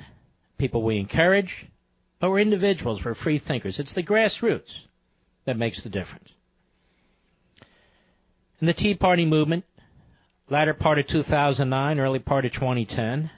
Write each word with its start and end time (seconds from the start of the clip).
people 0.57 0.81
we 0.81 0.97
encourage, 0.97 1.67
but 2.17 2.31
we're 2.31 2.39
individuals, 2.39 3.05
we're 3.05 3.13
free 3.13 3.38
thinkers. 3.38 3.77
It's 3.77 3.93
the 3.93 4.01
grassroots 4.01 4.75
that 5.45 5.55
makes 5.55 5.81
the 5.81 5.89
difference. 5.89 6.33
In 8.59 8.66
the 8.66 8.73
Tea 8.73 8.95
Party 8.95 9.25
movement, 9.25 9.66
latter 10.52 10.73
part 10.73 10.99
of 10.99 11.07
2009, 11.07 11.97
early 11.97 12.19
part 12.19 12.44
of 12.44 12.52
2010, 12.52 13.31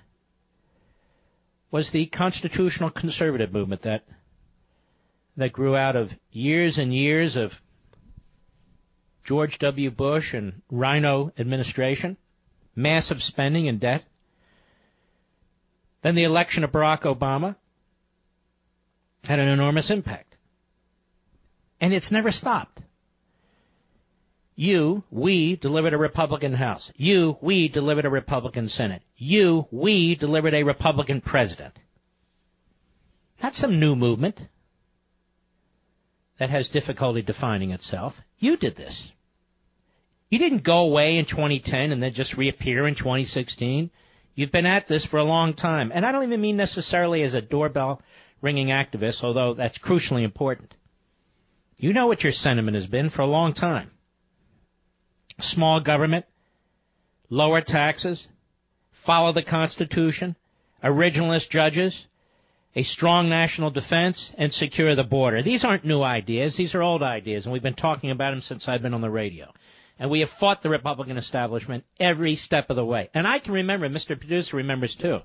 was 1.69 1.91
the 1.91 2.07
constitutional 2.07 2.89
conservative 2.89 3.53
movement 3.53 3.83
that 3.83 4.03
that 5.37 5.53
grew 5.53 5.75
out 5.75 5.95
of 5.95 6.13
years 6.31 6.79
and 6.79 6.93
years 6.93 7.35
of 7.35 7.59
George 9.23 9.59
W. 9.59 9.91
Bush 9.91 10.33
and 10.33 10.61
Rhino 10.71 11.31
administration, 11.37 12.17
massive 12.75 13.21
spending 13.21 13.67
and 13.67 13.79
debt. 13.79 14.03
Then 16.01 16.15
the 16.15 16.23
election 16.23 16.63
of 16.63 16.71
Barack 16.71 17.01
Obama 17.01 17.55
had 19.23 19.39
an 19.39 19.47
enormous 19.47 19.91
impact. 19.91 20.35
And 21.79 21.93
it's 21.93 22.11
never 22.11 22.31
stopped. 22.31 22.81
You, 24.55 25.03
we 25.09 25.55
delivered 25.55 25.93
a 25.93 25.97
Republican 25.97 26.53
House. 26.53 26.91
You, 26.95 27.37
we 27.41 27.67
delivered 27.67 28.05
a 28.05 28.09
Republican 28.09 28.69
Senate. 28.69 29.01
You, 29.17 29.67
we 29.71 30.15
delivered 30.15 30.53
a 30.53 30.63
Republican 30.63 31.21
President. 31.21 31.77
That's 33.39 33.57
some 33.57 33.79
new 33.79 33.95
movement 33.95 34.39
that 36.37 36.51
has 36.51 36.69
difficulty 36.69 37.21
defining 37.21 37.71
itself. 37.71 38.21
You 38.37 38.57
did 38.57 38.75
this. 38.75 39.11
You 40.29 40.39
didn't 40.39 40.63
go 40.63 40.79
away 40.79 41.17
in 41.17 41.25
2010 41.25 41.91
and 41.91 42.01
then 42.01 42.13
just 42.13 42.37
reappear 42.37 42.87
in 42.87 42.95
2016. 42.95 43.89
You've 44.35 44.51
been 44.51 44.65
at 44.65 44.87
this 44.87 45.05
for 45.05 45.17
a 45.17 45.23
long 45.23 45.53
time. 45.53 45.91
And 45.93 46.05
I 46.05 46.11
don't 46.11 46.23
even 46.23 46.41
mean 46.41 46.57
necessarily 46.57 47.23
as 47.23 47.33
a 47.33 47.41
doorbell 47.41 48.01
ringing 48.41 48.67
activist, 48.67 49.23
although 49.23 49.53
that's 49.53 49.77
crucially 49.77 50.23
important. 50.23 50.75
You 51.79 51.93
know 51.93 52.07
what 52.07 52.23
your 52.23 52.33
sentiment 52.33 52.75
has 52.75 52.87
been 52.87 53.09
for 53.09 53.23
a 53.23 53.27
long 53.27 53.53
time. 53.53 53.91
Small 55.39 55.79
government, 55.79 56.25
lower 57.29 57.61
taxes, 57.61 58.27
follow 58.91 59.31
the 59.31 59.43
Constitution, 59.43 60.35
originalist 60.83 61.49
judges, 61.49 62.07
a 62.75 62.83
strong 62.83 63.29
national 63.29 63.69
defense, 63.69 64.31
and 64.37 64.53
secure 64.53 64.95
the 64.95 65.03
border. 65.03 65.41
These 65.41 65.63
aren't 65.63 65.85
new 65.85 66.01
ideas. 66.01 66.55
These 66.55 66.75
are 66.75 66.81
old 66.81 67.03
ideas, 67.03 67.45
and 67.45 67.53
we've 67.53 67.61
been 67.61 67.73
talking 67.73 68.11
about 68.11 68.31
them 68.31 68.41
since 68.41 68.67
I've 68.67 68.81
been 68.81 68.93
on 68.93 69.01
the 69.01 69.09
radio. 69.09 69.53
And 69.99 70.09
we 70.09 70.21
have 70.21 70.29
fought 70.29 70.63
the 70.63 70.69
Republican 70.69 71.17
establishment 71.17 71.85
every 71.99 72.35
step 72.35 72.69
of 72.69 72.75
the 72.75 72.85
way. 72.85 73.09
And 73.13 73.27
I 73.27 73.39
can 73.39 73.53
remember, 73.53 73.87
Mr. 73.89 74.19
Producer 74.19 74.57
remembers 74.57 74.95
too, 74.95 75.21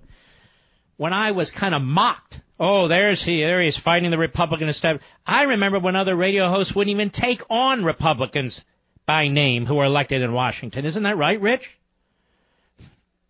when 0.98 1.12
I 1.12 1.30
was 1.30 1.50
kind 1.50 1.74
of 1.74 1.82
mocked. 1.82 2.40
Oh, 2.60 2.88
there's 2.88 3.22
he, 3.22 3.40
there 3.40 3.62
he 3.62 3.68
is 3.68 3.76
fighting 3.76 4.10
the 4.10 4.18
Republican 4.18 4.68
establishment. 4.68 5.10
I 5.26 5.44
remember 5.44 5.78
when 5.78 5.96
other 5.96 6.14
radio 6.14 6.48
hosts 6.48 6.74
wouldn't 6.74 6.94
even 6.94 7.10
take 7.10 7.42
on 7.48 7.84
Republicans 7.84 8.64
by 9.08 9.28
name 9.28 9.64
who 9.64 9.76
were 9.76 9.86
elected 9.86 10.20
in 10.20 10.34
Washington. 10.34 10.84
Isn't 10.84 11.04
that 11.04 11.16
right, 11.16 11.40
Rich? 11.40 11.74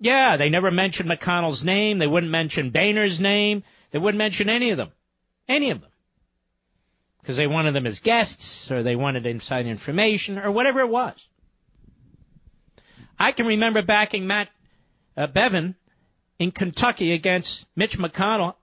Yeah, 0.01 0.37
they 0.37 0.49
never 0.49 0.73
mentioned 0.73 1.09
McConnell's 1.09 1.63
name. 1.63 1.99
They 1.99 2.07
wouldn't 2.09 2.33
mention 2.33 2.71
Boehner's 2.71 3.21
name. 3.21 3.63
They 3.93 4.01
wouldn't 4.01 4.19
mention 4.19 4.51
any 4.51 4.71
of 4.71 4.77
them. 4.77 4.91
Any 5.47 5.71
of 5.71 5.81
them. 5.81 5.91
Because 7.21 7.37
they 7.37 7.47
wanted 7.47 7.77
them 7.77 7.87
as 7.87 8.01
guests, 8.01 8.73
or 8.73 8.83
they 8.83 8.97
wanted 8.97 9.25
inside 9.25 9.67
information, 9.67 10.41
or 10.41 10.51
whatever 10.51 10.81
it 10.81 10.89
was. 10.89 11.15
I 13.17 13.31
can 13.31 13.47
remember 13.47 13.81
backing 13.83 14.27
Matt 14.27 14.49
uh, 15.17 15.29
Bevin 15.29 15.77
in 16.41 16.51
Kentucky 16.51 17.13
against 17.13 17.67
Mitch 17.77 17.97
McConnell, 17.97 18.57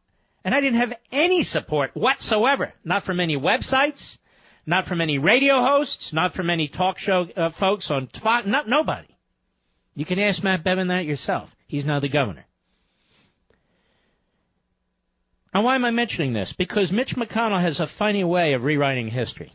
and 0.44 0.54
I 0.54 0.60
didn't 0.60 0.80
have 0.80 0.98
any 1.14 1.44
support 1.44 1.92
whatsoever. 1.96 2.74
Not 2.84 3.04
from 3.04 3.22
any 3.22 3.38
websites, 3.38 4.18
not 4.66 4.86
from 4.86 5.02
any 5.02 5.20
radio 5.20 5.62
hosts, 5.62 6.14
not 6.14 6.34
from 6.34 6.50
any 6.50 6.68
talk 6.68 6.98
show 6.98 7.28
uh, 7.36 7.50
folks 7.50 7.92
on 7.92 8.08
Fox, 8.08 8.48
not 8.48 8.68
nobody. 8.68 9.08
You 9.96 10.06
can 10.06 10.20
ask 10.20 10.44
Matt 10.44 10.64
Bevin 10.64 10.88
that 10.88 11.06
yourself. 11.06 11.56
He's 11.68 11.86
now 11.86 12.00
the 12.00 12.10
governor. 12.10 12.46
Now, 15.54 15.64
why 15.64 15.76
am 15.76 15.86
I 15.86 15.92
mentioning 15.92 16.34
this? 16.34 16.52
Because 16.52 16.92
Mitch 16.92 17.16
McConnell 17.16 17.62
has 17.62 17.80
a 17.80 17.88
funny 17.88 18.26
way 18.26 18.54
of 18.54 18.66
rewriting 18.66 19.08
history. 19.08 19.54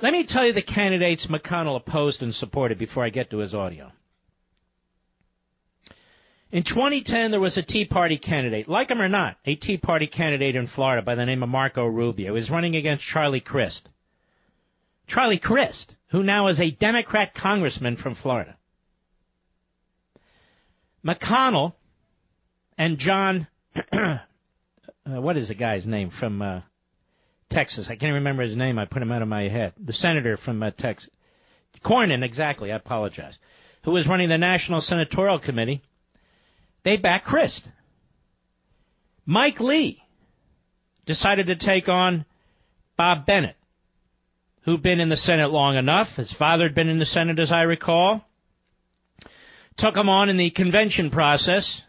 Let 0.00 0.12
me 0.12 0.24
tell 0.24 0.44
you 0.44 0.52
the 0.52 0.62
candidates 0.62 1.26
McConnell 1.26 1.76
opposed 1.76 2.22
and 2.22 2.34
supported 2.34 2.76
before 2.76 3.04
I 3.04 3.10
get 3.10 3.30
to 3.30 3.38
his 3.38 3.54
audio. 3.54 3.92
In 6.52 6.62
2010, 6.62 7.32
there 7.32 7.40
was 7.40 7.56
a 7.56 7.62
Tea 7.62 7.84
Party 7.84 8.18
candidate, 8.18 8.68
like 8.68 8.90
him 8.90 9.02
or 9.02 9.08
not, 9.08 9.36
a 9.44 9.56
Tea 9.56 9.78
Party 9.78 10.06
candidate 10.06 10.54
in 10.54 10.66
Florida 10.66 11.02
by 11.02 11.16
the 11.16 11.26
name 11.26 11.42
of 11.42 11.48
Marco 11.48 11.84
Rubio. 11.86 12.26
He 12.26 12.30
was 12.30 12.50
running 12.50 12.76
against 12.76 13.04
Charlie 13.04 13.40
Crist. 13.40 13.88
Charlie 15.06 15.38
Crist, 15.38 15.94
who 16.08 16.22
now 16.22 16.46
is 16.46 16.60
a 16.60 16.70
Democrat 16.70 17.34
congressman 17.34 17.96
from 17.96 18.14
Florida. 18.14 18.56
McConnell 21.04 21.74
and 22.78 22.98
John 22.98 23.46
uh, 23.92 24.18
what 25.04 25.36
is 25.36 25.48
the 25.48 25.54
guy's 25.54 25.86
name 25.86 26.10
from 26.10 26.42
uh, 26.42 26.60
Texas? 27.48 27.90
I 27.90 27.96
can't 27.96 28.14
remember 28.14 28.42
his 28.42 28.56
name. 28.56 28.78
I 28.78 28.86
put 28.86 29.02
him 29.02 29.12
out 29.12 29.22
of 29.22 29.28
my 29.28 29.48
head. 29.48 29.72
The 29.78 29.92
senator 29.92 30.36
from 30.36 30.62
uh, 30.62 30.70
Texas. 30.70 31.10
Cornyn, 31.82 32.24
exactly. 32.24 32.72
I 32.72 32.76
apologize. 32.76 33.38
Who 33.82 33.92
was 33.92 34.08
running 34.08 34.28
the 34.28 34.38
National 34.38 34.80
Senatorial 34.80 35.38
Committee. 35.38 35.82
They 36.86 36.96
backed 36.96 37.26
Crist. 37.26 37.68
Mike 39.24 39.58
Lee 39.58 40.00
decided 41.04 41.48
to 41.48 41.56
take 41.56 41.88
on 41.88 42.24
Bob 42.96 43.26
Bennett, 43.26 43.56
who'd 44.62 44.82
been 44.82 45.00
in 45.00 45.08
the 45.08 45.16
Senate 45.16 45.50
long 45.50 45.74
enough. 45.74 46.14
His 46.14 46.32
father 46.32 46.62
had 46.62 46.76
been 46.76 46.88
in 46.88 47.00
the 47.00 47.04
Senate, 47.04 47.40
as 47.40 47.50
I 47.50 47.62
recall. 47.62 48.24
Took 49.74 49.96
him 49.96 50.08
on 50.08 50.28
in 50.28 50.36
the 50.36 50.50
convention 50.50 51.10
process 51.10 51.82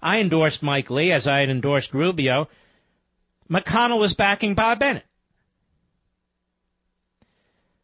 I 0.00 0.20
endorsed 0.20 0.62
Mike 0.62 0.88
Lee 0.88 1.12
as 1.12 1.26
I 1.26 1.40
had 1.40 1.50
endorsed 1.50 1.92
Rubio. 1.92 2.48
McConnell 3.50 4.00
was 4.00 4.14
backing 4.14 4.54
Bob 4.54 4.78
Bennett. 4.78 5.04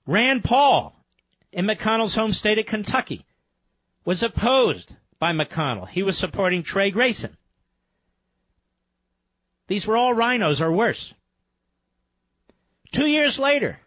Rand 0.07 0.45
Paul 0.45 0.99
in 1.53 1.67
McConnell's 1.67 2.15
home 2.15 2.33
state 2.33 2.59
of 2.59 2.65
Kentucky 2.65 3.27
was 4.07 4.23
opposed 4.23 4.91
by 5.19 5.33
McConnell. 5.33 5.89
He 5.89 6.03
was 6.03 6.17
supporting 6.17 6.63
Trey 6.63 6.91
Grayson. 6.91 7.37
These 9.67 9.87
were 9.87 9.97
all 9.97 10.15
rhinos 10.15 10.61
or 10.61 10.73
worse. 10.73 11.13
Two 12.93 13.07
years 13.07 13.39
later, 13.39 13.79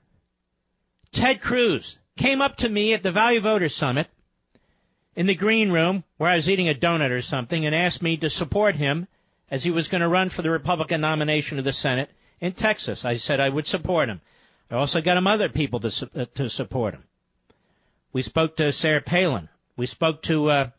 Ted 1.12 1.42
Cruz 1.42 1.98
came 2.18 2.42
up 2.42 2.58
to 2.58 2.70
me 2.70 2.94
at 2.94 3.04
the 3.04 3.12
Value 3.12 3.40
Voters 3.40 3.76
Summit 3.76 4.08
in 5.16 5.26
the 5.26 5.36
green 5.36 5.72
room 5.72 6.04
where 6.18 6.30
I 6.30 6.36
was 6.36 6.50
eating 6.50 6.70
a 6.70 6.76
donut 6.76 7.10
or 7.10 7.22
something 7.22 7.66
and 7.66 7.74
asked 7.74 8.02
me 8.02 8.18
to 8.18 8.30
support 8.30 8.76
him 8.76 9.08
as 9.50 9.64
he 9.64 9.72
was 9.72 9.88
going 9.88 10.02
to 10.02 10.08
run 10.08 10.30
for 10.30 10.42
the 10.42 10.52
Republican 10.52 11.02
nomination 11.02 11.58
of 11.58 11.66
the 11.66 11.74
Senate 11.74 12.10
in 12.40 12.54
Texas. 12.54 13.04
I 13.04 13.18
said 13.18 13.40
I 13.40 13.50
would 13.50 13.68
support 13.68 14.08
him. 14.08 14.22
I 14.70 14.76
also 14.76 15.02
got 15.02 15.18
him 15.18 15.28
other 15.28 15.50
people 15.50 15.80
to, 15.82 16.10
uh, 16.16 16.26
to 16.36 16.50
support 16.50 16.94
him. 16.94 17.04
We 18.14 18.22
spoke 18.22 18.58
to 18.58 18.72
Sarah 18.72 19.02
Palin. 19.02 19.50
We 19.76 19.86
spoke 19.86 20.22
to 20.24 20.50
uh, 20.50 20.70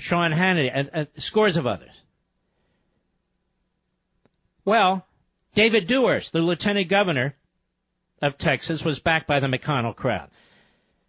Sean 0.00 0.32
Hannity 0.32 0.70
and, 0.72 0.90
and 0.92 1.08
scores 1.18 1.56
of 1.56 1.66
others. 1.66 1.92
Well, 4.64 5.06
David 5.54 5.86
Dewhurst, 5.86 6.32
the 6.32 6.40
lieutenant 6.40 6.88
governor 6.88 7.34
of 8.22 8.38
Texas, 8.38 8.84
was 8.84 8.98
backed 8.98 9.26
by 9.26 9.40
the 9.40 9.46
McConnell 9.46 9.96
crowd. 9.96 10.30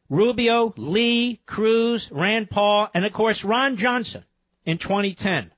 Rubio, 0.10 0.74
Lee, 0.78 1.40
Cruz, 1.46 2.12
Rand 2.12 2.50
Paul, 2.50 2.90
and 2.94 3.06
of 3.06 3.14
course 3.14 3.44
Ron 3.44 3.78
Johnson 3.78 4.26
in 4.66 4.78
2010 4.78 5.52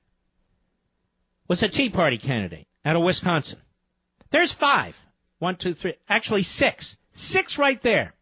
was 1.48 1.62
a 1.62 1.68
Tea 1.68 1.88
Party 1.88 2.18
candidate 2.18 2.66
out 2.84 2.96
of 2.96 3.02
Wisconsin. 3.02 3.58
There's 4.30 4.52
five. 4.52 5.00
One, 5.38 5.56
two, 5.56 5.74
three. 5.74 5.94
Actually 6.08 6.42
six. 6.42 6.96
Six 7.12 7.58
right 7.58 7.80
there. 7.80 8.14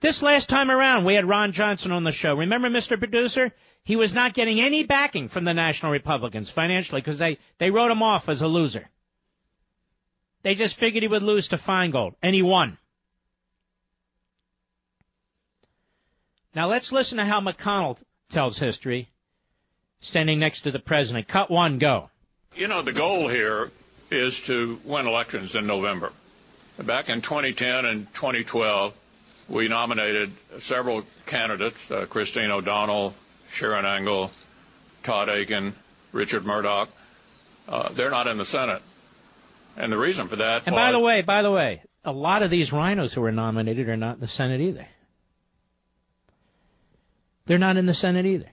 This 0.00 0.22
last 0.22 0.48
time 0.48 0.70
around, 0.70 1.04
we 1.04 1.14
had 1.14 1.24
Ron 1.24 1.52
Johnson 1.52 1.90
on 1.90 2.04
the 2.04 2.12
show. 2.12 2.34
Remember, 2.36 2.68
Mr. 2.68 2.98
Producer? 2.98 3.52
He 3.86 3.94
was 3.94 4.12
not 4.12 4.34
getting 4.34 4.60
any 4.60 4.82
backing 4.82 5.28
from 5.28 5.44
the 5.44 5.54
National 5.54 5.92
Republicans 5.92 6.50
financially 6.50 7.00
because 7.00 7.20
they, 7.20 7.38
they 7.58 7.70
wrote 7.70 7.92
him 7.92 8.02
off 8.02 8.28
as 8.28 8.42
a 8.42 8.48
loser. 8.48 8.90
They 10.42 10.56
just 10.56 10.74
figured 10.74 11.04
he 11.04 11.08
would 11.08 11.22
lose 11.22 11.48
to 11.48 11.56
Feingold, 11.56 12.16
and 12.20 12.34
he 12.34 12.42
won. 12.42 12.78
Now 16.52 16.66
let's 16.66 16.90
listen 16.90 17.18
to 17.18 17.24
how 17.24 17.40
McConnell 17.40 17.96
tells 18.28 18.58
history, 18.58 19.08
standing 20.00 20.40
next 20.40 20.62
to 20.62 20.72
the 20.72 20.80
president. 20.80 21.28
Cut 21.28 21.48
one, 21.48 21.78
go. 21.78 22.10
You 22.56 22.66
know, 22.66 22.82
the 22.82 22.92
goal 22.92 23.28
here 23.28 23.70
is 24.10 24.40
to 24.46 24.80
win 24.84 25.06
elections 25.06 25.54
in 25.54 25.68
November. 25.68 26.12
Back 26.82 27.08
in 27.08 27.20
2010 27.20 27.84
and 27.84 28.14
2012, 28.14 28.98
we 29.48 29.68
nominated 29.68 30.32
several 30.58 31.04
candidates, 31.26 31.88
uh, 31.88 32.06
Christine 32.06 32.50
O'Donnell, 32.50 33.14
Sharron 33.50 33.84
Angle, 33.84 34.30
Todd 35.02 35.28
Akin, 35.28 35.74
Richard 36.12 36.44
Mourdock. 36.44 36.88
Uh, 37.68 37.88
they're 37.90 38.10
not 38.10 38.26
in 38.26 38.38
the 38.38 38.44
Senate. 38.44 38.82
And 39.76 39.92
the 39.92 39.98
reason 39.98 40.28
for 40.28 40.36
that 40.36 40.62
And 40.66 40.74
was, 40.74 40.80
by 40.80 40.92
the 40.92 41.00
way, 41.00 41.22
by 41.22 41.42
the 41.42 41.50
way, 41.50 41.82
a 42.04 42.12
lot 42.12 42.42
of 42.42 42.50
these 42.50 42.72
rhinos 42.72 43.12
who 43.12 43.20
were 43.20 43.32
nominated 43.32 43.88
are 43.88 43.96
not 43.96 44.14
in 44.14 44.20
the 44.20 44.28
Senate 44.28 44.60
either. 44.60 44.86
They're 47.46 47.58
not 47.58 47.76
in 47.76 47.86
the 47.86 47.94
Senate 47.94 48.26
either. 48.26 48.50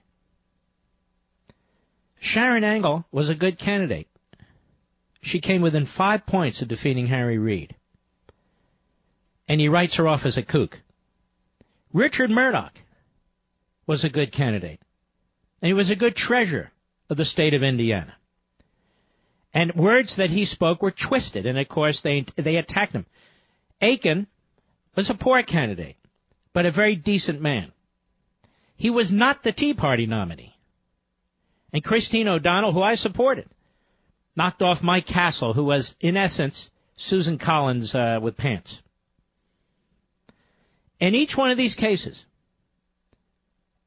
Sharron 2.20 2.62
Angle 2.62 3.04
was 3.12 3.28
a 3.28 3.34
good 3.34 3.58
candidate. 3.58 4.08
She 5.20 5.40
came 5.40 5.62
within 5.62 5.86
five 5.86 6.26
points 6.26 6.62
of 6.62 6.68
defeating 6.68 7.06
Harry 7.06 7.38
Reid. 7.38 7.74
And 9.48 9.60
he 9.60 9.68
writes 9.68 9.96
her 9.96 10.08
off 10.08 10.26
as 10.26 10.36
a 10.36 10.42
kook. 10.42 10.80
Richard 11.92 12.30
Mourdock 12.30 12.78
was 13.86 14.04
a 14.04 14.08
good 14.08 14.32
candidate. 14.32 14.80
And 15.60 15.68
he 15.68 15.74
was 15.74 15.90
a 15.90 15.96
good 15.96 16.16
treasurer 16.16 16.70
of 17.08 17.16
the 17.16 17.24
state 17.24 17.54
of 17.54 17.62
Indiana. 17.62 18.14
And 19.52 19.74
words 19.74 20.16
that 20.16 20.30
he 20.30 20.44
spoke 20.44 20.82
were 20.82 20.90
twisted, 20.90 21.46
and 21.46 21.58
of 21.58 21.68
course 21.68 22.00
they, 22.00 22.26
they 22.36 22.56
attacked 22.56 22.92
him. 22.92 23.06
Akin 23.80 24.26
was 24.96 25.10
a 25.10 25.14
poor 25.14 25.42
candidate, 25.42 25.96
but 26.52 26.66
a 26.66 26.70
very 26.70 26.96
decent 26.96 27.40
man. 27.40 27.72
He 28.76 28.90
was 28.90 29.12
not 29.12 29.42
the 29.42 29.52
Tea 29.52 29.74
Party 29.74 30.06
nominee. 30.06 30.56
And 31.72 31.84
Christine 31.84 32.28
O'Donnell, 32.28 32.72
who 32.72 32.82
I 32.82 32.96
supported, 32.96 33.48
knocked 34.36 34.62
off 34.62 34.82
Mike 34.82 35.06
Castle, 35.06 35.52
who 35.52 35.64
was, 35.64 35.96
in 36.00 36.16
essence, 36.16 36.70
Susan 36.96 37.38
Collins 37.38 37.94
uh, 37.94 38.18
with 38.20 38.36
pants. 38.36 38.82
In 41.00 41.14
each 41.14 41.36
one 41.36 41.50
of 41.50 41.56
these 41.56 41.74
cases, 41.74 42.24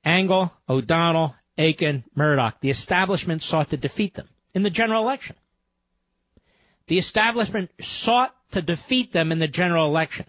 Angle, 0.04 0.54
O'Donnell, 0.70 1.36
Akin, 1.58 2.04
Mourdock, 2.16 2.60
the 2.62 2.70
establishment 2.70 3.42
sought 3.42 3.72
to 3.72 3.78
defeat 3.78 4.14
them 4.14 4.28
in 4.54 4.64
the 4.64 4.70
general 4.70 5.02
election. 5.02 5.36
The 6.88 7.00
establishment 7.00 7.72
sought 7.82 8.36
to 8.52 8.62
defeat 8.62 9.12
them 9.12 9.32
in 9.32 9.40
the 9.40 9.48
general 9.48 9.86
election. 9.86 10.26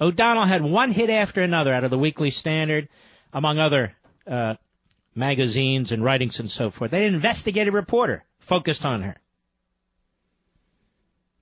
O'Donnell 0.00 0.44
had 0.44 0.62
one 0.62 0.90
hit 0.90 1.10
after 1.10 1.42
another 1.42 1.72
out 1.72 1.84
of 1.84 1.90
the 1.90 1.98
Weekly 1.98 2.30
Standard, 2.30 2.88
among 3.32 3.58
other 3.58 3.94
uh, 4.26 4.54
magazines 5.14 5.92
and 5.92 6.02
writings 6.04 6.40
and 6.40 6.50
so 6.50 6.70
forth. 6.70 6.90
They 6.90 7.06
investigated 7.06 7.72
reporter 7.72 8.24
focused 8.40 8.84
on 8.84 9.02
her. 9.02 9.16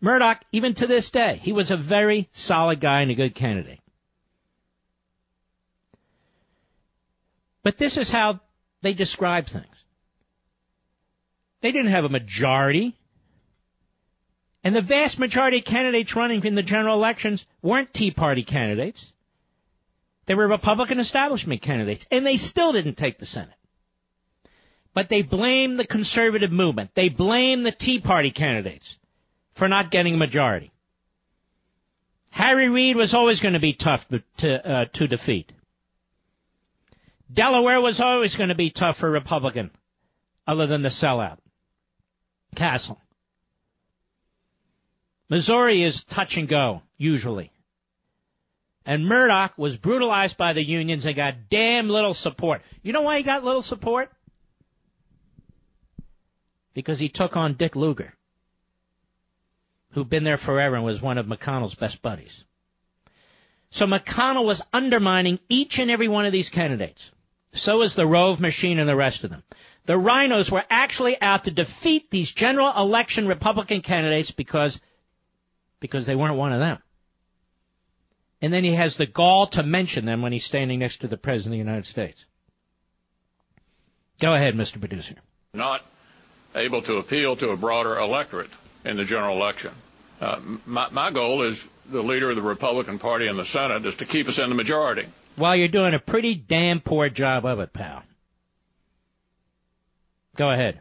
Mourdock, 0.00 0.42
even 0.52 0.74
to 0.74 0.86
this 0.86 1.10
day, 1.10 1.40
he 1.42 1.52
was 1.52 1.70
a 1.70 1.76
very 1.76 2.28
solid 2.32 2.80
guy 2.80 3.02
and 3.02 3.10
a 3.10 3.14
good 3.14 3.34
candidate. 3.34 3.80
But 7.62 7.76
this 7.76 7.98
is 7.98 8.10
how 8.10 8.40
they 8.82 8.94
describe 8.94 9.46
things. 9.46 9.66
They 11.60 11.72
didn't 11.72 11.90
have 11.90 12.04
a 12.04 12.08
majority. 12.08 12.96
And 14.64 14.74
the 14.74 14.82
vast 14.82 15.18
majority 15.18 15.58
of 15.58 15.64
candidates 15.64 16.16
running 16.16 16.44
in 16.44 16.54
the 16.54 16.62
general 16.62 16.94
elections 16.94 17.46
weren't 17.62 17.92
Tea 17.92 18.10
Party 18.10 18.42
candidates. 18.42 19.12
They 20.26 20.34
were 20.34 20.46
Republican 20.46 21.00
establishment 21.00 21.62
candidates, 21.62 22.06
and 22.10 22.26
they 22.26 22.36
still 22.36 22.72
didn't 22.72 22.96
take 22.96 23.18
the 23.18 23.26
Senate. 23.26 23.54
But 24.92 25.08
they 25.08 25.22
blame 25.22 25.76
the 25.76 25.86
conservative 25.86 26.52
movement. 26.52 26.94
They 26.94 27.08
blame 27.08 27.62
the 27.62 27.72
Tea 27.72 28.00
Party 28.00 28.30
candidates 28.30 28.98
for 29.52 29.68
not 29.68 29.90
getting 29.90 30.14
a 30.14 30.18
majority. 30.18 30.72
Harry 32.30 32.68
Reid 32.68 32.96
was 32.96 33.14
always 33.14 33.40
going 33.40 33.54
to 33.54 33.60
be 33.60 33.72
tough 33.72 34.06
to, 34.38 34.68
uh, 34.68 34.84
to 34.92 35.08
defeat. 35.08 35.52
Delaware 37.32 37.80
was 37.80 38.00
always 38.00 38.36
going 38.36 38.48
to 38.48 38.54
be 38.54 38.70
tough 38.70 38.98
for 38.98 39.10
Republican, 39.10 39.70
other 40.46 40.66
than 40.66 40.82
the 40.82 40.88
sellout. 40.88 41.38
Castle. 42.56 43.00
Missouri 45.28 45.84
is 45.84 46.02
touch 46.02 46.36
and 46.36 46.48
go, 46.48 46.82
usually. 46.96 47.52
And 48.84 49.06
Mourdock 49.06 49.56
was 49.56 49.76
brutalized 49.76 50.36
by 50.36 50.54
the 50.54 50.64
unions 50.64 51.06
and 51.06 51.14
got 51.14 51.48
damn 51.48 51.88
little 51.88 52.14
support. 52.14 52.62
You 52.82 52.92
know 52.92 53.02
why 53.02 53.18
he 53.18 53.22
got 53.22 53.44
little 53.44 53.62
support? 53.62 54.10
Because 56.74 56.98
he 56.98 57.08
took 57.08 57.36
on 57.36 57.54
Dick 57.54 57.76
Lugar, 57.76 58.12
who'd 59.90 60.10
been 60.10 60.24
there 60.24 60.36
forever 60.36 60.74
and 60.74 60.84
was 60.84 61.00
one 61.00 61.18
of 61.18 61.26
McConnell's 61.26 61.74
best 61.76 62.02
buddies. 62.02 62.44
So 63.70 63.86
McConnell 63.86 64.46
was 64.46 64.62
undermining 64.72 65.38
each 65.48 65.78
and 65.78 65.92
every 65.92 66.08
one 66.08 66.26
of 66.26 66.32
these 66.32 66.48
candidates. 66.48 67.12
So 67.52 67.78
was 67.78 67.94
the 67.94 68.06
Rove 68.06 68.40
machine 68.40 68.78
and 68.78 68.88
the 68.88 68.96
rest 68.96 69.24
of 69.24 69.30
them. 69.30 69.42
The 69.86 69.98
rhinos 69.98 70.50
were 70.50 70.64
actually 70.70 71.20
out 71.20 71.44
to 71.44 71.50
defeat 71.50 72.10
these 72.10 72.30
general 72.30 72.72
election 72.76 73.26
Republican 73.26 73.80
candidates 73.80 74.30
because, 74.30 74.80
because 75.80 76.06
they 76.06 76.14
weren't 76.14 76.36
one 76.36 76.52
of 76.52 76.60
them. 76.60 76.78
And 78.42 78.52
then 78.52 78.64
he 78.64 78.74
has 78.74 78.96
the 78.96 79.06
gall 79.06 79.48
to 79.48 79.62
mention 79.62 80.04
them 80.04 80.22
when 80.22 80.32
he's 80.32 80.44
standing 80.44 80.78
next 80.78 80.98
to 80.98 81.08
the 81.08 81.16
President 81.16 81.54
of 81.54 81.64
the 81.64 81.70
United 81.70 81.86
States. 81.86 82.24
Go 84.20 84.32
ahead, 84.32 84.54
Mr. 84.54 84.78
Producer. 84.78 85.16
not 85.52 85.84
able 86.54 86.82
to 86.82 86.96
appeal 86.96 87.36
to 87.36 87.50
a 87.50 87.56
broader 87.56 87.96
electorate 87.96 88.50
in 88.84 88.96
the 88.96 89.04
general 89.04 89.36
election. 89.36 89.72
Uh, 90.20 90.38
my, 90.66 90.88
my 90.90 91.10
goal 91.10 91.42
is 91.42 91.68
the 91.90 92.02
leader 92.02 92.30
of 92.30 92.36
the 92.36 92.42
Republican 92.42 92.98
Party 92.98 93.26
in 93.26 93.36
the 93.36 93.44
Senate 93.44 93.84
is 93.86 93.96
to 93.96 94.04
keep 94.04 94.28
us 94.28 94.38
in 94.38 94.48
the 94.48 94.54
majority. 94.54 95.06
Well, 95.40 95.56
you're 95.56 95.68
doing 95.68 95.94
a 95.94 95.98
pretty 95.98 96.34
damn 96.34 96.80
poor 96.80 97.08
job 97.08 97.46
of 97.46 97.60
it, 97.60 97.72
pal. 97.72 98.02
Go 100.36 100.50
ahead. 100.50 100.80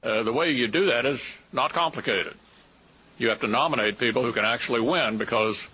Uh, 0.00 0.22
the 0.22 0.32
way 0.32 0.52
you 0.52 0.68
do 0.68 0.86
that 0.86 1.04
is 1.06 1.36
not 1.52 1.72
complicated. 1.72 2.32
You 3.18 3.30
have 3.30 3.40
to 3.40 3.48
nominate 3.48 3.98
people 3.98 4.22
who 4.22 4.32
can 4.32 4.44
actually 4.44 4.80
win 4.80 5.18
because 5.18 5.66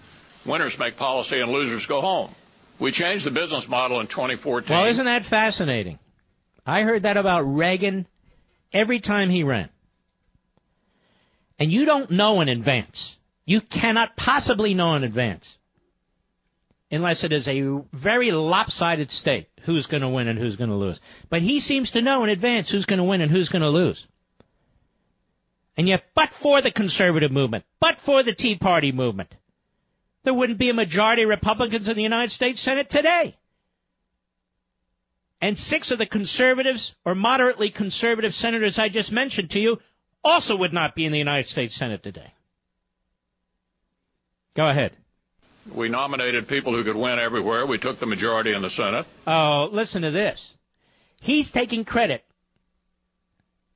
winners 0.47 0.79
make 0.79 0.97
policy 0.97 1.41
and 1.41 1.53
losers 1.53 1.85
go 1.85 2.01
home. 2.01 2.31
We 2.79 2.91
changed 2.91 3.27
the 3.27 3.31
business 3.31 3.69
model 3.69 4.01
in 4.01 4.07
2014. 4.07 4.75
Well, 4.75 4.87
isn't 4.87 5.05
that 5.05 5.27
fascinating? 5.27 5.99
I 6.65 6.85
heard 6.85 7.03
that 7.03 7.19
about 7.19 7.43
Reagan 7.43 8.07
every 8.73 9.01
time 9.01 9.29
he 9.29 9.45
ran. 9.45 9.69
And 11.59 11.71
you 11.71 11.85
don't 11.85 12.11
know 12.11 12.41
in 12.41 12.49
advance. 12.49 13.19
You 13.45 13.61
cannot 13.61 14.17
possibly 14.17 14.73
know 14.73 14.95
in 14.95 15.05
advance. 15.05 15.59
Unless 16.93 17.25
it 17.25 17.33
is 17.33 17.49
a 17.49 17.81
very 17.95 18.31
lopsided 18.31 19.11
state 19.11 19.49
who's 19.63 19.87
going 19.87 20.03
to 20.03 20.11
win 20.11 20.29
and 20.29 20.39
who's 20.39 20.57
going 20.57 20.69
to 20.69 20.77
lose. 20.77 21.01
But 21.31 21.41
he 21.41 21.59
seems 21.59 21.93
to 21.93 22.03
know 22.03 22.23
in 22.23 22.29
advance 22.29 22.69
who's 22.69 22.85
going 22.85 22.99
to 22.99 23.05
win 23.05 23.23
and 23.23 23.31
who's 23.33 23.49
going 23.49 23.63
to 23.63 23.71
lose. 23.71 24.07
And 25.75 25.89
yet, 25.89 26.05
but 26.15 26.29
for 26.29 26.61
the 26.61 26.71
conservative 26.71 27.33
movement, 27.33 27.65
but 27.81 27.99
for 27.99 28.23
the 28.23 28.35
Tea 28.35 28.57
Party 28.57 28.93
movement, 28.93 29.35
there 30.23 30.35
wouldn't 30.35 30.59
be 30.59 30.69
a 30.69 30.75
majority 30.75 31.23
of 31.23 31.31
Republicans 31.31 31.89
in 31.89 31.97
the 31.97 32.03
United 32.03 32.31
States 32.31 32.61
Senate 32.61 32.91
today. 32.91 33.37
And 35.41 35.57
six 35.57 35.91
of 35.93 35.99
the 35.99 36.07
conservatives 36.07 36.95
or 37.07 37.15
moderately 37.15 37.71
conservative 37.71 38.35
senators 38.35 38.79
I 38.79 38.91
just 38.91 39.11
mentioned 39.11 39.51
to 39.53 39.61
you 39.61 39.81
also 40.23 40.57
would 40.57 40.75
not 40.75 40.95
be 40.95 41.07
in 41.07 41.13
the 41.13 41.19
United 41.19 41.49
States 41.49 41.75
Senate 41.75 42.03
today. 42.03 42.33
Go 44.55 44.69
ahead. 44.69 44.95
We 45.71 45.88
nominated 45.88 46.49
people 46.49 46.73
who 46.73 46.85
could 46.85 46.97
win 46.97 47.19
everywhere. 47.19 47.66
We 47.66 47.78
took 47.78 47.99
the 47.99 48.07
majority 48.07 48.52
in 48.52 48.62
the 48.62 48.71
Senate. 48.71 49.07
Oh, 49.26 49.69
listen 49.71 50.02
to 50.02 50.11
this. 50.11 50.52
He's 51.21 51.52
taking 51.52 51.85
credit. 51.85 52.25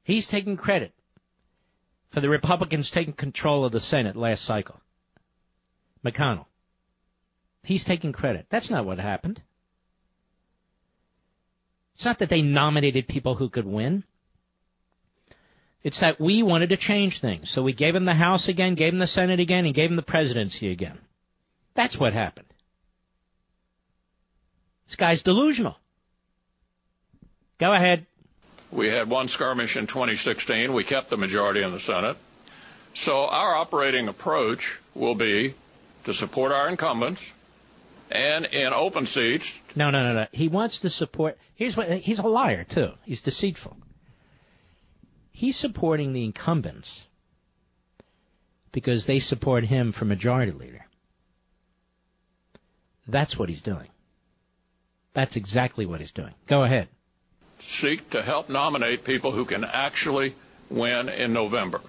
He's 0.02 0.26
taking 0.26 0.56
credit 0.56 0.92
for 2.10 2.20
the 2.20 2.28
Republicans 2.28 2.90
taking 2.90 3.12
control 3.12 3.64
of 3.64 3.72
the 3.72 3.80
Senate 3.80 4.16
last 4.16 4.44
cycle. 4.44 4.80
McConnell. 6.04 6.46
He's 7.62 7.84
taking 7.84 8.12
credit. 8.12 8.46
That's 8.48 8.70
not 8.70 8.84
what 8.84 8.98
happened. 8.98 9.40
It's 11.94 12.04
not 12.04 12.18
that 12.18 12.28
they 12.28 12.42
nominated 12.42 13.08
people 13.08 13.34
who 13.34 13.48
could 13.48 13.66
win. 13.66 14.04
It's 15.82 16.00
that 16.00 16.20
we 16.20 16.42
wanted 16.42 16.70
to 16.70 16.76
change 16.76 17.20
things. 17.20 17.50
So 17.50 17.62
we 17.62 17.72
gave 17.72 17.94
him 17.94 18.04
the 18.04 18.14
House 18.14 18.48
again, 18.48 18.74
gave 18.74 18.92
him 18.92 18.98
the 18.98 19.06
Senate 19.06 19.40
again, 19.40 19.66
and 19.66 19.74
gave 19.74 19.90
him 19.90 19.96
the 19.96 20.02
presidency 20.02 20.70
again. 20.70 20.98
That's 21.76 22.00
what 22.00 22.14
happened. 22.14 22.48
This 24.86 24.96
guy's 24.96 25.22
delusional. 25.22 25.76
Go 27.58 27.72
ahead. 27.72 28.06
We 28.72 28.88
had 28.88 29.08
one 29.08 29.28
skirmish 29.28 29.76
in 29.76 29.86
2016. 29.86 30.72
We 30.72 30.84
kept 30.84 31.10
the 31.10 31.16
majority 31.16 31.62
in 31.62 31.72
the 31.72 31.80
Senate. 31.80 32.16
So 32.94 33.26
our 33.26 33.54
operating 33.54 34.08
approach 34.08 34.78
will 34.94 35.14
be 35.14 35.54
to 36.04 36.14
support 36.14 36.50
our 36.50 36.68
incumbents 36.68 37.30
and 38.10 38.46
in 38.46 38.72
open 38.72 39.06
seats. 39.06 39.58
No, 39.74 39.90
no, 39.90 40.02
no, 40.02 40.14
no. 40.14 40.26
He 40.32 40.48
wants 40.48 40.80
to 40.80 40.90
support. 40.90 41.36
Here's 41.54 41.76
what. 41.76 41.90
He's 41.90 42.20
a 42.20 42.26
liar 42.26 42.64
too. 42.64 42.92
He's 43.04 43.20
deceitful. 43.20 43.76
He's 45.30 45.56
supporting 45.56 46.14
the 46.14 46.24
incumbents 46.24 47.02
because 48.72 49.04
they 49.04 49.20
support 49.20 49.64
him 49.64 49.92
for 49.92 50.06
majority 50.06 50.52
leader. 50.52 50.85
That's 53.06 53.38
what 53.38 53.48
he's 53.48 53.62
doing. 53.62 53.88
That's 55.12 55.36
exactly 55.36 55.86
what 55.86 56.00
he's 56.00 56.12
doing. 56.12 56.34
Go 56.46 56.62
ahead. 56.62 56.88
Seek 57.60 58.10
to 58.10 58.22
help 58.22 58.48
nominate 58.48 59.04
people 59.04 59.32
who 59.32 59.44
can 59.44 59.64
actually 59.64 60.34
win 60.68 61.08
in 61.08 61.32
November. 61.32 61.80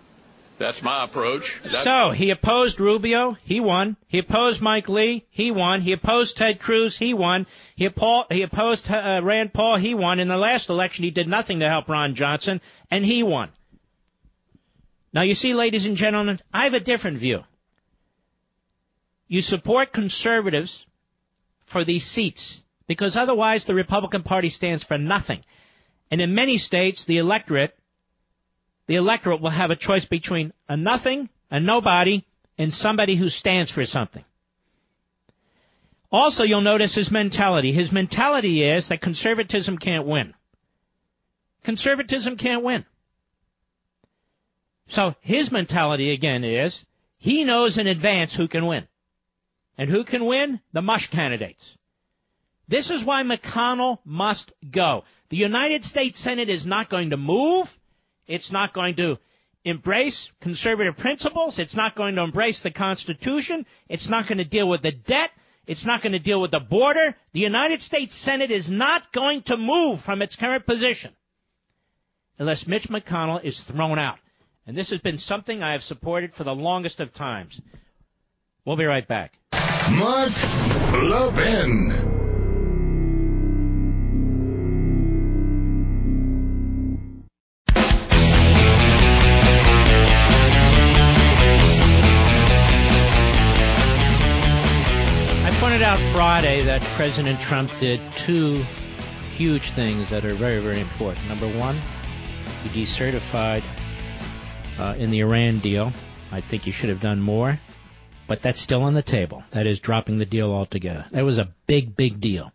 That's 0.58 0.82
my 0.82 1.04
approach. 1.04 1.62
That's 1.62 1.84
so 1.84 2.10
he 2.10 2.32
opposed 2.32 2.80
Rubio, 2.80 3.38
he 3.44 3.60
won. 3.60 3.96
He 4.08 4.18
opposed 4.18 4.60
Mike 4.60 4.90
Lee, 4.90 5.26
he 5.30 5.52
won. 5.52 5.82
He 5.82 5.92
opposed 5.92 6.38
Ted 6.38 6.60
Cruz, 6.60 6.98
he 6.98 7.14
won. 7.14 7.46
He, 7.76 7.88
oppo- 7.88 8.32
he 8.32 8.42
opposed 8.42 8.90
uh, 8.90 9.22
Rand 9.24 9.54
Paul, 9.54 9.76
he 9.76 9.94
won. 9.94 10.20
In 10.20 10.28
the 10.28 10.38
last 10.38 10.70
election, 10.70 11.04
he 11.04 11.12
did 11.12 11.28
nothing 11.28 11.60
to 11.60 11.70
help 11.70 11.88
Ron 11.88 12.16
Johnson, 12.16 12.60
and 12.90 13.06
he 13.06 13.22
won. 13.22 13.50
Now 15.14 15.22
you 15.22 15.36
see, 15.36 15.54
ladies 15.54 15.86
and 15.86 15.96
gentlemen, 15.96 16.40
I 16.52 16.64
have 16.64 16.74
a 16.74 16.80
different 16.80 17.20
view. 17.20 17.44
You 19.28 19.42
support 19.44 19.94
conservatives 19.94 20.87
for 21.68 21.84
these 21.84 22.06
seats 22.06 22.64
because 22.88 23.16
otherwise 23.16 23.66
the 23.66 23.76
Republican 23.76 24.24
Party 24.24 24.50
stands 24.50 24.84
for 24.84 24.98
nothing. 24.98 25.42
And 26.10 26.22
in 26.22 26.34
many 26.34 26.58
states, 26.58 27.04
the 27.06 27.18
electorate, 27.18 27.78
the 28.88 28.96
electorate 28.96 29.42
will 29.42 29.50
have 29.50 29.70
a 29.70 29.76
choice 29.76 30.06
between 30.06 30.54
a 30.68 30.78
nothing, 30.78 31.30
a 31.52 31.60
nobody, 31.60 32.26
and 32.58 32.74
somebody 32.74 33.16
who 33.16 33.30
stands 33.30 33.70
for 33.70 33.86
something. 33.86 34.24
Also, 36.10 36.46
you'll 36.46 36.62
notice 36.62 36.96
his 36.96 37.12
mentality. 37.12 37.74
His 37.74 37.92
mentality 37.92 38.64
is 38.64 38.88
that 38.88 39.02
conservatism 39.02 39.78
can't 39.78 40.08
win. 40.08 40.34
Conservatism 41.64 42.38
can't 42.38 42.64
win. 42.64 42.86
So 44.88 45.16
his 45.20 45.52
mentality 45.52 46.12
again 46.12 46.46
is 46.46 46.86
he 47.18 47.44
knows 47.44 47.78
in 47.78 47.88
advance 47.88 48.34
who 48.34 48.48
can 48.48 48.66
win. 48.66 48.88
And 49.78 49.90
who 49.90 50.04
can 50.04 50.26
win? 50.26 50.60
The 50.74 50.82
mush 50.82 51.10
candidates. 51.10 51.78
This 52.68 52.92
is 52.92 53.06
why 53.06 53.24
McConnell 53.24 54.00
must 54.04 54.52
go. 54.70 55.04
The 55.30 55.38
United 55.38 55.84
States 55.84 56.20
Senate 56.20 56.50
is 56.50 56.66
not 56.66 56.90
going 56.90 57.12
to 57.12 57.18
move. 57.18 57.78
It's 58.28 58.52
not 58.52 58.74
going 58.74 58.96
to 58.96 59.20
embrace 59.64 60.32
conservative 60.42 60.98
principles. 60.98 61.60
It's 61.60 61.76
not 61.76 61.96
going 61.96 62.16
to 62.16 62.24
embrace 62.24 62.62
the 62.62 62.72
Constitution. 62.72 63.66
It's 63.88 64.10
not 64.10 64.28
going 64.28 64.40
to 64.40 64.46
deal 64.46 64.68
with 64.68 64.82
the 64.82 64.92
debt. 64.92 65.32
It's 65.66 65.86
not 65.86 66.02
going 66.02 66.14
to 66.14 66.20
deal 66.20 66.42
with 66.42 66.52
the 66.52 66.60
border. 66.60 67.16
The 67.34 67.40
United 67.40 67.82
States 67.82 68.16
Senate 68.16 68.52
is 68.52 68.72
not 68.72 69.12
going 69.12 69.44
to 69.44 69.58
move 69.58 70.02
from 70.02 70.22
its 70.22 70.36
current 70.36 70.66
position 70.66 71.14
unless 72.40 72.68
Mitch 72.68 72.88
McConnell 72.90 73.44
is 73.44 73.64
thrown 73.64 74.00
out. 74.00 74.20
And 74.66 74.78
this 74.78 74.90
has 74.90 75.00
been 75.00 75.18
something 75.18 75.64
I 75.64 75.72
have 75.74 75.84
supported 75.84 76.34
for 76.34 76.44
the 76.44 76.56
longest 76.56 77.00
of 77.00 77.14
times. 77.14 77.62
We'll 78.66 78.76
be 78.76 78.86
right 78.86 79.08
back. 79.08 79.34
Mark 79.92 80.34
Levin. 80.92 81.92
I 95.44 95.58
pointed 95.60 95.82
out 95.82 96.00
Friday 96.12 96.64
that 96.64 96.82
President 96.96 97.40
Trump 97.40 97.72
did 97.80 98.02
two 98.18 98.62
huge 99.36 99.72
things 99.72 100.10
that 100.10 100.26
are 100.26 100.34
very, 100.34 100.60
very 100.60 100.82
important. 100.82 101.28
Number 101.30 101.48
one, 101.58 101.80
he 102.64 102.84
decertified 102.84 103.64
uh, 104.80 104.96
in 104.98 105.12
the 105.12 105.22
Iran 105.22 105.60
deal. 105.60 105.94
I 106.32 106.42
think 106.42 106.64
he 106.64 106.72
should 106.72 106.90
have 106.90 107.00
done 107.00 107.22
more 107.22 107.58
but 108.28 108.42
that's 108.42 108.62
still 108.62 108.84
on 108.84 108.94
the 108.94 109.02
table. 109.02 109.44
That 109.52 109.68
is 109.68 109.80
dropping 109.80 110.20
the 110.20 110.26
deal 110.26 110.52
altogether. 110.52 111.06
That 111.12 111.26
was 111.26 111.38
a 111.38 111.54
big, 111.66 111.96
big 111.96 112.20
deal. 112.20 112.52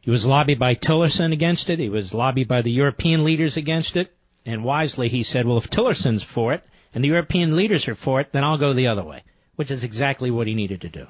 He 0.00 0.10
was 0.10 0.24
lobbied 0.24 0.58
by 0.58 0.74
Tillerson 0.74 1.32
against 1.32 1.68
it. 1.68 1.78
He 1.78 1.88
was 1.88 2.14
lobbied 2.14 2.48
by 2.48 2.62
the 2.62 2.70
European 2.70 3.24
leaders 3.24 3.56
against 3.56 3.96
it. 3.96 4.12
And 4.44 4.64
wisely 4.64 5.08
he 5.08 5.22
said, 5.22 5.46
well, 5.46 5.58
if 5.58 5.68
Tillerson's 5.68 6.22
for 6.22 6.54
it 6.54 6.64
and 6.94 7.02
the 7.02 7.08
European 7.08 7.56
leaders 7.56 7.88
are 7.88 7.94
for 7.94 8.20
it, 8.20 8.32
then 8.32 8.44
I'll 8.44 8.58
go 8.58 8.72
the 8.72 8.86
other 8.86 9.02
way, 9.02 9.22
which 9.56 9.70
is 9.70 9.84
exactly 9.84 10.30
what 10.30 10.46
he 10.46 10.54
needed 10.54 10.82
to 10.82 10.88
do. 10.88 11.06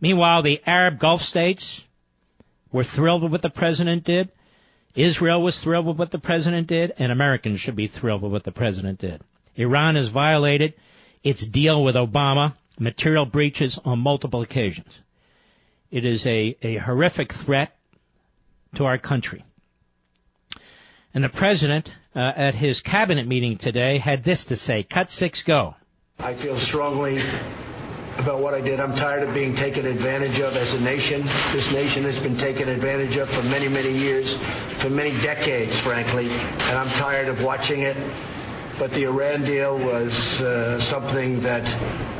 Meanwhile, 0.00 0.42
the 0.42 0.62
Arab 0.66 0.98
Gulf 0.98 1.22
states 1.22 1.82
were 2.70 2.84
thrilled 2.84 3.22
with 3.22 3.32
what 3.32 3.42
the 3.42 3.50
president 3.50 4.04
did. 4.04 4.28
Israel 4.94 5.42
was 5.42 5.58
thrilled 5.60 5.86
with 5.86 5.98
what 5.98 6.10
the 6.10 6.18
president 6.18 6.66
did, 6.66 6.92
and 6.98 7.10
Americans 7.10 7.60
should 7.60 7.76
be 7.76 7.86
thrilled 7.86 8.22
with 8.22 8.32
what 8.32 8.44
the 8.44 8.52
president 8.52 8.98
did. 8.98 9.22
Iran 9.56 9.96
has 9.96 10.08
violated 10.08 10.74
its 11.24 11.44
deal 11.44 11.82
with 11.82 11.94
Obama 11.94 12.54
material 12.78 13.26
breaches 13.26 13.78
on 13.84 13.98
multiple 13.98 14.42
occasions. 14.42 14.98
It 15.90 16.04
is 16.04 16.26
a, 16.26 16.56
a 16.62 16.76
horrific 16.76 17.32
threat 17.32 17.76
to 18.74 18.84
our 18.84 18.98
country. 18.98 19.44
And 21.14 21.24
the 21.24 21.28
president, 21.28 21.90
uh, 22.14 22.32
at 22.36 22.54
his 22.54 22.80
cabinet 22.80 23.26
meeting 23.26 23.56
today, 23.56 23.98
had 23.98 24.22
this 24.22 24.46
to 24.46 24.56
say: 24.56 24.82
"Cut 24.82 25.10
six, 25.10 25.42
go." 25.42 25.74
I 26.18 26.34
feel 26.34 26.56
strongly 26.56 27.20
about 28.18 28.40
what 28.40 28.52
I 28.52 28.60
did. 28.60 28.80
I'm 28.80 28.94
tired 28.94 29.22
of 29.22 29.32
being 29.32 29.54
taken 29.54 29.86
advantage 29.86 30.40
of 30.40 30.56
as 30.56 30.74
a 30.74 30.80
nation. 30.80 31.22
This 31.52 31.72
nation 31.72 32.02
has 32.04 32.18
been 32.18 32.36
taken 32.36 32.68
advantage 32.68 33.16
of 33.16 33.30
for 33.30 33.42
many, 33.48 33.68
many 33.68 33.92
years, 33.92 34.34
for 34.34 34.90
many 34.90 35.10
decades, 35.22 35.80
frankly, 35.80 36.28
and 36.28 36.78
I'm 36.78 36.90
tired 36.90 37.28
of 37.28 37.42
watching 37.42 37.82
it 37.82 37.96
but 38.78 38.92
the 38.92 39.04
Iran 39.04 39.44
deal 39.44 39.76
was 39.76 40.40
uh, 40.40 40.80
something 40.80 41.40
that 41.40 41.66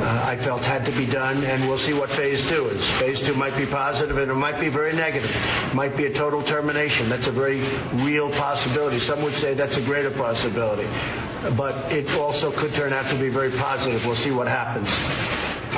uh, 0.01 0.25
I 0.27 0.37
felt 0.37 0.65
had 0.65 0.87
to 0.87 0.93
be 0.93 1.07
done, 1.07 1.45
and 1.45 1.69
we'll 1.69 1.79
see 1.79 1.93
what 1.93 2.11
phase 2.11 2.49
two 2.49 2.69
is. 2.69 2.89
Phase 2.89 3.23
two 3.23 3.35
might 3.35 3.57
be 3.57 3.65
positive, 3.67 4.19
and 4.19 4.31
it 4.31 4.35
might 4.35 4.59
be 4.59 4.69
very 4.69 4.93
negative. 4.93 5.31
It 5.69 5.75
might 5.75 5.97
be 5.97 6.07
a 6.07 6.13
total 6.13 6.43
termination. 6.43 7.09
That's 7.09 7.29
a 7.29 7.33
very 7.33 7.61
real 8.05 8.31
possibility. 8.31 8.99
Some 8.99 9.23
would 9.23 9.35
say 9.35 9.55
that's 9.55 9.77
a 9.77 9.83
greater 9.83 10.11
possibility, 10.11 10.89
but 11.57 11.93
it 11.93 12.11
also 12.17 12.51
could 12.51 12.75
turn 12.75 12.93
out 12.93 13.07
to 13.07 13.15
be 13.15 13.29
very 13.29 13.51
positive. 13.51 14.05
We'll 14.05 14.17
see 14.17 14.33
what 14.33 14.49
happens. 14.49 14.89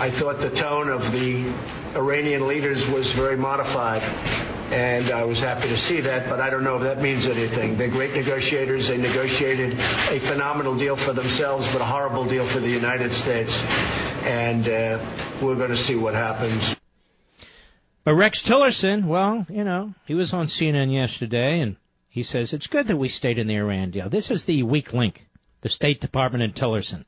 I 0.01 0.09
thought 0.09 0.41
the 0.41 0.51
tone 0.51 0.89
of 0.89 1.13
the 1.13 1.53
Iranian 1.95 2.49
leaders 2.49 2.89
was 2.89 3.13
very 3.13 3.37
modified 3.37 4.03
and 4.71 5.11
I 5.11 5.25
was 5.25 5.41
happy 5.41 5.69
to 5.69 5.77
see 5.77 6.00
that, 6.00 6.29
but 6.29 6.41
I 6.41 6.50
don't 6.50 6.65
know 6.65 6.77
if 6.77 6.83
that 6.83 7.00
means 7.00 7.27
anything. 7.27 7.77
They're 7.77 7.89
great 7.89 8.15
negotiators. 8.15 8.89
They 8.89 8.99
negotiated 8.99 9.73
a 9.73 10.19
phenomenal 10.19 10.77
deal 10.77 10.97
for 10.97 11.12
themselves, 11.12 11.71
but 11.73 11.81
a 11.81 11.85
horrible 11.85 12.25
deal 12.25 12.45
for 12.45 12.61
the 12.61 12.71
United 12.71 13.12
States, 13.12 13.65
and 14.25 14.69
uh, 14.69 15.05
we're 15.43 15.57
going 15.57 15.71
to 15.71 15.77
see 15.77 15.97
what 15.97 16.15
happens. 16.15 16.81
But 18.05 18.15
Rex 18.15 18.43
Tillerson, 18.43 19.05
well, 19.05 19.47
you 19.50 19.65
know, 19.65 19.95
he 20.07 20.15
was 20.15 20.33
on 20.33 20.47
CNN 20.47 20.93
yesterday 20.93 21.61
and 21.61 21.77
he 22.09 22.23
says 22.23 22.53
it's 22.53 22.67
good 22.67 22.87
that 22.87 22.97
we 22.97 23.09
stayed 23.09 23.39
in 23.39 23.47
the 23.47 23.57
Iran 23.57 23.91
deal. 23.91 24.09
This 24.09 24.31
is 24.31 24.45
the 24.45 24.62
weak 24.62 24.93
link, 24.93 25.27
the 25.61 25.69
State 25.69 26.00
Department 26.00 26.43
and 26.43 26.55
Tillerson. 26.55 27.05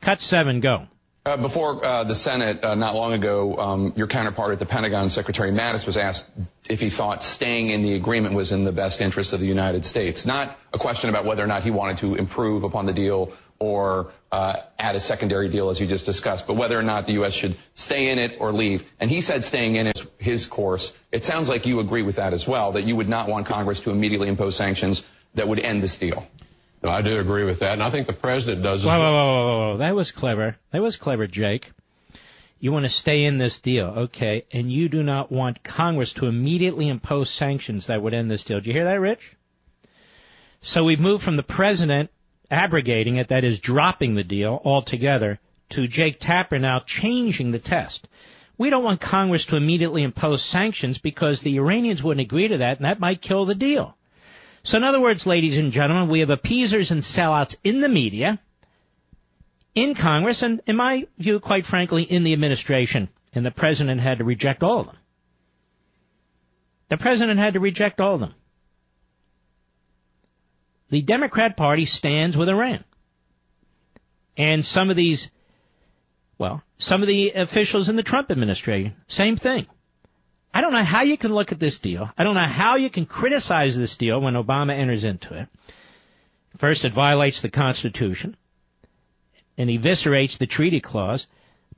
Cut 0.00 0.20
seven, 0.20 0.60
go. 0.60 0.88
Uh, 1.24 1.36
before 1.36 1.84
uh, 1.84 2.04
the 2.04 2.14
Senate, 2.14 2.64
uh, 2.64 2.74
not 2.74 2.94
long 2.94 3.12
ago, 3.12 3.54
um, 3.58 3.92
your 3.94 4.06
counterpart 4.06 4.52
at 4.52 4.58
the 4.58 4.64
Pentagon, 4.64 5.10
Secretary 5.10 5.52
Mattis, 5.52 5.86
was 5.86 5.98
asked 5.98 6.24
if 6.66 6.80
he 6.80 6.88
thought 6.88 7.22
staying 7.22 7.68
in 7.68 7.82
the 7.82 7.94
agreement 7.94 8.34
was 8.34 8.52
in 8.52 8.64
the 8.64 8.72
best 8.72 9.02
interest 9.02 9.34
of 9.34 9.40
the 9.40 9.46
United 9.46 9.84
States. 9.84 10.24
Not 10.24 10.58
a 10.72 10.78
question 10.78 11.10
about 11.10 11.26
whether 11.26 11.44
or 11.44 11.46
not 11.46 11.62
he 11.62 11.70
wanted 11.70 11.98
to 11.98 12.14
improve 12.14 12.64
upon 12.64 12.86
the 12.86 12.94
deal 12.94 13.34
or 13.58 14.10
uh, 14.32 14.54
add 14.78 14.96
a 14.96 15.00
secondary 15.00 15.50
deal, 15.50 15.68
as 15.68 15.78
you 15.78 15.86
just 15.86 16.06
discussed, 16.06 16.46
but 16.46 16.54
whether 16.54 16.78
or 16.78 16.82
not 16.82 17.04
the 17.04 17.12
U.S. 17.12 17.34
should 17.34 17.54
stay 17.74 18.10
in 18.10 18.18
it 18.18 18.38
or 18.40 18.50
leave. 18.52 18.90
And 18.98 19.10
he 19.10 19.20
said 19.20 19.44
staying 19.44 19.76
in 19.76 19.88
is 19.88 20.06
his 20.16 20.46
course. 20.46 20.94
It 21.12 21.22
sounds 21.22 21.50
like 21.50 21.66
you 21.66 21.80
agree 21.80 22.02
with 22.02 22.16
that 22.16 22.32
as 22.32 22.48
well, 22.48 22.72
that 22.72 22.84
you 22.84 22.96
would 22.96 23.10
not 23.10 23.28
want 23.28 23.44
Congress 23.44 23.80
to 23.80 23.90
immediately 23.90 24.28
impose 24.28 24.56
sanctions 24.56 25.04
that 25.34 25.46
would 25.46 25.60
end 25.60 25.82
this 25.82 25.98
deal. 25.98 26.26
No, 26.82 26.90
I 26.90 27.02
do 27.02 27.18
agree 27.18 27.44
with 27.44 27.60
that, 27.60 27.72
and 27.72 27.82
I 27.82 27.90
think 27.90 28.06
the 28.06 28.12
president 28.14 28.62
does 28.62 28.80
as 28.80 28.86
Whoa, 28.86 28.98
well. 28.98 29.12
whoa, 29.12 29.26
whoa, 29.26 29.46
whoa, 29.46 29.68
whoa. 29.72 29.76
That 29.78 29.94
was 29.94 30.10
clever. 30.12 30.56
That 30.70 30.82
was 30.82 30.96
clever, 30.96 31.26
Jake. 31.26 31.72
You 32.58 32.72
want 32.72 32.84
to 32.84 32.90
stay 32.90 33.24
in 33.24 33.38
this 33.38 33.58
deal, 33.58 33.86
okay, 33.86 34.44
and 34.52 34.70
you 34.70 34.88
do 34.88 35.02
not 35.02 35.30
want 35.30 35.62
Congress 35.62 36.14
to 36.14 36.26
immediately 36.26 36.88
impose 36.88 37.30
sanctions 37.30 37.86
that 37.86 38.02
would 38.02 38.14
end 38.14 38.30
this 38.30 38.44
deal. 38.44 38.58
Did 38.58 38.66
you 38.66 38.72
hear 38.74 38.84
that, 38.84 39.00
Rich? 39.00 39.36
So 40.62 40.84
we've 40.84 41.00
moved 41.00 41.22
from 41.22 41.36
the 41.36 41.42
president 41.42 42.10
abrogating 42.50 43.16
it, 43.16 43.28
that 43.28 43.44
is 43.44 43.60
dropping 43.60 44.14
the 44.14 44.24
deal 44.24 44.60
altogether, 44.64 45.38
to 45.70 45.86
Jake 45.86 46.18
Tapper 46.18 46.58
now 46.58 46.80
changing 46.80 47.52
the 47.52 47.58
test. 47.58 48.08
We 48.58 48.70
don't 48.70 48.84
want 48.84 49.00
Congress 49.00 49.46
to 49.46 49.56
immediately 49.56 50.02
impose 50.02 50.42
sanctions 50.42 50.98
because 50.98 51.40
the 51.40 51.56
Iranians 51.56 52.02
wouldn't 52.02 52.26
agree 52.26 52.48
to 52.48 52.58
that 52.58 52.78
and 52.78 52.84
that 52.84 53.00
might 53.00 53.22
kill 53.22 53.46
the 53.46 53.54
deal. 53.54 53.96
So 54.62 54.76
in 54.76 54.84
other 54.84 55.00
words, 55.00 55.26
ladies 55.26 55.58
and 55.58 55.72
gentlemen, 55.72 56.08
we 56.08 56.20
have 56.20 56.30
appeasers 56.30 56.90
and 56.90 57.02
sellouts 57.02 57.56
in 57.64 57.80
the 57.80 57.88
media, 57.88 58.38
in 59.74 59.94
Congress, 59.94 60.42
and 60.42 60.60
in 60.66 60.76
my 60.76 61.06
view, 61.18 61.40
quite 61.40 61.64
frankly, 61.64 62.02
in 62.02 62.24
the 62.24 62.32
administration. 62.32 63.08
And 63.32 63.46
the 63.46 63.50
president 63.50 64.00
had 64.00 64.18
to 64.18 64.24
reject 64.24 64.62
all 64.62 64.80
of 64.80 64.86
them. 64.86 64.96
The 66.88 66.98
president 66.98 67.38
had 67.38 67.54
to 67.54 67.60
reject 67.60 68.00
all 68.00 68.14
of 68.14 68.20
them. 68.20 68.34
The 70.90 71.02
Democrat 71.02 71.56
Party 71.56 71.84
stands 71.84 72.36
with 72.36 72.48
Iran. 72.48 72.84
And 74.36 74.66
some 74.66 74.90
of 74.90 74.96
these, 74.96 75.30
well, 76.36 76.62
some 76.78 77.00
of 77.00 77.08
the 77.08 77.32
officials 77.32 77.88
in 77.88 77.96
the 77.96 78.02
Trump 78.02 78.30
administration, 78.30 78.96
same 79.06 79.36
thing. 79.36 79.66
I 80.52 80.60
don't 80.60 80.72
know 80.72 80.82
how 80.82 81.02
you 81.02 81.16
can 81.16 81.32
look 81.32 81.52
at 81.52 81.60
this 81.60 81.78
deal. 81.78 82.10
I 82.18 82.24
don't 82.24 82.34
know 82.34 82.40
how 82.40 82.76
you 82.76 82.90
can 82.90 83.06
criticize 83.06 83.76
this 83.76 83.96
deal 83.96 84.20
when 84.20 84.34
Obama 84.34 84.72
enters 84.72 85.04
into 85.04 85.34
it. 85.34 85.48
First, 86.58 86.84
it 86.84 86.92
violates 86.92 87.40
the 87.40 87.50
Constitution 87.50 88.36
and 89.56 89.70
eviscerates 89.70 90.38
the 90.38 90.46
treaty 90.46 90.80
clause. 90.80 91.26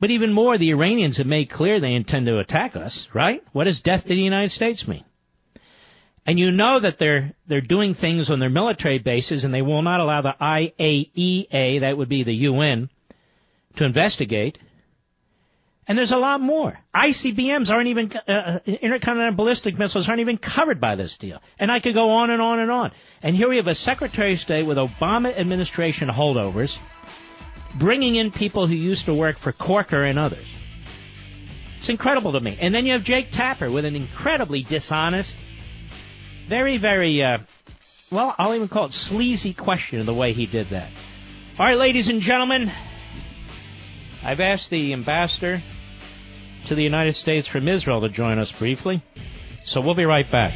But 0.00 0.10
even 0.10 0.32
more, 0.32 0.58
the 0.58 0.70
Iranians 0.70 1.18
have 1.18 1.26
made 1.26 1.50
clear 1.50 1.78
they 1.78 1.94
intend 1.94 2.26
to 2.26 2.38
attack 2.38 2.74
us, 2.74 3.08
right? 3.12 3.44
What 3.52 3.64
does 3.64 3.80
death 3.80 4.02
to 4.02 4.08
the 4.08 4.16
United 4.16 4.50
States 4.50 4.88
mean? 4.88 5.04
And 6.24 6.38
you 6.38 6.50
know 6.50 6.78
that 6.78 6.98
they're, 6.98 7.34
they're 7.46 7.60
doing 7.60 7.94
things 7.94 8.30
on 8.30 8.38
their 8.38 8.50
military 8.50 8.98
bases 8.98 9.44
and 9.44 9.52
they 9.52 9.62
will 9.62 9.82
not 9.82 10.00
allow 10.00 10.20
the 10.20 10.36
IAEA, 10.40 11.80
that 11.80 11.96
would 11.96 12.08
be 12.08 12.22
the 12.22 12.34
UN, 12.34 12.88
to 13.76 13.84
investigate. 13.84 14.58
And 15.88 15.98
there's 15.98 16.12
a 16.12 16.18
lot 16.18 16.40
more. 16.40 16.78
ICBMs 16.94 17.68
aren't 17.68 17.88
even, 17.88 18.12
uh, 18.28 18.30
uh, 18.30 18.58
intercontinental 18.66 19.34
ballistic 19.34 19.76
missiles 19.76 20.08
aren't 20.08 20.20
even 20.20 20.38
covered 20.38 20.80
by 20.80 20.94
this 20.94 21.16
deal. 21.16 21.42
And 21.58 21.72
I 21.72 21.80
could 21.80 21.94
go 21.94 22.10
on 22.10 22.30
and 22.30 22.40
on 22.40 22.60
and 22.60 22.70
on. 22.70 22.92
And 23.22 23.34
here 23.34 23.48
we 23.48 23.56
have 23.56 23.66
a 23.66 23.74
Secretary 23.74 24.34
of 24.34 24.40
State 24.40 24.64
with 24.64 24.76
Obama 24.78 25.36
administration 25.36 26.08
holdovers 26.08 26.78
bringing 27.74 28.16
in 28.16 28.30
people 28.30 28.66
who 28.66 28.74
used 28.74 29.06
to 29.06 29.14
work 29.14 29.36
for 29.36 29.50
Corker 29.50 30.04
and 30.04 30.18
others. 30.18 30.46
It's 31.78 31.88
incredible 31.88 32.32
to 32.32 32.40
me. 32.40 32.56
And 32.60 32.72
then 32.74 32.86
you 32.86 32.92
have 32.92 33.02
Jake 33.02 33.30
Tapper 33.32 33.70
with 33.70 33.84
an 33.84 33.96
incredibly 33.96 34.62
dishonest, 34.62 35.36
very, 36.46 36.76
very, 36.76 37.22
uh, 37.24 37.38
well, 38.10 38.34
I'll 38.38 38.54
even 38.54 38.68
call 38.68 38.86
it 38.86 38.92
sleazy 38.92 39.52
question 39.52 39.98
of 39.98 40.06
the 40.06 40.14
way 40.14 40.32
he 40.32 40.46
did 40.46 40.68
that. 40.68 40.90
All 41.58 41.66
right, 41.66 41.76
ladies 41.76 42.08
and 42.08 42.20
gentlemen, 42.20 42.70
I've 44.24 44.40
asked 44.40 44.70
the 44.70 44.92
ambassador 44.92 45.62
to 46.66 46.74
the 46.74 46.82
United 46.82 47.14
States 47.14 47.48
from 47.48 47.68
Israel 47.68 48.00
to 48.00 48.08
join 48.08 48.38
us 48.38 48.50
briefly, 48.52 49.02
so 49.64 49.80
we'll 49.80 49.94
be 49.94 50.04
right 50.04 50.30
back. 50.30 50.52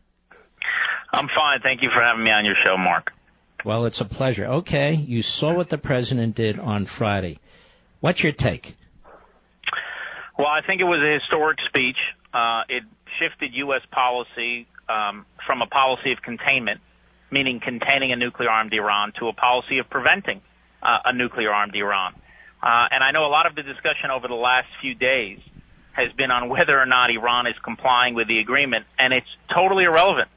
I'm 1.11 1.27
fine. 1.27 1.61
Thank 1.63 1.81
you 1.81 1.89
for 1.93 2.01
having 2.01 2.23
me 2.23 2.31
on 2.31 2.45
your 2.45 2.55
show, 2.63 2.77
Mark. 2.77 3.11
Well, 3.65 3.85
it's 3.85 4.01
a 4.01 4.05
pleasure. 4.05 4.45
Okay, 4.45 4.93
you 4.93 5.23
saw 5.23 5.53
what 5.53 5.69
the 5.69 5.77
president 5.77 6.35
did 6.35 6.59
on 6.59 6.85
Friday. 6.85 7.39
What's 7.99 8.21
your 8.21 8.33
take? 8.33 8.75
Well, 10.37 10.47
I 10.47 10.61
think 10.65 10.81
it 10.81 10.85
was 10.85 11.01
a 11.01 11.19
historic 11.19 11.57
speech. 11.67 11.97
Uh, 12.33 12.61
it 12.69 12.83
shifted 13.19 13.51
U.S. 13.55 13.81
policy 13.91 14.67
um, 14.87 15.25
from 15.45 15.61
a 15.61 15.67
policy 15.67 16.11
of 16.11 16.21
containment, 16.21 16.81
meaning 17.31 17.59
containing 17.63 18.11
a 18.11 18.15
nuclear 18.15 18.49
armed 18.49 18.73
Iran, 18.73 19.13
to 19.19 19.27
a 19.27 19.33
policy 19.33 19.79
of 19.79 19.89
preventing 19.89 20.41
uh, 20.83 20.99
a 21.05 21.13
nuclear 21.13 21.51
armed 21.51 21.75
Iran. 21.75 22.13
Uh, 22.61 22.87
and 22.91 23.03
I 23.03 23.11
know 23.11 23.25
a 23.25 23.31
lot 23.31 23.45
of 23.45 23.55
the 23.55 23.63
discussion 23.63 24.09
over 24.11 24.27
the 24.27 24.39
last 24.39 24.67
few 24.81 24.95
days 24.95 25.39
has 25.93 26.11
been 26.13 26.31
on 26.31 26.49
whether 26.49 26.77
or 26.77 26.85
not 26.85 27.09
Iran 27.09 27.47
is 27.47 27.55
complying 27.63 28.13
with 28.13 28.27
the 28.27 28.39
agreement, 28.39 28.85
and 28.97 29.13
it's 29.13 29.29
totally 29.53 29.85
irrelevant 29.85 30.29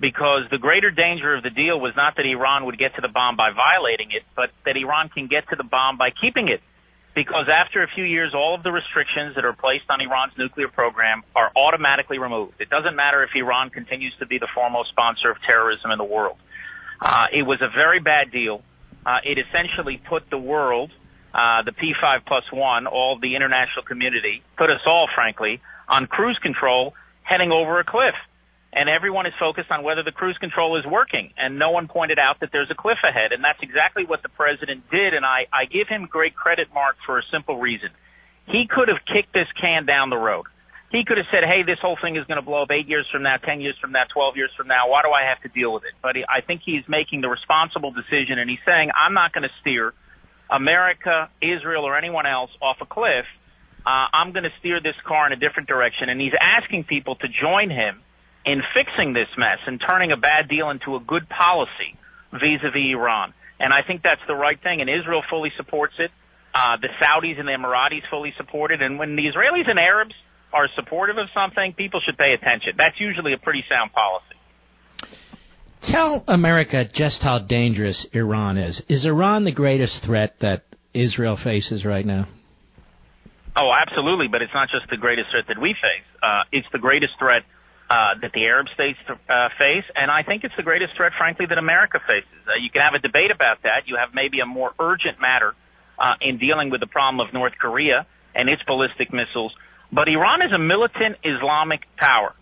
because 0.00 0.44
the 0.50 0.58
greater 0.58 0.90
danger 0.90 1.34
of 1.34 1.42
the 1.42 1.50
deal 1.50 1.80
was 1.80 1.92
not 1.96 2.16
that 2.16 2.26
Iran 2.26 2.66
would 2.66 2.78
get 2.78 2.94
to 2.96 3.00
the 3.00 3.08
bomb 3.08 3.36
by 3.36 3.50
violating 3.52 4.08
it, 4.12 4.22
but 4.34 4.50
that 4.64 4.76
Iran 4.76 5.08
can 5.08 5.26
get 5.26 5.48
to 5.48 5.56
the 5.56 5.64
bomb 5.64 5.96
by 5.96 6.10
keeping 6.10 6.48
it 6.48 6.60
because 7.16 7.48
after 7.48 7.82
a 7.82 7.88
few 7.88 8.04
years, 8.04 8.34
all 8.34 8.54
of 8.54 8.62
the 8.62 8.70
restrictions 8.70 9.36
that 9.36 9.44
are 9.46 9.54
placed 9.54 9.88
on 9.88 10.02
Iran's 10.02 10.34
nuclear 10.36 10.68
program 10.68 11.22
are 11.34 11.50
automatically 11.56 12.18
removed. 12.18 12.60
It 12.60 12.68
doesn't 12.68 12.94
matter 12.94 13.24
if 13.24 13.30
Iran 13.34 13.70
continues 13.70 14.12
to 14.20 14.26
be 14.26 14.38
the 14.38 14.48
foremost 14.54 14.90
sponsor 14.90 15.30
of 15.30 15.38
terrorism 15.48 15.90
in 15.90 15.98
the 15.98 16.04
world. 16.04 16.36
Uh, 17.00 17.26
it 17.32 17.42
was 17.42 17.62
a 17.62 17.72
very 17.74 18.00
bad 18.00 18.30
deal. 18.30 18.62
Uh, 19.06 19.18
it 19.24 19.38
essentially 19.38 20.00
put 20.08 20.28
the 20.28 20.38
world, 20.38 20.92
uh, 21.36 21.62
the 21.62 21.72
P5 21.72 22.24
plus 22.26 22.44
one, 22.50 22.86
all 22.86 23.18
the 23.20 23.36
international 23.36 23.84
community, 23.84 24.42
put 24.56 24.70
us 24.70 24.80
all, 24.86 25.06
frankly, 25.14 25.60
on 25.86 26.06
cruise 26.06 26.38
control 26.40 26.94
heading 27.22 27.52
over 27.52 27.78
a 27.78 27.84
cliff 27.84 28.14
and 28.76 28.90
everyone 28.90 29.24
is 29.24 29.32
focused 29.40 29.70
on 29.70 29.82
whether 29.82 30.02
the 30.02 30.12
cruise 30.12 30.36
control 30.38 30.78
is 30.78 30.84
working. 30.84 31.32
And 31.38 31.58
no 31.58 31.70
one 31.70 31.88
pointed 31.88 32.18
out 32.18 32.40
that 32.40 32.50
there's 32.52 32.70
a 32.70 32.74
cliff 32.74 32.98
ahead. 33.02 33.32
And 33.32 33.42
that's 33.42 33.58
exactly 33.62 34.04
what 34.04 34.22
the 34.22 34.28
president 34.28 34.84
did. 34.90 35.14
And 35.14 35.24
I, 35.24 35.48
I 35.50 35.64
give 35.64 35.88
him 35.88 36.04
great 36.04 36.36
credit, 36.36 36.68
Mark, 36.74 36.96
for 37.06 37.18
a 37.18 37.22
simple 37.32 37.56
reason. 37.56 37.88
He 38.44 38.68
could 38.68 38.88
have 38.88 39.00
kicked 39.08 39.32
this 39.32 39.48
can 39.58 39.86
down 39.86 40.10
the 40.10 40.20
road. 40.20 40.44
He 40.92 41.04
could 41.04 41.16
have 41.16 41.26
said, 41.32 41.42
hey, 41.42 41.64
this 41.64 41.80
whole 41.80 41.96
thing 42.00 42.16
is 42.16 42.24
going 42.28 42.36
to 42.36 42.44
blow 42.44 42.62
up 42.62 42.70
eight 42.70 42.86
years 42.86 43.08
from 43.10 43.22
now, 43.24 43.38
10 43.38 43.60
years 43.60 43.76
from 43.80 43.92
now, 43.92 44.04
12 44.12 44.36
years 44.36 44.50
from 44.56 44.68
now. 44.68 44.88
Why 44.88 45.00
do 45.02 45.08
I 45.08 45.24
have 45.26 45.40
to 45.42 45.48
deal 45.48 45.72
with 45.72 45.82
it? 45.84 45.96
But 46.02 46.16
he, 46.16 46.24
I 46.28 46.42
think 46.42 46.60
he's 46.64 46.84
making 46.86 47.22
the 47.22 47.28
responsible 47.28 47.90
decision 47.90 48.38
and 48.38 48.48
he's 48.48 48.62
saying, 48.64 48.90
I'm 48.92 49.14
not 49.14 49.32
going 49.32 49.42
to 49.42 49.54
steer 49.62 49.94
America, 50.50 51.30
Israel, 51.42 51.84
or 51.84 51.96
anyone 51.96 52.26
else 52.26 52.50
off 52.60 52.76
a 52.80 52.86
cliff. 52.86 53.26
Uh, 53.84 54.06
I'm 54.12 54.32
going 54.32 54.44
to 54.44 54.54
steer 54.60 54.80
this 54.82 54.96
car 55.06 55.26
in 55.26 55.32
a 55.32 55.36
different 55.36 55.68
direction. 55.68 56.08
And 56.08 56.20
he's 56.20 56.34
asking 56.40 56.84
people 56.84 57.16
to 57.16 57.28
join 57.28 57.70
him 57.70 58.02
in 58.44 58.62
fixing 58.74 59.12
this 59.12 59.28
mess 59.36 59.58
and 59.66 59.80
turning 59.80 60.12
a 60.12 60.16
bad 60.16 60.48
deal 60.48 60.70
into 60.70 60.94
a 60.96 61.00
good 61.00 61.28
policy 61.28 61.98
vis-a-vis 62.32 62.94
Iran. 62.94 63.34
And 63.58 63.72
I 63.72 63.82
think 63.86 64.02
that's 64.02 64.20
the 64.28 64.34
right 64.34 64.60
thing, 64.62 64.80
and 64.80 64.90
Israel 64.90 65.22
fully 65.30 65.50
supports 65.56 65.94
it. 65.98 66.10
Uh, 66.54 66.76
the 66.80 66.88
Saudis 67.00 67.38
and 67.38 67.48
the 67.48 67.52
Emiratis 67.52 68.02
fully 68.10 68.32
support 68.36 68.70
it. 68.70 68.82
And 68.82 68.98
when 68.98 69.16
the 69.16 69.22
Israelis 69.22 69.68
and 69.68 69.78
Arabs 69.78 70.14
are 70.52 70.68
supportive 70.74 71.18
of 71.18 71.28
something, 71.34 71.74
people 71.74 72.00
should 72.04 72.16
pay 72.16 72.32
attention. 72.32 72.74
That's 72.78 72.98
usually 73.00 73.32
a 73.32 73.38
pretty 73.38 73.64
sound 73.68 73.92
policy. 73.92 74.35
Tell 75.86 76.24
America 76.26 76.84
just 76.84 77.22
how 77.22 77.38
dangerous 77.38 78.06
Iran 78.06 78.58
is. 78.58 78.82
Is 78.88 79.06
Iran 79.06 79.44
the 79.44 79.52
greatest 79.52 80.02
threat 80.02 80.40
that 80.40 80.64
Israel 80.92 81.36
faces 81.36 81.86
right 81.86 82.04
now? 82.04 82.26
Oh, 83.54 83.72
absolutely, 83.72 84.26
but 84.26 84.42
it's 84.42 84.52
not 84.52 84.68
just 84.68 84.90
the 84.90 84.96
greatest 84.96 85.30
threat 85.30 85.44
that 85.46 85.60
we 85.60 85.74
face. 85.74 86.04
Uh, 86.20 86.42
it's 86.50 86.66
the 86.72 86.80
greatest 86.80 87.12
threat 87.20 87.44
uh, 87.88 88.18
that 88.20 88.32
the 88.32 88.44
Arab 88.46 88.66
states 88.74 88.98
uh, 89.08 89.48
face, 89.56 89.84
and 89.94 90.10
I 90.10 90.24
think 90.24 90.42
it's 90.42 90.56
the 90.56 90.64
greatest 90.64 90.96
threat, 90.96 91.12
frankly, 91.16 91.46
that 91.46 91.56
America 91.56 92.00
faces. 92.04 92.34
Uh, 92.48 92.58
you 92.60 92.68
can 92.68 92.82
have 92.82 92.94
a 92.94 92.98
debate 92.98 93.30
about 93.30 93.62
that. 93.62 93.86
You 93.86 93.94
have 93.94 94.08
maybe 94.12 94.40
a 94.40 94.46
more 94.46 94.72
urgent 94.80 95.20
matter 95.20 95.54
uh, 96.00 96.14
in 96.20 96.38
dealing 96.38 96.68
with 96.68 96.80
the 96.80 96.88
problem 96.88 97.24
of 97.24 97.32
North 97.32 97.54
Korea 97.60 98.08
and 98.34 98.48
its 98.48 98.60
ballistic 98.64 99.12
missiles, 99.12 99.54
but 99.92 100.08
Iran 100.08 100.42
is 100.42 100.50
a 100.52 100.58
militant 100.58 101.14
Islamic 101.22 101.86
power. 101.96 102.34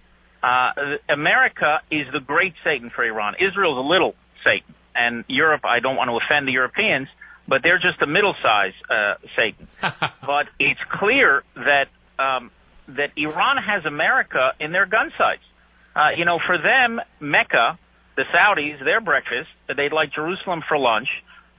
Uh, 0.45 0.99
America 1.09 1.81
is 1.91 2.07
the 2.13 2.21
great 2.21 2.53
Satan 2.63 2.91
for 2.91 3.03
Iran. 3.03 3.35
Israel 3.41 3.73
is 3.73 3.79
a 3.79 3.89
little 3.89 4.15
Satan, 4.45 4.75
and 4.95 5.25
Europe. 5.27 5.63
I 5.65 5.81
don't 5.81 5.97
want 5.97 6.11
to 6.11 6.19
offend 6.23 6.47
the 6.47 6.53
Europeans, 6.53 7.09
but 7.49 7.63
they're 7.63 7.79
just 7.79 8.03
a 8.03 8.07
middle-sized 8.07 8.77
uh, 8.91 9.15
Satan. 9.37 9.69
but 9.81 10.49
it's 10.61 10.81
clear 11.01 11.43
that 11.55 11.89
um, 12.19 12.51
that 12.89 13.13
Iran 13.17 13.57
has 13.57 13.87
America 13.87 14.53
in 14.61 14.71
their 14.71 14.85
gun 14.85 15.13
sights. 15.17 15.43
Uh, 15.97 16.11
you 16.17 16.27
know, 16.27 16.39
for 16.45 16.59
them, 16.59 17.01
Mecca, 17.21 17.79
the 18.17 18.25
Saudis, 18.35 18.85
their 18.85 19.01
breakfast, 19.01 19.49
they'd 19.75 19.93
like 19.93 20.13
Jerusalem 20.13 20.63
for 20.69 20.77
lunch, 20.77 21.09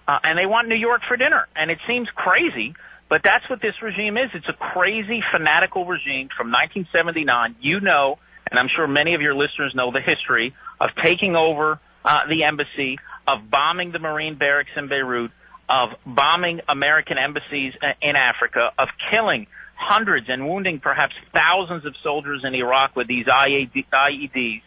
uh, 0.08 0.20
and 0.24 0.38
they 0.38 0.46
want 0.46 0.68
New 0.68 0.76
York 0.76 1.02
for 1.08 1.18
dinner. 1.18 1.48
And 1.56 1.72
it 1.72 1.80
seems 1.88 2.08
crazy, 2.14 2.76
but 3.10 3.22
that's 3.24 3.50
what 3.50 3.62
this 3.62 3.74
regime 3.82 4.18
is. 4.18 4.30
It's 4.36 4.48
a 4.48 4.54
crazy, 4.54 5.24
fanatical 5.32 5.86
regime 5.86 6.30
from 6.38 6.52
1979. 6.52 7.56
You 7.62 7.80
know, 7.80 8.20
and 8.50 8.60
I'm 8.60 8.68
sure 8.76 8.88
many 8.88 9.16
of 9.16 9.22
your 9.22 9.34
listeners 9.34 9.74
know 9.76 9.92
the 9.92 10.02
history 10.02 10.56
of 10.80 10.90
taking 11.02 11.36
over 11.36 11.80
uh, 12.04 12.20
the 12.30 12.44
embassy, 12.44 12.98
of 13.28 13.50
bombing 13.50 13.92
the 13.92 14.00
Marine 14.00 14.36
barracks 14.36 14.70
in 14.78 14.88
Beirut, 14.88 15.32
of 15.68 15.90
bombing 16.06 16.62
American 16.70 17.18
embassies 17.18 17.74
uh, 17.82 17.88
in 18.02 18.16
Africa, 18.16 18.70
of 18.78 18.90
killing 19.10 19.48
hundreds 19.76 20.28
and 20.30 20.48
wounding 20.48 20.80
perhaps 20.80 21.14
thousands 21.34 21.86
of 21.86 21.94
soldiers 22.04 22.44
in 22.46 22.54
Iraq 22.54 22.96
with 22.96 23.08
these 23.08 23.26
IEDs. 23.26 24.62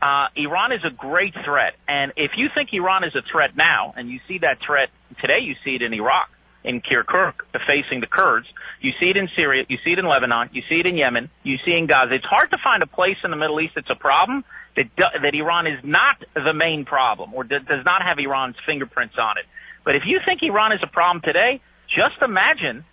Uh, 0.00 0.26
Iran 0.36 0.72
is 0.72 0.80
a 0.84 0.90
great 0.90 1.34
threat. 1.44 1.74
And 1.86 2.12
if 2.16 2.32
you 2.36 2.48
think 2.54 2.70
Iran 2.72 3.04
is 3.04 3.14
a 3.14 3.22
threat 3.30 3.56
now, 3.56 3.94
and 3.96 4.08
you 4.08 4.20
see 4.26 4.38
that 4.38 4.58
threat 4.64 4.88
today, 5.20 5.40
you 5.42 5.54
see 5.64 5.74
it 5.74 5.82
in 5.82 5.92
Iraq, 5.92 6.30
in 6.64 6.80
Kirkuk, 6.80 7.34
facing 7.66 8.00
the 8.00 8.06
Kurds. 8.06 8.46
You 8.80 8.92
see 9.00 9.10
it 9.10 9.16
in 9.16 9.28
Syria. 9.34 9.64
You 9.68 9.78
see 9.84 9.92
it 9.92 9.98
in 9.98 10.06
Lebanon. 10.06 10.50
You 10.52 10.62
see 10.68 10.76
it 10.76 10.86
in 10.86 10.96
Yemen. 10.96 11.30
You 11.42 11.56
see 11.64 11.72
it 11.72 11.78
in 11.78 11.86
Gaza. 11.86 12.14
It's 12.14 12.24
hard 12.24 12.50
to 12.50 12.58
find 12.62 12.82
a 12.82 12.86
place 12.86 13.16
in 13.24 13.30
the 13.30 13.36
Middle 13.36 13.60
East 13.60 13.72
that's 13.74 13.90
a 13.90 13.98
problem 13.98 14.44
that, 14.76 14.86
that 14.96 15.34
Iran 15.34 15.66
is 15.66 15.80
not 15.82 16.22
the 16.34 16.54
main 16.54 16.84
problem 16.84 17.34
or 17.34 17.44
does 17.44 17.84
not 17.84 18.02
have 18.02 18.18
Iran's 18.18 18.56
fingerprints 18.66 19.16
on 19.18 19.38
it. 19.38 19.46
But 19.84 19.96
if 19.96 20.02
you 20.06 20.20
think 20.24 20.42
Iran 20.42 20.72
is 20.72 20.80
a 20.82 20.86
problem 20.86 21.22
today, 21.24 21.60
just 21.88 22.22
imagine 22.22 22.84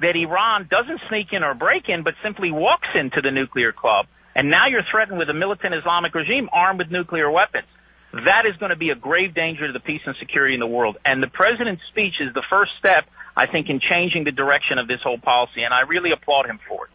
that 0.00 0.14
Iran 0.16 0.68
doesn't 0.70 1.00
sneak 1.08 1.32
in 1.32 1.42
or 1.42 1.54
break 1.54 1.88
in, 1.88 2.02
but 2.02 2.14
simply 2.22 2.50
walks 2.50 2.88
into 2.94 3.20
the 3.22 3.30
nuclear 3.30 3.72
club. 3.72 4.06
And 4.34 4.50
now 4.50 4.66
you're 4.68 4.86
threatened 4.90 5.18
with 5.18 5.28
a 5.28 5.34
militant 5.34 5.74
Islamic 5.74 6.14
regime 6.14 6.48
armed 6.52 6.78
with 6.78 6.90
nuclear 6.90 7.30
weapons. 7.30 7.66
That 8.12 8.44
is 8.44 8.56
going 8.58 8.70
to 8.70 8.76
be 8.76 8.90
a 8.90 8.94
grave 8.94 9.34
danger 9.34 9.66
to 9.66 9.72
the 9.72 9.80
peace 9.80 10.02
and 10.04 10.14
security 10.20 10.54
in 10.54 10.60
the 10.60 10.66
world. 10.66 10.98
And 11.04 11.22
the 11.22 11.28
president's 11.32 11.82
speech 11.88 12.14
is 12.20 12.34
the 12.34 12.44
first 12.50 12.72
step, 12.78 13.04
I 13.36 13.46
think, 13.46 13.68
in 13.68 13.80
changing 13.80 14.24
the 14.24 14.32
direction 14.32 14.78
of 14.78 14.86
this 14.86 15.00
whole 15.02 15.18
policy. 15.18 15.62
And 15.62 15.72
I 15.72 15.82
really 15.82 16.12
applaud 16.12 16.46
him 16.46 16.58
for 16.68 16.86
it. 16.86 16.90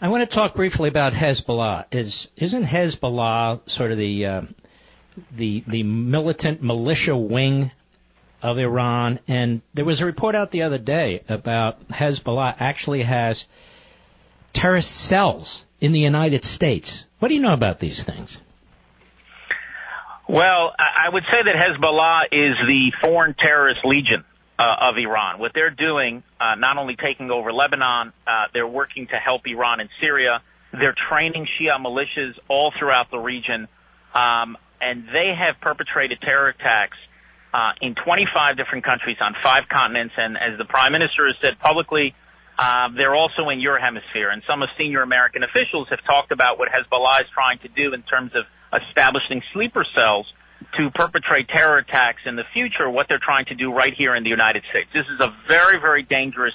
I 0.00 0.08
want 0.08 0.28
to 0.28 0.32
talk 0.32 0.54
briefly 0.54 0.88
about 0.88 1.12
Hezbollah. 1.12 1.86
Is 1.90 2.28
isn't 2.36 2.64
Hezbollah 2.64 3.68
sort 3.68 3.90
of 3.90 3.98
the 3.98 4.26
uh, 4.26 4.42
the 5.32 5.64
the 5.66 5.82
militant 5.82 6.62
militia 6.62 7.16
wing 7.16 7.70
of 8.44 8.58
Iran. 8.58 9.18
And 9.26 9.62
there 9.72 9.86
was 9.86 10.00
a 10.00 10.06
report 10.06 10.34
out 10.34 10.50
the 10.50 10.62
other 10.62 10.78
day 10.78 11.22
about 11.28 11.88
Hezbollah 11.88 12.56
actually 12.58 13.02
has 13.02 13.46
terrorist 14.52 14.90
cells 14.90 15.64
in 15.80 15.92
the 15.92 16.00
United 16.00 16.44
States. 16.44 17.06
What 17.18 17.28
do 17.28 17.34
you 17.34 17.40
know 17.40 17.54
about 17.54 17.80
these 17.80 18.02
things? 18.02 18.38
Well, 20.28 20.72
I 20.78 21.08
would 21.10 21.24
say 21.30 21.38
that 21.42 21.54
Hezbollah 21.54 22.24
is 22.32 22.56
the 22.66 22.92
foreign 23.02 23.34
terrorist 23.34 23.80
legion 23.84 24.24
uh, 24.58 24.62
of 24.80 24.96
Iran. 24.96 25.38
What 25.38 25.52
they're 25.54 25.70
doing, 25.70 26.22
uh, 26.40 26.54
not 26.56 26.78
only 26.78 26.96
taking 26.96 27.30
over 27.30 27.52
Lebanon, 27.52 28.12
uh, 28.26 28.46
they're 28.52 28.66
working 28.66 29.06
to 29.08 29.16
help 29.16 29.42
Iran 29.46 29.80
in 29.80 29.88
Syria. 30.00 30.42
They're 30.72 30.94
training 31.08 31.46
Shia 31.58 31.78
militias 31.80 32.34
all 32.48 32.72
throughout 32.78 33.10
the 33.10 33.18
region, 33.18 33.68
um, 34.14 34.56
and 34.80 35.06
they 35.06 35.32
have 35.36 35.60
perpetrated 35.60 36.20
terror 36.20 36.48
attacks 36.48 36.96
uh, 37.52 37.72
in 37.80 37.94
25 37.94 38.56
different 38.56 38.84
countries 38.84 39.16
on 39.20 39.34
five 39.42 39.68
continents. 39.68 40.14
And 40.16 40.36
as 40.36 40.58
the 40.58 40.64
prime 40.64 40.92
minister 40.92 41.26
has 41.26 41.36
said 41.40 41.58
publicly, 41.60 42.14
uh, 42.58 42.88
they're 42.96 43.14
also 43.14 43.48
in 43.48 43.60
your 43.60 43.78
hemisphere. 43.78 44.30
And 44.30 44.42
some 44.46 44.62
of 44.62 44.68
senior 44.78 45.02
American 45.02 45.42
officials 45.42 45.88
have 45.90 46.02
talked 46.04 46.32
about 46.32 46.58
what 46.58 46.68
Hezbollah 46.68 47.22
is 47.22 47.26
trying 47.32 47.58
to 47.60 47.68
do 47.68 47.94
in 47.94 48.02
terms 48.02 48.32
of 48.34 48.44
establishing 48.88 49.42
sleeper 49.52 49.86
cells 49.96 50.26
to 50.78 50.90
perpetrate 50.94 51.48
terror 51.48 51.78
attacks 51.78 52.22
in 52.26 52.36
the 52.36 52.44
future, 52.52 52.88
what 52.88 53.06
they're 53.08 53.22
trying 53.22 53.46
to 53.46 53.54
do 53.54 53.72
right 53.72 53.92
here 53.96 54.14
in 54.14 54.24
the 54.24 54.30
United 54.30 54.62
States. 54.70 54.88
This 54.92 55.06
is 55.14 55.20
a 55.20 55.34
very, 55.48 55.78
very 55.80 56.02
dangerous 56.02 56.54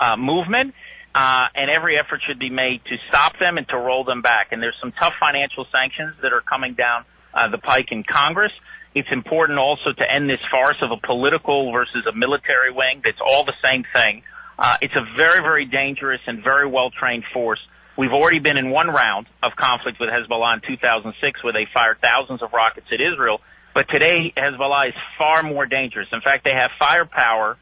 uh, 0.00 0.16
movement. 0.16 0.74
Uh, 1.12 1.46
and 1.56 1.70
every 1.70 1.98
effort 1.98 2.20
should 2.26 2.38
be 2.38 2.50
made 2.50 2.80
to 2.84 2.96
stop 3.08 3.36
them 3.40 3.58
and 3.58 3.68
to 3.68 3.76
roll 3.76 4.04
them 4.04 4.22
back. 4.22 4.52
And 4.52 4.62
there's 4.62 4.76
some 4.80 4.92
tough 4.92 5.14
financial 5.18 5.66
sanctions 5.72 6.14
that 6.22 6.32
are 6.32 6.40
coming 6.40 6.74
down 6.74 7.04
uh, 7.34 7.50
the 7.50 7.58
pike 7.58 7.88
in 7.90 8.04
Congress. 8.04 8.52
It's 8.94 9.08
important 9.10 9.58
also 9.58 9.92
to 9.96 10.04
end 10.06 10.30
this 10.30 10.38
farce 10.50 10.76
of 10.82 10.90
a 10.90 11.04
political 11.04 11.72
versus 11.72 12.06
a 12.06 12.14
military 12.14 12.70
wing. 12.72 13.02
That's 13.04 13.20
all 13.24 13.44
the 13.44 13.58
same 13.62 13.84
thing. 13.94 14.22
Uh, 14.58 14.76
it's 14.82 14.94
a 14.94 15.16
very, 15.16 15.40
very 15.40 15.64
dangerous 15.64 16.20
and 16.26 16.44
very 16.44 16.68
well 16.68 16.90
trained 16.90 17.24
force. 17.32 17.60
We've 17.96 18.12
already 18.12 18.38
been 18.38 18.56
in 18.56 18.70
one 18.70 18.88
round 18.88 19.26
of 19.42 19.52
conflict 19.56 19.98
with 20.00 20.10
Hezbollah 20.10 20.54
in 20.54 20.60
2006 20.66 21.44
where 21.44 21.52
they 21.52 21.66
fired 21.72 21.98
thousands 22.00 22.42
of 22.42 22.52
rockets 22.52 22.86
at 22.92 23.00
Israel. 23.00 23.40
But 23.74 23.88
today, 23.88 24.32
Hezbollah 24.36 24.88
is 24.88 24.94
far 25.16 25.42
more 25.42 25.66
dangerous. 25.66 26.08
In 26.12 26.20
fact, 26.20 26.44
they 26.44 26.52
have 26.52 26.70
firepower 26.78 27.56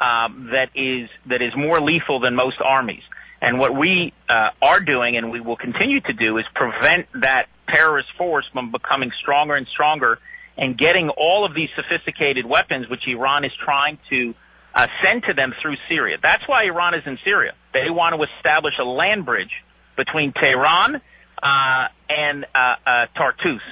um, 0.00 0.50
that 0.52 0.70
is 0.74 1.08
that 1.26 1.40
is 1.40 1.52
more 1.56 1.80
lethal 1.80 2.20
than 2.20 2.34
most 2.34 2.56
armies. 2.62 3.02
And 3.40 3.58
what 3.58 3.76
we 3.76 4.12
uh, 4.28 4.50
are 4.62 4.80
doing, 4.80 5.16
and 5.16 5.30
we 5.30 5.40
will 5.40 5.56
continue 5.56 6.00
to 6.00 6.12
do, 6.12 6.38
is 6.38 6.44
prevent 6.54 7.06
that 7.20 7.46
terrorist 7.68 8.08
force 8.16 8.44
from 8.52 8.72
becoming 8.72 9.10
stronger 9.20 9.54
and 9.54 9.66
stronger 9.66 10.18
and 10.56 10.78
getting 10.78 11.08
all 11.08 11.44
of 11.44 11.54
these 11.54 11.68
sophisticated 11.74 12.46
weapons, 12.46 12.88
which 12.88 13.02
Iran 13.06 13.44
is 13.44 13.52
trying 13.64 13.98
to 14.10 14.34
uh, 14.74 14.86
send 15.02 15.24
to 15.24 15.34
them 15.34 15.52
through 15.60 15.76
Syria. 15.88 16.16
That's 16.22 16.46
why 16.46 16.64
Iran 16.64 16.94
is 16.94 17.02
in 17.06 17.18
Syria. 17.24 17.52
They 17.72 17.90
want 17.90 18.14
to 18.16 18.26
establish 18.36 18.74
a 18.80 18.84
land 18.84 19.24
bridge 19.24 19.50
between 19.96 20.32
Tehran 20.32 20.96
uh, 20.96 21.88
and 22.08 22.44
uh, 22.44 22.58
uh, 22.86 23.06
Tartus 23.16 23.62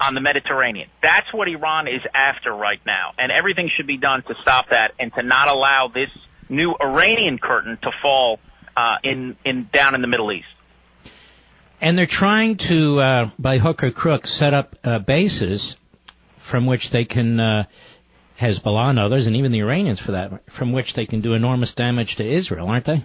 on 0.00 0.14
the 0.14 0.20
Mediterranean. 0.20 0.88
That's 1.02 1.32
what 1.32 1.48
Iran 1.48 1.88
is 1.88 2.00
after 2.14 2.52
right 2.52 2.80
now, 2.86 3.12
and 3.18 3.32
everything 3.32 3.70
should 3.76 3.86
be 3.86 3.96
done 3.96 4.22
to 4.22 4.34
stop 4.42 4.70
that 4.70 4.92
and 4.98 5.12
to 5.14 5.22
not 5.22 5.48
allow 5.48 5.90
this 5.92 6.10
new 6.48 6.74
Iranian 6.80 7.38
curtain 7.38 7.78
to 7.82 7.90
fall 8.02 8.38
uh, 8.76 8.96
in 9.02 9.36
in 9.44 9.68
down 9.72 9.94
in 9.94 10.00
the 10.00 10.06
Middle 10.06 10.32
East. 10.32 10.46
And 11.80 11.96
they're 11.96 12.06
trying 12.06 12.56
to, 12.56 13.00
uh, 13.00 13.30
by 13.38 13.58
hook 13.58 13.84
or 13.84 13.92
crook, 13.92 14.26
set 14.26 14.52
up 14.52 14.76
uh, 14.82 14.98
bases 14.98 15.76
from 16.38 16.66
which 16.66 16.90
they 16.90 17.04
can, 17.04 17.38
uh, 17.38 17.64
Hezbollah 18.40 18.90
and 18.90 18.98
others, 18.98 19.28
and 19.28 19.36
even 19.36 19.52
the 19.52 19.60
Iranians 19.60 20.00
for 20.00 20.12
that, 20.12 20.50
from 20.50 20.72
which 20.72 20.94
they 20.94 21.06
can 21.06 21.20
do 21.20 21.34
enormous 21.34 21.74
damage 21.74 22.16
to 22.16 22.26
Israel, 22.26 22.68
aren't 22.68 22.84
they? 22.84 23.04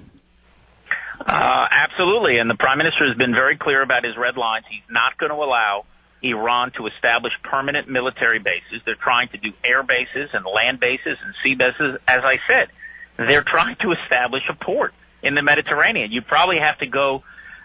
Uh, 1.20 1.66
absolutely, 1.70 2.40
and 2.40 2.50
the 2.50 2.56
prime 2.56 2.78
minister 2.78 3.08
has 3.08 3.16
been 3.16 3.34
very 3.34 3.58
clear 3.58 3.82
about 3.82 4.04
his 4.04 4.18
red 4.18 4.38
lines. 4.38 4.66
He's 4.70 4.82
not 4.90 5.18
going 5.18 5.30
to 5.32 5.36
allow 5.36 5.86
Iran 6.24 6.72
to 6.78 6.88
establish 6.88 7.34
permanent 7.44 7.88
military 7.90 8.40
bases. 8.40 8.82
They're 8.86 8.96
trying 8.96 9.30
to 9.30 9.38
do 9.38 9.50
air 9.64 9.84
bases 9.84 10.30
and 10.34 10.46
land 10.46 10.80
bases 10.80 11.18
and 11.24 11.34
sea 11.44 11.56
bases. 11.56 12.00
As 12.08 12.22
I 12.24 12.38
said, 12.48 12.72
they're 13.18 13.44
trying 13.44 13.76
to 13.82 13.92
establish 13.92 14.44
a 14.50 14.56
port 14.56 14.94
in 15.22 15.36
the 15.36 15.42
Mediterranean. 15.42 16.12
You 16.12 16.22
probably 16.22 16.58
have 16.64 16.78
to 16.80 16.88
go 16.88 17.24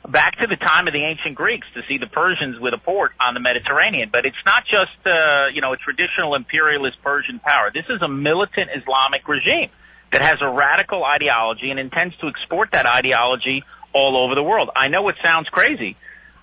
back 0.09 0.37
to 0.39 0.47
the 0.47 0.57
time 0.57 0.87
of 0.87 0.93
the 0.93 1.05
ancient 1.05 1.35
Greeks 1.35 1.67
to 1.75 1.83
see 1.89 1.99
the 1.99 2.07
Persians 2.07 2.59
with 2.61 2.75
a 2.75 2.79
port 2.79 3.13
on 3.21 3.35
the 3.35 3.41
Mediterranean. 3.41 4.11
But 4.13 4.27
it's 4.27 4.43
not 4.45 4.65
just, 4.65 4.99
uh, 5.07 5.49
you 5.55 5.61
know, 5.61 5.73
a 5.73 5.77
traditional 5.77 6.35
imperialist 6.35 6.99
Persian 7.03 7.41
power. 7.41 7.71
This 7.73 7.87
is 7.89 8.03
a 8.03 8.09
militant 8.09 8.71
Islamic 8.75 9.27
regime 9.29 9.71
that 10.13 10.23
has 10.23 10.39
a 10.41 10.49
radical 10.49 11.05
ideology 11.05 11.71
and 11.71 11.79
intends 11.79 12.17
to 12.19 12.29
export 12.29 12.71
that 12.73 12.87
ideology 12.87 13.63
all 13.93 14.17
over 14.17 14.35
the 14.35 14.43
world. 14.43 14.71
I 14.75 14.89
know 14.89 15.09
it 15.09 15.17
sounds 15.25 15.49
crazy, 15.49 15.97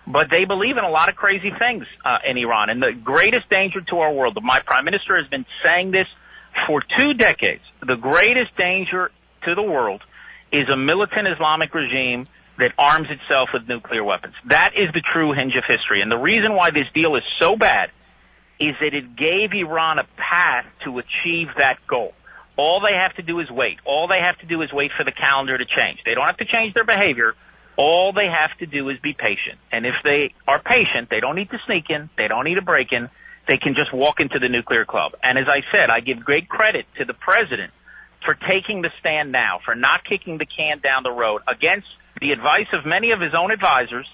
but 0.07 0.29
they 0.29 0.45
believe 0.45 0.77
in 0.77 0.83
a 0.83 0.89
lot 0.89 1.09
of 1.09 1.15
crazy 1.15 1.51
things 1.57 1.85
uh, 2.03 2.17
in 2.29 2.37
Iran. 2.37 2.69
And 2.69 2.81
the 2.81 2.93
greatest 2.93 3.49
danger 3.49 3.81
to 3.89 3.99
our 3.99 4.13
world, 4.13 4.37
my 4.41 4.59
prime 4.59 4.85
minister 4.85 5.17
has 5.17 5.27
been 5.29 5.45
saying 5.63 5.91
this 5.91 6.07
for 6.67 6.81
two 6.97 7.13
decades, 7.13 7.63
the 7.81 7.95
greatest 7.95 8.55
danger 8.57 9.11
to 9.43 9.55
the 9.55 9.63
world 9.63 10.01
is 10.51 10.69
a 10.69 10.77
militant 10.77 11.27
Islamic 11.27 11.73
regime 11.73 12.25
that 12.57 12.71
arms 12.77 13.07
itself 13.09 13.49
with 13.53 13.67
nuclear 13.67 14.03
weapons. 14.03 14.33
That 14.45 14.73
is 14.75 14.93
the 14.93 15.01
true 15.13 15.33
hinge 15.33 15.55
of 15.57 15.63
history. 15.67 16.01
And 16.01 16.09
the 16.09 16.17
reason 16.17 16.55
why 16.55 16.71
this 16.71 16.87
deal 16.93 17.15
is 17.15 17.23
so 17.39 17.55
bad 17.55 17.91
is 18.59 18.75
that 18.79 18.93
it 18.93 19.15
gave 19.17 19.51
Iran 19.51 19.99
a 19.99 20.07
path 20.15 20.65
to 20.85 20.99
achieve 20.99 21.47
that 21.57 21.77
goal. 21.87 22.13
All 22.57 22.79
they 22.79 22.95
have 22.95 23.13
to 23.17 23.21
do 23.21 23.41
is 23.41 23.51
wait. 23.51 23.79
All 23.83 24.07
they 24.07 24.23
have 24.23 24.39
to 24.39 24.45
do 24.45 24.61
is 24.61 24.71
wait 24.71 24.91
for 24.95 25.03
the 25.03 25.11
calendar 25.11 25.57
to 25.57 25.65
change. 25.65 25.99
They 26.05 26.13
don't 26.13 26.25
have 26.25 26.37
to 26.37 26.45
change 26.45 26.73
their 26.73 26.85
behavior, 26.85 27.35
All 27.77 28.13
they 28.13 28.27
have 28.27 28.57
to 28.59 28.65
do 28.65 28.89
is 28.89 28.97
be 28.99 29.13
patient. 29.13 29.59
And 29.71 29.85
if 29.85 29.95
they 30.03 30.33
are 30.47 30.59
patient, 30.59 31.09
they 31.09 31.19
don't 31.19 31.35
need 31.35 31.49
to 31.49 31.59
sneak 31.65 31.85
in, 31.89 32.09
they 32.17 32.27
don't 32.27 32.45
need 32.45 32.55
to 32.55 32.61
break 32.61 32.91
in, 32.91 33.09
they 33.47 33.57
can 33.57 33.75
just 33.75 33.93
walk 33.93 34.19
into 34.19 34.39
the 34.39 34.49
nuclear 34.49 34.85
club. 34.85 35.13
And 35.21 35.37
as 35.37 35.45
I 35.47 35.61
said, 35.75 35.89
I 35.89 35.99
give 35.99 36.23
great 36.23 36.47
credit 36.49 36.85
to 36.97 37.05
the 37.05 37.13
president 37.13 37.73
for 38.23 38.33
taking 38.33 38.81
the 38.81 38.89
stand 38.99 39.31
now, 39.31 39.59
for 39.63 39.75
not 39.75 40.03
kicking 40.03 40.37
the 40.37 40.45
can 40.45 40.79
down 40.79 41.03
the 41.03 41.11
road 41.11 41.41
against 41.47 41.87
the 42.19 42.31
advice 42.31 42.67
of 42.73 42.85
many 42.85 43.11
of 43.11 43.21
his 43.21 43.33
own 43.37 43.51
advisors, 43.51 44.07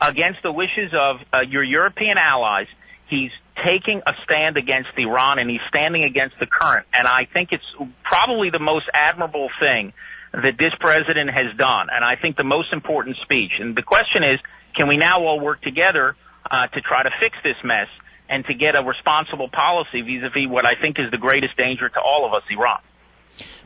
against 0.00 0.42
the 0.42 0.52
wishes 0.52 0.92
of 0.94 1.16
uh, 1.32 1.40
your 1.40 1.64
European 1.64 2.18
allies. 2.18 2.66
He's 3.08 3.30
taking 3.56 4.02
a 4.06 4.12
stand 4.24 4.56
against 4.56 4.90
Iran 4.96 5.38
and 5.38 5.50
he's 5.50 5.64
standing 5.68 6.04
against 6.04 6.36
the 6.38 6.46
current. 6.46 6.86
And 6.92 7.08
I 7.08 7.24
think 7.24 7.50
it's 7.52 7.64
probably 8.04 8.50
the 8.50 8.60
most 8.60 8.84
admirable 8.94 9.48
thing 9.58 9.92
that 10.32 10.56
this 10.58 10.72
president 10.80 11.30
has 11.30 11.56
done. 11.56 11.88
And 11.90 12.04
I 12.04 12.16
think 12.20 12.36
the 12.36 12.44
most 12.44 12.72
important 12.72 13.16
speech. 13.22 13.52
And 13.58 13.76
the 13.76 13.82
question 13.82 14.22
is, 14.22 14.40
can 14.74 14.88
we 14.88 14.96
now 14.96 15.24
all 15.24 15.40
work 15.40 15.62
together 15.62 16.16
uh, 16.50 16.66
to 16.68 16.80
try 16.80 17.02
to 17.02 17.10
fix 17.20 17.36
this 17.42 17.56
mess 17.64 17.88
and 18.28 18.44
to 18.46 18.54
get 18.54 18.78
a 18.78 18.82
responsible 18.82 19.48
policy 19.48 20.02
vis-a-vis 20.02 20.48
what 20.48 20.66
I 20.66 20.74
think 20.80 20.98
is 20.98 21.10
the 21.10 21.18
greatest 21.18 21.56
danger 21.56 21.88
to 21.88 22.00
all 22.00 22.26
of 22.26 22.34
us, 22.34 22.42
Iran? 22.50 22.80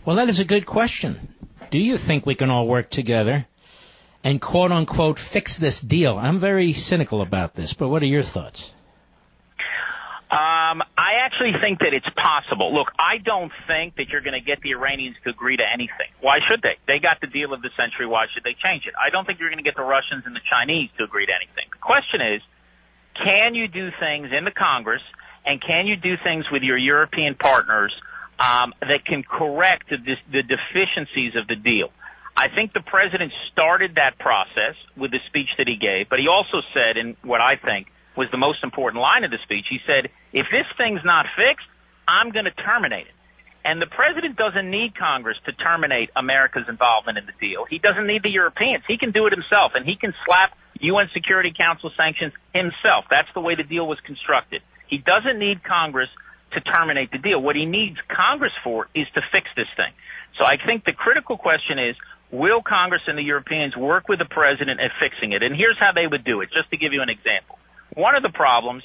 Well, 0.05 0.17
that 0.17 0.29
is 0.29 0.41
a 0.41 0.45
good 0.45 0.67
question. 0.67 1.35
Do 1.71 1.79
you 1.79 1.97
think 1.97 2.27
we 2.27 2.35
can 2.35 2.51
all 2.51 2.67
work 2.67 2.91
together 2.91 3.47
and 4.23 4.41
quote 4.41 4.73
unquote 4.73 5.19
fix 5.19 5.59
this 5.59 5.81
deal? 5.81 6.19
I'm 6.19 6.39
very 6.39 6.73
cynical 6.73 7.23
about 7.23 7.55
this, 7.55 7.73
but 7.73 7.89
what 7.89 8.03
are 8.03 8.07
your 8.07 8.23
thoughts? 8.23 8.73
Um, 10.73 10.81
I 10.97 11.21
actually 11.21 11.53
think 11.61 11.81
that 11.81 11.93
it's 11.93 12.09
possible. 12.17 12.73
Look, 12.73 12.89
I 12.99 13.19
don't 13.19 13.53
think 13.69 13.97
that 13.97 14.09
you're 14.09 14.23
going 14.23 14.39
to 14.39 14.41
get 14.41 14.63
the 14.63 14.73
Iranians 14.73 15.17
to 15.25 15.31
agree 15.31 15.57
to 15.59 15.63
anything. 15.63 16.09
Why 16.21 16.39
should 16.49 16.63
they? 16.63 16.81
They 16.89 16.99
got 16.99 17.21
the 17.21 17.27
deal 17.27 17.53
of 17.53 17.61
the 17.61 17.69
century. 17.77 18.07
Why 18.07 18.25
should 18.33 18.43
they 18.43 18.57
change 18.57 18.89
it? 18.89 18.95
I 18.97 19.11
don't 19.11 19.27
think 19.27 19.39
you're 19.39 19.51
going 19.51 19.63
to 19.63 19.69
get 19.69 19.77
the 19.77 19.85
Russians 19.85 20.25
and 20.25 20.35
the 20.35 20.41
Chinese 20.49 20.89
to 20.97 21.05
agree 21.05 21.27
to 21.27 21.33
anything. 21.33 21.69
The 21.69 21.85
question 21.85 22.25
is, 22.25 22.41
can 23.21 23.55
you 23.55 23.69
do 23.69 23.91
things 24.01 24.33
in 24.33 24.45
the 24.49 24.51
Congress 24.51 25.03
and 25.45 25.61
can 25.61 25.87
you 25.87 25.97
do 25.97 26.17
things 26.25 26.47
with 26.51 26.63
your 26.63 26.79
European 26.79 27.35
partners 27.35 27.93
um, 28.41 28.73
that 28.81 29.05
can 29.05 29.23
correct 29.29 29.93
the, 29.93 30.01
the 30.33 30.41
deficiencies 30.41 31.37
of 31.37 31.53
the 31.53 31.57
deal? 31.57 31.93
I 32.35 32.49
think 32.49 32.73
the 32.73 32.81
president 32.81 33.31
started 33.53 33.97
that 34.01 34.17
process 34.17 34.81
with 34.97 35.11
the 35.11 35.21
speech 35.29 35.53
that 35.59 35.69
he 35.69 35.77
gave, 35.77 36.09
but 36.09 36.19
he 36.19 36.29
also 36.33 36.65
said, 36.73 36.97
in 36.97 37.15
what 37.21 37.43
I 37.43 37.61
think 37.61 37.92
was 38.17 38.29
the 38.31 38.39
most 38.39 38.63
important 38.63 39.01
line 39.01 39.25
of 39.25 39.31
the 39.31 39.39
speech, 39.43 39.67
he 39.71 39.79
said, 39.87 40.11
if 40.33 40.47
this 40.51 40.67
thing's 40.77 41.01
not 41.05 41.27
fixed, 41.37 41.67
I'm 42.07 42.31
going 42.31 42.45
to 42.45 42.53
terminate 42.53 43.07
it. 43.07 43.15
And 43.65 43.81
the 43.81 43.87
president 43.87 44.37
doesn't 44.37 44.69
need 44.69 44.99
Congress 44.99 45.37
to 45.47 45.53
terminate 45.53 46.11
America's 46.17 46.67
involvement 46.69 47.19
in 47.19 47.27
the 47.27 47.37
deal. 47.41 47.65
He 47.65 47.79
doesn't 47.79 48.07
need 48.07 48.23
the 48.23 48.31
Europeans. 48.31 48.83
He 48.89 48.99
can 48.99 49.13
do 49.13 49.27
it 49.27 49.33
himself, 49.33 49.73
and 49.75 49.87
he 49.87 49.95
can 49.95 50.13
slap 50.27 50.57
UN 50.81 51.09
Security 51.15 51.53
Council 51.57 51.91
sanctions 51.97 52.33
himself. 52.53 53.07
That's 53.09 53.29
the 53.35 53.41
way 53.41 53.55
the 53.55 53.63
deal 53.63 53.87
was 53.87 54.01
constructed. 54.05 54.63
He 54.89 54.99
doesn't 54.99 55.39
need 55.39 55.63
Congress 55.63 56.09
to 56.55 56.61
terminate 56.61 57.13
the 57.13 57.19
deal. 57.19 57.41
What 57.41 57.57
he 57.57 57.65
needs 57.65 57.97
Congress 58.11 58.53
for 58.65 58.89
is 58.95 59.07
to 59.15 59.23
fix 59.31 59.47
this 59.57 59.71
thing. 59.77 59.93
So 60.39 60.45
I 60.45 60.57
think 60.59 60.85
the 60.85 60.93
critical 60.93 61.39
question 61.39 61.79
is, 61.79 61.97
will 62.33 62.63
Congress 62.63 63.03
and 63.07 63.17
the 63.17 63.23
Europeans 63.23 63.77
work 63.77 64.09
with 64.09 64.19
the 64.19 64.27
president 64.29 64.81
at 64.81 64.91
fixing 64.99 65.33
it? 65.33 65.43
And 65.43 65.55
here's 65.55 65.79
how 65.79 65.93
they 65.93 66.07
would 66.07 66.25
do 66.25 66.41
it, 66.41 66.51
just 66.53 66.69
to 66.71 66.77
give 66.77 66.93
you 66.93 67.01
an 67.01 67.11
example. 67.11 67.59
One 67.95 68.15
of 68.15 68.23
the 68.23 68.31
problems 68.31 68.83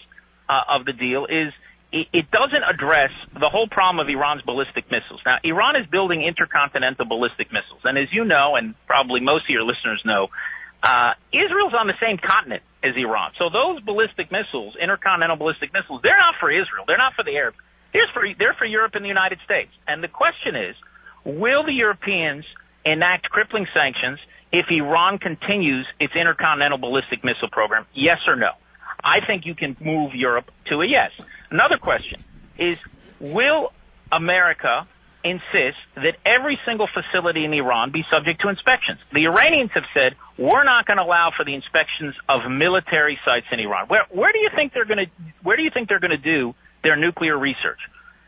uh, 0.49 0.61
of 0.69 0.85
the 0.85 0.93
deal 0.93 1.25
is 1.25 1.53
it, 1.91 2.07
it 2.11 2.31
doesn't 2.31 2.63
address 2.63 3.11
the 3.33 3.49
whole 3.49 3.67
problem 3.67 3.99
of 4.03 4.09
Iran's 4.09 4.41
ballistic 4.41 4.91
missiles. 4.91 5.21
Now, 5.25 5.37
Iran 5.43 5.75
is 5.75 5.87
building 5.87 6.23
intercontinental 6.23 7.05
ballistic 7.05 7.47
missiles, 7.51 7.81
and 7.83 7.97
as 7.97 8.11
you 8.11 8.25
know, 8.25 8.55
and 8.55 8.75
probably 8.87 9.21
most 9.21 9.45
of 9.45 9.49
your 9.49 9.63
listeners 9.63 10.01
know, 10.03 10.27
uh, 10.83 11.11
Israel's 11.33 11.73
on 11.73 11.87
the 11.87 11.97
same 12.01 12.17
continent 12.17 12.63
as 12.83 12.93
Iran. 12.95 13.31
So 13.39 13.49
those 13.49 13.81
ballistic 13.81 14.31
missiles, 14.31 14.75
intercontinental 14.75 15.37
ballistic 15.37 15.73
missiles, 15.73 16.01
they're 16.03 16.17
not 16.17 16.35
for 16.39 16.51
Israel. 16.51 16.85
They're 16.85 16.97
not 16.97 17.13
for 17.15 17.23
the 17.23 17.35
Arabs. 17.35 17.57
For, 18.13 18.27
they're 18.37 18.53
for 18.53 18.65
Europe 18.65 18.93
and 18.93 19.03
the 19.03 19.09
United 19.09 19.39
States. 19.43 19.71
And 19.87 20.03
the 20.03 20.07
question 20.07 20.55
is, 20.55 20.75
will 21.25 21.65
the 21.65 21.73
Europeans 21.73 22.45
enact 22.85 23.29
crippling 23.29 23.65
sanctions 23.73 24.19
if 24.51 24.67
Iran 24.69 25.17
continues 25.17 25.87
its 25.99 26.13
intercontinental 26.15 26.77
ballistic 26.77 27.23
missile 27.23 27.49
program? 27.49 27.87
Yes 27.93 28.19
or 28.27 28.35
no? 28.35 28.51
I 29.03 29.25
think 29.25 29.45
you 29.45 29.55
can 29.55 29.77
move 29.79 30.13
Europe 30.13 30.51
to 30.67 30.81
a 30.81 30.88
yes. 30.88 31.12
Another 31.49 31.77
question 31.77 32.23
is, 32.57 32.77
will 33.19 33.71
America 34.12 34.88
insist 35.23 35.77
that 35.95 36.15
every 36.25 36.60
single 36.65 36.88
facility 36.88 37.43
in 37.43 37.53
Iran 37.53 37.91
be 37.91 38.03
subject 38.12 38.41
to 38.41 38.49
inspections? 38.49 38.99
The 39.13 39.25
Iranians 39.25 39.71
have 39.73 39.83
said, 39.93 40.15
we're 40.38 40.63
not 40.63 40.86
going 40.86 40.97
to 40.97 41.03
allow 41.03 41.31
for 41.36 41.43
the 41.43 41.53
inspections 41.53 42.15
of 42.29 42.49
military 42.49 43.19
sites 43.25 43.47
in 43.51 43.60
Iran. 43.60 43.88
Where, 43.88 44.05
where 44.10 44.31
do 44.31 44.39
you 44.39 44.49
think 44.55 44.73
they're 44.73 44.86
going 44.86 45.05
to, 45.05 45.12
where 45.43 45.57
do 45.57 45.63
you 45.63 45.71
think 45.73 45.89
they're 45.89 45.99
going 45.99 46.12
to 46.12 46.17
do 46.17 46.53
their 46.83 46.95
nuclear 46.95 47.38
research? 47.38 47.79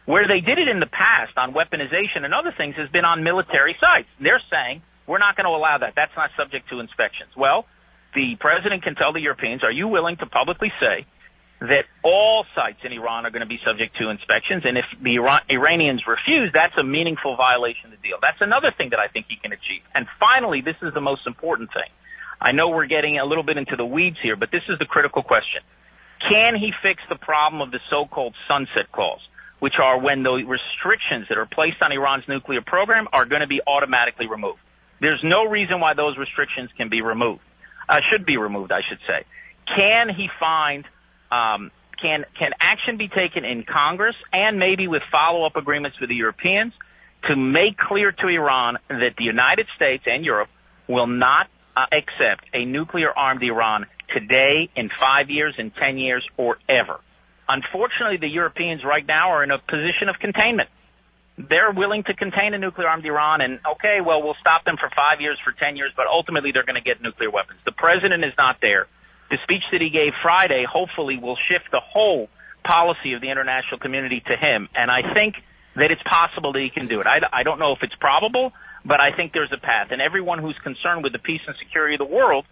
Where 0.05 0.27
they 0.27 0.41
did 0.41 0.57
it 0.57 0.67
in 0.67 0.79
the 0.79 0.87
past 0.87 1.37
on 1.37 1.53
weaponization 1.53 2.25
and 2.25 2.33
other 2.33 2.53
things 2.57 2.75
has 2.77 2.89
been 2.89 3.05
on 3.05 3.23
military 3.23 3.75
sites. 3.79 4.09
They're 4.19 4.41
saying, 4.49 4.81
we're 5.05 5.19
not 5.19 5.35
going 5.35 5.45
to 5.45 5.51
allow 5.51 5.77
that. 5.77 5.93
That's 5.95 6.11
not 6.17 6.31
subject 6.37 6.69
to 6.69 6.79
inspections. 6.79 7.29
Well, 7.37 7.65
the 8.13 8.35
president 8.39 8.83
can 8.83 8.95
tell 8.95 9.13
the 9.13 9.21
Europeans, 9.21 9.63
are 9.63 9.71
you 9.71 9.87
willing 9.87 10.17
to 10.17 10.25
publicly 10.25 10.71
say 10.79 11.05
that 11.61 11.83
all 12.03 12.45
sites 12.55 12.79
in 12.83 12.93
Iran 12.93 13.25
are 13.25 13.31
going 13.31 13.41
to 13.41 13.49
be 13.49 13.59
subject 13.65 13.97
to 13.97 14.09
inspections? 14.09 14.63
And 14.65 14.77
if 14.77 14.85
the 15.01 15.15
Iran- 15.15 15.45
Iranians 15.49 16.03
refuse, 16.07 16.51
that's 16.53 16.75
a 16.77 16.83
meaningful 16.83 17.35
violation 17.35 17.91
of 17.91 18.01
the 18.01 18.07
deal. 18.07 18.17
That's 18.21 18.41
another 18.41 18.71
thing 18.75 18.89
that 18.91 18.99
I 18.99 19.07
think 19.07 19.27
he 19.29 19.35
can 19.35 19.51
achieve. 19.51 19.83
And 19.93 20.07
finally, 20.19 20.61
this 20.61 20.77
is 20.81 20.93
the 20.93 21.01
most 21.01 21.27
important 21.27 21.69
thing. 21.73 21.89
I 22.41 22.53
know 22.53 22.69
we're 22.69 22.87
getting 22.87 23.19
a 23.19 23.25
little 23.25 23.43
bit 23.43 23.57
into 23.57 23.75
the 23.75 23.85
weeds 23.85 24.17
here, 24.23 24.37
but 24.37 24.49
this 24.51 24.63
is 24.69 24.79
the 24.79 24.85
critical 24.85 25.21
question. 25.21 25.61
Can 26.29 26.55
he 26.55 26.71
fix 26.81 27.01
the 27.09 27.15
problem 27.15 27.61
of 27.61 27.71
the 27.71 27.79
so-called 27.89 28.35
sunset 28.47 28.91
clause, 28.91 29.21
which 29.59 29.75
are 29.81 29.99
when 29.99 30.23
the 30.23 30.31
restrictions 30.31 31.27
that 31.27 31.37
are 31.37 31.45
placed 31.45 31.81
on 31.81 31.91
Iran's 31.91 32.23
nuclear 32.27 32.61
program 32.61 33.07
are 33.11 33.25
going 33.25 33.41
to 33.41 33.47
be 33.47 33.61
automatically 33.67 34.27
removed? 34.27 34.59
There's 35.01 35.21
no 35.23 35.45
reason 35.45 35.79
why 35.79 35.93
those 35.93 36.17
restrictions 36.17 36.69
can 36.77 36.89
be 36.89 37.01
removed 37.01 37.41
uh, 37.89 37.99
should 38.09 38.25
be 38.25 38.37
removed, 38.37 38.71
I 38.71 38.81
should 38.87 38.99
say. 39.07 39.25
Can 39.75 40.09
he 40.15 40.29
find 40.39 40.85
um, 41.31 41.71
can 42.01 42.23
can 42.37 42.51
action 42.59 42.97
be 42.97 43.09
taken 43.09 43.43
in 43.43 43.63
Congress 43.63 44.15
and 44.31 44.57
maybe 44.57 44.87
with 44.87 45.01
follow 45.11 45.45
up 45.45 45.55
agreements 45.55 45.99
with 45.99 46.09
the 46.09 46.15
Europeans 46.15 46.73
to 47.27 47.35
make 47.35 47.77
clear 47.77 48.11
to 48.11 48.27
Iran 48.27 48.77
that 48.87 49.15
the 49.17 49.25
United 49.25 49.67
States 49.75 50.03
and 50.07 50.23
Europe 50.23 50.49
will 50.87 51.07
not 51.07 51.47
uh, 51.75 51.85
accept 51.91 52.45
a 52.53 52.63
nuclear 52.65 53.11
armed 53.11 53.43
Iran 53.43 53.85
today, 54.13 54.69
in 54.75 54.89
five 54.99 55.29
years, 55.29 55.55
in 55.57 55.71
ten 55.71 55.97
years, 55.97 56.25
or 56.37 56.57
ever. 56.69 56.99
Unfortunately, 57.47 58.17
the 58.17 58.29
Europeans 58.29 58.83
right 58.83 59.05
now 59.05 59.31
are 59.31 59.43
in 59.43 59.51
a 59.51 59.57
position 59.57 60.07
of 60.07 60.15
containment 60.19 60.69
they're 61.47 61.71
willing 61.71 62.03
to 62.03 62.13
contain 62.13 62.53
a 62.53 62.57
nuclear 62.57 62.87
armed 62.89 63.05
Iran 63.05 63.39
and 63.39 63.59
okay, 63.73 63.99
well, 64.05 64.21
we'll 64.21 64.39
stop 64.41 64.65
them 64.65 64.75
for 64.77 64.89
five 64.89 65.21
years, 65.21 65.37
for 65.43 65.53
ten 65.53 65.77
years, 65.77 65.93
but 65.95 66.05
ultimately 66.07 66.51
they're 66.51 66.65
going 66.65 66.75
to 66.75 66.83
get 66.83 67.01
nuclear 67.01 67.31
weapons. 67.31 67.59
The 67.63 67.71
president 67.71 68.25
is 68.25 68.33
not 68.37 68.57
there. 68.61 68.87
The 69.31 69.37
speech 69.43 69.63
that 69.71 69.79
he 69.79 69.89
gave 69.89 70.11
Friday 70.21 70.65
hopefully 70.69 71.17
will 71.17 71.37
shift 71.47 71.71
the 71.71 71.79
whole 71.79 72.27
policy 72.63 73.13
of 73.13 73.21
the 73.21 73.31
international 73.31 73.79
community 73.79 74.21
to 74.25 74.35
him. 74.35 74.67
And 74.75 74.91
I 74.91 75.13
think 75.13 75.35
that 75.75 75.91
it's 75.91 76.03
possible 76.03 76.51
that 76.53 76.61
he 76.61 76.69
can 76.69 76.87
do 76.87 76.99
it. 76.99 77.07
I, 77.07 77.19
I 77.31 77.43
don't 77.43 77.59
know 77.59 77.71
if 77.71 77.83
it's 77.83 77.95
probable, 77.95 78.51
but 78.83 78.99
I 78.99 79.15
think 79.15 79.31
there's 79.31 79.53
a 79.53 79.61
path. 79.61 79.89
And 79.91 80.01
everyone 80.01 80.39
who's 80.39 80.57
concerned 80.61 81.03
with 81.03 81.13
the 81.13 81.19
peace 81.19 81.41
and 81.47 81.55
security 81.57 81.95
of 81.95 81.99
the 81.99 82.13
world 82.13 82.45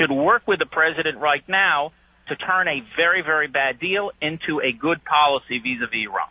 should 0.00 0.10
work 0.10 0.48
with 0.48 0.58
the 0.58 0.66
president 0.66 1.18
right 1.18 1.46
now 1.48 1.92
to 2.28 2.36
turn 2.36 2.66
a 2.66 2.82
very, 2.96 3.22
very 3.22 3.46
bad 3.46 3.78
deal 3.78 4.10
into 4.20 4.60
a 4.60 4.72
good 4.72 5.04
policy 5.04 5.58
vis-a-vis 5.58 6.08
Iran. 6.08 6.28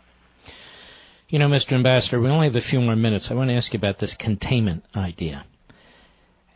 You 1.32 1.38
know, 1.38 1.48
Mr. 1.48 1.72
Ambassador, 1.72 2.20
we 2.20 2.28
only 2.28 2.46
have 2.46 2.56
a 2.56 2.60
few 2.60 2.82
more 2.82 2.94
minutes. 2.94 3.30
I 3.30 3.34
want 3.34 3.48
to 3.48 3.56
ask 3.56 3.72
you 3.72 3.78
about 3.78 3.96
this 3.96 4.12
containment 4.12 4.84
idea. 4.94 5.46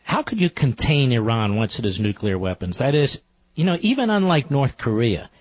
How 0.03 0.21
could 0.21 0.39
you 0.39 0.51
contain 0.51 1.11
Iran 1.11 1.55
once 1.55 1.79
it 1.79 1.85
has 1.85 1.99
nuclear 1.99 2.37
weapons? 2.37 2.77
That 2.77 2.93
is, 2.93 3.19
you 3.55 3.65
know, 3.65 3.79
even 3.81 4.11
unlike 4.11 4.51
North 4.51 4.77
Korea, 4.77 5.31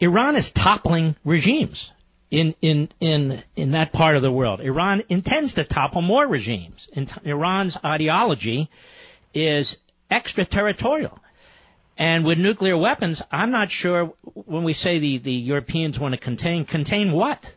Iran 0.00 0.36
is 0.36 0.50
toppling 0.50 1.16
regimes 1.22 1.92
in 2.30 2.54
in 2.62 2.88
in 2.98 3.42
in 3.56 3.72
that 3.72 3.92
part 3.92 4.16
of 4.16 4.22
the 4.22 4.32
world. 4.32 4.62
Iran 4.62 5.02
intends 5.10 5.52
to 5.54 5.64
topple 5.64 6.00
more 6.00 6.26
regimes. 6.26 6.88
Iran's 7.24 7.76
ideology 7.84 8.70
is 9.34 9.76
extraterritorial. 10.10 11.18
And 11.98 12.24
with 12.24 12.38
nuclear 12.38 12.78
weapons, 12.78 13.20
I'm 13.30 13.50
not 13.50 13.70
sure 13.70 14.14
when 14.32 14.64
we 14.64 14.72
say 14.72 14.98
the, 14.98 15.18
the 15.18 15.30
Europeans 15.30 15.98
want 15.98 16.14
to 16.14 16.18
contain, 16.18 16.64
contain 16.64 17.12
what? 17.12 17.54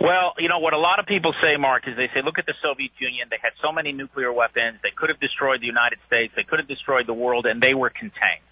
Well, 0.00 0.34
you 0.38 0.48
know 0.48 0.58
what 0.58 0.74
a 0.74 0.78
lot 0.78 0.98
of 0.98 1.06
people 1.06 1.34
say, 1.40 1.56
Mark, 1.56 1.86
is 1.86 1.96
they 1.96 2.08
say, 2.12 2.20
look 2.24 2.38
at 2.38 2.46
the 2.46 2.54
Soviet 2.62 2.90
Union. 2.98 3.28
They 3.30 3.38
had 3.40 3.52
so 3.62 3.72
many 3.72 3.92
nuclear 3.92 4.32
weapons. 4.32 4.78
They 4.82 4.90
could 4.90 5.08
have 5.08 5.20
destroyed 5.20 5.60
the 5.60 5.66
United 5.66 5.98
States. 6.06 6.32
They 6.34 6.42
could 6.42 6.58
have 6.58 6.68
destroyed 6.68 7.06
the 7.06 7.14
world, 7.14 7.46
and 7.46 7.62
they 7.62 7.74
were 7.74 7.90
contained. 7.90 8.44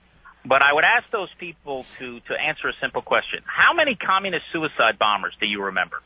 But 0.45 0.65
I 0.65 0.73
would 0.73 0.85
ask 0.85 1.11
those 1.11 1.31
people 1.39 1.85
to 1.99 2.21
to 2.21 2.35
answer 2.35 2.69
a 2.69 2.73
simple 2.81 3.03
question: 3.03 3.43
How 3.47 3.75
many 3.75 3.95
communist 3.95 4.47
suicide 4.53 4.99
bombers 4.99 5.35
do 5.39 5.47
you 5.47 5.63
remember? 5.63 6.01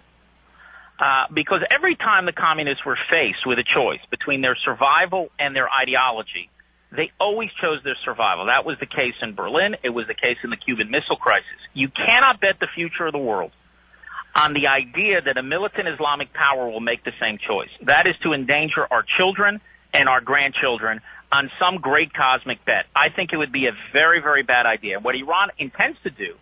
Uh, 0.98 1.28
because 1.32 1.60
every 1.70 1.96
time 1.96 2.24
the 2.24 2.32
communists 2.32 2.84
were 2.84 2.98
faced 3.10 3.46
with 3.46 3.58
a 3.58 3.64
choice 3.64 4.00
between 4.10 4.40
their 4.40 4.56
survival 4.64 5.28
and 5.38 5.54
their 5.54 5.68
ideology, 5.68 6.48
they 6.90 7.12
always 7.20 7.50
chose 7.60 7.84
their 7.84 7.96
survival. 8.04 8.46
That 8.46 8.64
was 8.64 8.78
the 8.80 8.86
case 8.86 9.14
in 9.20 9.34
Berlin. 9.34 9.76
It 9.84 9.90
was 9.90 10.06
the 10.06 10.14
case 10.14 10.38
in 10.42 10.48
the 10.48 10.56
Cuban 10.56 10.90
Missile 10.90 11.16
Crisis. 11.16 11.60
You 11.74 11.88
cannot 11.88 12.40
bet 12.40 12.60
the 12.60 12.68
future 12.74 13.06
of 13.06 13.12
the 13.12 13.18
world 13.18 13.52
on 14.36 14.52
the 14.52 14.68
idea 14.68 15.22
that 15.24 15.38
a 15.38 15.42
militant 15.42 15.88
Islamic 15.88 16.32
power 16.34 16.68
will 16.68 16.80
make 16.80 17.02
the 17.04 17.12
same 17.18 17.38
choice. 17.38 17.70
That 17.82 18.06
is 18.06 18.14
to 18.22 18.34
endanger 18.34 18.86
our 18.90 19.02
children 19.16 19.62
and 19.94 20.08
our 20.10 20.20
grandchildren 20.20 21.00
on 21.32 21.50
some 21.58 21.80
great 21.80 22.12
cosmic 22.12 22.62
bet. 22.66 22.84
I 22.94 23.08
think 23.08 23.32
it 23.32 23.38
would 23.38 23.50
be 23.50 23.66
a 23.66 23.72
very, 23.94 24.20
very 24.20 24.42
bad 24.42 24.66
idea. 24.66 25.00
What 25.00 25.16
Iran 25.16 25.48
intends 25.58 25.98
to 26.04 26.10
do 26.10 26.36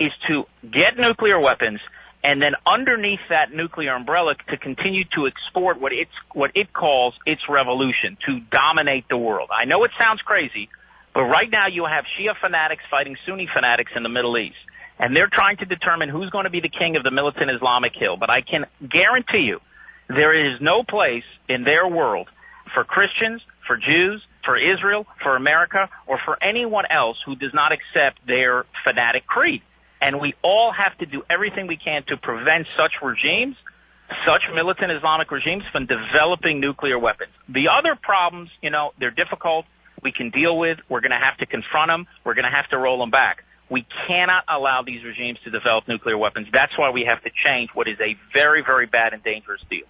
is 0.00 0.10
to 0.28 0.44
get 0.62 0.96
nuclear 0.96 1.38
weapons 1.38 1.80
and 2.24 2.40
then 2.40 2.52
underneath 2.66 3.20
that 3.28 3.52
nuclear 3.52 3.94
umbrella 3.94 4.34
to 4.48 4.56
continue 4.56 5.04
to 5.14 5.28
export 5.28 5.80
what 5.80 5.92
it's 5.92 6.16
what 6.32 6.50
it 6.54 6.72
calls 6.72 7.14
its 7.26 7.42
revolution 7.48 8.16
to 8.26 8.40
dominate 8.50 9.04
the 9.08 9.16
world. 9.16 9.50
I 9.52 9.66
know 9.66 9.84
it 9.84 9.92
sounds 10.00 10.20
crazy, 10.22 10.68
but 11.14 11.22
right 11.22 11.48
now 11.50 11.68
you 11.68 11.84
have 11.84 12.04
Shia 12.16 12.34
fanatics 12.40 12.82
fighting 12.90 13.16
Sunni 13.26 13.48
fanatics 13.52 13.92
in 13.94 14.02
the 14.02 14.08
Middle 14.08 14.36
East, 14.38 14.58
and 14.98 15.14
they're 15.14 15.30
trying 15.32 15.56
to 15.58 15.64
determine 15.64 16.08
who's 16.08 16.30
going 16.30 16.44
to 16.44 16.50
be 16.50 16.60
the 16.60 16.68
king 16.68 16.96
of 16.96 17.02
the 17.02 17.10
militant 17.10 17.50
Islamic 17.50 17.92
Hill. 17.94 18.16
But 18.16 18.30
I 18.30 18.40
can 18.42 18.66
guarantee 18.80 19.46
you, 19.46 19.60
there 20.08 20.34
is 20.34 20.60
no 20.60 20.82
place 20.82 21.24
in 21.48 21.64
their 21.64 21.86
world 21.86 22.28
for 22.74 22.84
Christians, 22.84 23.42
for 23.66 23.76
Jews, 23.76 24.22
for 24.44 24.56
Israel, 24.56 25.06
for 25.22 25.36
America, 25.36 25.88
or 26.06 26.18
for 26.24 26.42
anyone 26.42 26.84
else 26.90 27.18
who 27.24 27.36
does 27.36 27.52
not 27.52 27.72
accept 27.72 28.26
their 28.26 28.64
fanatic 28.84 29.26
creed. 29.26 29.62
And 30.00 30.20
we 30.20 30.34
all 30.42 30.72
have 30.72 30.96
to 30.98 31.06
do 31.06 31.22
everything 31.28 31.66
we 31.66 31.76
can 31.76 32.02
to 32.08 32.16
prevent 32.16 32.66
such 32.76 32.92
regimes, 33.02 33.56
such 34.26 34.42
militant 34.54 34.92
Islamic 34.92 35.30
regimes, 35.30 35.64
from 35.72 35.86
developing 35.86 36.60
nuclear 36.60 36.98
weapons. 36.98 37.32
The 37.48 37.66
other 37.68 37.98
problems, 38.00 38.50
you 38.62 38.70
know, 38.70 38.92
they're 38.98 39.10
difficult. 39.10 39.66
We 40.02 40.12
can 40.12 40.30
deal 40.30 40.56
with. 40.56 40.78
We're 40.88 41.00
going 41.00 41.18
to 41.18 41.24
have 41.24 41.36
to 41.38 41.46
confront 41.46 41.90
them. 41.90 42.06
We're 42.24 42.34
going 42.34 42.48
to 42.48 42.56
have 42.56 42.68
to 42.70 42.78
roll 42.78 43.00
them 43.00 43.10
back. 43.10 43.44
We 43.70 43.86
cannot 44.06 44.44
allow 44.48 44.82
these 44.82 45.04
regimes 45.04 45.38
to 45.44 45.50
develop 45.50 45.86
nuclear 45.88 46.16
weapons. 46.16 46.48
That's 46.52 46.76
why 46.78 46.90
we 46.90 47.04
have 47.04 47.22
to 47.22 47.30
change 47.44 47.70
what 47.74 47.86
is 47.86 47.98
a 48.00 48.16
very, 48.32 48.62
very 48.62 48.86
bad 48.86 49.12
and 49.12 49.22
dangerous 49.22 49.60
deal. 49.68 49.84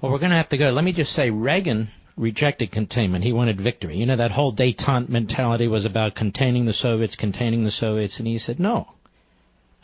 Well, 0.00 0.12
we're 0.12 0.18
going 0.18 0.30
to 0.30 0.36
have 0.36 0.50
to 0.50 0.58
go. 0.58 0.70
Let 0.70 0.84
me 0.84 0.92
just 0.92 1.12
say, 1.12 1.30
Reagan 1.30 1.90
rejected 2.16 2.70
containment. 2.70 3.24
He 3.24 3.32
wanted 3.32 3.60
victory. 3.60 3.96
You 3.96 4.06
know, 4.06 4.16
that 4.16 4.32
whole 4.32 4.52
detente 4.52 5.08
mentality 5.08 5.66
was 5.66 5.86
about 5.86 6.14
containing 6.14 6.66
the 6.66 6.72
Soviets, 6.72 7.16
containing 7.16 7.64
the 7.64 7.70
Soviets, 7.70 8.18
and 8.18 8.28
he 8.28 8.38
said, 8.38 8.60
no. 8.60 8.92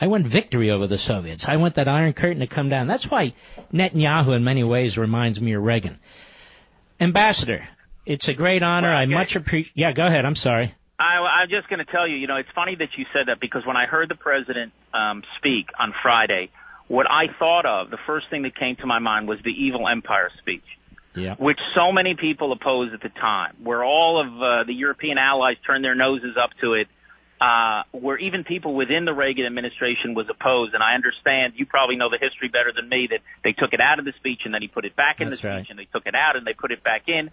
I 0.00 0.08
want 0.08 0.26
victory 0.26 0.70
over 0.70 0.86
the 0.86 0.98
Soviets. 0.98 1.48
I 1.48 1.56
want 1.56 1.76
that 1.76 1.88
Iron 1.88 2.12
Curtain 2.12 2.40
to 2.40 2.46
come 2.46 2.68
down. 2.68 2.88
That's 2.88 3.10
why 3.10 3.32
Netanyahu 3.72 4.36
in 4.36 4.44
many 4.44 4.64
ways 4.64 4.98
reminds 4.98 5.40
me 5.40 5.52
of 5.54 5.62
Reagan. 5.62 5.98
Ambassador, 7.00 7.66
it's 8.04 8.28
a 8.28 8.34
great 8.34 8.62
honor. 8.62 8.90
Well, 8.90 8.98
I 8.98 9.06
much 9.06 9.36
appreciate. 9.36 9.72
Yeah, 9.76 9.92
go 9.92 10.04
ahead. 10.06 10.24
I'm 10.24 10.36
sorry. 10.36 10.74
I, 10.98 11.42
I'm 11.42 11.48
just 11.48 11.68
going 11.68 11.84
to 11.84 11.90
tell 11.90 12.06
you, 12.06 12.16
you 12.16 12.26
know, 12.26 12.36
it's 12.36 12.48
funny 12.54 12.76
that 12.76 12.88
you 12.96 13.04
said 13.12 13.26
that 13.26 13.40
because 13.40 13.66
when 13.66 13.76
I 13.76 13.86
heard 13.86 14.08
the 14.08 14.14
president 14.14 14.72
um, 14.92 15.22
speak 15.38 15.66
on 15.78 15.92
Friday, 16.02 16.50
what 16.86 17.06
I 17.10 17.26
thought 17.38 17.66
of, 17.66 17.90
the 17.90 17.98
first 18.06 18.26
thing 18.30 18.42
that 18.42 18.56
came 18.56 18.76
to 18.76 18.86
my 18.86 18.98
mind 18.98 19.26
was 19.26 19.38
the 19.44 19.50
evil 19.50 19.88
empire 19.88 20.30
speech 20.40 20.64
yeah. 21.16 21.34
which 21.36 21.58
so 21.74 21.92
many 21.92 22.14
people 22.14 22.52
opposed 22.52 22.94
at 22.94 23.02
the 23.02 23.08
time, 23.08 23.56
where 23.62 23.84
all 23.84 24.20
of 24.20 24.26
uh, 24.26 24.64
the 24.64 24.74
European 24.74 25.18
allies 25.18 25.56
turned 25.66 25.84
their 25.84 25.94
noses 25.94 26.36
up 26.42 26.50
to 26.60 26.74
it, 26.74 26.88
uh, 27.40 27.82
where 27.92 28.18
even 28.18 28.44
people 28.44 28.74
within 28.74 29.04
the 29.04 29.12
Reagan 29.12 29.46
administration 29.46 30.14
was 30.14 30.26
opposed. 30.30 30.74
And 30.74 30.82
I 30.82 30.94
understand 30.94 31.54
you 31.56 31.66
probably 31.66 31.96
know 31.96 32.10
the 32.10 32.18
history 32.18 32.48
better 32.48 32.72
than 32.74 32.88
me 32.88 33.08
that 33.10 33.20
they 33.42 33.52
took 33.52 33.72
it 33.72 33.80
out 33.80 33.98
of 33.98 34.04
the 34.04 34.12
speech 34.18 34.40
and 34.44 34.54
then 34.54 34.62
he 34.62 34.68
put 34.68 34.84
it 34.84 34.96
back 34.96 35.20
in 35.20 35.28
That's 35.28 35.40
the 35.40 35.48
speech 35.48 35.50
right. 35.50 35.66
and 35.70 35.78
they 35.78 35.86
took 35.86 36.06
it 36.06 36.14
out 36.14 36.36
and 36.36 36.46
they 36.46 36.54
put 36.54 36.72
it 36.72 36.82
back 36.82 37.02
in. 37.08 37.30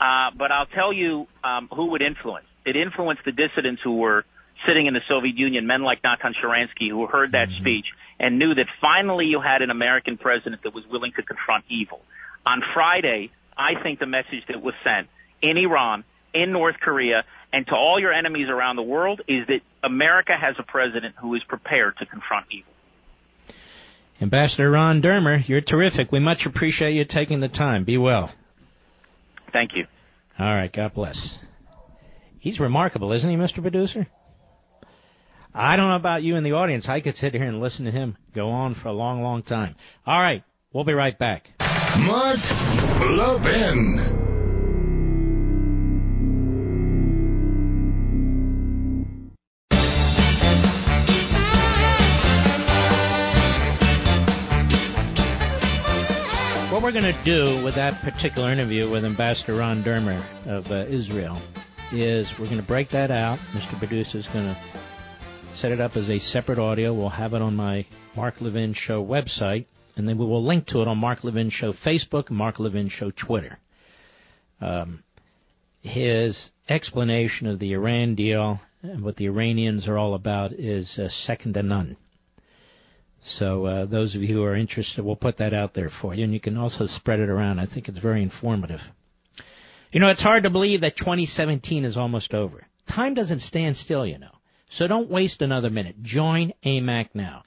Uh, 0.00 0.30
but 0.36 0.50
I'll 0.50 0.66
tell 0.66 0.92
you 0.92 1.26
um, 1.42 1.68
who 1.74 1.92
would 1.92 2.02
influence. 2.02 2.46
It 2.64 2.76
influenced 2.76 3.24
the 3.24 3.32
dissidents 3.32 3.82
who 3.82 3.96
were 3.96 4.24
sitting 4.66 4.86
in 4.86 4.94
the 4.94 5.02
Soviet 5.08 5.36
Union, 5.36 5.66
men 5.66 5.82
like 5.82 6.02
Natan 6.02 6.34
Sharansky, 6.42 6.88
who 6.88 7.06
heard 7.06 7.32
that 7.32 7.48
mm-hmm. 7.48 7.60
speech 7.60 7.86
and 8.18 8.38
knew 8.38 8.54
that 8.54 8.66
finally 8.80 9.26
you 9.26 9.40
had 9.40 9.62
an 9.62 9.70
American 9.70 10.16
president 10.16 10.62
that 10.62 10.74
was 10.74 10.84
willing 10.90 11.12
to 11.16 11.22
confront 11.22 11.64
evil 11.68 12.00
on 12.46 12.62
Friday, 12.72 13.30
I 13.56 13.82
think 13.82 13.98
the 13.98 14.06
message 14.06 14.44
that 14.48 14.62
was 14.62 14.74
sent 14.84 15.08
in 15.42 15.56
Iran, 15.56 16.04
in 16.32 16.52
North 16.52 16.76
Korea, 16.80 17.24
and 17.52 17.66
to 17.66 17.74
all 17.74 18.00
your 18.00 18.12
enemies 18.12 18.48
around 18.48 18.76
the 18.76 18.82
world 18.82 19.20
is 19.28 19.46
that 19.46 19.60
America 19.82 20.32
has 20.38 20.56
a 20.58 20.62
president 20.62 21.14
who 21.20 21.34
is 21.34 21.42
prepared 21.44 21.96
to 21.98 22.06
confront 22.06 22.46
evil. 22.50 22.72
Ambassador 24.20 24.70
Ron 24.70 25.02
Dermer, 25.02 25.46
you're 25.48 25.60
terrific. 25.60 26.12
We 26.12 26.20
much 26.20 26.46
appreciate 26.46 26.92
you 26.92 27.04
taking 27.04 27.40
the 27.40 27.48
time. 27.48 27.84
Be 27.84 27.98
well. 27.98 28.30
Thank 29.52 29.72
you. 29.74 29.86
All 30.38 30.52
right, 30.52 30.72
God 30.72 30.94
bless. 30.94 31.38
He's 32.44 32.60
remarkable, 32.60 33.10
isn't 33.12 33.30
he, 33.30 33.38
Mr. 33.38 33.62
Producer? 33.62 34.06
I 35.54 35.76
don't 35.76 35.88
know 35.88 35.96
about 35.96 36.22
you 36.22 36.36
in 36.36 36.44
the 36.44 36.52
audience. 36.52 36.90
I 36.90 37.00
could 37.00 37.16
sit 37.16 37.32
here 37.32 37.44
and 37.44 37.58
listen 37.58 37.86
to 37.86 37.90
him 37.90 38.18
go 38.34 38.50
on 38.50 38.74
for 38.74 38.88
a 38.88 38.92
long, 38.92 39.22
long 39.22 39.42
time. 39.42 39.76
All 40.06 40.20
right, 40.20 40.44
we'll 40.70 40.84
be 40.84 40.92
right 40.92 41.18
back. 41.18 41.54
Mark 42.00 42.36
Levin. 43.00 43.96
What 56.70 56.82
we're 56.82 56.92
going 56.92 57.04
to 57.04 57.24
do 57.24 57.64
with 57.64 57.76
that 57.76 57.94
particular 58.02 58.52
interview 58.52 58.90
with 58.90 59.06
Ambassador 59.06 59.54
Ron 59.54 59.82
Dermer 59.82 60.22
of 60.46 60.70
uh, 60.70 60.84
Israel 60.90 61.40
is 61.92 62.38
we're 62.38 62.46
going 62.46 62.58
to 62.58 62.62
break 62.66 62.90
that 62.90 63.10
out. 63.10 63.38
Mr. 63.52 63.78
Producer 63.78 64.18
is 64.18 64.26
going 64.28 64.46
to 64.46 64.56
set 65.54 65.72
it 65.72 65.80
up 65.80 65.96
as 65.96 66.10
a 66.10 66.18
separate 66.18 66.58
audio. 66.58 66.92
We'll 66.92 67.08
have 67.08 67.34
it 67.34 67.42
on 67.42 67.56
my 67.56 67.84
Mark 68.16 68.40
Levin 68.40 68.72
Show 68.72 69.04
website 69.04 69.66
and 69.96 70.08
then 70.08 70.18
we 70.18 70.24
will 70.24 70.42
link 70.42 70.66
to 70.66 70.82
it 70.82 70.88
on 70.88 70.98
Mark 70.98 71.24
Levin 71.24 71.50
Show 71.50 71.72
Facebook 71.72 72.30
Mark 72.30 72.58
Levin 72.58 72.88
Show 72.88 73.10
Twitter. 73.10 73.58
Um, 74.60 75.02
his 75.82 76.50
explanation 76.68 77.46
of 77.46 77.58
the 77.58 77.72
Iran 77.74 78.14
deal 78.14 78.60
and 78.82 79.02
what 79.02 79.16
the 79.16 79.26
Iranians 79.26 79.86
are 79.88 79.98
all 79.98 80.14
about 80.14 80.52
is 80.52 80.98
uh, 80.98 81.08
second 81.08 81.54
to 81.54 81.62
none. 81.62 81.96
So 83.22 83.64
uh, 83.64 83.84
those 83.86 84.14
of 84.14 84.22
you 84.22 84.34
who 84.34 84.44
are 84.44 84.54
interested, 84.54 85.04
we'll 85.04 85.16
put 85.16 85.38
that 85.38 85.54
out 85.54 85.72
there 85.72 85.88
for 85.88 86.14
you, 86.14 86.24
and 86.24 86.34
you 86.34 86.40
can 86.40 86.58
also 86.58 86.84
spread 86.84 87.20
it 87.20 87.30
around. 87.30 87.58
I 87.58 87.64
think 87.64 87.88
it's 87.88 87.96
very 87.98 88.22
informative. 88.22 88.82
You 89.94 90.00
know, 90.00 90.08
it's 90.08 90.22
hard 90.22 90.42
to 90.42 90.50
believe 90.50 90.80
that 90.80 90.96
2017 90.96 91.84
is 91.84 91.96
almost 91.96 92.34
over. 92.34 92.66
Time 92.88 93.14
doesn't 93.14 93.38
stand 93.38 93.76
still, 93.76 94.04
you 94.04 94.18
know. 94.18 94.40
So 94.68 94.88
don't 94.88 95.08
waste 95.08 95.40
another 95.40 95.70
minute. 95.70 96.02
Join 96.02 96.52
AMAC 96.64 97.10
now. 97.14 97.44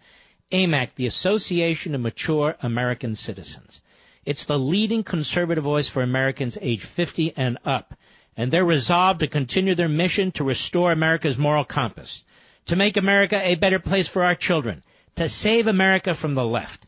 AMAC, 0.50 0.96
the 0.96 1.08
Association 1.08 1.94
of 1.94 2.00
Mature 2.00 2.56
American 2.62 3.16
Citizens. 3.16 3.82
It's 4.24 4.46
the 4.46 4.58
leading 4.58 5.04
conservative 5.04 5.66
voice 5.66 5.90
for 5.90 6.02
Americans 6.02 6.58
age 6.62 6.86
50 6.86 7.34
and 7.36 7.58
up, 7.66 7.96
and 8.38 8.50
they're 8.50 8.64
resolved 8.64 9.20
to 9.20 9.28
continue 9.28 9.76
their 9.76 9.90
mission 9.90 10.32
to 10.32 10.46
restore 10.46 10.94
America's 10.94 11.38
moral 11.38 11.66
compass, 11.66 12.24
to 12.68 12.78
make 12.78 12.96
America 12.96 13.42
a 13.44 13.56
better 13.56 13.80
place 13.80 14.08
for 14.08 14.24
our 14.24 14.36
children, 14.36 14.84
to 15.18 15.28
save 15.28 15.68
America 15.68 16.16
from 16.16 16.34
the 16.34 16.48
left. 16.48 16.87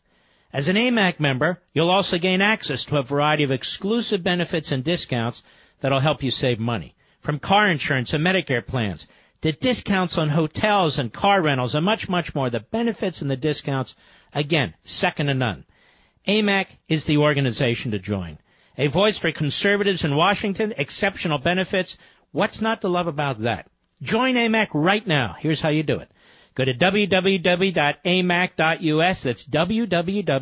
As 0.52 0.68
an 0.68 0.76
AMAC 0.76 1.20
member, 1.20 1.60
you'll 1.72 1.90
also 1.90 2.18
gain 2.18 2.40
access 2.40 2.84
to 2.86 2.96
a 2.96 3.02
variety 3.04 3.44
of 3.44 3.52
exclusive 3.52 4.22
benefits 4.22 4.72
and 4.72 4.82
discounts 4.82 5.44
that'll 5.80 6.00
help 6.00 6.22
you 6.22 6.30
save 6.30 6.58
money. 6.58 6.94
From 7.20 7.38
car 7.38 7.68
insurance 7.68 8.14
and 8.14 8.24
Medicare 8.24 8.66
plans 8.66 9.06
to 9.42 9.52
discounts 9.52 10.18
on 10.18 10.28
hotels 10.28 10.98
and 10.98 11.12
car 11.12 11.40
rentals 11.40 11.74
and 11.74 11.84
much, 11.84 12.08
much 12.08 12.34
more. 12.34 12.50
The 12.50 12.60
benefits 12.60 13.22
and 13.22 13.30
the 13.30 13.36
discounts, 13.36 13.94
again, 14.34 14.74
second 14.84 15.26
to 15.26 15.34
none. 15.34 15.64
AMAC 16.26 16.66
is 16.88 17.04
the 17.04 17.18
organization 17.18 17.92
to 17.92 17.98
join. 17.98 18.38
A 18.76 18.88
voice 18.88 19.18
for 19.18 19.32
conservatives 19.32 20.04
in 20.04 20.16
Washington, 20.16 20.74
exceptional 20.76 21.38
benefits. 21.38 21.96
What's 22.32 22.60
not 22.60 22.82
to 22.82 22.88
love 22.88 23.06
about 23.06 23.42
that? 23.42 23.68
Join 24.02 24.34
AMAC 24.34 24.68
right 24.72 25.06
now. 25.06 25.36
Here's 25.38 25.60
how 25.60 25.68
you 25.68 25.82
do 25.82 26.00
it. 26.00 26.10
Go 26.54 26.64
to 26.64 26.74
www.amac.us. 26.74 27.72
That's 29.22 29.46
www.amac.us. 29.46 30.40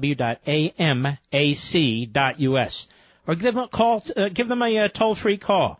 Or 3.26 3.34
give 3.34 3.54
them 3.54 3.64
a 3.64 3.68
call, 3.68 4.02
uh, 4.16 4.28
give 4.30 4.48
them 4.48 4.62
a 4.62 4.78
uh, 4.78 4.88
toll-free 4.88 5.36
call. 5.36 5.78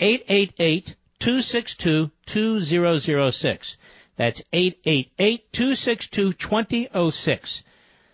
888 0.00 0.96
262 1.20 2.10
2006. 2.26 3.76
That's 4.16 4.42
888 4.52 5.52
262 5.52 6.32
2006. 6.32 7.62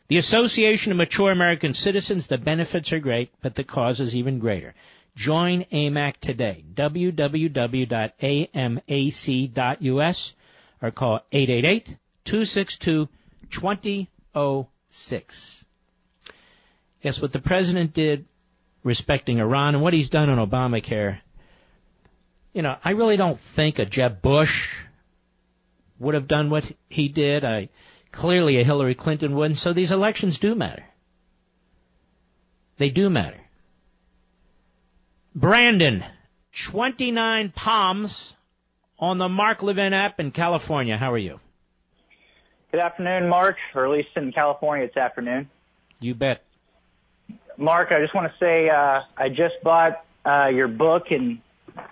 The 0.08 0.18
Association 0.18 0.92
of 0.92 0.98
Mature 0.98 1.32
American 1.32 1.72
Citizens, 1.72 2.26
the 2.26 2.36
benefits 2.36 2.92
are 2.92 2.98
great, 2.98 3.30
but 3.40 3.54
the 3.54 3.64
cause 3.64 4.00
is 4.00 4.14
even 4.14 4.38
greater. 4.38 4.74
Join 5.16 5.64
AMAC 5.72 6.18
today. 6.18 6.62
www.amac.us 6.74 7.14
or 10.84 10.90
call 10.90 11.20
888 11.32 11.96
262 12.24 13.08
2006. 13.50 15.64
Yes, 17.00 17.22
what 17.22 17.32
the 17.32 17.38
president 17.38 17.94
did 17.94 18.26
respecting 18.82 19.38
Iran 19.38 19.74
and 19.74 19.82
what 19.82 19.94
he's 19.94 20.10
done 20.10 20.28
on 20.28 20.46
Obamacare, 20.46 21.20
you 22.52 22.60
know, 22.60 22.76
I 22.84 22.90
really 22.90 23.16
don't 23.16 23.40
think 23.40 23.78
a 23.78 23.86
Jeb 23.86 24.20
Bush 24.20 24.84
would 25.98 26.14
have 26.14 26.28
done 26.28 26.50
what 26.50 26.70
he 26.90 27.08
did. 27.08 27.44
I 27.44 27.70
clearly 28.12 28.60
a 28.60 28.64
Hillary 28.64 28.94
Clinton 28.94 29.34
wouldn't. 29.34 29.58
So 29.58 29.72
these 29.72 29.90
elections 29.90 30.38
do 30.38 30.54
matter. 30.54 30.84
They 32.76 32.90
do 32.90 33.08
matter. 33.08 33.40
Brandon, 35.34 36.04
29 36.52 37.52
Palms 37.56 38.34
on 39.04 39.18
the 39.18 39.28
Mark 39.28 39.62
Levin 39.62 39.92
app 39.92 40.18
in 40.18 40.30
California. 40.30 40.96
How 40.96 41.12
are 41.12 41.18
you? 41.18 41.38
Good 42.72 42.80
afternoon, 42.80 43.28
Mark, 43.28 43.56
or 43.74 43.84
at 43.84 43.90
least 43.92 44.08
in 44.16 44.32
California 44.32 44.86
it's 44.86 44.96
afternoon. 44.96 45.48
You 46.00 46.14
bet. 46.14 46.42
Mark, 47.56 47.92
I 47.92 48.00
just 48.00 48.14
want 48.14 48.32
to 48.32 48.38
say 48.38 48.68
uh, 48.68 49.02
I 49.16 49.28
just 49.28 49.54
bought 49.62 50.04
uh, 50.24 50.46
your 50.46 50.68
book 50.68 51.10
and 51.10 51.38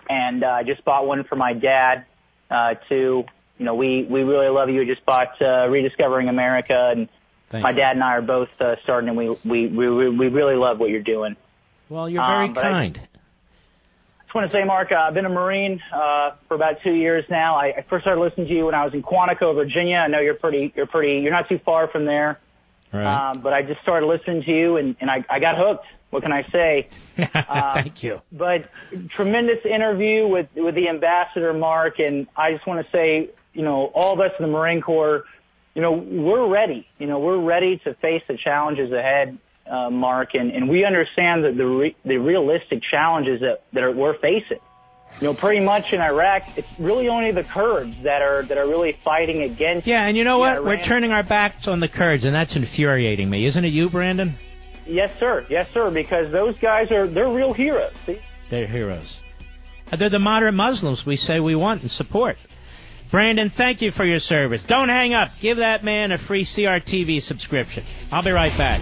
and 0.09 0.43
uh, 0.43 0.47
I 0.47 0.63
just 0.63 0.83
bought 0.83 1.05
one 1.07 1.23
for 1.23 1.35
my 1.35 1.53
dad 1.53 2.05
uh, 2.49 2.73
too. 2.89 3.23
You 3.59 3.65
know, 3.65 3.75
we 3.75 4.03
we 4.09 4.23
really 4.23 4.49
love 4.49 4.69
you. 4.69 4.79
We 4.79 4.85
just 4.87 5.05
bought 5.05 5.39
uh, 5.41 5.67
Rediscovering 5.69 6.27
America, 6.27 6.89
and 6.95 7.07
Thank 7.47 7.63
my 7.63 7.69
you. 7.69 7.77
dad 7.77 7.91
and 7.95 8.03
I 8.03 8.13
are 8.17 8.21
both 8.21 8.49
uh, 8.59 8.75
starting, 8.83 9.07
and 9.09 9.17
we 9.17 9.29
we 9.45 9.67
we 9.67 10.09
we 10.09 10.27
really 10.29 10.55
love 10.55 10.79
what 10.79 10.89
you're 10.89 11.01
doing. 11.03 11.35
Well, 11.89 12.09
you're 12.09 12.25
very 12.25 12.47
Um, 12.47 12.55
kind. 12.55 12.99
Just 14.33 14.41
want 14.41 14.51
to 14.51 14.57
say, 14.57 14.63
Mark, 14.63 14.91
uh, 14.91 14.95
I've 14.95 15.13
been 15.13 15.25
a 15.25 15.29
Marine 15.29 15.79
uh, 15.93 16.31
for 16.47 16.55
about 16.55 16.81
two 16.81 16.93
years 16.93 17.23
now. 17.29 17.55
I, 17.55 17.67
I 17.77 17.85
first 17.87 18.03
started 18.03 18.19
listening 18.19 18.47
to 18.47 18.53
you 18.53 18.65
when 18.65 18.73
I 18.73 18.83
was 18.83 18.91
in 18.95 19.03
Quantico, 19.03 19.53
Virginia. 19.53 19.97
I 19.97 20.07
know 20.07 20.21
you're 20.21 20.33
pretty, 20.33 20.73
you're 20.75 20.87
pretty, 20.87 21.19
you're 21.19 21.31
not 21.31 21.47
too 21.47 21.59
far 21.59 21.87
from 21.87 22.05
there. 22.05 22.39
Right. 22.91 23.29
Um, 23.29 23.41
but 23.41 23.53
I 23.53 23.61
just 23.61 23.79
started 23.81 24.07
listening 24.07 24.41
to 24.41 24.51
you, 24.51 24.77
and, 24.77 24.95
and 24.99 25.11
I, 25.11 25.23
I 25.29 25.39
got 25.39 25.59
hooked. 25.59 25.85
What 26.09 26.23
can 26.23 26.31
I 26.31 26.49
say? 26.51 26.87
uh, 27.19 27.73
Thank 27.75 28.01
you. 28.01 28.23
But 28.31 28.71
tremendous 29.09 29.63
interview 29.65 30.27
with 30.27 30.47
with 30.55 30.73
the 30.73 30.89
ambassador, 30.89 31.53
Mark, 31.53 31.99
and 31.99 32.25
I 32.35 32.53
just 32.53 32.65
want 32.65 32.83
to 32.83 32.91
say, 32.91 33.29
you 33.53 33.61
know, 33.61 33.85
all 33.93 34.13
of 34.13 34.19
us 34.19 34.31
in 34.39 34.45
the 34.45 34.51
Marine 34.51 34.81
Corps, 34.81 35.25
you 35.75 35.81
know, 35.83 35.91
we're 35.91 36.47
ready. 36.47 36.87
You 36.97 37.05
know, 37.05 37.19
we're 37.19 37.39
ready 37.39 37.77
to 37.83 37.93
face 37.95 38.23
the 38.27 38.37
challenges 38.37 38.91
ahead, 38.91 39.37
uh, 39.69 39.89
Mark, 39.89 40.33
and, 40.33 40.51
and 40.51 40.69
we 40.69 40.85
understand 40.85 41.45
that 41.45 41.55
the 41.57 41.65
re- 41.65 41.95
the 42.03 42.17
realistic 42.17 42.81
challenges 42.89 43.41
that 43.41 43.63
that 43.73 43.83
are, 43.83 43.91
we're 43.91 44.17
facing. 44.17 44.59
You 45.21 45.27
know, 45.27 45.33
pretty 45.35 45.59
much 45.59 45.93
in 45.93 46.01
Iraq, 46.01 46.57
it's 46.57 46.67
really 46.79 47.07
only 47.07 47.31
the 47.31 47.43
Kurds 47.43 48.01
that 48.01 48.21
are 48.21 48.43
that 48.43 48.57
are 48.57 48.67
really 48.67 48.93
fighting 48.93 49.43
against. 49.43 49.85
Yeah, 49.85 50.05
and 50.05 50.17
you 50.17 50.23
know 50.23 50.39
what? 50.39 50.63
We're 50.63 50.81
turning 50.81 51.11
our 51.11 51.23
backs 51.23 51.67
on 51.67 51.79
the 51.79 51.87
Kurds, 51.87 52.25
and 52.25 52.33
that's 52.33 52.55
infuriating 52.55 53.29
me. 53.29 53.45
Isn't 53.45 53.63
it 53.63 53.69
you, 53.69 53.89
Brandon? 53.89 54.33
Yes, 54.85 55.17
sir. 55.19 55.45
Yes, 55.49 55.69
sir. 55.73 55.91
Because 55.91 56.31
those 56.31 56.57
guys 56.59 56.91
are 56.91 57.07
they're 57.07 57.29
real 57.29 57.53
heroes. 57.53 57.93
See? 58.05 58.19
They're 58.49 58.67
heroes. 58.67 59.21
Uh, 59.91 59.95
They're 59.95 60.09
the 60.09 60.19
moderate 60.19 60.55
Muslims 60.55 61.05
we 61.05 61.15
say 61.15 61.39
we 61.39 61.55
want 61.55 61.83
and 61.83 61.91
support. 61.91 62.37
Brandon, 63.11 63.51
thank 63.51 63.83
you 63.83 63.91
for 63.91 64.03
your 64.03 64.19
service. 64.19 64.63
Don't 64.63 64.89
hang 64.89 65.13
up. 65.13 65.39
Give 65.39 65.57
that 65.57 65.83
man 65.83 66.11
a 66.11 66.17
free 66.17 66.43
CRTV 66.43 67.21
subscription. 67.21 67.85
I'll 68.11 68.23
be 68.23 68.31
right 68.31 68.55
back. 68.57 68.81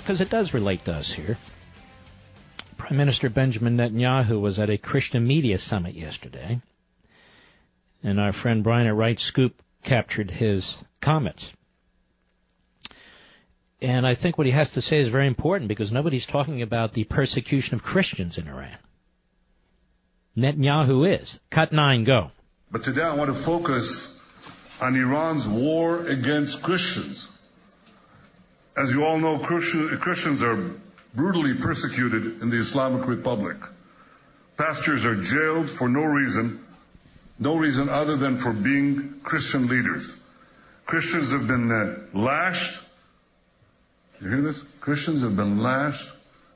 because 0.00 0.20
it 0.20 0.30
does 0.30 0.52
relate 0.52 0.84
to 0.86 0.94
us 0.94 1.12
here. 1.12 1.38
Prime 2.76 2.96
Minister 2.96 3.30
Benjamin 3.30 3.76
Netanyahu 3.76 4.40
was 4.40 4.58
at 4.58 4.68
a 4.68 4.76
Christian 4.76 5.24
media 5.24 5.60
summit 5.60 5.94
yesterday, 5.94 6.60
and 8.02 8.18
our 8.18 8.32
friend 8.32 8.64
Brian 8.64 8.88
at 8.88 8.96
Right 8.96 9.20
Scoop 9.20 9.62
captured 9.84 10.32
his 10.32 10.74
comments. 11.00 11.52
And 13.82 14.06
I 14.06 14.14
think 14.14 14.36
what 14.36 14.46
he 14.46 14.52
has 14.52 14.72
to 14.72 14.82
say 14.82 14.98
is 14.98 15.08
very 15.08 15.26
important 15.26 15.68
because 15.68 15.90
nobody's 15.90 16.26
talking 16.26 16.62
about 16.62 16.92
the 16.92 17.04
persecution 17.04 17.74
of 17.74 17.82
Christians 17.82 18.36
in 18.36 18.46
Iran. 18.46 18.76
Netanyahu 20.36 21.20
is. 21.20 21.40
Cut 21.50 21.72
nine, 21.72 22.04
go. 22.04 22.30
But 22.70 22.84
today 22.84 23.02
I 23.02 23.14
want 23.14 23.34
to 23.34 23.42
focus 23.42 24.18
on 24.80 24.96
Iran's 24.96 25.48
war 25.48 26.06
against 26.06 26.62
Christians. 26.62 27.28
As 28.76 28.92
you 28.92 29.04
all 29.04 29.18
know, 29.18 29.38
Christians 29.38 30.42
are 30.42 30.72
brutally 31.14 31.54
persecuted 31.54 32.40
in 32.40 32.50
the 32.50 32.58
Islamic 32.58 33.06
Republic. 33.08 33.56
Pastors 34.56 35.04
are 35.04 35.16
jailed 35.16 35.68
for 35.68 35.88
no 35.88 36.04
reason, 36.04 36.64
no 37.38 37.56
reason 37.56 37.88
other 37.88 38.16
than 38.16 38.36
for 38.36 38.52
being 38.52 39.20
Christian 39.22 39.68
leaders. 39.68 40.16
Christians 40.86 41.32
have 41.32 41.46
been 41.46 41.70
uh, 41.70 42.06
lashed. 42.12 42.79
You 44.20 44.28
hear 44.28 44.42
this? 44.42 44.62
Christians 44.80 45.22
have 45.22 45.36
been 45.36 45.62
lashed 45.62 46.10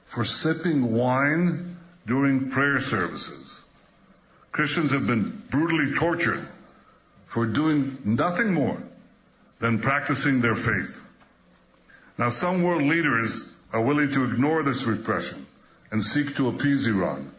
for 0.04 0.24
sipping 0.24 0.92
wine 0.92 1.76
during 2.06 2.50
prayer 2.50 2.80
services. 2.80 3.64
Christians 4.52 4.92
have 4.92 5.06
been 5.06 5.42
brutally 5.50 5.94
tortured 5.94 6.46
for 7.26 7.46
doing 7.46 7.98
nothing 8.04 8.52
more 8.52 8.80
than 9.60 9.78
practicing 9.80 10.40
their 10.40 10.54
faith. 10.54 11.10
Now, 12.18 12.28
some 12.28 12.62
world 12.62 12.82
leaders 12.82 13.52
are 13.72 13.82
willing 13.82 14.12
to 14.12 14.24
ignore 14.24 14.62
this 14.62 14.84
repression 14.84 15.46
and 15.90 16.04
seek 16.04 16.36
to 16.36 16.48
appease 16.48 16.86
Iran, 16.86 17.30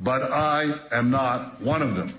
but 0.00 0.22
I 0.32 0.74
am 0.90 1.10
not 1.10 1.60
one 1.60 1.82
of 1.82 1.94
them. 1.94 2.12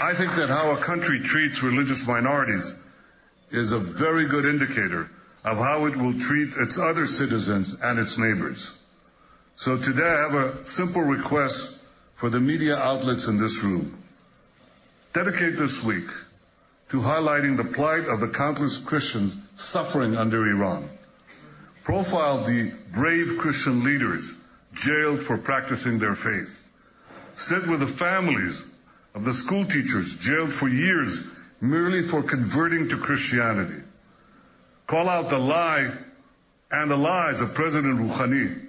I 0.00 0.14
think 0.14 0.36
that 0.36 0.48
how 0.48 0.70
a 0.72 0.76
country 0.76 1.20
treats 1.20 1.62
religious 1.62 2.06
minorities 2.06 2.80
is 3.50 3.72
a 3.72 3.80
very 3.80 4.26
good 4.26 4.44
indicator 4.44 5.10
of 5.44 5.58
how 5.58 5.86
it 5.86 5.96
will 5.96 6.18
treat 6.18 6.54
its 6.56 6.78
other 6.78 7.06
citizens 7.06 7.74
and 7.82 7.98
its 7.98 8.16
neighbors. 8.16 8.72
So 9.56 9.76
today 9.76 10.04
I 10.04 10.30
have 10.30 10.34
a 10.34 10.66
simple 10.66 11.02
request 11.02 11.76
for 12.14 12.30
the 12.30 12.38
media 12.38 12.76
outlets 12.76 13.26
in 13.26 13.38
this 13.38 13.64
room. 13.64 14.00
Dedicate 15.14 15.56
this 15.56 15.82
week 15.82 16.08
to 16.90 17.00
highlighting 17.00 17.56
the 17.56 17.64
plight 17.64 18.06
of 18.06 18.20
the 18.20 18.28
countless 18.28 18.78
Christians 18.78 19.36
suffering 19.56 20.16
under 20.16 20.46
Iran. 20.46 20.88
Profile 21.82 22.44
the 22.44 22.72
brave 22.92 23.38
Christian 23.38 23.82
leaders 23.82 24.36
jailed 24.74 25.20
for 25.20 25.38
practicing 25.38 25.98
their 25.98 26.14
faith. 26.14 26.70
Sit 27.34 27.66
with 27.66 27.80
the 27.80 27.88
families 27.88 28.64
of 29.18 29.24
the 29.24 29.34
school 29.34 29.64
teachers 29.64 30.14
jailed 30.14 30.52
for 30.52 30.68
years 30.68 31.28
merely 31.60 32.02
for 32.02 32.22
converting 32.22 32.88
to 32.88 32.96
Christianity. 32.96 33.82
Call 34.86 35.08
out 35.08 35.28
the 35.28 35.38
lie 35.38 35.90
and 36.70 36.88
the 36.88 36.96
lies 36.96 37.40
of 37.40 37.52
President 37.52 37.98
Rouhani, 37.98 38.60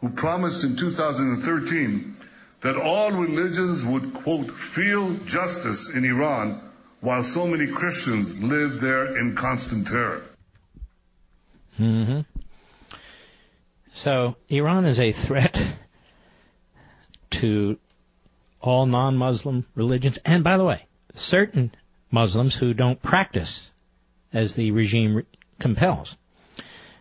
who 0.00 0.08
promised 0.08 0.64
in 0.64 0.76
2013 0.76 2.16
that 2.62 2.76
all 2.76 3.12
religions 3.12 3.84
would, 3.84 4.14
quote, 4.14 4.50
feel 4.50 5.12
justice 5.26 5.94
in 5.94 6.06
Iran 6.06 6.58
while 7.00 7.22
so 7.22 7.46
many 7.46 7.66
Christians 7.66 8.42
live 8.42 8.80
there 8.80 9.18
in 9.18 9.36
constant 9.36 9.88
terror. 9.88 10.22
hmm 11.76 12.20
So 13.92 14.36
Iran 14.48 14.86
is 14.86 14.98
a 14.98 15.12
threat 15.12 15.62
to 17.32 17.78
all 18.60 18.86
non-Muslim 18.86 19.66
religions, 19.74 20.18
and 20.24 20.42
by 20.44 20.56
the 20.56 20.64
way, 20.64 20.86
certain 21.14 21.72
Muslims 22.10 22.54
who 22.54 22.74
don't 22.74 23.02
practice 23.02 23.70
as 24.32 24.54
the 24.54 24.70
regime 24.72 25.16
re- 25.16 25.22
compels. 25.58 26.16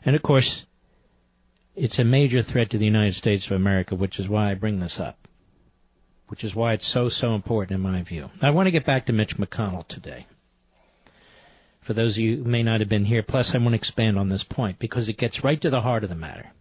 And 0.05 0.15
of 0.15 0.21
course, 0.21 0.65
it's 1.75 1.99
a 1.99 2.03
major 2.03 2.41
threat 2.41 2.69
to 2.71 2.77
the 2.77 2.85
United 2.85 3.15
States 3.15 3.45
of 3.45 3.51
America, 3.53 3.95
which 3.95 4.19
is 4.19 4.27
why 4.27 4.51
I 4.51 4.55
bring 4.55 4.79
this 4.79 4.99
up. 4.99 5.27
Which 6.27 6.43
is 6.43 6.53
why 6.55 6.73
it's 6.73 6.87
so, 6.87 7.07
so 7.09 7.35
important 7.35 7.77
in 7.77 7.81
my 7.81 8.01
view. 8.03 8.29
I 8.41 8.49
want 8.49 8.67
to 8.67 8.71
get 8.71 8.85
back 8.85 9.05
to 9.05 9.13
Mitch 9.13 9.37
McConnell 9.37 9.87
today. 9.87 10.25
for 11.87 11.93
those 11.93 12.17
of 12.17 12.23
you 12.23 12.43
who 12.43 12.43
may 12.43 12.63
not 12.63 12.81
have 12.81 12.89
been 12.89 13.05
here. 13.05 13.23
Plus, 13.23 13.55
I 13.55 13.59
want 13.59 13.69
to 13.69 13.75
expand 13.75 14.19
on 14.19 14.27
this 14.27 14.43
point 14.43 14.77
because 14.77 15.07
it 15.07 15.17
gets 15.17 15.43
right 15.45 15.59
to 15.61 15.69
the 15.69 15.79
heart 15.79 16.03
of 16.03 16.09
the 16.09 16.15
matter. 16.15 16.51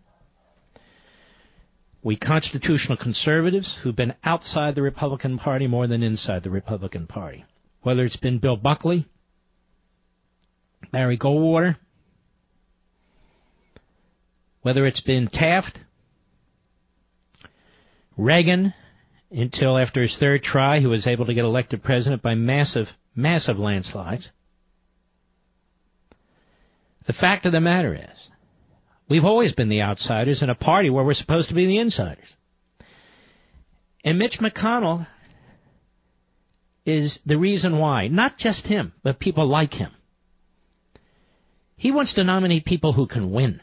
We 2.07 2.15
constitutional 2.15 2.97
conservatives 2.97 3.75
who've 3.75 3.97
been 3.97 4.15
outside 4.23 4.77
the 4.77 4.83
Republican 4.83 5.39
Party 5.39 5.67
more 5.67 5.89
than 5.89 6.05
inside 6.05 6.45
the 6.45 6.51
Republican 6.51 7.09
Party, 7.09 7.45
whether 7.81 8.05
it's 8.05 8.15
been 8.15 8.39
Bill 8.39 8.57
Buckley, 8.57 9.09
Barry 10.93 11.19
Goldwater, 11.19 11.75
whether 14.63 14.87
it's 14.87 15.01
been 15.01 15.27
Taft, 15.27 15.81
Reagan, 18.17 18.73
until 19.33 19.77
after 19.77 20.01
his 20.01 20.17
third 20.17 20.45
try, 20.45 20.79
he 20.79 20.87
was 20.87 21.09
able 21.09 21.27
to 21.27 21.35
get 21.35 21.45
elected 21.45 21.83
president 21.83 22.23
by 22.23 22.37
massive, 22.37 22.97
massive 23.17 23.59
landslides. 23.59 24.31
The 27.07 27.13
fact 27.13 27.47
of 27.47 27.51
the 27.51 27.61
matter 27.61 27.95
is, 27.95 28.16
we've 29.09 29.25
always 29.25 29.53
been 29.53 29.69
the 29.69 29.83
outsiders 29.83 30.43
in 30.43 30.51
a 30.51 30.55
party 30.55 30.91
where 30.91 31.05
we're 31.05 31.15
supposed 31.15 31.49
to 31.49 31.55
be 31.55 31.67
the 31.67 31.79
insiders. 31.79 32.35
And 34.05 34.19
Mitch 34.19 34.39
McConnell 34.39 35.07
is 36.85 37.21
the 37.27 37.39
reason 37.39 37.79
why. 37.79 38.09
Not 38.09 38.39
just 38.39 38.67
him, 38.67 38.93
but 39.03 39.19
people 39.19 39.47
like 39.47 39.75
him. 39.75 39.91
He 41.77 41.91
wants 41.91 42.15
to 42.15 42.25
nominate 42.25 42.65
people 42.65 42.93
who 42.93 43.07
can 43.07 43.33
win. 43.33 43.61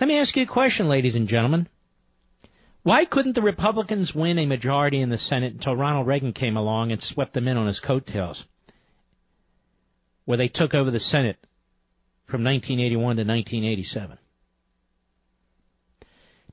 Let 0.00 0.08
me 0.08 0.18
ask 0.18 0.36
you 0.36 0.44
a 0.44 0.46
question, 0.46 0.88
ladies 0.88 1.16
and 1.16 1.28
gentlemen. 1.28 1.68
Why 2.82 3.04
couldn't 3.04 3.34
the 3.34 3.42
Republicans 3.42 4.14
win 4.14 4.38
a 4.38 4.46
majority 4.46 5.00
in 5.00 5.10
the 5.10 5.18
Senate 5.18 5.52
until 5.52 5.76
Ronald 5.76 6.06
Reagan 6.06 6.32
came 6.32 6.56
along 6.56 6.90
and 6.90 7.02
swept 7.02 7.32
them 7.32 7.46
in 7.46 7.56
on 7.56 7.66
his 7.66 7.78
coattails? 7.78 8.44
Where 10.24 10.38
they 10.38 10.48
took 10.48 10.74
over 10.74 10.90
the 10.90 10.98
Senate 11.00 11.36
from 12.32 12.44
1981 12.44 13.16
to 13.16 13.24
1987. 13.24 14.16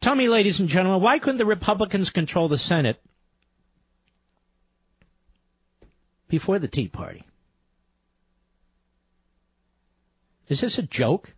Tell 0.01 0.13
me, 0.13 0.27
ladies 0.27 0.59
and 0.59 0.67
gentlemen, 0.67 1.01
why 1.01 1.19
couldn't 1.19 1.37
the 1.37 1.45
Republicans 1.45 2.09
control 2.09 2.49
the 2.49 2.59
Senate 2.59 3.01
before 6.27 6.59
the 6.59 6.67
Tea 6.67 6.89
Party? 6.89 7.23
Is 10.49 10.59
this 10.59 10.77
a 10.79 10.83
joke? 10.83 11.33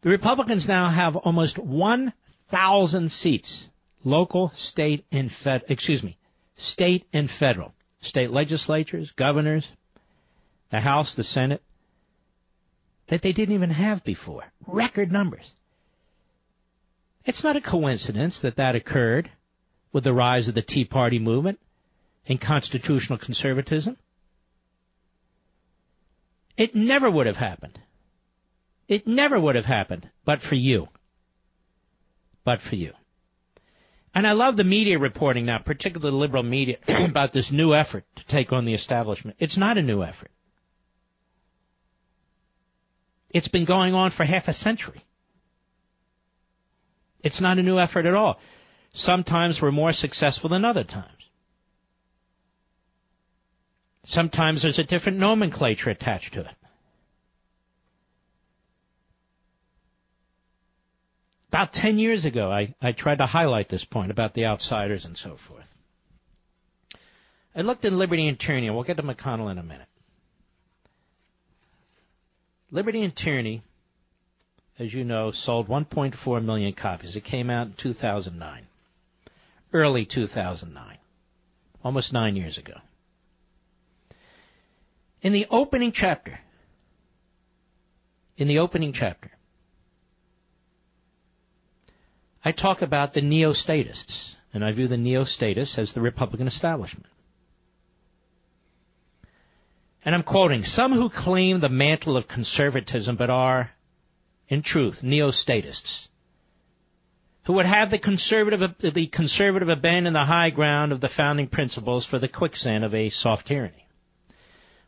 The 0.00 0.10
Republicans 0.10 0.66
now 0.66 0.88
have 0.88 1.14
almost 1.14 1.58
1,000 1.58 3.12
seats, 3.12 3.68
local, 4.02 4.50
state, 4.56 5.04
and 5.12 5.30
fed, 5.30 5.62
excuse 5.68 6.02
me, 6.02 6.18
state 6.56 7.06
and 7.12 7.30
federal. 7.30 7.72
State 8.00 8.32
legislatures, 8.32 9.12
governors, 9.12 9.68
the 10.70 10.80
House, 10.80 11.14
the 11.14 11.22
Senate, 11.22 11.62
that 13.12 13.20
they 13.20 13.32
didn't 13.32 13.54
even 13.54 13.68
have 13.68 14.02
before. 14.04 14.42
Record 14.66 15.12
numbers. 15.12 15.52
It's 17.26 17.44
not 17.44 17.56
a 17.56 17.60
coincidence 17.60 18.40
that 18.40 18.56
that 18.56 18.74
occurred 18.74 19.28
with 19.92 20.04
the 20.04 20.14
rise 20.14 20.48
of 20.48 20.54
the 20.54 20.62
Tea 20.62 20.86
Party 20.86 21.18
movement 21.18 21.60
and 22.26 22.40
constitutional 22.40 23.18
conservatism. 23.18 23.98
It 26.56 26.74
never 26.74 27.10
would 27.10 27.26
have 27.26 27.36
happened. 27.36 27.78
It 28.88 29.06
never 29.06 29.38
would 29.38 29.56
have 29.56 29.66
happened 29.66 30.08
but 30.24 30.40
for 30.40 30.54
you. 30.54 30.88
But 32.44 32.62
for 32.62 32.76
you. 32.76 32.94
And 34.14 34.26
I 34.26 34.32
love 34.32 34.56
the 34.56 34.64
media 34.64 34.98
reporting 34.98 35.44
now, 35.44 35.58
particularly 35.58 36.12
the 36.12 36.16
liberal 36.16 36.44
media, 36.44 36.78
about 36.88 37.34
this 37.34 37.52
new 37.52 37.74
effort 37.74 38.06
to 38.16 38.24
take 38.24 38.54
on 38.54 38.64
the 38.64 38.72
establishment. 38.72 39.36
It's 39.38 39.58
not 39.58 39.76
a 39.76 39.82
new 39.82 40.02
effort. 40.02 40.30
It's 43.32 43.48
been 43.48 43.64
going 43.64 43.94
on 43.94 44.10
for 44.10 44.24
half 44.24 44.48
a 44.48 44.52
century. 44.52 45.04
It's 47.22 47.40
not 47.40 47.58
a 47.58 47.62
new 47.62 47.78
effort 47.78 48.06
at 48.06 48.14
all. 48.14 48.40
Sometimes 48.92 49.62
we're 49.62 49.70
more 49.70 49.92
successful 49.92 50.50
than 50.50 50.64
other 50.64 50.84
times. 50.84 51.08
Sometimes 54.04 54.62
there's 54.62 54.78
a 54.78 54.84
different 54.84 55.18
nomenclature 55.18 55.90
attached 55.90 56.34
to 56.34 56.40
it. 56.40 56.56
About 61.48 61.72
10 61.72 61.98
years 61.98 62.24
ago, 62.24 62.50
I, 62.50 62.74
I 62.80 62.92
tried 62.92 63.18
to 63.18 63.26
highlight 63.26 63.68
this 63.68 63.84
point 63.84 64.10
about 64.10 64.34
the 64.34 64.46
outsiders 64.46 65.04
and 65.04 65.16
so 65.16 65.36
forth. 65.36 65.72
I 67.54 67.60
looked 67.60 67.84
in 67.84 67.98
Liberty 67.98 68.26
and 68.26 68.38
Tyranny, 68.38 68.68
and 68.68 68.74
we'll 68.74 68.84
get 68.84 68.96
to 68.96 69.02
McConnell 69.02 69.50
in 69.50 69.58
a 69.58 69.62
minute. 69.62 69.86
Liberty 72.74 73.02
and 73.02 73.14
Tyranny, 73.14 73.62
as 74.78 74.94
you 74.94 75.04
know, 75.04 75.30
sold 75.30 75.68
1.4 75.68 76.42
million 76.42 76.72
copies. 76.72 77.16
It 77.16 77.22
came 77.22 77.50
out 77.50 77.66
in 77.66 77.72
2009. 77.74 78.66
Early 79.74 80.06
2009. 80.06 80.96
Almost 81.84 82.14
nine 82.14 82.34
years 82.34 82.56
ago. 82.56 82.74
In 85.20 85.32
the 85.32 85.46
opening 85.50 85.92
chapter, 85.92 86.40
in 88.38 88.48
the 88.48 88.60
opening 88.60 88.94
chapter, 88.94 89.30
I 92.42 92.52
talk 92.52 92.80
about 92.80 93.12
the 93.12 93.20
neo-statists, 93.20 94.36
and 94.54 94.64
I 94.64 94.72
view 94.72 94.88
the 94.88 94.96
neo-statists 94.96 95.78
as 95.78 95.92
the 95.92 96.00
Republican 96.00 96.46
establishment. 96.46 97.06
And 100.04 100.14
I'm 100.14 100.24
quoting, 100.24 100.64
some 100.64 100.92
who 100.92 101.08
claim 101.08 101.60
the 101.60 101.68
mantle 101.68 102.16
of 102.16 102.26
conservatism 102.26 103.16
but 103.16 103.30
are, 103.30 103.70
in 104.48 104.62
truth, 104.62 105.02
neo-statists, 105.02 106.08
who 107.44 107.54
would 107.54 107.66
have 107.66 107.90
the 107.90 107.98
conservative, 107.98 108.74
the 108.78 109.06
conservative 109.06 109.68
abandon 109.68 110.12
the 110.12 110.24
high 110.24 110.50
ground 110.50 110.92
of 110.92 111.00
the 111.00 111.08
founding 111.08 111.46
principles 111.46 112.04
for 112.04 112.18
the 112.18 112.28
quicksand 112.28 112.84
of 112.84 112.94
a 112.94 113.10
soft 113.10 113.46
tyranny. 113.46 113.86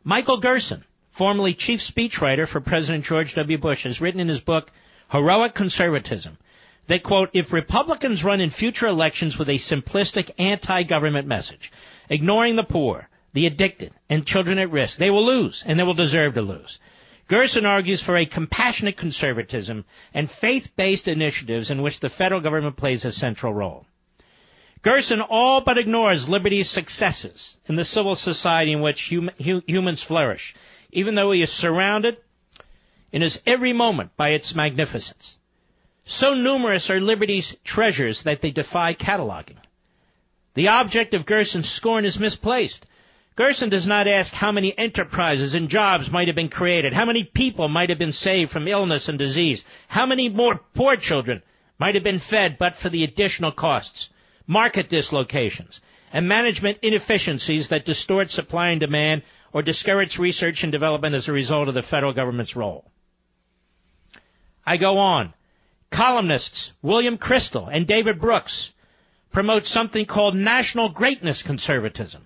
Michael 0.03 0.37
Gerson, 0.37 0.83
formerly 1.11 1.53
chief 1.53 1.79
speechwriter 1.79 2.47
for 2.47 2.59
President 2.59 3.05
George 3.05 3.35
W. 3.35 3.57
Bush, 3.57 3.83
has 3.83 4.01
written 4.01 4.19
in 4.19 4.27
his 4.27 4.41
book, 4.41 4.71
Heroic 5.09 5.53
Conservatism, 5.53 6.37
that 6.87 7.03
quote, 7.03 7.29
if 7.33 7.53
Republicans 7.53 8.23
run 8.23 8.41
in 8.41 8.49
future 8.49 8.87
elections 8.87 9.37
with 9.37 9.49
a 9.49 9.55
simplistic 9.55 10.29
anti-government 10.37 11.27
message, 11.27 11.71
ignoring 12.09 12.55
the 12.55 12.63
poor, 12.63 13.09
the 13.35 13.47
addicted, 13.47 13.91
and 14.09 14.25
children 14.25 14.57
at 14.59 14.71
risk, 14.71 14.97
they 14.97 15.09
will 15.09 15.25
lose, 15.25 15.61
and 15.65 15.77
they 15.77 15.83
will 15.83 15.93
deserve 15.93 16.35
to 16.35 16.41
lose. 16.41 16.79
Gerson 17.27 17.65
argues 17.65 18.01
for 18.01 18.15
a 18.15 18.25
compassionate 18.25 18.95
conservatism 18.95 19.83
and 20.13 20.31
faith-based 20.31 21.09
initiatives 21.09 21.69
in 21.69 21.81
which 21.81 21.99
the 21.99 22.09
federal 22.09 22.39
government 22.39 22.77
plays 22.77 23.03
a 23.03 23.11
central 23.11 23.53
role. 23.53 23.85
Gerson 24.81 25.19
all 25.19 25.59
but 25.59 25.77
ignores 25.77 26.29
liberty's 26.29 26.69
successes 26.69 27.57
in 27.65 27.75
the 27.75 27.83
civil 27.83 28.15
society 28.15 28.71
in 28.71 28.79
which 28.79 29.09
hum- 29.09 29.31
humans 29.37 30.01
flourish, 30.01 30.55
even 30.93 31.15
though 31.15 31.31
he 31.31 31.41
is 31.41 31.51
surrounded 31.51 32.17
in 33.11 33.21
his 33.21 33.41
every 33.45 33.73
moment 33.73 34.15
by 34.15 34.29
its 34.29 34.55
magnificence. 34.55 35.37
So 36.05 36.35
numerous 36.35 36.89
are 36.89 37.01
liberty's 37.01 37.57
treasures 37.65 38.23
that 38.23 38.39
they 38.39 38.51
defy 38.51 38.93
cataloging. 38.93 39.57
The 40.53 40.69
object 40.69 41.13
of 41.13 41.25
Gerson's 41.25 41.67
scorn 41.67 42.05
is 42.05 42.17
misplaced. 42.17 42.85
Gerson 43.35 43.67
does 43.67 43.85
not 43.85 44.07
ask 44.07 44.33
how 44.33 44.53
many 44.53 44.77
enterprises 44.77 45.55
and 45.55 45.69
jobs 45.69 46.09
might 46.09 46.27
have 46.27 46.37
been 46.37 46.47
created, 46.47 46.93
how 46.93 47.03
many 47.03 47.25
people 47.25 47.67
might 47.67 47.89
have 47.89 47.99
been 47.99 48.13
saved 48.13 48.49
from 48.49 48.67
illness 48.67 49.09
and 49.09 49.19
disease, 49.19 49.65
how 49.89 50.05
many 50.05 50.29
more 50.29 50.61
poor 50.73 50.95
children 50.95 51.41
might 51.77 51.95
have 51.95 52.03
been 52.03 52.19
fed 52.19 52.57
but 52.57 52.77
for 52.77 52.87
the 52.87 53.03
additional 53.03 53.51
costs, 53.51 54.09
market 54.47 54.87
dislocations, 54.87 55.81
and 56.13 56.29
management 56.29 56.77
inefficiencies 56.81 57.67
that 57.67 57.83
distort 57.83 58.31
supply 58.31 58.69
and 58.69 58.79
demand 58.79 59.21
or 59.51 59.61
discourage 59.61 60.17
research 60.17 60.63
and 60.63 60.71
development 60.71 61.13
as 61.13 61.27
a 61.27 61.33
result 61.33 61.67
of 61.67 61.73
the 61.73 61.81
federal 61.81 62.13
government's 62.13 62.55
role. 62.55 62.89
I 64.65 64.77
go 64.77 64.97
on. 64.97 65.33
Columnists 65.89 66.71
William 66.81 67.17
Kristol 67.17 67.67
and 67.69 67.85
David 67.85 68.21
Brooks 68.21 68.71
promote 69.33 69.65
something 69.65 70.05
called 70.05 70.35
national 70.35 70.89
greatness 70.89 71.43
conservatism. 71.43 72.25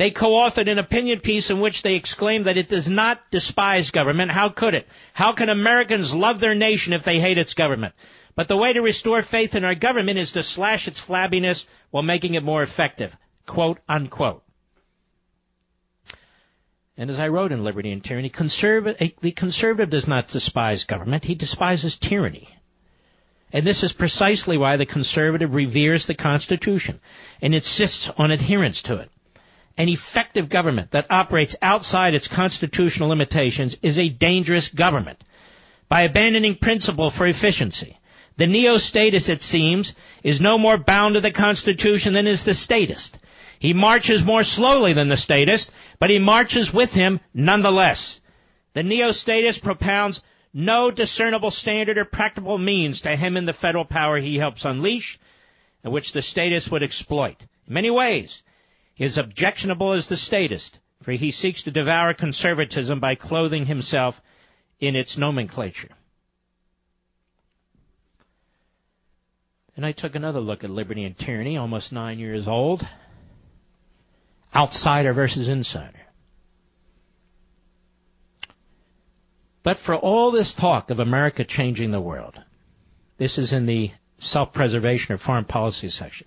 They 0.00 0.10
co-authored 0.10 0.72
an 0.72 0.78
opinion 0.78 1.20
piece 1.20 1.50
in 1.50 1.60
which 1.60 1.82
they 1.82 1.94
exclaim 1.94 2.44
that 2.44 2.56
it 2.56 2.70
does 2.70 2.88
not 2.88 3.20
despise 3.30 3.90
government. 3.90 4.30
How 4.30 4.48
could 4.48 4.72
it? 4.72 4.88
How 5.12 5.34
can 5.34 5.50
Americans 5.50 6.14
love 6.14 6.40
their 6.40 6.54
nation 6.54 6.94
if 6.94 7.04
they 7.04 7.20
hate 7.20 7.36
its 7.36 7.52
government? 7.52 7.92
But 8.34 8.48
the 8.48 8.56
way 8.56 8.72
to 8.72 8.80
restore 8.80 9.20
faith 9.20 9.54
in 9.54 9.62
our 9.62 9.74
government 9.74 10.18
is 10.18 10.32
to 10.32 10.42
slash 10.42 10.88
its 10.88 10.98
flabbiness 10.98 11.66
while 11.90 12.02
making 12.02 12.32
it 12.32 12.42
more 12.42 12.62
effective. 12.62 13.14
Quote 13.44 13.78
unquote. 13.86 14.42
And 16.96 17.10
as 17.10 17.20
I 17.20 17.28
wrote 17.28 17.52
in 17.52 17.62
Liberty 17.62 17.92
and 17.92 18.02
Tyranny, 18.02 18.30
conservative, 18.30 19.02
eh, 19.02 19.10
the 19.20 19.32
conservative 19.32 19.90
does 19.90 20.08
not 20.08 20.28
despise 20.28 20.84
government. 20.84 21.24
He 21.26 21.34
despises 21.34 21.98
tyranny. 21.98 22.48
And 23.52 23.66
this 23.66 23.82
is 23.82 23.92
precisely 23.92 24.56
why 24.56 24.78
the 24.78 24.86
conservative 24.86 25.54
reveres 25.54 26.06
the 26.06 26.14
Constitution 26.14 27.00
and 27.42 27.54
insists 27.54 28.08
on 28.16 28.30
adherence 28.30 28.80
to 28.84 28.96
it. 28.96 29.10
An 29.80 29.88
effective 29.88 30.50
government 30.50 30.90
that 30.90 31.06
operates 31.08 31.56
outside 31.62 32.12
its 32.12 32.28
constitutional 32.28 33.08
limitations 33.08 33.78
is 33.80 33.98
a 33.98 34.10
dangerous 34.10 34.68
government. 34.68 35.24
By 35.88 36.02
abandoning 36.02 36.56
principle 36.56 37.10
for 37.10 37.26
efficiency, 37.26 37.98
the 38.36 38.46
neo-statist, 38.46 39.30
it 39.30 39.40
seems, 39.40 39.94
is 40.22 40.38
no 40.38 40.58
more 40.58 40.76
bound 40.76 41.14
to 41.14 41.22
the 41.22 41.30
Constitution 41.30 42.12
than 42.12 42.26
is 42.26 42.44
the 42.44 42.52
statist. 42.52 43.18
He 43.58 43.72
marches 43.72 44.22
more 44.22 44.44
slowly 44.44 44.92
than 44.92 45.08
the 45.08 45.16
statist, 45.16 45.70
but 45.98 46.10
he 46.10 46.18
marches 46.18 46.74
with 46.74 46.92
him 46.92 47.18
nonetheless. 47.32 48.20
The 48.74 48.82
neo-statist 48.82 49.62
propounds 49.62 50.22
no 50.52 50.90
discernible 50.90 51.50
standard 51.50 51.96
or 51.96 52.04
practical 52.04 52.58
means 52.58 53.00
to 53.00 53.16
hem 53.16 53.38
in 53.38 53.46
the 53.46 53.54
federal 53.54 53.86
power 53.86 54.18
he 54.18 54.36
helps 54.36 54.66
unleash, 54.66 55.18
and 55.82 55.90
which 55.90 56.12
the 56.12 56.20
statist 56.20 56.70
would 56.70 56.82
exploit. 56.82 57.40
In 57.66 57.72
many 57.72 57.88
ways, 57.88 58.42
is 59.00 59.16
objectionable 59.16 59.92
as 59.92 60.06
the 60.06 60.16
statist, 60.16 60.78
for 61.02 61.12
he 61.12 61.30
seeks 61.30 61.62
to 61.62 61.70
devour 61.70 62.12
conservatism 62.12 63.00
by 63.00 63.14
clothing 63.14 63.64
himself 63.64 64.20
in 64.78 64.94
its 64.94 65.16
nomenclature. 65.16 65.88
And 69.74 69.86
I 69.86 69.92
took 69.92 70.14
another 70.14 70.40
look 70.40 70.64
at 70.64 70.70
liberty 70.70 71.04
and 71.04 71.16
tyranny, 71.16 71.56
almost 71.56 71.92
nine 71.92 72.18
years 72.18 72.46
old. 72.46 72.86
Outsider 74.54 75.14
versus 75.14 75.48
insider. 75.48 76.00
But 79.62 79.78
for 79.78 79.94
all 79.94 80.30
this 80.30 80.52
talk 80.52 80.90
of 80.90 81.00
America 81.00 81.44
changing 81.44 81.90
the 81.90 82.00
world, 82.00 82.38
this 83.16 83.38
is 83.38 83.54
in 83.54 83.64
the 83.64 83.92
self-preservation 84.18 85.14
or 85.14 85.18
foreign 85.18 85.46
policy 85.46 85.88
section. 85.88 86.26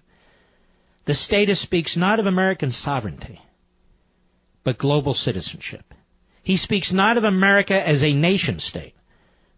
The 1.06 1.14
statist 1.14 1.62
speaks 1.62 1.97
not 1.97 2.20
of 2.20 2.28
American 2.28 2.72
sovereignty, 2.72 3.41
but 4.64 4.78
global 4.78 5.14
citizenship. 5.14 5.93
He 6.43 6.58
speaks 6.58 6.93
not 6.93 7.18
of 7.18 7.24
America 7.24 7.88
as 7.88 8.04
a 8.04 8.14
nation 8.14 8.60
state, 8.60 8.95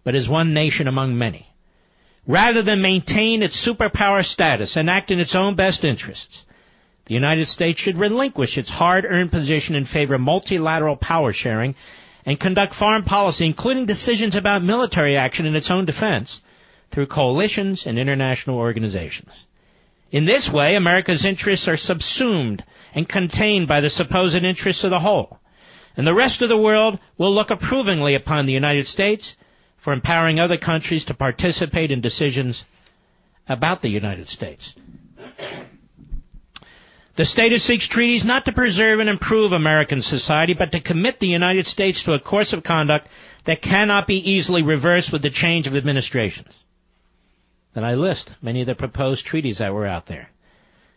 but 0.03 0.15
as 0.15 0.27
one 0.27 0.53
nation 0.53 0.87
among 0.87 1.17
many. 1.17 1.47
Rather 2.27 2.63
than 2.63 2.81
maintain 2.81 3.43
its 3.43 3.63
superpower 3.63 4.25
status 4.25 4.77
and 4.77 4.89
act 4.89 5.11
in 5.11 5.19
its 5.19 5.35
own 5.35 5.53
best 5.53 5.85
interests, 5.85 6.45
the 7.05 7.13
United 7.13 7.45
States 7.45 7.79
should 7.79 7.97
relinquish 7.97 8.57
its 8.57 8.69
hard-earned 8.69 9.31
position 9.31 9.75
in 9.75 9.85
favor 9.85 10.15
of 10.15 10.21
multilateral 10.21 10.95
power 10.95 11.31
sharing 11.31 11.75
and 12.25 12.39
conduct 12.39 12.73
foreign 12.73 13.03
policy, 13.03 13.45
including 13.45 13.85
decisions 13.85 14.35
about 14.35 14.63
military 14.63 15.15
action 15.15 15.45
in 15.45 15.55
its 15.55 15.69
own 15.69 15.85
defense, 15.85 16.41
through 16.89 17.05
coalitions 17.05 17.85
and 17.85 17.99
international 17.99 18.57
organizations. 18.57 19.44
In 20.16 20.24
this 20.24 20.49
way, 20.49 20.76
America's 20.76 21.26
interests 21.26 21.68
are 21.68 21.76
subsumed 21.76 22.63
and 22.93 23.05
contained 23.05 23.68
by 23.68 23.82
the 23.82 23.89
supposed 23.89 24.34
interests 24.45 24.86
of 24.86 24.89
the 24.89 25.01
whole. 25.01 25.41
And 25.97 26.07
the 26.07 26.13
rest 26.13 26.41
of 26.41 26.47
the 26.47 26.55
world 26.57 26.99
will 27.18 27.34
look 27.34 27.51
approvingly 27.51 28.16
upon 28.16 28.45
the 28.45 28.53
United 28.53 28.88
States 28.88 29.36
for 29.78 29.91
empowering 29.91 30.39
other 30.39 30.55
countries 30.55 31.03
to 31.05 31.13
participate 31.13 31.91
in 31.91 31.99
decisions 31.99 32.63
about 33.49 33.82
the 33.82 33.89
United 33.89 34.30
States. 34.30 34.74
The 37.18 37.26
statist 37.26 37.66
seeks 37.66 37.86
treaties 37.89 38.24
not 38.24 38.45
to 38.45 38.53
preserve 38.53 39.01
and 39.01 39.09
improve 39.09 39.51
American 39.51 40.01
society, 40.01 40.53
but 40.53 40.72
to 40.72 40.80
commit 40.80 41.20
the 41.20 41.28
United 41.28 41.68
States 41.68 42.03
to 42.03 42.13
a 42.13 42.20
course 42.20 42.53
of 42.53 42.63
conduct 42.63 43.09
that 43.43 43.61
cannot 43.61 44.07
be 44.07 44.32
easily 44.32 44.61
reversed 44.63 45.11
with 45.11 45.24
the 45.24 45.30
change 45.30 45.68
of 45.68 45.76
administrations. 45.76 46.55
Then 47.76 47.84
I 47.84 47.95
list 47.95 48.32
many 48.41 48.61
of 48.61 48.67
the 48.67 48.73
proposed 48.73 49.26
treaties 49.26 49.57
that 49.57 49.73
were 49.73 49.86
out 49.86 50.05
there, 50.05 50.30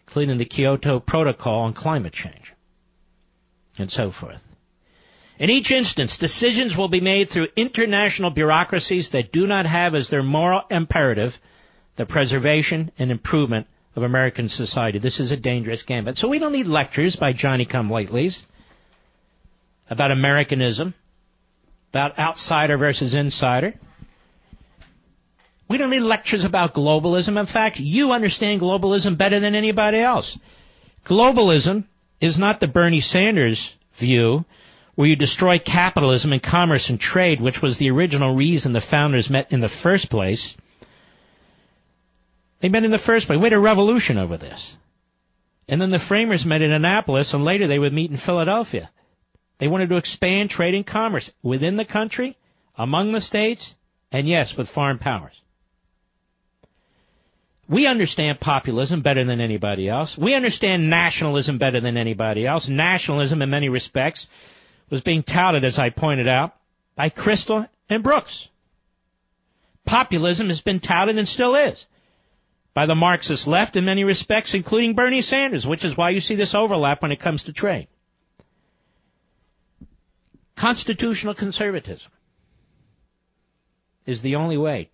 including 0.07 0.39
the 0.39 0.45
Kyoto 0.45 1.01
Protocol 1.01 1.63
on 1.63 1.73
climate 1.75 2.13
change, 2.13 2.55
and 3.79 3.91
so 3.91 4.13
forth. 4.13 4.43
In 5.41 5.51
each 5.51 5.73
instance, 5.73 6.19
decisions 6.19 6.77
will 6.77 6.89
be 6.89 7.01
made 7.01 7.29
through 7.29 7.49
international 7.57 8.31
bureaucracies 8.31 9.11
that 9.11 9.33
do 9.33 9.47
not 9.47 9.67
have 9.67 9.97
as 9.97 10.09
their 10.09 10.23
moral 10.23 10.65
imperative 10.71 11.41
the 11.97 12.07
preservation 12.07 12.93
and 12.97 13.11
improvement 13.11 13.67
of 13.97 14.05
American 14.05 14.49
society. 14.49 14.99
This 14.99 15.19
is 15.19 15.33
a 15.33 15.37
dangerous 15.37 15.83
gambit. 15.83 16.17
So 16.17 16.29
we 16.29 16.39
don't 16.39 16.53
need 16.53 16.69
lectures 16.69 17.17
by 17.17 17.33
Johnny 17.33 17.65
come 17.65 17.91
latelys 17.91 18.41
about 19.91 20.13
Americanism, 20.13 20.95
about 21.91 22.21
outsider 22.21 22.77
versus 22.77 23.15
insider. 23.15 23.75
We 25.69 25.77
don't 25.77 25.91
need 25.91 26.01
lectures 26.01 26.45
about 26.45 26.75
globalism. 26.75 27.39
In 27.39 27.47
fact, 27.47 27.79
you 27.79 28.13
understand 28.13 28.61
globalism 28.61 29.19
better 29.19 29.39
than 29.39 29.55
anybody 29.55 29.99
else. 29.99 30.39
Globalism 31.05 31.85
is 32.21 32.39
not 32.39 32.59
the 32.59 32.67
Bernie 32.67 33.01
Sanders 33.01 33.75
view 33.95 34.45
where 34.95 35.09
you 35.09 35.15
destroy 35.15 35.59
capitalism 35.59 36.33
and 36.33 36.43
commerce 36.43 36.91
and 36.91 36.99
trade, 36.99 37.41
which 37.41 37.63
was 37.63 37.79
the 37.79 37.91
original 37.91 38.35
reason 38.35 38.73
the 38.73 38.81
founders 38.81 39.31
met 39.31 39.53
in 39.53 39.61
the 39.61 39.69
first 39.69 40.11
place. 40.11 40.57
They 42.59 42.69
met 42.69 42.83
in 42.83 42.91
the 42.91 42.99
first 42.99 43.27
place. 43.27 43.39
We 43.39 43.45
had 43.45 43.53
a 43.53 43.61
revolution 43.61 44.19
over 44.19 44.37
this. 44.37 44.77
And 45.69 45.81
then 45.81 45.91
the 45.91 46.01
framers 46.01 46.45
met 46.45 46.63
in 46.63 46.73
Annapolis, 46.73 47.33
and 47.33 47.45
later 47.45 47.69
they 47.69 47.79
would 47.79 47.93
meet 47.93 48.11
in 48.11 48.17
Philadelphia. 48.17 48.91
They 49.59 49.69
wanted 49.69 49.91
to 49.91 49.99
expand 49.99 50.51
trade 50.51 50.75
and 50.75 50.85
commerce 50.85 51.33
within 51.43 51.77
the 51.77 51.85
country, 51.85 52.37
among 52.77 53.13
the 53.13 53.21
states, 53.21 53.77
and 54.11 54.27
yes, 54.27 54.57
with 54.57 54.69
foreign 54.69 54.99
powers. 54.99 55.41
We 57.69 57.87
understand 57.87 58.41
populism 58.41 59.03
better 59.03 59.25
than 59.25 59.43
anybody 59.43 59.89
else. 59.89 60.17
We 60.17 60.35
understand 60.35 60.89
nationalism 60.89 61.59
better 61.59 61.81
than 61.81 61.99
anybody 61.99 62.47
else. 62.47 62.69
Nationalism, 62.69 63.43
in 63.43 63.51
many 63.51 63.69
respects, 63.69 64.27
was 64.89 65.03
being 65.03 65.23
touted, 65.23 65.65
as 65.65 65.79
I 65.79 65.91
pointed 65.91 66.29
out, 66.29 66.57
by 66.97 67.11
Kristol 67.11 67.69
and 67.91 68.03
Brooks. 68.03 68.49
Populism 69.85 70.49
has 70.49 70.63
been 70.63 70.81
touted 70.81 71.19
and 71.19 71.29
still 71.29 71.55
is 71.55 71.87
by 72.73 72.87
the 72.87 72.95
Marxist 72.95 73.47
left 73.47 73.77
in 73.77 73.85
many 73.85 74.05
respects, 74.05 74.55
including 74.55 74.95
Bernie 74.95 75.21
Sanders, 75.21 75.67
which 75.67 75.85
is 75.85 75.97
why 75.97 76.11
you 76.11 76.21
see 76.21 76.37
this 76.37 76.55
overlap 76.55 77.03
when 77.03 77.13
it 77.13 77.21
comes 77.21 77.45
to 77.45 77.53
trade. 77.53 77.89
Constitutional 80.57 81.35
conservatism 81.35 82.11
is 84.07 84.23
the 84.23 84.37
only 84.37 84.57
way 84.57 84.91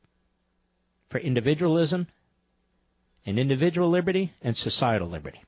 for 1.09 1.19
individualism 1.19 2.07
and 3.27 3.39
individual 3.39 3.89
liberty 3.89 4.33
and 4.43 4.57
societal 4.57 5.09
liberty. 5.09 5.43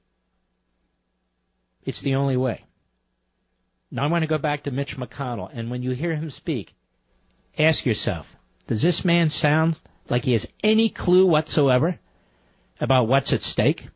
It's 1.84 2.00
the 2.00 2.16
only 2.16 2.36
way. 2.36 2.62
Now 3.90 4.04
I 4.04 4.08
want 4.08 4.22
to 4.22 4.28
go 4.28 4.38
back 4.38 4.64
to 4.64 4.70
Mitch 4.70 4.96
McConnell, 4.96 5.50
and 5.52 5.70
when 5.70 5.82
you 5.82 5.92
hear 5.92 6.14
him 6.14 6.30
speak, 6.30 6.74
ask 7.58 7.86
yourself, 7.86 8.34
does 8.66 8.82
this 8.82 9.04
man 9.04 9.30
sound 9.30 9.80
like 10.08 10.24
he 10.24 10.32
has 10.32 10.48
any 10.64 10.88
clue 10.88 11.26
whatsoever 11.26 11.98
about 12.80 13.06
what's 13.06 13.32
at 13.32 13.42
stake? 13.42 13.88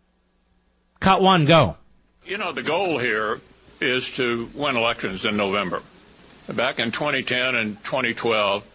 Cut 1.01 1.23
one, 1.23 1.45
go. 1.45 1.77
You 2.25 2.39
know, 2.39 2.53
the 2.53 2.63
goal 2.63 2.99
here 2.99 3.41
is 3.81 4.13
to 4.17 4.49
win 4.55 4.77
elections 4.77 5.25
in 5.25 5.37
November. 5.37 5.83
Back 6.49 6.79
in 6.79 6.93
2010 6.93 7.55
and 7.55 7.85
2012, 7.85 8.69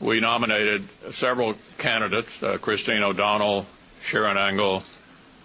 we 0.00 0.20
nominated 0.20 0.88
several 1.10 1.54
candidates, 1.78 2.42
uh, 2.42 2.58
Christine 2.58 3.02
O'Donnell, 3.02 3.66
Sharron 4.02 4.36
Angle, 4.36 4.82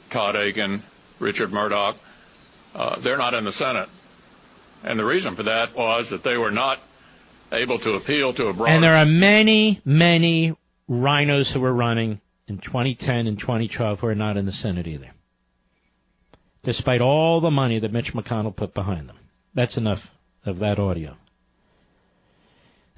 Todd 0.10 0.36
Akin, 0.36 0.82
Richard 1.20 1.54
Mourdock. 1.54 1.98
Uh, 2.76 2.98
they're 3.00 3.18
not 3.18 3.34
in 3.34 3.46
the 3.46 3.52
Senate. 3.52 3.90
And 4.84 5.00
the 5.00 5.06
reason 5.06 5.36
for 5.36 5.44
that 5.44 5.76
was 5.76 6.10
that 6.10 6.24
they 6.24 6.38
were 6.38 6.52
not 6.52 6.80
able 7.52 7.80
to 7.80 7.94
appeal 7.94 8.34
to 8.34 8.48
a 8.48 8.54
broad. 8.54 8.70
And 8.70 8.84
there 8.84 8.96
are 8.96 9.06
many, 9.06 9.82
many 9.86 10.56
rhinos 10.88 11.52
who 11.52 11.60
were 11.60 11.74
running 11.74 12.22
in 12.48 12.58
2010 12.58 13.28
and 13.28 13.40
2012 13.40 14.00
who 14.00 14.08
are 14.08 14.16
not 14.16 14.38
in 14.38 14.46
the 14.46 14.52
Senate 14.52 14.88
either. 14.88 15.12
Despite 16.64 17.02
all 17.02 17.40
the 17.40 17.52
money 17.52 17.80
that 17.80 17.92
Mitch 17.92 18.14
McConnell 18.14 18.56
put 18.56 18.74
behind 18.74 19.08
them. 19.08 19.18
That's 19.54 19.78
enough 19.78 20.12
of 20.46 20.60
that 20.60 20.80
audio. 20.80 21.16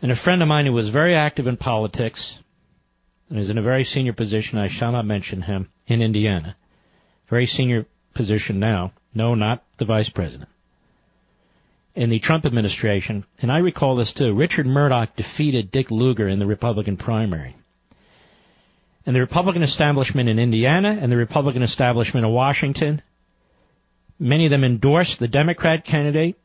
And 0.01 0.12
a 0.12 0.16
friend 0.16 0.41
of 0.41 0.47
mine 0.47 0.66
who 0.66 0.74
was 0.74 0.89
very 0.89 1.16
active 1.16 1.47
in 1.47 1.57
politics 1.57 2.39
and 3.30 3.40
is 3.40 3.50
in 3.50 3.58
a 3.58 3.62
very 3.62 3.84
senior 3.84 4.14
position, 4.14 4.58
I 4.58 4.68
shall 4.68 4.92
not 4.92 5.06
mention 5.06 5.42
him, 5.42 5.70
in 5.88 6.02
Indiana. 6.02 6.56
Very 7.28 7.46
senior 7.46 7.86
position 8.14 8.60
now. 8.60 8.92
No, 9.14 9.36
not 9.36 9.64
the 9.78 9.86
vice 9.86 10.10
president. 10.10 10.50
In 11.96 12.10
the 12.10 12.20
Trump 12.20 12.46
administration, 12.46 13.24
and 13.42 13.52
I 13.52 13.60
recall 13.60 13.96
this 13.96 14.14
too, 14.14 14.34
Richard 14.34 14.66
Mourdock 14.66 15.16
defeated 15.16 15.72
Dick 15.72 15.92
Lugar 15.92 16.28
in 16.28 16.40
the 16.40 16.46
Republican 16.46 16.98
primary. 16.98 17.56
And 19.06 19.16
the 19.16 19.22
Republican 19.22 19.64
establishment 19.64 20.30
in 20.30 20.40
Indiana 20.40 20.98
and 21.02 21.12
the 21.12 21.18
Republican 21.18 21.64
establishment 21.64 22.26
in 22.26 22.32
Washington, 22.32 23.02
many 24.20 24.46
of 24.46 24.52
them 24.52 24.64
endorsed 24.64 25.20
the 25.20 25.28
Democrat 25.28 25.84
candidate 25.84 26.38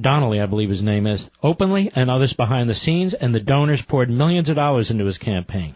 Donnelly, 0.00 0.40
I 0.40 0.46
believe 0.46 0.70
his 0.70 0.82
name 0.82 1.06
is, 1.06 1.28
openly 1.42 1.90
and 1.94 2.10
others 2.10 2.32
behind 2.32 2.68
the 2.68 2.74
scenes, 2.74 3.14
and 3.14 3.34
the 3.34 3.40
donors 3.40 3.82
poured 3.82 4.10
millions 4.10 4.48
of 4.48 4.56
dollars 4.56 4.90
into 4.90 5.04
his 5.04 5.18
campaign. 5.18 5.74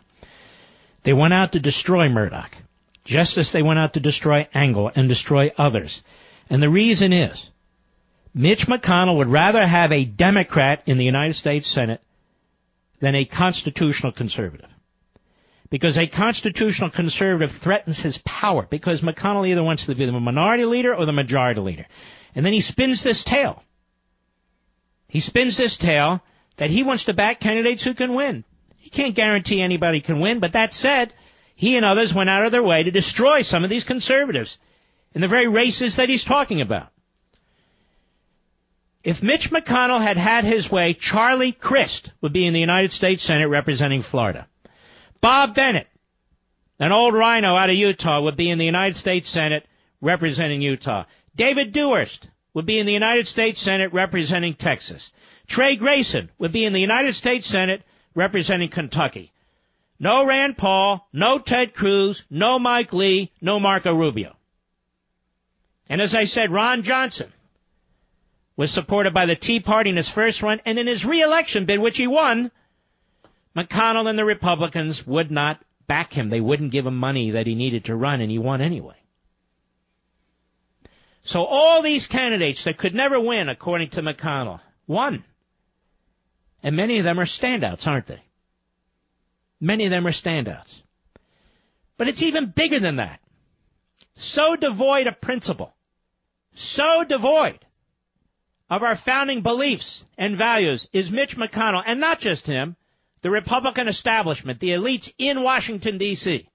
They 1.03 1.13
went 1.13 1.35
out 1.35 1.53
to 1.53 1.61
destroy 1.61 2.09
Mourdock, 2.09 2.57
just 3.05 3.37
as 3.37 3.53
they 3.53 3.63
went 3.63 3.79
out 3.79 3.95
to 3.95 4.01
destroy 4.01 4.49
Angle 4.55 4.91
and 4.95 5.09
destroy 5.09 5.53
others. 5.59 6.03
And 6.49 6.63
the 6.63 6.69
reason 6.69 7.13
is 7.13 7.51
Mitch 8.33 8.67
McConnell 8.67 9.19
would 9.19 9.29
rather 9.29 9.65
have 9.65 9.93
a 9.93 10.05
Democrat 10.05 10.83
in 10.87 10.99
the 10.99 11.05
United 11.05 11.35
States 11.35 11.69
Senate 11.69 12.01
than 13.01 13.15
a 13.15 13.25
constitutional 13.25 14.13
conservative. 14.13 14.71
Because 15.71 15.99
a 15.99 16.07
constitutional 16.07 16.91
conservative 16.91 17.53
threatens 17.53 18.01
his 18.01 18.19
power, 18.19 18.67
because 18.69 19.01
McConnell 19.01 19.49
either 19.49 19.63
wants 19.63 19.87
to 19.87 19.95
be 19.95 20.07
the 20.07 20.13
minority 20.13 20.65
leader 20.65 20.95
or 20.95 21.05
the 21.05 21.13
majority 21.13 21.61
leader. 21.61 21.87
And 22.35 22.45
then 22.45 22.53
he 22.53 22.61
spins 22.61 23.03
this 23.03 23.25
tale. 23.25 23.63
He 25.15 25.21
spins 25.21 25.57
this 25.57 25.77
tale 25.77 26.21
that 26.57 26.71
he 26.71 26.83
wants 26.83 27.05
to 27.05 27.15
back 27.15 27.39
candidates 27.39 27.85
who 27.85 27.95
can 27.95 28.15
win. 28.15 28.43
He 28.79 28.91
can't 28.91 29.15
guarantee 29.15 29.63
anybody 29.63 30.01
can 30.01 30.19
win, 30.19 30.41
but 30.41 30.55
that 30.55 30.73
said, 30.73 31.13
he 31.55 31.77
and 31.77 31.85
others 31.85 32.13
went 32.13 32.31
out 32.31 32.45
of 32.45 32.51
their 32.51 32.65
way 32.65 32.83
to 32.83 32.91
destroy 32.91 33.43
some 33.43 33.63
of 33.63 33.71
these 33.71 33.85
conservatives 33.85 34.59
in 35.15 35.21
the 35.21 35.29
very 35.29 35.47
races 35.47 35.95
that 35.97 36.09
he's 36.09 36.25
talking 36.25 36.61
about. 36.61 36.89
If 39.05 39.23
Mitch 39.23 39.53
McConnell 39.53 40.03
had 40.03 40.17
had 40.17 40.43
his 40.43 40.69
way, 40.69 40.95
Charlie 40.95 41.53
Crist 41.53 42.11
would 42.21 42.33
be 42.33 42.45
in 42.45 42.53
the 42.53 42.59
United 42.59 42.91
States 42.91 43.23
Senate 43.23 43.47
representing 43.47 44.03
Florida. 44.03 44.49
Bob 45.21 45.55
Bennett, 45.55 45.87
an 46.81 46.91
old 46.91 47.15
rhino 47.15 47.55
out 47.55 47.71
of 47.71 47.77
Utah, 47.77 48.21
would 48.21 48.37
be 48.37 48.51
in 48.51 48.59
the 48.59 48.67
United 48.67 48.97
States 48.97 49.29
Senate 49.29 49.65
representing 50.01 50.61
Utah. 50.61 51.05
David 51.37 51.71
Dewhurst 51.71 52.27
would 52.55 52.67
be 52.67 52.79
in 52.79 52.87
the 52.87 52.93
United 52.93 53.27
States 53.27 53.61
Senate 53.61 53.93
representing 53.93 54.55
Texas. 54.55 55.13
Trey 55.47 55.77
Grayson 55.77 56.31
would 56.39 56.53
be 56.53 56.65
in 56.65 56.73
the 56.73 56.81
United 56.81 57.13
States 57.13 57.47
Senate 57.47 57.83
representing 58.15 58.71
Kentucky. 58.71 59.33
No 59.99 60.27
Rand 60.27 60.57
Paul, 60.57 61.07
no 61.13 61.39
Ted 61.39 61.75
Cruz, 61.75 62.25
no 62.31 62.59
Mike 62.59 62.93
Lee, 62.93 63.31
no 63.41 63.61
Marco 63.61 63.95
Rubio. 63.95 64.37
And 65.89 66.01
as 66.01 66.15
I 66.15 66.25
said, 66.25 66.51
Ron 66.51 66.83
Johnson 66.83 67.33
was 68.57 68.71
supported 68.71 69.13
by 69.13 69.27
the 69.27 69.37
Tea 69.37 69.61
Party 69.61 69.91
in 69.91 69.97
his 69.97 70.09
first 70.09 70.43
run, 70.43 70.61
and 70.65 70.79
in 70.79 70.87
his 70.87 71.05
reelection 71.05 71.65
bid, 71.65 71.81
which 71.81 71.99
he 71.99 72.07
won, 72.07 72.51
McConnell 73.57 74.09
and 74.09 74.19
the 74.19 74.25
Republicans 74.25 75.07
would 75.07 75.31
not 75.31 75.61
back 75.87 76.13
him. 76.13 76.31
They 76.31 76.41
wouldn't 76.41 76.71
give 76.71 76.87
him 76.87 76.97
money 76.97 77.33
that 77.33 77.47
he 77.47 77.55
needed 77.55 77.87
to 77.87 77.97
run, 77.97 78.21
and 78.21 78.31
he 78.31 78.39
won 78.39 78.61
anyway. 78.61 78.97
So 81.25 81.45
all 81.45 81.81
these 81.81 82.07
candidates 82.07 82.65
that 82.65 82.77
could 82.77 82.95
never 82.95 83.19
win, 83.19 83.49
according 83.49 83.91
to 83.91 84.03
McConnell, 84.03 84.61
won. 84.87 85.25
And 86.63 86.77
many 86.77 86.99
of 86.99 87.05
them 87.05 87.19
are 87.19 87.25
standouts, 87.25 87.87
aren't 87.87 88.07
they? 88.07 88.23
Many 89.59 89.87
of 89.87 89.91
them 89.91 90.07
are 90.07 90.13
standouts. 90.13 90.83
But 91.97 92.09
it's 92.09 92.23
even 92.23 92.47
bigger 92.47 92.79
than 92.79 92.97
that. 92.97 93.21
So 94.17 94.55
devoid 94.55 95.07
of 95.07 95.21
principle. 95.21 95.75
So 96.55 97.05
devoid 97.05 97.59
of 98.69 98.83
our 98.83 98.97
founding 98.97 99.41
beliefs 99.41 100.05
and 100.19 100.37
values 100.37 100.89
is 100.93 101.11
Mitch 101.11 101.37
McConnell, 101.37 101.83
and 101.87 102.01
not 102.01 102.21
just 102.21 102.47
him, 102.47 102.77
the 103.23 103.31
Republican 103.31 103.89
establishment, 103.89 104.61
the 104.61 104.71
elites 104.71 105.13
in 105.17 105.43
Washington, 105.43 105.97
D.C. 105.97 106.49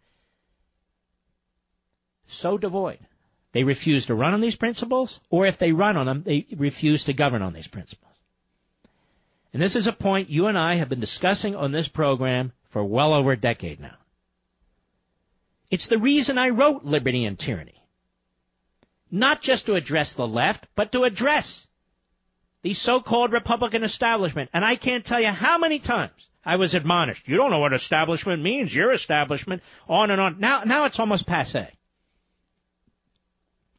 So 2.28 2.58
devoid. 2.60 3.00
They 3.52 3.64
refuse 3.64 4.06
to 4.06 4.16
run 4.16 4.34
on 4.34 4.42
these 4.42 4.56
principles, 4.56 5.20
or 5.30 5.48
if 5.48 5.58
they 5.58 5.72
run 5.72 5.98
on 5.98 6.06
them, 6.06 6.24
they 6.24 6.46
refuse 6.56 7.06
to 7.06 7.14
govern 7.14 7.42
on 7.42 7.54
these 7.54 7.68
principles. 7.68 8.14
And 9.54 9.62
this 9.62 9.76
is 9.76 9.88
a 9.88 9.94
point 9.94 10.30
you 10.30 10.46
and 10.48 10.58
I 10.58 10.76
have 10.76 10.90
been 10.90 11.00
discussing 11.00 11.56
on 11.56 11.72
this 11.72 11.88
program 11.88 12.52
for 12.70 12.84
well 12.84 13.14
over 13.14 13.32
a 13.32 13.40
decade 13.40 13.80
now. 13.80 13.96
It's 15.72 15.88
the 15.88 15.98
reason 15.98 16.38
I 16.38 16.50
wrote 16.50 16.84
Liberty 16.84 17.26
and 17.26 17.38
Tyranny. 17.38 17.84
Not 19.12 19.42
just 19.42 19.66
to 19.66 19.76
address 19.76 20.14
the 20.14 20.28
left, 20.28 20.68
but 20.76 20.92
to 20.92 21.04
address 21.04 21.66
the 22.62 22.76
so-called 22.76 23.32
Republican 23.32 23.84
establishment. 23.84 24.52
And 24.54 24.64
I 24.64 24.76
can't 24.76 25.06
tell 25.06 25.20
you 25.20 25.28
how 25.28 25.58
many 25.58 25.80
times 25.80 26.12
I 26.46 26.58
was 26.58 26.76
admonished. 26.76 27.28
You 27.28 27.38
don't 27.38 27.50
know 27.50 27.60
what 27.60 27.74
establishment 27.74 28.44
means. 28.44 28.74
Your 28.74 28.92
establishment. 28.92 29.64
On 29.88 30.12
and 30.12 30.22
on. 30.22 30.40
Now, 30.40 30.62
now 30.64 30.86
it's 30.86 31.00
almost 31.00 31.26
passe. 31.26 31.68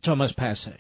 Almost 0.07 0.37
passe. 0.37 0.73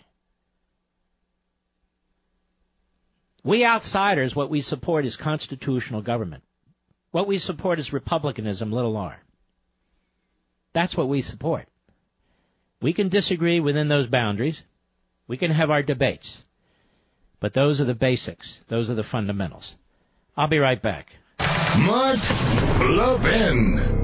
We 3.42 3.64
outsiders, 3.64 4.36
what 4.36 4.50
we 4.50 4.60
support 4.60 5.04
is 5.04 5.16
constitutional 5.16 6.02
government. 6.02 6.42
What 7.10 7.26
we 7.26 7.38
support 7.38 7.78
is 7.78 7.92
republicanism, 7.92 8.70
little 8.70 8.96
r. 8.96 9.18
That's 10.72 10.96
what 10.96 11.08
we 11.08 11.22
support. 11.22 11.66
We 12.80 12.92
can 12.92 13.08
disagree 13.08 13.60
within 13.60 13.88
those 13.88 14.06
boundaries. 14.06 14.62
We 15.26 15.36
can 15.36 15.50
have 15.50 15.70
our 15.70 15.82
debates. 15.82 16.42
But 17.40 17.54
those 17.54 17.80
are 17.80 17.84
the 17.84 17.94
basics. 17.94 18.60
Those 18.68 18.90
are 18.90 18.94
the 18.94 19.02
fundamentals. 19.02 19.74
I'll 20.36 20.48
be 20.48 20.58
right 20.58 20.80
back. 20.80 21.16
Mark 21.78 22.18
Levin. 22.80 23.99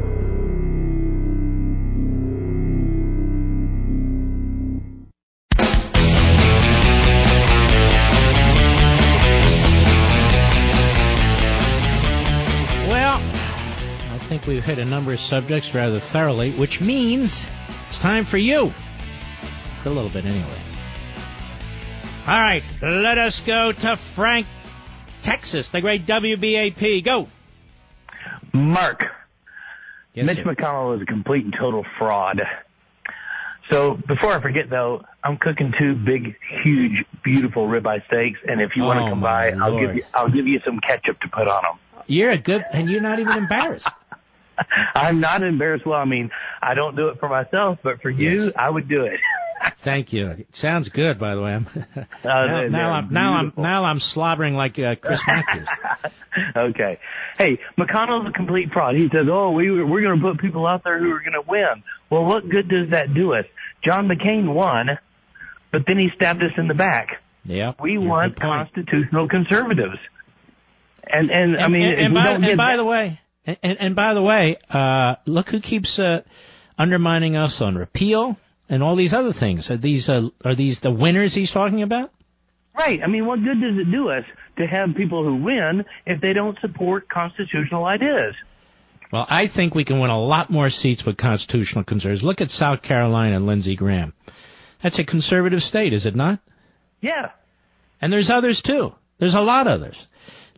Think 14.26 14.46
we've 14.46 14.64
hit 14.64 14.78
a 14.78 14.84
number 14.84 15.12
of 15.12 15.20
subjects 15.20 15.74
rather 15.74 16.00
thoroughly, 16.00 16.50
which 16.52 16.80
means 16.80 17.48
it's 17.86 17.98
time 17.98 18.24
for 18.24 18.38
you. 18.38 18.72
A 19.84 19.90
little 19.90 20.10
bit 20.10 20.24
anyway. 20.24 20.58
All 22.26 22.40
right, 22.40 22.62
let 22.82 23.18
us 23.18 23.38
go 23.40 23.70
to 23.70 23.96
Frank, 23.96 24.46
Texas, 25.22 25.70
the 25.70 25.80
great 25.80 26.06
WBAP. 26.06 27.04
Go. 27.04 27.28
Mark, 28.52 29.04
Yes, 30.14 30.26
Mitch 30.26 30.38
sir. 30.38 30.44
McConnell 30.44 30.96
is 30.96 31.02
a 31.02 31.06
complete 31.06 31.44
and 31.44 31.54
total 31.56 31.84
fraud. 31.98 32.40
So 33.70 33.94
before 33.94 34.32
I 34.32 34.40
forget 34.40 34.70
though, 34.70 35.04
I'm 35.22 35.36
cooking 35.36 35.72
two 35.78 35.94
big, 35.94 36.36
huge, 36.64 37.04
beautiful 37.22 37.68
ribeye 37.68 38.04
steaks, 38.06 38.40
and 38.48 38.60
if 38.60 38.76
you 38.76 38.82
want 38.84 38.98
Oh, 39.00 39.04
to 39.04 39.10
come 39.10 39.20
by, 39.20 39.50
my 39.52 39.66
I'll 39.66 39.78
give 39.78 39.94
you 39.94 40.02
I'll 40.14 40.28
give 40.30 40.46
you 40.46 40.60
some 40.64 40.80
ketchup 40.80 41.20
to 41.20 41.28
put 41.28 41.46
on 41.48 41.62
them. 41.62 41.78
You're 42.08 42.30
a 42.30 42.38
good, 42.38 42.64
and 42.72 42.88
you're 42.88 43.00
not 43.02 43.18
even 43.18 43.36
embarrassed. 43.36 43.88
I'm 44.94 45.20
not 45.20 45.42
embarrassed. 45.42 45.86
Well, 45.86 45.98
I 45.98 46.04
mean, 46.04 46.30
I 46.62 46.74
don't 46.74 46.96
do 46.96 47.08
it 47.08 47.18
for 47.20 47.28
myself, 47.28 47.78
but 47.82 48.00
for 48.02 48.10
you, 48.10 48.52
I 48.56 48.68
would 48.70 48.88
do 48.88 49.04
it. 49.04 49.20
Thank 49.78 50.12
you. 50.12 50.28
It 50.28 50.54
sounds 50.54 50.88
good, 50.90 51.18
by 51.18 51.34
the 51.34 51.42
way. 51.42 51.54
I'm, 51.54 51.66
now, 52.24 52.46
they're- 52.46 52.68
now 52.68 52.78
they're 52.78 52.90
I'm 52.92 53.08
now 53.12 53.32
I'm 53.38 53.52
now 53.56 53.84
I'm 53.84 54.00
slobbering 54.00 54.54
like 54.54 54.78
uh, 54.78 54.96
Chris 54.96 55.20
Matthews. 55.26 55.68
okay. 56.56 56.98
Hey, 57.38 57.58
McConnell's 57.78 58.28
a 58.28 58.32
complete 58.32 58.72
fraud. 58.72 58.94
He 58.96 59.08
says, 59.08 59.26
"Oh, 59.30 59.50
we 59.52 59.70
we're 59.70 60.02
going 60.02 60.18
to 60.18 60.22
put 60.22 60.40
people 60.40 60.66
out 60.66 60.84
there 60.84 60.98
who 60.98 61.10
are 61.12 61.20
going 61.20 61.32
to 61.32 61.42
win." 61.46 61.82
Well, 62.10 62.24
what 62.24 62.48
good 62.48 62.68
does 62.68 62.90
that 62.90 63.14
do 63.14 63.34
us? 63.34 63.44
John 63.84 64.08
McCain 64.08 64.52
won, 64.52 64.98
but 65.72 65.82
then 65.86 65.98
he 65.98 66.08
stabbed 66.14 66.42
us 66.42 66.52
in 66.56 66.68
the 66.68 66.74
back. 66.74 67.22
Yeah. 67.44 67.72
We 67.80 67.98
want 67.98 68.38
constitutional 68.38 69.28
conservatives. 69.28 69.98
And 71.08 71.30
and, 71.30 71.56
I 71.58 71.68
mean, 71.68 71.82
and, 71.86 72.00
and 72.00 72.14
by, 72.14 72.30
and 72.30 72.56
by 72.56 72.72
that- 72.72 72.76
the 72.76 72.84
way, 72.84 73.20
and, 73.46 73.78
and 73.80 73.96
by 73.96 74.14
the 74.14 74.22
way, 74.22 74.56
uh, 74.70 75.16
look 75.26 75.50
who 75.50 75.60
keeps 75.60 75.98
uh, 75.98 76.22
undermining 76.78 77.36
us 77.36 77.60
on 77.60 77.76
repeal 77.76 78.36
and 78.68 78.82
all 78.82 78.96
these 78.96 79.14
other 79.14 79.32
things. 79.32 79.70
Are 79.70 79.76
these 79.76 80.08
uh, 80.08 80.28
are 80.44 80.54
these 80.54 80.80
the 80.80 80.90
winners 80.90 81.34
he's 81.34 81.50
talking 81.50 81.82
about? 81.82 82.10
right? 82.76 83.02
I 83.02 83.06
mean, 83.06 83.26
what 83.26 83.42
good 83.42 83.60
does 83.60 83.78
it 83.78 83.90
do 83.90 84.10
us 84.10 84.24
to 84.58 84.66
have 84.66 84.94
people 84.94 85.24
who 85.24 85.36
win 85.36 85.84
if 86.04 86.20
they 86.20 86.32
don't 86.32 86.58
support 86.60 87.08
constitutional 87.08 87.84
ideas? 87.84 88.34
Well, 89.12 89.26
I 89.28 89.46
think 89.46 89.74
we 89.74 89.84
can 89.84 90.00
win 90.00 90.10
a 90.10 90.20
lot 90.20 90.50
more 90.50 90.68
seats 90.70 91.06
with 91.06 91.16
constitutional 91.16 91.84
conservatives. 91.84 92.24
Look 92.24 92.40
at 92.40 92.50
South 92.50 92.82
Carolina 92.82 93.36
and 93.36 93.46
Lindsey 93.46 93.76
Graham. 93.76 94.12
That's 94.82 94.98
a 94.98 95.04
conservative 95.04 95.62
state, 95.62 95.92
is 95.92 96.06
it 96.06 96.14
not? 96.14 96.40
Yeah. 97.00 97.30
And 98.00 98.12
there's 98.12 98.30
others 98.30 98.62
too. 98.62 98.94
There's 99.18 99.34
a 99.34 99.40
lot 99.40 99.66
others. 99.66 100.06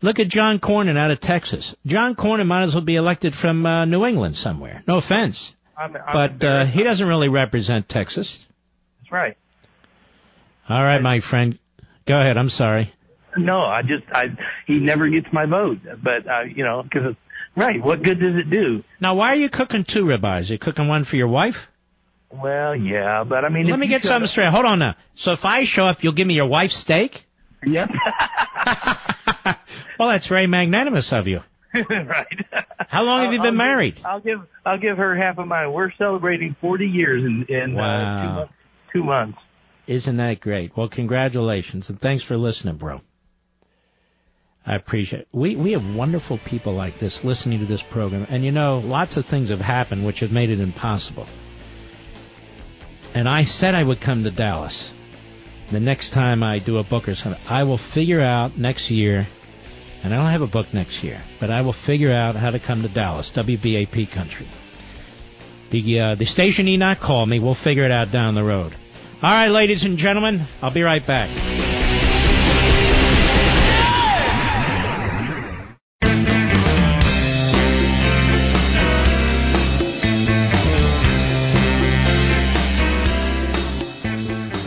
Look 0.02 0.20
at 0.20 0.28
John 0.28 0.58
Cornyn 0.60 0.96
out 0.96 1.10
of 1.10 1.20
Texas. 1.20 1.74
John 1.86 2.14
Cornyn 2.14 2.46
might 2.46 2.62
as 2.62 2.74
well 2.74 2.84
be 2.84 2.96
elected 2.96 3.34
from 3.34 3.66
uh, 3.66 3.84
New 3.84 4.04
England 4.04 4.36
somewhere. 4.36 4.82
No 4.86 4.96
offense, 4.98 5.54
I'm, 5.76 5.96
I'm 5.96 6.02
but 6.12 6.44
uh, 6.44 6.64
he 6.64 6.82
doesn't 6.82 7.06
really 7.06 7.28
represent 7.28 7.88
Texas. 7.88 8.46
That's 9.00 9.12
right. 9.12 9.36
All 10.68 10.82
right, 10.82 11.00
my 11.02 11.20
friend. 11.20 11.58
Go 12.06 12.18
ahead. 12.18 12.36
I'm 12.36 12.50
sorry. 12.50 12.92
No, 13.36 13.58
I 13.58 13.82
just 13.82 14.04
I 14.12 14.36
he 14.66 14.80
never 14.80 15.08
gets 15.08 15.32
my 15.32 15.46
vote, 15.46 15.78
but 16.02 16.26
uh, 16.26 16.40
you 16.42 16.64
know, 16.64 16.82
because 16.82 17.14
right, 17.56 17.82
what 17.82 18.02
good 18.02 18.20
does 18.20 18.36
it 18.36 18.50
do? 18.50 18.84
Now, 19.00 19.14
why 19.14 19.28
are 19.28 19.36
you 19.36 19.48
cooking 19.48 19.84
two 19.84 20.04
ribeyes? 20.06 20.50
You 20.50 20.58
cooking 20.58 20.88
one 20.88 21.04
for 21.04 21.16
your 21.16 21.28
wife? 21.28 21.68
Well, 22.30 22.76
yeah, 22.76 23.24
but 23.24 23.44
I 23.44 23.48
mean, 23.48 23.66
Let 23.66 23.78
me 23.78 23.86
get 23.86 24.02
something 24.02 24.24
up- 24.24 24.28
straight. 24.28 24.48
Hold 24.48 24.66
on 24.66 24.78
now. 24.78 24.96
So 25.14 25.32
if 25.32 25.44
I 25.44 25.64
show 25.64 25.86
up, 25.86 26.02
you'll 26.04 26.12
give 26.12 26.26
me 26.26 26.34
your 26.34 26.46
wife's 26.46 26.76
steak? 26.76 27.24
Yep. 27.64 27.90
Well, 29.98 30.08
that's 30.08 30.26
very 30.26 30.46
magnanimous 30.46 31.12
of 31.12 31.26
you. 31.26 31.42
right. 31.74 32.46
How 32.88 33.02
long 33.02 33.22
have 33.22 33.32
you 33.32 33.38
been 33.38 33.46
I'll 33.46 33.50
give- 33.50 33.54
married? 33.56 34.00
I'll 34.04 34.20
give 34.20 34.40
I'll 34.64 34.78
give 34.78 34.96
her 34.96 35.16
half 35.16 35.38
of 35.38 35.46
mine. 35.46 35.72
We're 35.72 35.92
celebrating 35.98 36.56
40 36.60 36.86
years 36.86 37.24
in 37.24 37.44
in 37.48 37.78
uh, 37.78 38.22
two 38.22 38.34
months. 38.34 38.52
Two 38.92 39.04
months. 39.04 39.38
Isn't 39.86 40.16
that 40.18 40.40
great? 40.40 40.76
Well, 40.76 40.88
congratulations 40.88 41.88
and 41.88 42.00
thanks 42.00 42.22
for 42.22 42.36
listening, 42.36 42.76
bro. 42.76 43.00
I 44.66 44.74
appreciate 44.74 45.22
it. 45.22 45.28
We, 45.32 45.56
we 45.56 45.72
have 45.72 45.94
wonderful 45.94 46.36
people 46.36 46.74
like 46.74 46.98
this 46.98 47.24
listening 47.24 47.60
to 47.60 47.64
this 47.66 47.82
program. 47.82 48.26
And 48.28 48.44
you 48.44 48.52
know, 48.52 48.80
lots 48.80 49.16
of 49.16 49.24
things 49.24 49.48
have 49.48 49.62
happened 49.62 50.04
which 50.04 50.20
have 50.20 50.30
made 50.30 50.50
it 50.50 50.60
impossible. 50.60 51.26
And 53.14 53.26
I 53.26 53.44
said 53.44 53.74
I 53.74 53.82
would 53.82 54.00
come 54.00 54.24
to 54.24 54.30
Dallas. 54.30 54.92
The 55.70 55.80
next 55.80 56.10
time 56.10 56.42
I 56.42 56.58
do 56.58 56.78
a 56.78 56.84
book 56.84 57.08
or 57.08 57.14
something, 57.14 57.42
I 57.48 57.64
will 57.64 57.78
figure 57.78 58.20
out 58.20 58.58
next 58.58 58.90
year, 58.90 59.26
and 60.02 60.14
I 60.14 60.16
don't 60.16 60.30
have 60.30 60.42
a 60.42 60.46
book 60.46 60.72
next 60.72 61.02
year, 61.02 61.22
but 61.40 61.50
I 61.50 61.62
will 61.62 61.72
figure 61.72 62.12
out 62.12 62.36
how 62.36 62.50
to 62.50 62.58
come 62.58 62.82
to 62.82 62.88
Dallas, 62.88 63.32
WBAP 63.32 64.10
country. 64.10 64.48
The, 65.70 66.00
uh, 66.00 66.14
the 66.14 66.24
station 66.24 66.66
need 66.66 66.78
not 66.78 67.00
call 67.00 67.26
me. 67.26 67.40
We'll 67.40 67.54
figure 67.54 67.84
it 67.84 67.90
out 67.90 68.10
down 68.10 68.34
the 68.34 68.44
road. 68.44 68.74
All 69.22 69.30
right, 69.30 69.48
ladies 69.48 69.84
and 69.84 69.98
gentlemen, 69.98 70.40
I'll 70.62 70.70
be 70.70 70.82
right 70.82 71.04
back. 71.04 71.28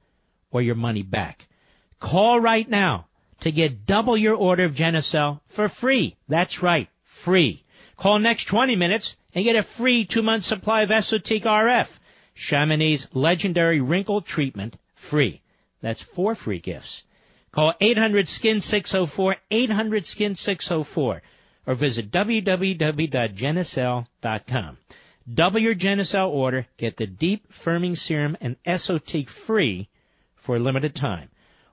or 0.50 0.60
your 0.60 0.74
money 0.74 1.02
back. 1.02 1.46
Call 2.00 2.40
right 2.40 2.68
now 2.68 3.06
to 3.40 3.52
get 3.52 3.86
double 3.86 4.16
your 4.16 4.34
order 4.34 4.64
of 4.64 4.74
Genucel 4.74 5.40
for 5.48 5.68
free. 5.68 6.16
That's 6.28 6.62
right, 6.62 6.88
free. 7.04 7.64
Call 7.96 8.18
next 8.18 8.44
20 8.44 8.76
minutes 8.76 9.16
and 9.34 9.44
get 9.44 9.56
a 9.56 9.62
free 9.62 10.04
two-month 10.04 10.44
supply 10.44 10.82
of 10.82 10.90
Esotique 10.90 11.44
RF. 11.44 11.88
Chamonix's 12.36 13.06
legendary 13.14 13.80
wrinkle 13.80 14.20
treatment 14.20 14.76
free. 14.94 15.40
That's 15.80 16.00
four 16.00 16.34
free 16.34 16.58
gifts. 16.58 17.04
Call 17.52 17.74
800 17.80 18.28
skin 18.28 18.60
604 18.60 19.36
800 19.50 20.06
skin 20.06 20.34
604 20.34 21.22
or 21.66 21.74
visit 21.74 22.10
www.genucel.com. 22.10 24.78
Double 25.32 25.58
your 25.58 25.74
Genucel 25.74 26.28
order, 26.28 26.66
get 26.76 26.98
the 26.98 27.06
deep 27.06 27.50
firming 27.50 27.96
serum 27.96 28.36
and 28.40 28.62
Esotique 28.64 29.30
free 29.30 29.88
for 30.36 30.56
a 30.56 30.58
limited 30.58 30.94
time. 30.94 31.30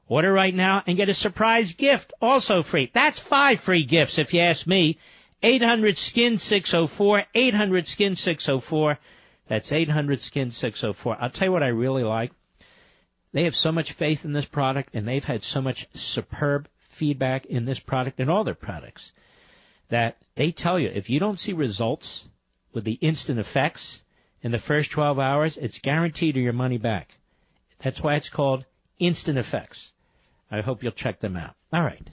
Order 0.08 0.32
right 0.32 0.56
now 0.56 0.84
and 0.88 0.96
get 0.96 1.10
a 1.10 1.14
surprise 1.14 1.74
gift 1.74 2.14
also 2.22 2.64
free. 2.64 2.90
That's 2.94 3.20
five 3.20 3.60
free 3.60 3.84
gifts 3.84 4.20
if 4.20 4.34
you 4.34 4.40
ask 4.42 4.66
me. 4.68 4.98
800 5.44 5.98
skin 5.98 6.38
604 6.38 7.26
800 7.34 7.88
skin 7.88 8.16
604 8.16 9.00
that's 9.48 9.72
800 9.72 10.22
skin 10.22 10.52
604. 10.52 11.18
I'll 11.20 11.30
tell 11.30 11.48
you 11.48 11.52
what 11.52 11.64
I 11.64 11.68
really 11.68 12.04
like. 12.04 12.32
They 13.34 13.44
have 13.44 13.56
so 13.56 13.72
much 13.72 13.94
faith 13.94 14.26
in 14.26 14.34
this 14.34 14.46
product 14.46 14.94
and 14.94 15.08
they've 15.08 15.24
had 15.24 15.44
so 15.44 15.62
much 15.62 15.88
superb 15.94 16.68
feedback 16.90 17.46
in 17.46 17.66
this 17.66 17.80
product 17.80 18.20
and 18.20 18.30
all 18.30 18.44
their 18.44 18.56
products 18.56 19.12
that 19.90 20.18
they 20.36 20.52
tell 20.52 20.80
you 20.80 20.90
if 20.90 21.10
you 21.10 21.20
don't 21.20 21.40
see 21.40 21.54
results 21.54 22.28
with 22.74 22.84
the 22.84 22.94
instant 22.94 23.40
effects 23.40 24.02
in 24.42 24.52
the 24.52 24.60
first 24.60 24.92
12 24.92 25.20
hours, 25.20 25.58
it's 25.58 25.80
guaranteed 25.80 26.36
your 26.36 26.54
money 26.54 26.78
back. 26.78 27.18
That's 27.80 28.02
why 28.02 28.16
it's 28.16 28.30
called 28.30 28.66
instant 29.00 29.38
effects. 29.38 29.92
I 30.50 30.62
hope 30.62 30.84
you'll 30.84 30.92
check 30.92 31.20
them 31.20 31.38
out. 31.38 31.56
All 31.72 31.84
right. 31.84 32.08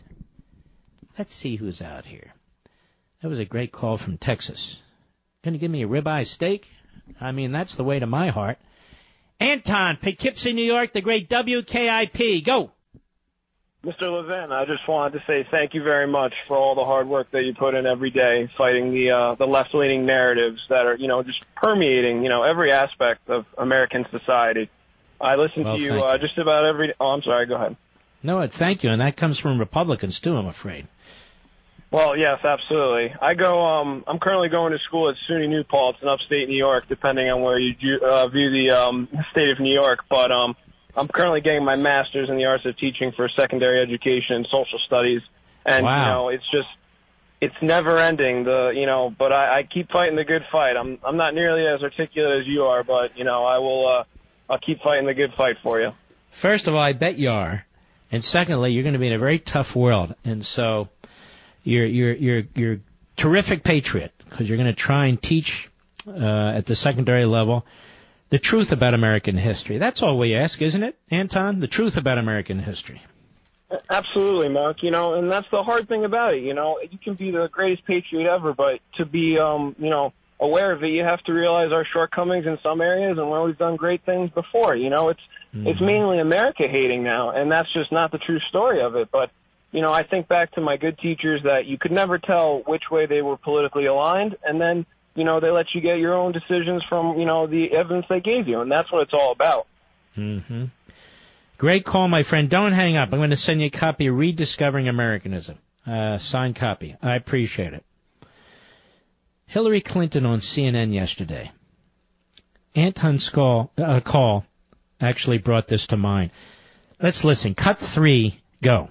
Let's 1.18 1.34
see 1.34 1.56
who's 1.56 1.82
out 1.82 2.04
here. 2.04 2.32
That 3.22 3.28
was 3.28 3.40
a 3.40 3.44
great 3.44 3.72
call 3.72 3.96
from 3.96 4.18
Texas. 4.18 4.80
Going 5.42 5.54
to 5.54 5.58
give 5.58 5.70
me 5.70 5.82
a 5.82 5.88
ribeye 5.88 6.26
steak? 6.26 6.68
I 7.20 7.32
mean, 7.32 7.52
that's 7.52 7.74
the 7.76 7.84
way 7.84 7.98
to 7.98 8.06
my 8.06 8.28
heart. 8.28 8.58
Anton, 9.40 9.98
Poughkeepsie, 10.00 10.52
New 10.52 10.64
York, 10.64 10.92
the 10.92 11.00
great 11.00 11.28
WKIP. 11.28 12.44
Go. 12.44 12.72
Mr. 13.84 14.10
Levin, 14.10 14.50
I 14.50 14.64
just 14.64 14.86
wanted 14.88 15.20
to 15.20 15.24
say 15.26 15.46
thank 15.50 15.72
you 15.72 15.84
very 15.84 16.08
much 16.08 16.34
for 16.48 16.56
all 16.56 16.74
the 16.74 16.82
hard 16.82 17.08
work 17.08 17.30
that 17.30 17.44
you 17.44 17.54
put 17.54 17.74
in 17.74 17.86
every 17.86 18.10
day 18.10 18.50
fighting 18.58 18.90
the 18.92 19.10
uh, 19.12 19.34
the 19.36 19.46
left 19.46 19.72
leaning 19.72 20.04
narratives 20.04 20.60
that 20.68 20.84
are 20.84 20.96
you 20.96 21.06
know 21.06 21.22
just 21.22 21.44
permeating 21.54 22.24
you 22.24 22.28
know 22.28 22.42
every 22.42 22.72
aspect 22.72 23.30
of 23.30 23.46
American 23.56 24.04
society. 24.10 24.68
I 25.20 25.36
listen 25.36 25.62
Well, 25.62 25.76
to 25.76 25.82
you 25.82 25.92
uh, 26.02 26.18
just 26.18 26.38
about 26.38 26.64
every. 26.64 26.92
Oh, 26.98 27.06
I'm 27.06 27.22
sorry. 27.22 27.46
Go 27.46 27.54
ahead. 27.54 27.76
No, 28.20 28.44
thank 28.48 28.82
you, 28.82 28.90
and 28.90 29.00
that 29.00 29.16
comes 29.16 29.38
from 29.38 29.60
Republicans 29.60 30.18
too, 30.18 30.36
I'm 30.36 30.48
afraid. 30.48 30.88
Well, 31.90 32.16
yes, 32.18 32.44
absolutely. 32.44 33.14
I 33.20 33.32
go. 33.34 33.64
Um, 33.64 34.04
I'm 34.06 34.18
currently 34.18 34.50
going 34.50 34.72
to 34.72 34.78
school 34.80 35.08
at 35.08 35.14
SUNY 35.28 35.48
New 35.48 35.64
Paltz 35.64 35.98
in 36.02 36.08
upstate 36.08 36.46
New 36.48 36.56
York, 36.56 36.84
depending 36.86 37.30
on 37.30 37.40
where 37.40 37.58
you 37.58 37.74
do, 37.74 38.04
uh, 38.04 38.28
view 38.28 38.50
the 38.50 38.70
um, 38.76 39.08
state 39.30 39.48
of 39.48 39.58
New 39.58 39.72
York. 39.72 40.00
But 40.10 40.30
um, 40.30 40.54
I'm 40.94 41.08
currently 41.08 41.40
getting 41.40 41.64
my 41.64 41.76
master's 41.76 42.28
in 42.28 42.36
the 42.36 42.44
arts 42.44 42.66
of 42.66 42.76
teaching 42.76 43.12
for 43.12 43.28
secondary 43.30 43.80
education 43.80 44.36
and 44.36 44.46
social 44.52 44.78
studies, 44.86 45.22
and 45.64 45.84
Wow. 45.86 45.98
you 45.98 46.04
know, 46.12 46.28
it's 46.28 46.44
just 46.50 46.68
it's 47.40 47.54
never 47.62 47.96
ending. 47.98 48.44
The 48.44 48.72
you 48.74 48.84
know, 48.84 49.14
but 49.16 49.32
I, 49.32 49.60
I 49.60 49.62
keep 49.62 49.90
fighting 49.90 50.16
the 50.16 50.24
good 50.24 50.42
fight. 50.52 50.76
I'm 50.76 50.98
I'm 51.02 51.16
not 51.16 51.34
nearly 51.34 51.66
as 51.66 51.82
articulate 51.82 52.40
as 52.40 52.46
you 52.46 52.64
are, 52.64 52.84
but 52.84 53.16
you 53.16 53.24
know, 53.24 53.46
I 53.46 53.58
will. 53.58 53.88
Uh, 53.88 54.04
I'll 54.50 54.58
keep 54.58 54.82
fighting 54.82 55.06
the 55.06 55.14
good 55.14 55.32
fight 55.38 55.56
for 55.62 55.80
you. 55.80 55.92
First 56.32 56.68
of 56.68 56.74
all, 56.74 56.80
I 56.80 56.92
bet 56.92 57.18
you 57.18 57.30
are, 57.30 57.64
and 58.12 58.22
secondly, 58.22 58.72
you're 58.72 58.82
going 58.82 58.92
to 58.92 58.98
be 58.98 59.06
in 59.06 59.14
a 59.14 59.18
very 59.18 59.38
tough 59.38 59.74
world, 59.74 60.14
and 60.24 60.44
so 60.44 60.88
you're 61.68 61.86
you're 61.86 62.14
you're 62.14 62.42
you're 62.54 62.72
a 62.74 62.80
terrific 63.16 63.62
patriot 63.62 64.12
because 64.30 64.48
you're 64.48 64.56
going 64.56 64.68
to 64.68 64.74
try 64.74 65.06
and 65.06 65.22
teach 65.22 65.70
uh, 66.06 66.52
at 66.54 66.66
the 66.66 66.74
secondary 66.74 67.26
level 67.26 67.66
the 68.30 68.38
truth 68.38 68.72
about 68.72 68.94
American 68.94 69.36
history. 69.36 69.78
That's 69.78 70.02
all 70.02 70.18
we 70.18 70.34
ask, 70.34 70.60
isn't 70.60 70.82
it, 70.82 70.98
Anton? 71.10 71.60
The 71.60 71.66
truth 71.66 71.96
about 71.96 72.18
American 72.18 72.58
history. 72.58 73.02
Absolutely, 73.90 74.48
Mark. 74.48 74.82
You 74.82 74.90
know, 74.90 75.14
and 75.14 75.30
that's 75.30 75.48
the 75.50 75.62
hard 75.62 75.88
thing 75.88 76.04
about 76.04 76.34
it. 76.34 76.42
You 76.42 76.54
know, 76.54 76.78
you 76.90 76.98
can 76.98 77.14
be 77.14 77.30
the 77.30 77.48
greatest 77.48 77.84
patriot 77.84 78.30
ever, 78.30 78.54
but 78.54 78.80
to 78.96 79.04
be, 79.04 79.38
um, 79.38 79.76
you 79.78 79.90
know, 79.90 80.12
aware 80.40 80.72
of 80.72 80.82
it, 80.82 80.88
you 80.88 81.02
have 81.02 81.22
to 81.24 81.32
realize 81.32 81.72
our 81.72 81.84
shortcomings 81.84 82.46
in 82.46 82.58
some 82.62 82.80
areas 82.80 83.18
and 83.18 83.28
where 83.28 83.42
we've 83.42 83.58
done 83.58 83.76
great 83.76 84.04
things 84.04 84.30
before. 84.30 84.74
You 84.74 84.88
know, 84.88 85.10
it's 85.10 85.20
it's 85.54 85.80
mainly 85.80 86.18
America 86.18 86.64
hating 86.68 87.02
now, 87.02 87.30
and 87.30 87.50
that's 87.50 87.72
just 87.72 87.90
not 87.92 88.10
the 88.10 88.18
true 88.18 88.40
story 88.48 88.80
of 88.80 88.96
it. 88.96 89.10
But 89.10 89.30
you 89.70 89.82
know, 89.82 89.92
I 89.92 90.02
think 90.02 90.28
back 90.28 90.52
to 90.52 90.60
my 90.60 90.76
good 90.76 90.98
teachers 90.98 91.42
that 91.44 91.66
you 91.66 91.78
could 91.78 91.92
never 91.92 92.18
tell 92.18 92.62
which 92.66 92.84
way 92.90 93.06
they 93.06 93.22
were 93.22 93.36
politically 93.36 93.86
aligned, 93.86 94.36
and 94.42 94.60
then 94.60 94.86
you 95.14 95.24
know 95.24 95.40
they 95.40 95.50
let 95.50 95.66
you 95.74 95.80
get 95.80 95.98
your 95.98 96.14
own 96.14 96.32
decisions 96.32 96.82
from 96.88 97.18
you 97.18 97.26
know 97.26 97.46
the 97.46 97.72
evidence 97.72 98.06
they 98.08 98.20
gave 98.20 98.48
you, 98.48 98.60
and 98.60 98.70
that's 98.70 98.90
what 98.90 99.02
it's 99.02 99.12
all 99.12 99.32
about. 99.32 99.66
Mm-hmm. 100.16 100.66
Great 101.58 101.84
call, 101.84 102.08
my 102.08 102.22
friend. 102.22 102.48
Don't 102.48 102.72
hang 102.72 102.96
up. 102.96 103.12
I'm 103.12 103.18
going 103.18 103.30
to 103.30 103.36
send 103.36 103.60
you 103.60 103.66
a 103.66 103.70
copy 103.70 104.06
of 104.06 104.16
Rediscovering 104.16 104.88
Americanism. 104.88 105.58
Uh, 105.86 106.18
signed 106.18 106.56
copy. 106.56 106.96
I 107.02 107.16
appreciate 107.16 107.72
it. 107.72 107.84
Hillary 109.46 109.80
Clinton 109.80 110.26
on 110.26 110.40
CNN 110.40 110.92
yesterday. 110.92 111.50
Anton 112.74 113.18
Skull, 113.18 113.72
uh, 113.76 114.00
call 114.00 114.44
actually 115.00 115.38
brought 115.38 115.68
this 115.68 115.88
to 115.88 115.96
mind. 115.96 116.30
Let's 117.00 117.24
listen. 117.24 117.54
Cut 117.54 117.78
three. 117.78 118.40
Go. 118.62 118.90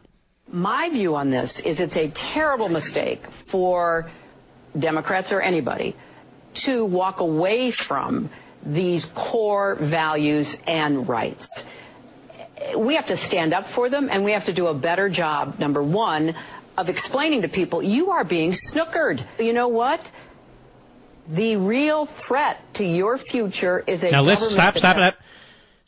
My 0.50 0.89
view 0.89 1.16
on 1.16 1.30
this 1.30 1.60
is 1.60 1.80
it's 1.80 1.98
a 1.98 2.08
terrible 2.08 2.70
mistake 2.70 3.24
for 3.48 4.10
Democrats 4.78 5.32
or 5.32 5.41
anybody 5.41 5.95
to 6.56 6.86
walk 6.86 7.20
away 7.20 7.72
from 7.72 8.30
these 8.64 9.06
core 9.06 9.76
values 9.76 10.58
and 10.66 11.08
rights. 11.08 11.66
We 12.76 12.95
have 12.95 13.08
to 13.08 13.18
stand 13.18 13.54
up 13.54 13.68
for 13.68 13.89
them 13.89 14.10
and 14.12 14.24
we 14.24 14.32
have 14.32 14.45
to 14.45 14.54
do 14.54 14.68
a 14.68 14.74
better 14.74 15.10
job, 15.10 15.60
number 15.60 15.84
one, 15.84 16.36
of 16.78 16.89
explaining 16.89 17.41
to 17.41 17.48
people 17.50 17.84
you 17.84 18.12
are 18.12 18.24
being 18.24 18.52
snookered. 18.52 19.22
You 19.39 19.54
know 19.54 19.68
what? 19.68 20.02
The 21.28 21.58
real 21.58 22.06
threat 22.06 22.62
to 22.76 22.86
your 22.86 23.18
future 23.18 23.84
is 23.86 24.04
a 24.04 24.12
Now 24.12 24.22
listen, 24.22 24.56
government 24.56 24.78
stop, 24.78 24.95
stop, 24.95 25.14
stop. 25.14 25.26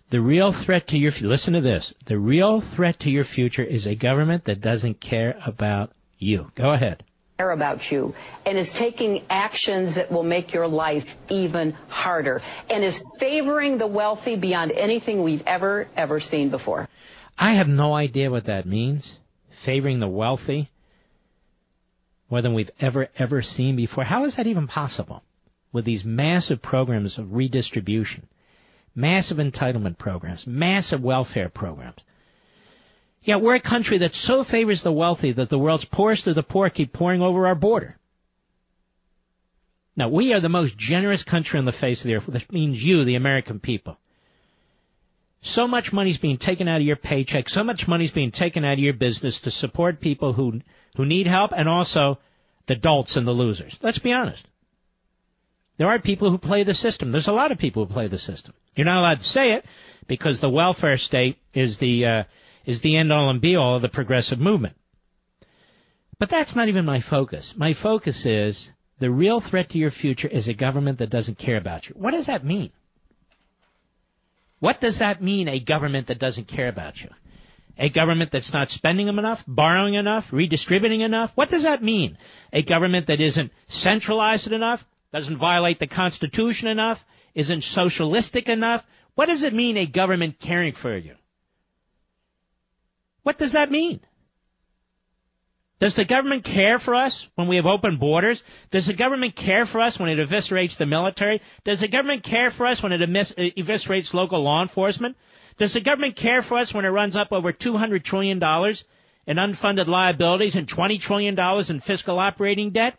The 0.09 0.21
real 0.21 0.51
threat 0.51 0.87
to 0.87 0.97
your, 0.97 1.11
listen 1.21 1.53
to 1.53 1.61
this. 1.61 1.93
The 2.05 2.17
real 2.17 2.61
threat 2.61 2.99
to 3.01 3.11
your 3.11 3.23
future 3.23 3.63
is 3.63 3.85
a 3.85 3.93
government 3.93 4.45
that 4.45 4.59
doesn't 4.59 4.99
care 4.99 5.37
about 5.45 5.91
you. 6.17 6.51
Go 6.55 6.71
ahead. 6.71 7.03
care 7.37 7.51
about 7.51 7.91
you 7.91 8.15
and 8.43 8.57
is 8.57 8.73
taking 8.73 9.23
actions 9.29 9.95
that 9.95 10.11
will 10.11 10.23
make 10.23 10.51
your 10.51 10.67
life 10.67 11.15
even 11.29 11.77
harder 11.89 12.41
and 12.71 12.83
is 12.83 13.03
favoring 13.19 13.77
the 13.77 13.85
wealthy 13.85 14.35
beyond 14.35 14.71
anything 14.71 15.21
we've 15.21 15.43
ever, 15.45 15.87
ever 15.95 16.19
seen 16.19 16.49
before. 16.49 16.89
I 17.37 17.51
have 17.51 17.67
no 17.67 17.93
idea 17.93 18.31
what 18.31 18.45
that 18.45 18.65
means. 18.65 19.19
Favoring 19.51 19.99
the 19.99 20.07
wealthy 20.07 20.69
more 22.31 22.41
than 22.41 22.55
we've 22.55 22.71
ever, 22.79 23.09
ever 23.15 23.43
seen 23.43 23.75
before. 23.75 24.03
How 24.03 24.25
is 24.25 24.35
that 24.35 24.47
even 24.47 24.67
possible? 24.67 25.23
With 25.71 25.85
these 25.85 26.03
massive 26.03 26.63
programs 26.63 27.19
of 27.19 27.35
redistribution, 27.35 28.27
massive 28.99 29.37
entitlement 29.37 29.97
programs, 29.97 30.45
massive 30.45 31.01
welfare 31.01 31.49
programs. 31.49 31.99
Yet 33.23 33.41
we're 33.41 33.55
a 33.55 33.59
country 33.59 33.99
that 33.99 34.15
so 34.15 34.43
favors 34.43 34.83
the 34.83 34.91
wealthy 34.91 35.31
that 35.31 35.49
the 35.49 35.59
world's 35.59 35.85
poorest 35.85 36.27
of 36.27 36.35
the 36.35 36.43
poor 36.43 36.69
keep 36.69 36.93
pouring 36.93 37.21
over 37.21 37.47
our 37.47 37.55
border. 37.55 37.97
Now, 39.95 40.07
we 40.07 40.33
are 40.33 40.39
the 40.39 40.49
most 40.49 40.77
generous 40.77 41.23
country 41.23 41.59
on 41.59 41.65
the 41.65 41.71
face 41.71 42.01
of 42.01 42.07
the 42.07 42.15
earth. 42.15 42.25
That 42.27 42.51
means 42.51 42.83
you, 42.83 43.03
the 43.03 43.15
American 43.15 43.59
people. 43.59 43.97
So 45.41 45.67
much 45.67 45.91
money's 45.93 46.17
being 46.17 46.37
taken 46.37 46.67
out 46.67 46.81
of 46.81 46.87
your 46.87 46.95
paycheck, 46.95 47.49
so 47.49 47.63
much 47.63 47.87
money's 47.87 48.11
being 48.11 48.31
taken 48.31 48.63
out 48.65 48.73
of 48.73 48.79
your 48.79 48.93
business 48.93 49.41
to 49.41 49.51
support 49.51 49.99
people 49.99 50.33
who, 50.33 50.61
who 50.95 51.05
need 51.05 51.27
help 51.27 51.51
and 51.55 51.67
also 51.67 52.19
the 52.67 52.75
dolts 52.75 53.17
and 53.17 53.25
the 53.27 53.31
losers. 53.31 53.77
Let's 53.81 53.99
be 53.99 54.13
honest. 54.13 54.45
There 55.77 55.87
are 55.87 55.99
people 55.99 56.29
who 56.29 56.37
play 56.37 56.63
the 56.63 56.73
system. 56.73 57.11
There's 57.11 57.29
a 57.29 57.33
lot 57.33 57.51
of 57.51 57.57
people 57.57 57.85
who 57.85 57.93
play 57.93 58.07
the 58.07 58.19
system. 58.19 58.53
You're 58.79 58.85
not 58.85 58.99
allowed 58.99 59.19
to 59.19 59.25
say 59.25 59.51
it 59.51 59.65
because 60.07 60.39
the 60.39 60.49
welfare 60.49 60.95
state 60.95 61.37
is 61.53 61.79
the, 61.79 62.05
uh, 62.05 62.23
is 62.65 62.79
the 62.79 62.95
end 62.95 63.11
all 63.11 63.29
and 63.29 63.41
be 63.41 63.57
all 63.57 63.75
of 63.75 63.81
the 63.81 63.89
progressive 63.89 64.39
movement. 64.39 64.77
But 66.17 66.29
that's 66.29 66.55
not 66.55 66.69
even 66.69 66.85
my 66.85 67.01
focus. 67.01 67.57
My 67.57 67.73
focus 67.73 68.25
is 68.25 68.69
the 68.97 69.11
real 69.11 69.41
threat 69.41 69.71
to 69.71 69.77
your 69.77 69.91
future 69.91 70.29
is 70.29 70.47
a 70.47 70.53
government 70.53 70.99
that 70.99 71.09
doesn't 71.09 71.37
care 71.37 71.57
about 71.57 71.89
you. 71.89 71.95
What 71.97 72.11
does 72.11 72.27
that 72.27 72.45
mean? 72.45 72.71
What 74.59 74.79
does 74.79 74.99
that 74.99 75.21
mean, 75.21 75.49
a 75.49 75.59
government 75.59 76.07
that 76.07 76.19
doesn't 76.19 76.47
care 76.47 76.69
about 76.69 77.03
you? 77.03 77.09
A 77.77 77.89
government 77.89 78.31
that's 78.31 78.53
not 78.53 78.69
spending 78.69 79.09
enough, 79.09 79.43
borrowing 79.45 79.95
enough, 79.95 80.31
redistributing 80.31 81.01
enough? 81.01 81.33
What 81.35 81.49
does 81.49 81.63
that 81.63 81.83
mean? 81.83 82.17
A 82.53 82.61
government 82.61 83.07
that 83.07 83.19
isn't 83.19 83.51
centralized 83.67 84.49
enough, 84.49 84.85
doesn't 85.11 85.35
violate 85.35 85.79
the 85.79 85.87
Constitution 85.87 86.69
enough, 86.69 87.03
isn't 87.35 87.63
socialistic 87.63 88.49
enough? 88.49 88.85
What 89.15 89.27
does 89.27 89.43
it 89.43 89.53
mean, 89.53 89.77
a 89.77 89.85
government 89.85 90.39
caring 90.39 90.73
for 90.73 90.95
you? 90.95 91.15
What 93.23 93.37
does 93.37 93.51
that 93.51 93.71
mean? 93.71 93.99
Does 95.79 95.95
the 95.95 96.03
government 96.03 96.43
care 96.43 96.77
for 96.77 96.93
us 96.93 97.27
when 97.35 97.47
we 97.47 97.55
have 97.55 97.65
open 97.65 97.97
borders? 97.97 98.43
Does 98.69 98.87
the 98.87 98.93
government 98.93 99.35
care 99.35 99.65
for 99.65 99.79
us 99.79 99.97
when 99.97 100.09
it 100.09 100.19
eviscerates 100.19 100.75
the 100.75 100.85
military? 100.85 101.41
Does 101.63 101.79
the 101.79 101.87
government 101.87 102.23
care 102.23 102.51
for 102.51 102.65
us 102.65 102.83
when 102.83 102.91
it 102.91 103.01
uh, 103.01 103.05
eviscerates 103.05 104.13
local 104.13 104.41
law 104.41 104.61
enforcement? 104.61 105.15
Does 105.57 105.73
the 105.73 105.81
government 105.81 106.17
care 106.17 106.41
for 106.41 106.57
us 106.57 106.73
when 106.73 106.83
it 106.83 106.89
runs 106.89 107.15
up 107.15 107.31
over 107.31 107.53
$200 107.53 108.03
trillion 108.03 108.37
in 108.37 109.37
unfunded 109.37 109.87
liabilities 109.87 110.55
and 110.55 110.67
$20 110.67 110.99
trillion 110.99 111.39
in 111.69 111.79
fiscal 111.79 112.19
operating 112.19 112.71
debt? 112.71 112.97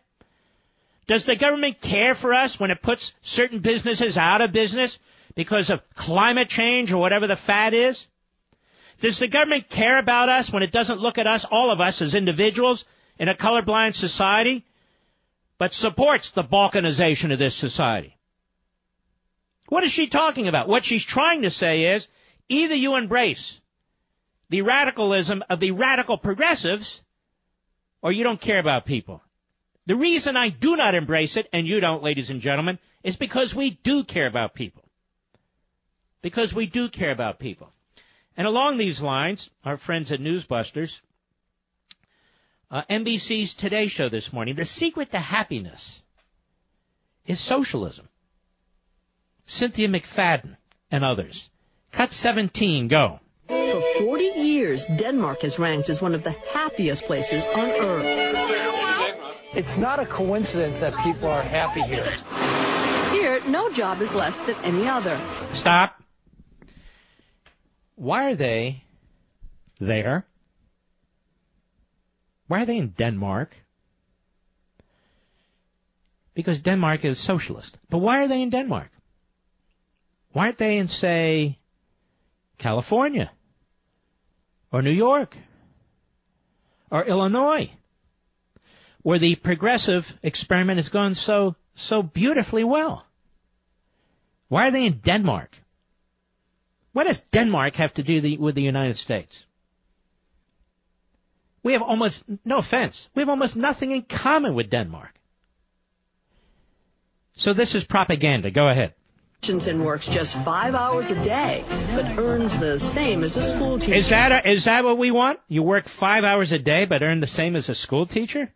Does 1.06 1.24
the 1.24 1.36
government 1.36 1.80
care 1.80 2.14
for 2.14 2.32
us 2.32 2.58
when 2.60 2.70
it 2.70 2.82
puts 2.82 3.12
certain 3.22 3.60
businesses 3.60 4.16
out 4.16 4.40
of 4.40 4.52
business 4.52 4.98
because 5.34 5.70
of 5.70 5.82
climate 5.94 6.48
change 6.48 6.92
or 6.92 6.98
whatever 6.98 7.26
the 7.26 7.36
fad 7.36 7.74
is? 7.74 8.06
Does 9.00 9.18
the 9.18 9.28
government 9.28 9.68
care 9.68 9.98
about 9.98 10.28
us 10.28 10.52
when 10.52 10.62
it 10.62 10.72
doesn't 10.72 11.00
look 11.00 11.18
at 11.18 11.26
us, 11.26 11.44
all 11.44 11.70
of 11.70 11.80
us 11.80 12.02
as 12.02 12.14
individuals 12.14 12.84
in 13.18 13.28
a 13.28 13.34
colorblind 13.34 13.94
society, 13.94 14.64
but 15.58 15.72
supports 15.72 16.30
the 16.30 16.44
balkanization 16.44 17.32
of 17.32 17.38
this 17.38 17.54
society? 17.54 18.16
What 19.68 19.84
is 19.84 19.92
she 19.92 20.08
talking 20.08 20.48
about? 20.48 20.68
What 20.68 20.84
she's 20.84 21.04
trying 21.04 21.42
to 21.42 21.50
say 21.50 21.94
is 21.94 22.08
either 22.48 22.74
you 22.74 22.96
embrace 22.96 23.60
the 24.48 24.62
radicalism 24.62 25.44
of 25.48 25.60
the 25.60 25.70
radical 25.70 26.18
progressives 26.18 27.00
or 28.02 28.12
you 28.12 28.24
don't 28.24 28.40
care 28.40 28.58
about 28.58 28.84
people. 28.84 29.22
The 29.90 29.96
reason 29.96 30.36
I 30.36 30.50
do 30.50 30.76
not 30.76 30.94
embrace 30.94 31.36
it, 31.36 31.48
and 31.52 31.66
you 31.66 31.80
don't, 31.80 32.00
ladies 32.00 32.30
and 32.30 32.40
gentlemen, 32.40 32.78
is 33.02 33.16
because 33.16 33.56
we 33.56 33.70
do 33.70 34.04
care 34.04 34.28
about 34.28 34.54
people. 34.54 34.84
Because 36.22 36.54
we 36.54 36.66
do 36.66 36.88
care 36.88 37.10
about 37.10 37.40
people. 37.40 37.72
And 38.36 38.46
along 38.46 38.78
these 38.78 39.02
lines, 39.02 39.50
our 39.64 39.76
friends 39.76 40.12
at 40.12 40.20
Newsbusters, 40.20 41.00
uh, 42.70 42.82
NBC's 42.88 43.54
Today 43.54 43.88
Show 43.88 44.08
this 44.08 44.32
morning, 44.32 44.54
the 44.54 44.64
secret 44.64 45.10
to 45.10 45.18
happiness 45.18 46.00
is 47.26 47.40
socialism. 47.40 48.08
Cynthia 49.46 49.88
McFadden 49.88 50.56
and 50.92 51.04
others. 51.04 51.50
Cut 51.90 52.12
17, 52.12 52.86
go. 52.86 53.18
For 53.48 53.82
40 53.98 54.24
years, 54.24 54.86
Denmark 54.86 55.42
is 55.42 55.58
ranked 55.58 55.88
as 55.88 56.00
one 56.00 56.14
of 56.14 56.22
the 56.22 56.36
happiest 56.52 57.06
places 57.06 57.42
on 57.42 57.70
earth. 57.70 58.39
It's 59.52 59.76
not 59.76 59.98
a 59.98 60.06
coincidence 60.06 60.78
that 60.78 60.94
people 61.02 61.28
are 61.28 61.42
happy 61.42 61.82
here. 61.82 62.06
Here, 63.10 63.40
no 63.48 63.70
job 63.72 64.00
is 64.00 64.14
less 64.14 64.38
than 64.38 64.54
any 64.62 64.86
other. 64.86 65.20
Stop. 65.54 66.00
Why 67.96 68.30
are 68.30 68.36
they 68.36 68.84
there? 69.80 70.24
Why 72.46 72.62
are 72.62 72.66
they 72.66 72.78
in 72.78 72.90
Denmark? 72.90 73.56
Because 76.34 76.60
Denmark 76.60 77.04
is 77.04 77.18
socialist. 77.18 77.76
But 77.88 77.98
why 77.98 78.22
are 78.22 78.28
they 78.28 78.42
in 78.42 78.50
Denmark? 78.50 78.90
Why 80.32 80.46
aren't 80.46 80.58
they 80.58 80.78
in, 80.78 80.86
say, 80.86 81.58
California? 82.58 83.32
Or 84.70 84.80
New 84.80 84.92
York? 84.92 85.36
Or 86.90 87.04
Illinois? 87.04 87.70
Where 89.02 89.18
the 89.18 89.34
progressive 89.36 90.12
experiment 90.22 90.78
has 90.78 90.88
gone 90.88 91.14
so, 91.14 91.56
so 91.74 92.02
beautifully 92.02 92.64
well. 92.64 93.06
Why 94.48 94.68
are 94.68 94.70
they 94.70 94.86
in 94.86 95.00
Denmark? 95.04 95.56
What 96.92 97.06
does 97.06 97.20
Denmark 97.32 97.76
have 97.76 97.94
to 97.94 98.02
do 98.02 98.20
the, 98.20 98.36
with 98.36 98.54
the 98.54 98.62
United 98.62 98.96
States? 98.96 99.46
We 101.62 101.74
have 101.74 101.82
almost, 101.82 102.24
no 102.44 102.58
offense, 102.58 103.08
we 103.14 103.20
have 103.20 103.28
almost 103.28 103.56
nothing 103.56 103.90
in 103.90 104.02
common 104.02 104.54
with 104.54 104.70
Denmark. 104.70 105.14
So 107.36 107.52
this 107.52 107.74
is 107.74 107.84
propaganda. 107.84 108.50
Go 108.50 108.66
ahead. 108.68 108.94
And 109.48 109.86
works 109.86 110.06
just 110.06 110.36
five 110.36 110.74
hours 110.74 111.10
a 111.10 111.22
day, 111.22 111.64
but 111.94 112.18
earns 112.18 112.54
the 112.54 112.78
same 112.78 113.24
as 113.24 113.38
a 113.38 113.42
school 113.42 113.78
teacher. 113.78 113.94
Is 113.94 114.10
that 114.10 114.32
a, 114.32 114.50
is 114.50 114.64
that 114.64 114.84
what 114.84 114.98
we 114.98 115.10
want? 115.10 115.40
You 115.48 115.62
work 115.62 115.88
five 115.88 116.24
hours 116.24 116.52
a 116.52 116.58
day, 116.58 116.84
but 116.84 117.02
earn 117.02 117.20
the 117.20 117.26
same 117.26 117.56
as 117.56 117.70
a 117.70 117.74
school 117.74 118.04
teacher? 118.04 118.52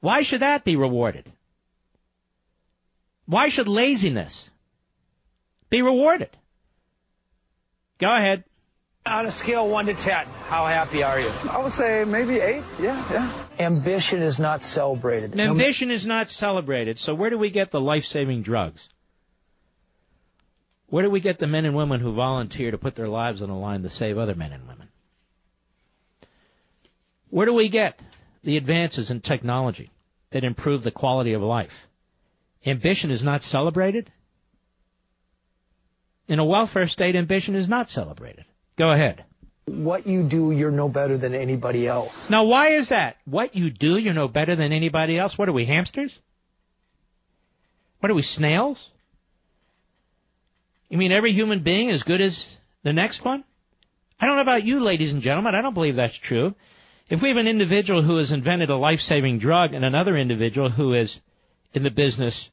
Why 0.00 0.22
should 0.22 0.40
that 0.40 0.64
be 0.64 0.76
rewarded? 0.76 1.30
Why 3.26 3.48
should 3.48 3.68
laziness 3.68 4.50
be 5.70 5.82
rewarded? 5.82 6.30
Go 7.98 8.12
ahead. 8.12 8.44
On 9.04 9.26
a 9.26 9.32
scale 9.32 9.64
of 9.64 9.70
1 9.70 9.86
to 9.86 9.94
10, 9.94 10.26
how 10.48 10.66
happy 10.66 11.02
are 11.02 11.18
you? 11.18 11.30
I 11.50 11.58
would 11.58 11.72
say 11.72 12.04
maybe 12.06 12.40
8, 12.40 12.62
yeah, 12.78 13.04
yeah. 13.10 13.32
Ambition 13.58 14.20
is 14.20 14.38
not 14.38 14.62
celebrated. 14.62 15.38
Ambition 15.38 15.90
is 15.90 16.04
not 16.04 16.28
celebrated. 16.28 16.98
So 16.98 17.14
where 17.14 17.30
do 17.30 17.38
we 17.38 17.50
get 17.50 17.70
the 17.70 17.80
life-saving 17.80 18.42
drugs? 18.42 18.88
Where 20.88 21.04
do 21.04 21.10
we 21.10 21.20
get 21.20 21.38
the 21.38 21.46
men 21.46 21.64
and 21.64 21.74
women 21.74 22.00
who 22.00 22.12
volunteer 22.12 22.70
to 22.70 22.78
put 22.78 22.94
their 22.94 23.08
lives 23.08 23.42
on 23.42 23.48
the 23.48 23.54
line 23.54 23.82
to 23.82 23.90
save 23.90 24.18
other 24.18 24.34
men 24.34 24.52
and 24.52 24.66
women? 24.66 24.88
Where 27.30 27.46
do 27.46 27.54
we 27.54 27.68
get 27.68 28.00
the 28.42 28.56
advances 28.56 29.10
in 29.10 29.20
technology 29.20 29.90
that 30.30 30.44
improve 30.44 30.82
the 30.82 30.90
quality 30.90 31.32
of 31.32 31.42
life? 31.42 31.86
Ambition 32.66 33.10
is 33.10 33.22
not 33.22 33.42
celebrated? 33.42 34.10
In 36.26 36.38
a 36.38 36.44
welfare 36.44 36.88
state, 36.88 37.16
ambition 37.16 37.54
is 37.54 37.68
not 37.68 37.88
celebrated. 37.88 38.44
Go 38.76 38.90
ahead. 38.90 39.24
What 39.64 40.06
you 40.06 40.22
do, 40.22 40.50
you're 40.50 40.70
no 40.70 40.88
better 40.88 41.16
than 41.16 41.34
anybody 41.34 41.86
else. 41.86 42.30
Now, 42.30 42.44
why 42.44 42.68
is 42.68 42.90
that? 42.90 43.16
What 43.24 43.54
you 43.54 43.70
do, 43.70 43.98
you're 43.98 44.14
no 44.14 44.28
better 44.28 44.56
than 44.56 44.72
anybody 44.72 45.18
else? 45.18 45.36
What 45.36 45.48
are 45.48 45.52
we, 45.52 45.64
hamsters? 45.64 46.18
What 48.00 48.10
are 48.10 48.14
we, 48.14 48.22
snails? 48.22 48.90
You 50.88 50.96
mean 50.96 51.12
every 51.12 51.32
human 51.32 51.60
being 51.60 51.90
as 51.90 52.02
good 52.02 52.20
as 52.20 52.46
the 52.82 52.92
next 52.92 53.24
one? 53.24 53.44
I 54.20 54.26
don't 54.26 54.36
know 54.36 54.42
about 54.42 54.64
you, 54.64 54.80
ladies 54.80 55.12
and 55.12 55.22
gentlemen. 55.22 55.54
I 55.54 55.62
don't 55.62 55.74
believe 55.74 55.96
that's 55.96 56.16
true. 56.16 56.54
If 57.08 57.22
we 57.22 57.28
have 57.28 57.38
an 57.38 57.48
individual 57.48 58.02
who 58.02 58.18
has 58.18 58.32
invented 58.32 58.70
a 58.70 58.76
life-saving 58.76 59.38
drug 59.38 59.72
and 59.72 59.84
another 59.84 60.16
individual 60.16 60.68
who 60.68 60.92
is 60.92 61.20
in 61.72 61.82
the 61.82 61.90
business 61.90 62.50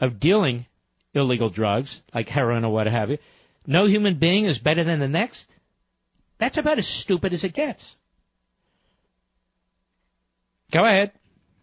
of 0.00 0.20
dealing 0.20 0.66
illegal 1.14 1.50
drugs, 1.50 2.00
like 2.14 2.28
heroin 2.28 2.64
or 2.64 2.72
what 2.72 2.86
have 2.86 3.10
you. 3.10 3.18
No 3.66 3.86
human 3.86 4.14
being 4.14 4.44
is 4.44 4.58
better 4.58 4.84
than 4.84 5.00
the 5.00 5.08
next. 5.08 5.50
That's 6.38 6.56
about 6.56 6.78
as 6.78 6.88
stupid 6.88 7.32
as 7.32 7.44
it 7.44 7.52
gets. 7.52 7.96
Go 10.70 10.84
ahead. 10.84 11.12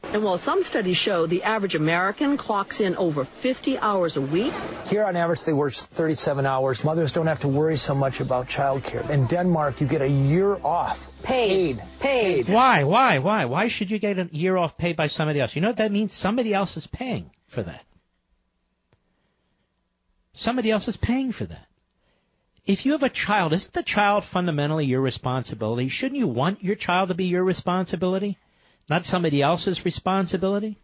And 0.04 0.24
while 0.24 0.38
some 0.38 0.64
studies 0.64 0.96
show 0.96 1.26
the 1.26 1.44
average 1.44 1.76
American 1.76 2.38
clocks 2.38 2.80
in 2.80 2.96
over 2.96 3.26
50 3.26 3.78
hours 3.78 4.16
a 4.16 4.22
week, 4.22 4.54
Here 4.90 5.04
on 5.04 5.18
average, 5.18 5.44
they 5.44 5.54
work 5.54 5.74
37 5.74 6.46
hours. 6.46 6.84
Mothers 6.84 7.12
don't 7.12 7.28
have 7.28 7.42
to 7.42 7.50
worry 7.50 7.76
so 7.76 7.94
much 7.94 8.22
about 8.22 8.48
childcare. 8.48 9.10
In 9.10 9.28
Denmark, 9.28 9.82
you 9.82 9.88
get 9.88 10.02
a 10.02 10.10
year 10.10 10.56
off. 10.64 11.10
Paid. 11.24 11.84
Paid. 12.00 12.48
Why? 12.48 12.86
Why? 12.86 13.20
Why? 13.20 13.46
Why 13.46 13.68
should 13.68 13.92
you 13.92 14.00
get 14.00 14.18
a 14.18 14.30
year 14.32 14.56
off 14.56 14.78
paid 14.78 14.96
by 14.96 15.08
somebody 15.08 15.42
else? 15.42 15.56
You 15.56 15.62
know 15.62 15.70
what 15.70 15.78
that 15.78 15.92
means? 15.92 16.14
Somebody 16.14 16.54
else 16.54 16.78
is 16.78 16.88
paying 16.88 17.30
for 17.48 17.62
that. 17.64 17.84
Somebody 20.38 20.72
else 20.72 20.88
is 20.88 20.96
paying 20.96 21.32
for 21.32 21.46
that. 21.46 21.68
If 22.66 22.86
you 22.86 22.94
have 22.94 23.04
a 23.04 23.10
child, 23.10 23.54
isn't 23.54 23.74
the 23.74 23.84
child 23.84 24.24
fundamentally 24.24 24.86
your 24.86 25.02
responsibility? 25.02 25.90
Shouldn't 25.90 26.20
you 26.20 26.28
want 26.28 26.64
your 26.64 26.76
child 26.76 27.10
to 27.10 27.16
be 27.16 27.26
your 27.26 27.44
responsibility? 27.44 28.38
Not 28.90 29.04
somebody 29.04 29.42
else's 29.42 29.84
responsibility? 29.86 30.78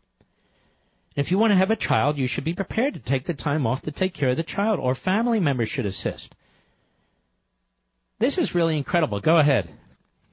And 1.15 1.25
if 1.25 1.31
you 1.31 1.37
want 1.37 1.51
to 1.51 1.57
have 1.57 1.71
a 1.71 1.75
child, 1.75 2.17
you 2.17 2.27
should 2.27 2.43
be 2.43 2.53
prepared 2.53 2.95
to 2.95 2.99
take 2.99 3.25
the 3.25 3.33
time 3.33 3.67
off 3.67 3.83
to 3.83 3.91
take 3.91 4.13
care 4.13 4.29
of 4.29 4.37
the 4.37 4.43
child, 4.43 4.79
or 4.79 4.95
family 4.95 5.39
members 5.39 5.69
should 5.69 5.85
assist. 5.85 6.33
This 8.19 8.37
is 8.37 8.55
really 8.55 8.77
incredible. 8.77 9.19
Go 9.19 9.37
ahead. 9.37 9.69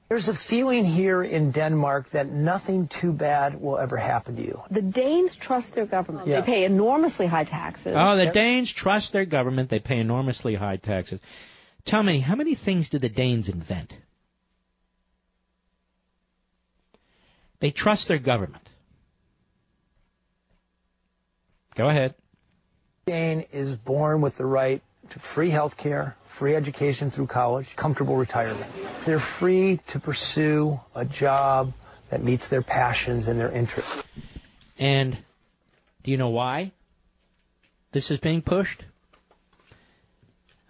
There's 0.09 0.27
a 0.27 0.33
feeling 0.33 0.83
here 0.83 1.23
in 1.23 1.51
Denmark 1.51 2.09
that 2.09 2.29
nothing 2.29 2.87
too 2.89 3.13
bad 3.13 3.61
will 3.61 3.77
ever 3.77 3.95
happen 3.95 4.35
to 4.35 4.41
you. 4.41 4.61
The 4.69 4.81
Danes 4.81 5.37
trust 5.37 5.73
their 5.73 5.85
government. 5.85 6.27
Yeah. 6.27 6.41
They 6.41 6.45
pay 6.45 6.63
enormously 6.65 7.27
high 7.27 7.45
taxes. 7.45 7.93
Oh, 7.95 8.17
the 8.17 8.25
Danes 8.25 8.73
trust 8.73 9.13
their 9.13 9.23
government. 9.23 9.69
They 9.69 9.79
pay 9.79 9.99
enormously 9.99 10.55
high 10.55 10.75
taxes. 10.75 11.21
Tell 11.85 12.03
me, 12.03 12.19
how 12.19 12.35
many 12.35 12.55
things 12.55 12.89
did 12.89 13.01
the 13.01 13.09
Danes 13.09 13.47
invent? 13.47 13.95
They 17.61 17.69
trust 17.69 18.07
their 18.07 18.17
government. 18.17 18.67
Go 21.75 21.87
ahead. 21.87 22.15
Dane 23.05 23.45
is 23.51 23.75
born 23.75 24.21
with 24.21 24.35
the 24.35 24.45
right 24.45 24.81
to 25.11 25.19
free 25.19 25.49
health 25.49 25.77
care, 25.77 26.17
free 26.25 26.55
education 26.55 27.11
through 27.11 27.27
college, 27.27 27.75
comfortable 27.75 28.17
retirement. 28.17 28.65
They're 29.05 29.19
free 29.19 29.79
to 29.87 29.99
pursue 29.99 30.79
a 30.95 31.05
job 31.05 31.73
that 32.09 32.23
meets 32.23 32.47
their 32.47 32.63
passions 32.63 33.27
and 33.27 33.39
their 33.39 33.51
interests. 33.51 34.03
And 34.79 35.15
do 36.03 36.11
you 36.11 36.17
know 36.17 36.29
why 36.29 36.71
this 37.91 38.09
is 38.09 38.19
being 38.19 38.41
pushed? 38.41 38.83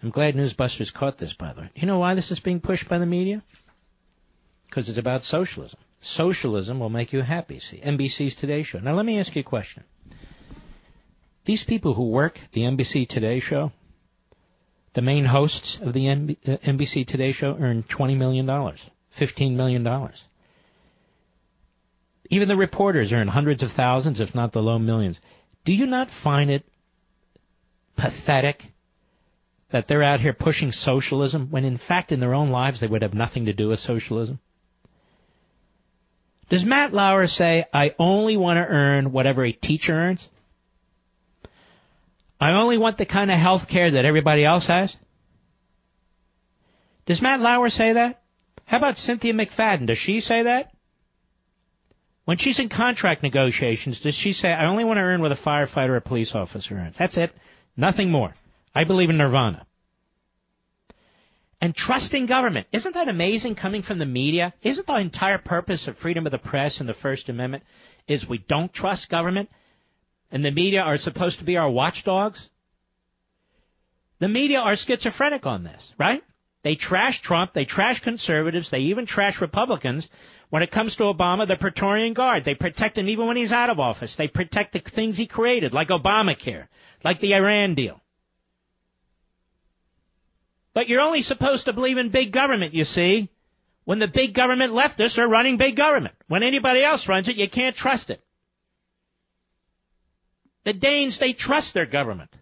I'm 0.04 0.10
glad 0.10 0.36
Newsbusters 0.36 0.94
caught 0.94 1.18
this, 1.18 1.34
by 1.34 1.54
the 1.54 1.62
way. 1.62 1.70
You 1.74 1.88
know 1.88 2.00
why 2.00 2.16
this 2.16 2.32
is 2.32 2.42
being 2.42 2.60
pushed 2.60 2.90
by 2.90 2.98
the 2.98 3.06
media? 3.06 3.42
Because 4.68 4.90
it's 4.90 4.98
about 4.98 5.24
socialism. 5.24 5.80
Socialism 6.02 6.80
will 6.80 6.90
make 6.90 7.14
you 7.14 7.22
happy. 7.22 7.60
See, 7.60 7.78
NBC's 7.78 8.34
Today 8.34 8.64
Show. 8.64 8.80
Now 8.80 8.94
let 8.94 9.06
me 9.06 9.20
ask 9.20 9.36
you 9.36 9.42
a 9.42 9.44
question. 9.44 9.84
These 11.46 11.64
people 11.64 11.94
who 11.94 12.10
work 12.10 12.40
the 12.52 12.62
NBC 12.62 13.08
Today 13.08 13.40
Show, 13.40 13.72
the 14.94 15.04
main 15.04 15.26
hosts 15.26 15.80
of 15.80 15.94
the 15.94 16.10
uh, 16.10 16.16
NBC 16.16 17.06
Today 17.06 17.32
Show 17.32 17.56
earn 17.60 17.84
$20 17.84 18.18
million, 18.18 18.48
$15 18.48 19.56
million. 19.56 20.10
Even 22.32 22.48
the 22.48 22.56
reporters 22.56 23.14
earn 23.14 23.28
hundreds 23.28 23.62
of 23.62 23.72
thousands, 23.72 24.20
if 24.20 24.34
not 24.34 24.52
the 24.54 24.62
low 24.62 24.80
millions. 24.80 25.22
Do 25.66 25.74
you 25.74 25.86
not 25.86 26.10
find 26.10 26.50
it 26.50 26.66
pathetic 27.96 28.72
that 29.70 29.88
they're 29.88 30.04
out 30.04 30.20
here 30.20 30.34
pushing 30.34 30.72
socialism 30.72 31.48
when 31.52 31.66
in 31.66 31.78
fact 31.78 32.12
in 32.12 32.20
their 32.20 32.34
own 32.34 32.50
lives 32.50 32.80
they 32.80 32.88
would 32.88 33.04
have 33.04 33.14
nothing 33.14 33.46
to 33.46 33.54
do 33.54 33.68
with 33.68 33.80
socialism? 33.80 34.40
Does 36.52 36.66
Matt 36.66 36.92
Lauer 36.92 37.28
say, 37.28 37.64
I 37.74 37.96
only 37.98 38.36
want 38.36 38.58
to 38.58 38.68
earn 38.68 39.14
whatever 39.14 39.46
a 39.46 39.54
teacher 39.54 39.94
earns? 39.94 40.28
I 42.42 42.52
only 42.52 42.78
want 42.78 42.98
the 42.98 43.06
kind 43.06 43.32
of 43.32 43.38
health 43.38 43.70
care 43.70 43.90
that 43.90 44.04
everybody 44.04 44.44
else 44.44 44.66
has? 44.66 44.98
Does 47.06 47.22
Matt 47.22 47.40
Lauer 47.40 47.70
say 47.70 47.94
that? 47.94 48.22
How 48.66 48.76
about 48.76 48.98
Cynthia 48.98 49.32
McFadden? 49.32 49.86
Does 49.86 49.98
she 49.98 50.20
say 50.20 50.44
that? 50.44 50.74
When 52.26 52.36
she's 52.36 52.60
in 52.60 52.68
contract 52.68 53.24
negotiations, 53.24 54.02
does 54.02 54.16
she 54.16 54.34
say, 54.34 54.52
I 54.52 54.66
only 54.66 54.84
want 54.84 54.98
to 54.98 55.04
earn 55.04 55.22
what 55.22 55.32
a 55.32 55.36
firefighter 55.36 55.92
or 55.92 55.96
a 55.96 56.02
police 56.02 56.36
officer 56.36 56.76
earns? 56.76 56.98
That's 56.98 57.16
it. 57.16 57.32
Nothing 57.78 58.12
more. 58.12 58.36
I 58.76 58.84
believe 58.84 59.10
in 59.10 59.16
nirvana. 59.16 59.66
And 61.62 61.76
trusting 61.76 62.26
government. 62.26 62.66
Isn't 62.72 62.96
that 62.96 63.08
amazing 63.08 63.54
coming 63.54 63.84
from 63.84 64.00
the 64.00 64.06
media? 64.06 64.52
Isn't 64.64 64.88
the 64.88 64.96
entire 64.96 65.38
purpose 65.38 65.88
of 65.88 65.96
freedom 65.96 66.26
of 66.26 66.32
the 66.32 66.40
press 66.40 66.80
and 66.80 66.90
the 66.90 66.96
First 66.96 67.30
Amendment 67.30 67.64
is 68.08 68.28
we 68.28 68.40
don't 68.40 68.74
trust 68.74 69.10
government? 69.10 69.50
And 70.32 70.44
the 70.44 70.52
media 70.52 70.82
are 70.82 70.98
supposed 70.98 71.38
to 71.38 71.46
be 71.46 71.58
our 71.58 71.70
watchdogs? 71.70 72.50
The 74.18 74.28
media 74.28 74.60
are 74.60 74.76
schizophrenic 74.76 75.46
on 75.46 75.62
this, 75.64 75.94
right? 76.00 76.24
They 76.64 76.76
trash 76.76 77.22
Trump, 77.22 77.54
they 77.54 77.66
trash 77.66 78.00
conservatives, 78.02 78.72
they 78.72 78.82
even 78.82 79.06
trash 79.06 79.40
Republicans. 79.40 80.10
When 80.50 80.64
it 80.64 80.72
comes 80.72 80.96
to 80.96 81.04
Obama, 81.04 81.48
the 81.48 81.56
Praetorian 81.56 82.14
Guard, 82.14 82.44
they 82.44 82.56
protect 82.56 82.98
him 82.98 83.08
even 83.08 83.28
when 83.28 83.38
he's 83.38 83.52
out 83.52 83.70
of 83.70 83.80
office. 83.80 84.16
They 84.16 84.28
protect 84.28 84.74
the 84.74 84.80
things 84.80 85.18
he 85.18 85.28
created, 85.28 85.74
like 85.74 85.90
Obamacare, 85.90 86.68
like 87.04 87.20
the 87.20 87.36
Iran 87.36 87.76
deal. 87.76 88.01
But 90.74 90.88
you're 90.88 91.02
only 91.02 91.22
supposed 91.22 91.66
to 91.66 91.74
believe 91.74 91.98
in 91.98 92.10
big 92.10 92.32
government, 92.32 92.74
you 92.74 92.86
see, 92.86 93.30
when 93.84 94.00
the 94.00 94.08
big 94.08 94.34
government 94.34 94.74
leftists 94.74 95.18
are 95.18 95.28
running 95.28 95.58
big 95.58 95.76
government. 95.76 96.16
When 96.28 96.44
anybody 96.44 96.84
else 96.84 97.08
runs 97.08 97.28
it, 97.28 97.36
you 97.36 97.50
can't 97.50 97.76
trust 97.76 98.10
it. 98.10 98.22
The 100.64 100.74
Danes, 100.74 101.18
they 101.18 101.34
trust 101.34 101.74
their 101.74 101.86
government. 101.86 102.34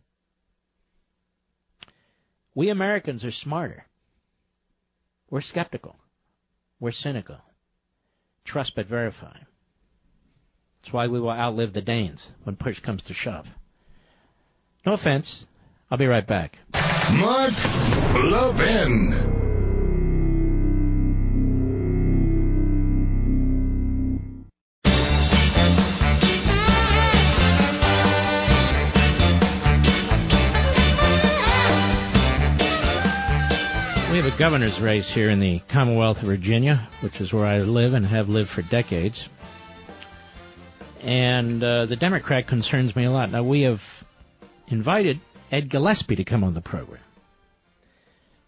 We 2.54 2.70
Americans 2.70 3.24
are 3.24 3.32
smarter. 3.32 3.86
We're 5.30 5.42
skeptical. 5.42 5.96
We're 6.80 6.92
cynical. 6.92 7.38
Trust 8.44 8.76
but 8.76 8.88
verify. 8.88 9.38
That's 10.82 10.94
why 10.94 11.08
we 11.08 11.20
will 11.20 11.32
outlive 11.32 11.74
the 11.74 11.82
Danes 11.82 12.30
when 12.44 12.56
push 12.56 12.80
comes 12.80 13.04
to 13.04 13.14
shove. 13.14 13.48
No 14.86 14.94
offense. 14.94 15.46
I'll 15.92 15.98
be 15.98 16.08
right 16.08 16.26
back. 16.26 16.58
Mark 17.18 17.54
Levin. 18.14 19.10
We 34.10 34.18
have 34.18 34.26
a 34.26 34.38
governor's 34.38 34.80
race 34.80 35.10
here 35.10 35.30
in 35.30 35.40
the 35.40 35.60
Commonwealth 35.68 36.22
of 36.22 36.28
Virginia, 36.28 36.88
which 37.02 37.22
is 37.22 37.34
where 37.34 37.46
I 37.46 37.60
live 37.60 37.94
and 37.94 38.06
have 38.06 38.30
lived 38.30 38.50
for 38.50 38.62
decades. 38.62 39.28
And 41.02 41.64
uh, 41.64 41.86
the 41.86 41.96
Democrat 41.96 42.46
concerns 42.48 42.96
me 42.96 43.06
a 43.06 43.12
lot. 43.12 43.32
Now, 43.32 43.44
we 43.44 43.62
have 43.62 44.04
invited 44.68 45.20
Ed 45.52 45.70
Gillespie 45.70 46.18
to 46.18 46.24
come 46.24 46.44
on 46.44 46.54
the 46.54 46.62
program. 46.62 47.02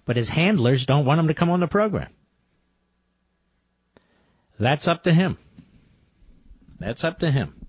But 0.06 0.18
his 0.18 0.30
handlers 0.30 0.86
don't 0.86 1.06
want 1.06 1.20
him 1.20 1.28
to 1.28 1.34
come 1.34 1.50
on 1.50 1.60
the 1.60 1.68
program. 1.68 2.10
That's 4.60 4.88
up 4.88 5.04
to 5.04 5.14
him. 5.14 5.38
That's 6.80 7.04
up 7.04 7.20
to 7.20 7.32
him. 7.32 7.66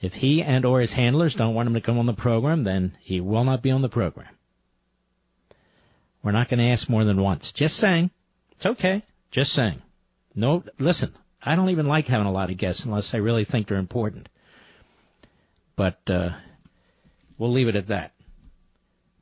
If 0.00 0.14
he 0.14 0.42
and 0.42 0.64
or 0.64 0.80
his 0.80 0.92
handlers 0.92 1.34
don't 1.34 1.54
want 1.54 1.68
him 1.68 1.74
to 1.74 1.80
come 1.80 1.98
on 1.98 2.06
the 2.06 2.12
program, 2.12 2.64
then 2.64 2.96
he 3.00 3.20
will 3.20 3.44
not 3.44 3.62
be 3.62 3.70
on 3.70 3.82
the 3.82 3.88
program. 3.88 4.28
We're 6.22 6.32
not 6.32 6.48
going 6.48 6.58
to 6.58 6.70
ask 6.70 6.88
more 6.88 7.04
than 7.04 7.20
once. 7.20 7.52
Just 7.52 7.76
saying. 7.76 8.10
It's 8.52 8.66
okay. 8.66 9.02
Just 9.30 9.52
saying. 9.52 9.80
No, 10.34 10.64
listen, 10.78 11.14
I 11.42 11.54
don't 11.54 11.70
even 11.70 11.86
like 11.86 12.06
having 12.06 12.26
a 12.26 12.32
lot 12.32 12.50
of 12.50 12.56
guests 12.56 12.84
unless 12.84 13.14
I 13.14 13.18
really 13.18 13.44
think 13.44 13.68
they're 13.68 13.78
important. 13.78 14.28
But, 15.76 16.00
uh, 16.08 16.30
we'll 17.38 17.52
leave 17.52 17.68
it 17.68 17.76
at 17.76 17.88
that. 17.88 18.12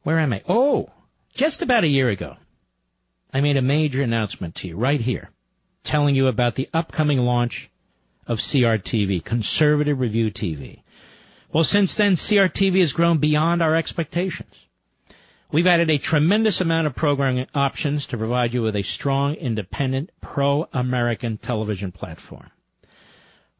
Where 0.03 0.19
am 0.19 0.33
I? 0.33 0.43
Oh, 0.49 0.91
just 1.35 1.63
about 1.63 1.85
a 1.85 1.89
year 1.89 2.09
ago, 2.09 2.37
I 3.33 3.41
made 3.41 3.57
a 3.57 3.63
major 3.63 4.03
announcement 4.03 4.57
to 4.57 4.69
you 4.69 4.77
right 4.77 5.01
here, 5.01 5.31
telling 5.83 6.15
you 6.15 6.29
about 6.29 6.55
the 6.55 6.69
upcoming 6.73 7.19
launch 7.19 7.71
of 8.27 8.39
CRTV, 8.39 9.25
Conservative 9.25 9.99
Review 9.99 10.31
TV. 10.31 10.83
Well, 11.53 11.65
since 11.65 11.95
then, 11.95 12.15
CRTV 12.15 12.81
has 12.81 12.93
grown 12.93 13.19
beyond 13.19 13.63
our 13.63 13.77
expectations. 13.77 14.55
We've 15.53 15.67
added 15.67 15.91
a 15.91 15.99
tremendous 15.99 16.61
amount 16.61 16.89
of 16.89 16.97
programming 16.97 17.47
options 17.55 18.07
to 18.07 18.19
provide 18.19 18.55
you 18.55 18.63
with 18.63 18.75
a 18.75 18.83
strong, 18.83 19.35
independent, 19.35 20.11
pro-American 20.21 21.39
television 21.39 21.93
platform. 21.93 22.51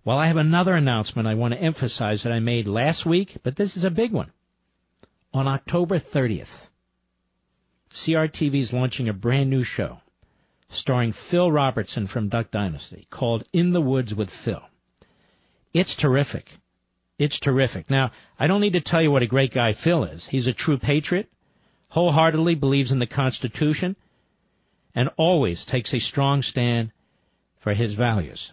Well, 0.05 0.19
I 0.19 0.27
have 0.27 0.37
another 0.37 0.75
announcement 0.75 1.29
I 1.29 1.35
want 1.35 1.55
to 1.55 1.61
emphasize 1.61 2.25
that 2.25 2.33
I 2.33 2.41
made 2.41 2.67
last 2.67 3.07
week, 3.07 3.37
but 3.43 3.57
this 3.57 3.77
is 3.77 3.85
a 3.85 3.91
big 3.91 4.11
one. 4.11 4.33
On 5.35 5.49
October 5.49 5.99
30th, 5.99 6.69
CRTV 7.91 8.55
is 8.55 8.73
launching 8.73 9.09
a 9.09 9.13
brand 9.13 9.51
new 9.51 9.65
show 9.65 10.01
starring 10.71 11.11
Phil 11.11 11.51
Robertson 11.51 12.07
from 12.07 12.29
Duck 12.29 12.53
Dynasty 12.53 13.09
called 13.11 13.43
In 13.53 13.73
the 13.73 13.81
Woods 13.81 14.15
with 14.15 14.31
Phil. 14.31 14.63
It's 15.73 15.97
terrific. 15.97 16.53
It's 17.19 17.41
terrific. 17.41 17.91
Now, 17.91 18.13
I 18.39 18.47
don't 18.47 18.61
need 18.61 18.75
to 18.75 18.81
tell 18.81 19.03
you 19.03 19.11
what 19.11 19.25
a 19.25 19.27
great 19.27 19.53
guy 19.53 19.73
Phil 19.73 20.05
is. 20.05 20.25
He's 20.25 20.47
a 20.47 20.53
true 20.53 20.79
patriot, 20.79 21.29
wholeheartedly 21.89 22.55
believes 22.55 22.93
in 22.93 23.01
the 23.01 23.07
Constitution, 23.07 23.97
and 24.95 25.11
always 25.17 25.65
takes 25.65 25.93
a 25.95 25.99
strong 25.99 26.43
stand 26.43 26.93
for 27.59 27.75
his 27.75 27.95
values. 27.95 28.53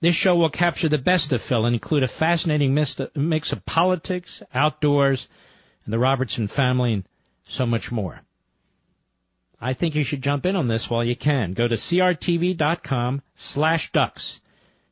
This 0.00 0.14
show 0.14 0.36
will 0.36 0.50
capture 0.50 0.88
the 0.88 0.98
best 0.98 1.32
of 1.32 1.42
Phil 1.42 1.66
and 1.66 1.74
include 1.74 2.04
a 2.04 2.08
fascinating 2.08 2.74
mix 2.74 3.52
of 3.52 3.66
politics, 3.66 4.40
outdoors, 4.54 5.26
and 5.88 5.92
the 5.94 5.98
Robertson 5.98 6.48
family, 6.48 6.92
and 6.92 7.08
so 7.46 7.64
much 7.64 7.90
more. 7.90 8.20
I 9.58 9.72
think 9.72 9.94
you 9.94 10.04
should 10.04 10.20
jump 10.20 10.44
in 10.44 10.54
on 10.54 10.68
this 10.68 10.90
while 10.90 11.02
you 11.02 11.16
can. 11.16 11.54
Go 11.54 11.66
to 11.66 11.76
crtv.com 11.76 13.22
slash 13.34 13.90
ducks. 13.90 14.42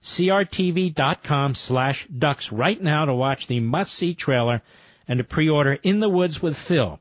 crtv.com 0.03 1.55
slash 1.55 2.07
ducks 2.07 2.51
right 2.51 2.83
now 2.83 3.05
to 3.05 3.13
watch 3.13 3.47
the 3.47 3.61
must-see 3.61 4.15
trailer 4.15 4.63
and 5.07 5.19
to 5.19 5.25
pre-order 5.25 5.79
In 5.83 6.01
the 6.01 6.09
Woods 6.09 6.41
with 6.41 6.57
Phil. 6.57 6.99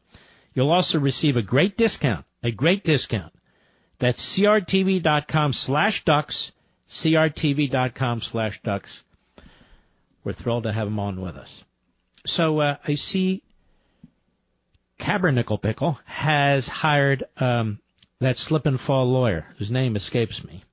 You'll 0.54 0.72
also 0.72 1.00
receive 1.00 1.38
a 1.38 1.42
great 1.42 1.78
discount, 1.78 2.26
a 2.44 2.52
great 2.52 2.84
discount. 2.84 3.32
That's 3.98 4.22
crtv.com 4.38 5.54
slash 5.54 6.04
ducks, 6.04 6.52
crtv.com 6.90 8.20
slash 8.20 8.62
ducks. 8.62 9.06
We're 10.26 10.34
thrilled 10.34 10.64
to 10.64 10.74
have 10.74 10.88
him 10.88 11.00
on 11.00 11.22
with 11.22 11.38
us. 11.38 11.64
So 12.26 12.60
uh, 12.60 12.76
I 12.86 12.96
see 12.96 13.42
Cabernickel 15.00 15.62
Pickle 15.62 16.00
has 16.06 16.68
hired 16.68 17.26
um, 17.38 17.80
that 18.20 18.38
slip 18.38 18.66
and 18.66 18.80
fall 18.80 19.06
lawyer 19.06 19.46
whose 19.58 19.72
name 19.72 19.96
escapes 19.96 20.44
me. 20.44 20.64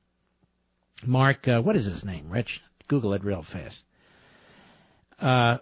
Mark, 1.04 1.48
uh, 1.48 1.60
what 1.60 1.76
is 1.76 1.84
his 1.84 2.04
name, 2.04 2.30
Rich? 2.30 2.62
Google 2.88 3.14
it 3.14 3.24
real 3.24 3.42
fast. 3.42 3.82
Uh, 5.18 5.58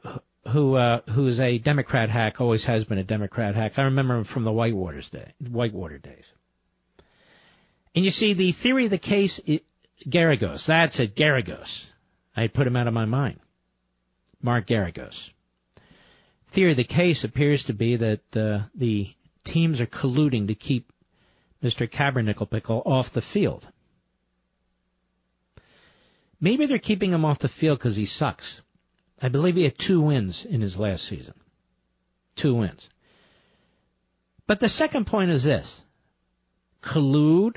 who 0.48 0.74
uh, 0.74 1.00
who 1.10 1.26
is 1.26 1.38
a 1.40 1.58
Democrat 1.58 2.08
hack, 2.08 2.40
always 2.40 2.64
has 2.64 2.84
been 2.84 2.98
a 2.98 3.04
Democrat 3.04 3.54
hack. 3.54 3.78
I 3.78 3.84
remember 3.84 4.16
him 4.16 4.24
from 4.24 4.44
the 4.44 4.52
Whitewater's 4.52 5.08
day, 5.08 5.32
Whitewater 5.38 5.98
days. 5.98 6.24
And 7.94 8.04
you 8.04 8.10
see, 8.10 8.34
the 8.34 8.52
theory 8.52 8.84
of 8.84 8.90
the 8.90 8.98
case, 8.98 9.40
it, 9.46 9.64
Geragos, 10.08 10.66
that's 10.66 11.00
it, 11.00 11.14
Geragos. 11.14 11.84
I 12.36 12.42
had 12.42 12.54
put 12.54 12.66
him 12.66 12.76
out 12.76 12.86
of 12.86 12.94
my 12.94 13.04
mind. 13.04 13.40
Mark 14.40 14.66
Geragos 14.66 15.30
theory 16.50 16.72
of 16.72 16.76
the 16.76 16.84
case 16.84 17.24
appears 17.24 17.64
to 17.64 17.72
be 17.72 17.96
that 17.96 18.36
uh, 18.36 18.60
the 18.74 19.12
teams 19.44 19.80
are 19.80 19.86
colluding 19.86 20.48
to 20.48 20.54
keep 20.54 20.92
Mr. 21.62 21.88
Cabernickel 21.88 22.50
Pickle 22.50 22.82
off 22.84 23.12
the 23.12 23.22
field. 23.22 23.68
Maybe 26.40 26.66
they're 26.66 26.78
keeping 26.78 27.12
him 27.12 27.24
off 27.24 27.38
the 27.38 27.48
field 27.48 27.78
because 27.78 27.96
he 27.96 28.06
sucks. 28.06 28.62
I 29.20 29.28
believe 29.28 29.56
he 29.56 29.64
had 29.64 29.78
two 29.78 30.00
wins 30.00 30.44
in 30.44 30.60
his 30.60 30.78
last 30.78 31.04
season. 31.04 31.34
Two 32.34 32.54
wins. 32.54 32.88
But 34.46 34.60
the 34.60 34.68
second 34.68 35.06
point 35.06 35.30
is 35.30 35.44
this. 35.44 35.82
Collude 36.82 37.56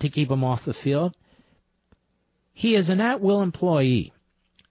to 0.00 0.08
keep 0.08 0.30
him 0.30 0.42
off 0.42 0.64
the 0.64 0.74
field. 0.74 1.14
He 2.54 2.74
is 2.74 2.88
an 2.88 3.00
at-will 3.00 3.42
employee. 3.42 4.12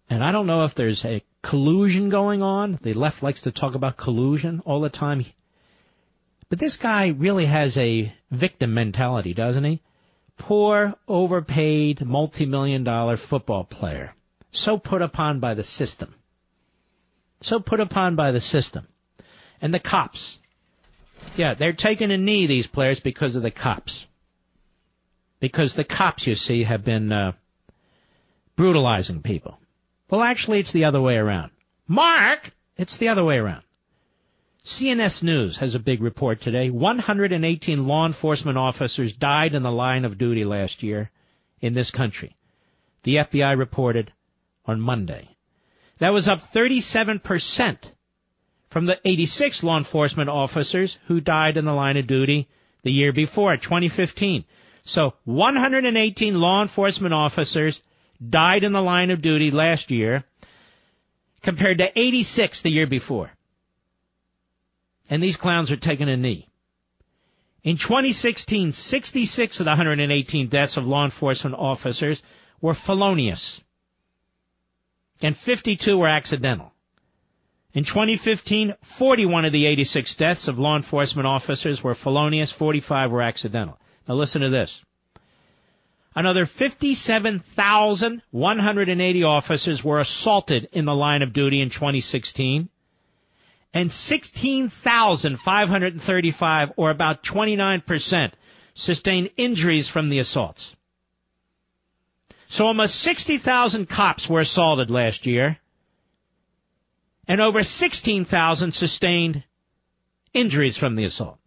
And 0.09 0.23
I 0.23 0.31
don't 0.31 0.47
know 0.47 0.65
if 0.65 0.73
there's 0.73 1.05
a 1.05 1.23
collusion 1.43 2.09
going 2.09 2.41
on. 2.41 2.79
The 2.81 2.93
left 2.93 3.21
likes 3.21 3.41
to 3.41 3.51
talk 3.51 3.75
about 3.75 3.97
collusion 3.97 4.63
all 4.65 4.81
the 4.81 4.89
time. 4.89 5.23
But 6.49 6.57
this 6.57 6.77
guy 6.77 7.09
really 7.09 7.45
has 7.45 7.77
a 7.77 8.11
victim 8.31 8.73
mentality, 8.73 9.35
doesn't 9.35 9.63
he? 9.63 9.81
Poor, 10.37 10.95
overpaid, 11.07 12.03
multi-million 12.03 12.83
dollar 12.83 13.17
football 13.17 13.63
player. 13.63 14.15
So 14.51 14.77
put 14.77 15.01
upon 15.01 15.39
by 15.39 15.53
the 15.53 15.63
system. 15.63 16.15
So 17.41 17.59
put 17.59 17.79
upon 17.79 18.15
by 18.15 18.31
the 18.31 18.41
system. 18.41 18.87
And 19.61 19.73
the 19.73 19.79
cops. 19.79 20.39
Yeah, 21.35 21.53
they're 21.53 21.73
taking 21.73 22.11
a 22.11 22.17
knee, 22.17 22.47
these 22.47 22.67
players, 22.67 22.99
because 22.99 23.35
of 23.35 23.43
the 23.43 23.51
cops. 23.51 24.05
Because 25.39 25.75
the 25.75 25.83
cops, 25.83 26.25
you 26.25 26.35
see, 26.35 26.63
have 26.63 26.83
been 26.83 27.11
uh, 27.11 27.33
brutalizing 28.55 29.21
people. 29.21 29.57
Well, 30.13 30.21
actually, 30.21 30.59
it's 30.59 30.71
the 30.71 30.85
other 30.85 31.01
way 31.01 31.17
around. 31.17 31.49
Mark, 31.87 32.51
it's 32.77 32.97
the 32.97 33.07
other 33.07 33.23
way 33.23 33.39
around. 33.39 33.63
CNS 34.63 35.23
News 35.23 35.57
has 35.57 35.73
a 35.73 35.79
big 35.79 36.03
report 36.03 36.39
today. 36.39 36.69
118 36.69 37.87
law 37.87 38.05
enforcement 38.05 38.59
officers 38.59 39.11
died 39.11 39.55
in 39.55 39.63
the 39.63 39.71
line 39.71 40.05
of 40.05 40.19
duty 40.19 40.45
last 40.45 40.83
year 40.83 41.09
in 41.61 41.73
this 41.73 41.89
country. 41.89 42.37
The 43.01 43.15
FBI 43.15 43.57
reported 43.57 44.13
on 44.67 44.79
Monday. 44.79 45.29
That 45.97 46.13
was 46.13 46.27
up 46.27 46.41
37% 46.41 47.79
from 48.69 48.85
the 48.85 48.99
86 49.03 49.63
law 49.63 49.79
enforcement 49.79 50.29
officers 50.29 50.99
who 51.07 51.21
died 51.21 51.57
in 51.57 51.65
the 51.65 51.73
line 51.73 51.97
of 51.97 52.05
duty 52.05 52.47
the 52.83 52.91
year 52.91 53.13
before, 53.13 53.57
2015. 53.57 54.45
So 54.85 55.15
118 55.23 56.39
law 56.39 56.61
enforcement 56.61 57.15
officers 57.15 57.81
died 58.29 58.63
in 58.63 58.71
the 58.71 58.81
line 58.81 59.11
of 59.11 59.21
duty 59.21 59.51
last 59.51 59.91
year 59.91 60.23
compared 61.41 61.79
to 61.79 61.99
86 61.99 62.61
the 62.61 62.69
year 62.69 62.87
before. 62.87 63.31
And 65.09 65.21
these 65.21 65.37
clowns 65.37 65.71
are 65.71 65.77
taking 65.77 66.09
a 66.09 66.17
knee. 66.17 66.47
In 67.63 67.77
2016, 67.77 68.71
66 68.71 69.59
of 69.59 69.65
the 69.65 69.71
118 69.71 70.47
deaths 70.47 70.77
of 70.77 70.87
law 70.87 71.05
enforcement 71.05 71.55
officers 71.57 72.21
were 72.59 72.73
felonious. 72.73 73.61
And 75.21 75.35
52 75.35 75.97
were 75.97 76.07
accidental. 76.07 76.73
In 77.73 77.83
2015, 77.83 78.75
41 78.81 79.45
of 79.45 79.51
the 79.51 79.65
86 79.65 80.15
deaths 80.15 80.47
of 80.47 80.59
law 80.59 80.75
enforcement 80.75 81.25
officers 81.25 81.83
were 81.83 81.95
felonious, 81.95 82.51
45 82.51 83.11
were 83.11 83.21
accidental. 83.21 83.79
Now 84.07 84.15
listen 84.15 84.41
to 84.41 84.49
this. 84.49 84.83
Another 86.15 86.45
57,180 86.45 89.23
officers 89.23 89.83
were 89.83 89.99
assaulted 89.99 90.69
in 90.71 90.85
the 90.85 90.95
line 90.95 91.23
of 91.23 91.33
duty 91.33 91.59
in 91.59 91.69
2016. 91.69 92.69
And 93.73 93.91
16,535, 93.91 96.73
or 96.77 96.91
about 96.91 97.23
29%, 97.23 98.31
sustained 98.75 99.31
injuries 99.37 99.89
from 99.89 100.09
the 100.09 100.19
assaults. 100.19 100.75
So 102.47 102.67
almost 102.67 102.93
60,000 102.95 103.89
cops 103.89 104.29
were 104.29 104.41
assaulted 104.41 104.91
last 104.91 105.25
year. 105.25 105.57
And 107.27 107.41
over 107.41 107.63
16,000 107.63 108.73
sustained 108.73 109.43
injuries 110.33 110.77
from 110.77 110.95
the 110.95 111.05
assault. 111.05 111.39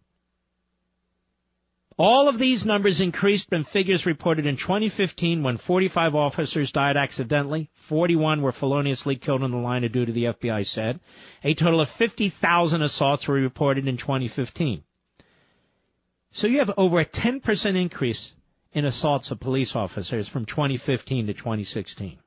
All 1.99 2.29
of 2.29 2.37
these 2.37 2.63
numbers 2.63 3.01
increased 3.01 3.49
from 3.49 3.63
figures 3.63 4.05
reported 4.05 4.45
in 4.45 4.55
2015 4.55 5.41
when 5.41 5.57
45 5.57 6.13
officers 6.13 6.71
died 6.71 6.95
accidentally. 6.95 7.71
41 7.73 8.43
were 8.43 8.51
feloniously 8.51 9.15
killed 9.15 9.41
in 9.41 9.49
the 9.49 9.57
line 9.57 9.83
of 9.83 9.91
duty, 9.91 10.11
the 10.11 10.25
FBI 10.25 10.67
said. 10.67 10.99
A 11.43 11.55
total 11.55 11.81
of 11.81 11.89
50,000 11.89 12.83
assaults 12.83 13.27
were 13.27 13.33
reported 13.33 13.87
in 13.87 13.97
2015. 13.97 14.83
So 16.29 16.45
you 16.45 16.59
have 16.59 16.71
over 16.77 16.99
a 16.99 17.05
10% 17.05 17.75
increase 17.75 18.31
in 18.73 18.85
assaults 18.85 19.31
of 19.31 19.39
police 19.39 19.75
officers 19.75 20.27
from 20.27 20.45
2015 20.45 21.25
to 21.25 21.33
2016. 21.33 22.19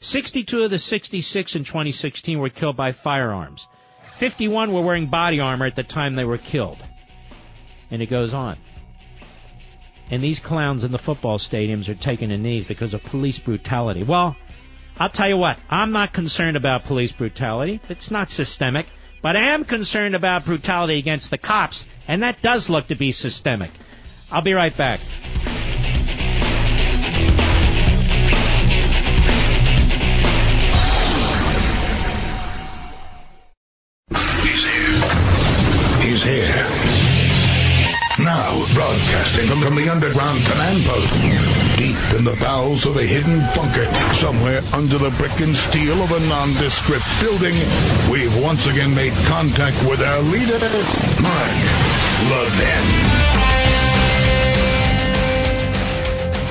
62 0.00 0.62
of 0.62 0.70
the 0.70 0.78
66 0.78 1.56
in 1.56 1.64
2016 1.64 2.38
were 2.38 2.50
killed 2.50 2.76
by 2.76 2.92
firearms. 2.92 3.68
51 4.16 4.70
were 4.70 4.82
wearing 4.82 5.06
body 5.06 5.40
armor 5.40 5.64
at 5.64 5.76
the 5.76 5.82
time 5.82 6.14
they 6.14 6.24
were 6.24 6.36
killed. 6.36 6.84
And 7.90 8.02
it 8.02 8.06
goes 8.06 8.34
on. 8.34 8.58
And 10.10 10.22
these 10.22 10.38
clowns 10.38 10.84
in 10.84 10.92
the 10.92 10.98
football 10.98 11.38
stadiums 11.38 11.88
are 11.88 11.94
taking 11.94 12.30
a 12.30 12.38
knee 12.38 12.62
because 12.62 12.94
of 12.94 13.02
police 13.04 13.38
brutality. 13.38 14.02
Well, 14.02 14.36
I'll 14.98 15.10
tell 15.10 15.28
you 15.28 15.36
what, 15.36 15.58
I'm 15.68 15.92
not 15.92 16.12
concerned 16.12 16.56
about 16.56 16.84
police 16.84 17.12
brutality. 17.12 17.80
It's 17.88 18.10
not 18.10 18.30
systemic. 18.30 18.86
But 19.22 19.36
I 19.36 19.48
am 19.48 19.64
concerned 19.64 20.14
about 20.14 20.44
brutality 20.44 20.98
against 20.98 21.30
the 21.30 21.38
cops, 21.38 21.86
and 22.06 22.22
that 22.22 22.42
does 22.42 22.70
look 22.70 22.88
to 22.88 22.94
be 22.94 23.10
systemic. 23.12 23.70
I'll 24.30 24.42
be 24.42 24.52
right 24.52 24.76
back. 24.76 25.00
Deep 41.96 42.18
in 42.18 42.24
the 42.24 42.36
bowels 42.40 42.86
of 42.86 42.96
a 42.96 43.02
hidden 43.02 43.40
bunker, 43.54 43.84
somewhere 44.14 44.62
under 44.72 44.96
the 44.98 45.10
brick 45.10 45.38
and 45.40 45.54
steel 45.56 46.02
of 46.02 46.10
a 46.12 46.20
nondescript 46.20 47.04
building, 47.20 47.54
we've 48.10 48.34
once 48.42 48.66
again 48.66 48.94
made 48.94 49.12
contact 49.26 49.76
with 49.88 50.00
our 50.02 50.20
leader, 50.20 50.58
Mark 51.22 51.50
Levin. 52.30 52.84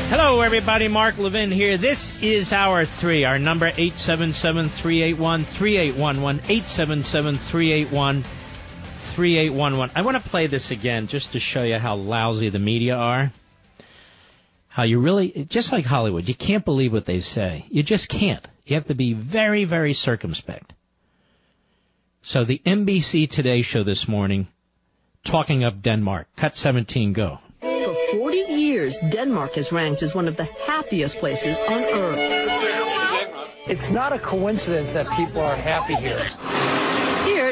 Hello, 0.09 0.41
everybody. 0.41 0.88
Mark 0.88 1.17
Levin 1.17 1.51
here. 1.51 1.77
This 1.77 2.22
is 2.22 2.53
hour 2.53 2.85
three. 2.85 3.26
Our 3.26 3.39
number 3.39 3.72
877-381-3811. 3.72 6.39
877-381-3811. 9.13 9.91
I 9.95 10.01
want 10.01 10.23
to 10.23 10.30
play 10.30 10.47
this 10.47 10.72
again 10.72 11.07
just 11.07 11.31
to 11.34 11.39
show 11.39 11.63
you 11.63 11.77
how 11.77 11.95
lousy 11.95 12.49
the 12.49 12.59
media 12.59 12.95
are. 12.95 13.31
How 14.76 14.84
you 14.84 14.99
really, 14.99 15.45
just 15.47 15.72
like 15.72 15.85
Hollywood, 15.85 16.27
you 16.27 16.35
can't 16.35 16.65
believe 16.65 16.91
what 16.91 17.06
they 17.06 17.22
say. 17.22 17.65
You 17.69 17.81
just 17.81 18.10
can't. 18.10 18.45
You 18.65 18.76
have 18.76 18.88
to 18.88 18.93
be 18.93 19.14
very, 19.14 19.64
very 19.64 19.93
circumspect. 19.93 20.73
So 22.23 22.43
the 22.43 22.61
NBC 22.65 23.30
Today 23.30 23.61
show 23.61 23.84
this 23.84 24.06
morning, 24.06 24.49
talking 25.23 25.64
up 25.64 25.81
Denmark. 25.81 26.27
Cut 26.35 26.57
17, 26.57 27.14
go. 27.14 27.39
For 27.61 27.95
40 28.11 28.38
years, 28.38 28.99
Denmark 28.99 29.57
is 29.57 29.72
ranked 29.72 30.03
as 30.03 30.14
one 30.14 30.27
of 30.27 30.35
the 30.35 30.43
happiest 30.43 31.19
places 31.19 31.57
on 31.57 31.81
earth. 31.81 33.60
It's 33.69 33.91
not 33.91 34.11
a 34.11 34.19
coincidence 34.19 34.91
that 34.91 35.07
people 35.15 35.39
are 35.39 35.56
happy 35.56 35.95
here. 35.95 36.19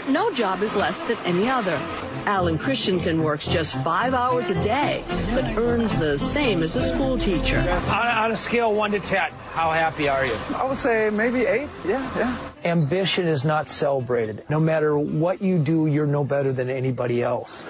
Here, 0.04 0.14
no 0.14 0.34
job 0.34 0.62
is 0.62 0.76
less 0.76 1.00
than 1.00 1.18
any 1.26 1.50
other. 1.50 1.80
Alan 2.26 2.58
Christensen 2.58 3.22
works 3.22 3.46
just 3.46 3.76
five 3.76 4.14
hours 4.14 4.50
a 4.50 4.62
day, 4.62 5.04
but 5.34 5.58
earns 5.58 5.94
the 5.94 6.18
same 6.18 6.64
as 6.64 6.76
a 6.76 6.82
school 6.82 7.18
teacher. 7.18 7.60
On, 7.60 8.08
on 8.08 8.32
a 8.32 8.38
scale 8.38 8.72
of 8.72 8.78
1 8.78 8.92
to 8.92 9.00
10, 9.00 9.32
how 9.52 9.72
happy 9.72 10.08
are 10.08 10.26
you? 10.26 10.38
I 10.56 10.64
would 10.64 10.78
say 10.78 11.10
maybe 11.10 11.46
eight. 11.46 11.70
Yeah, 11.86 12.10
yeah. 12.18 12.38
Ambition 12.64 13.28
is 13.28 13.44
not 13.44 13.68
celebrated. 13.68 14.46
No 14.50 14.60
matter 14.60 14.98
what 14.98 15.42
you 15.42 15.60
do, 15.60 15.86
you're 15.86 16.08
no 16.08 16.24
better 16.24 16.54
than 16.54 16.70
anybody 16.70 17.22
else. 17.22 17.66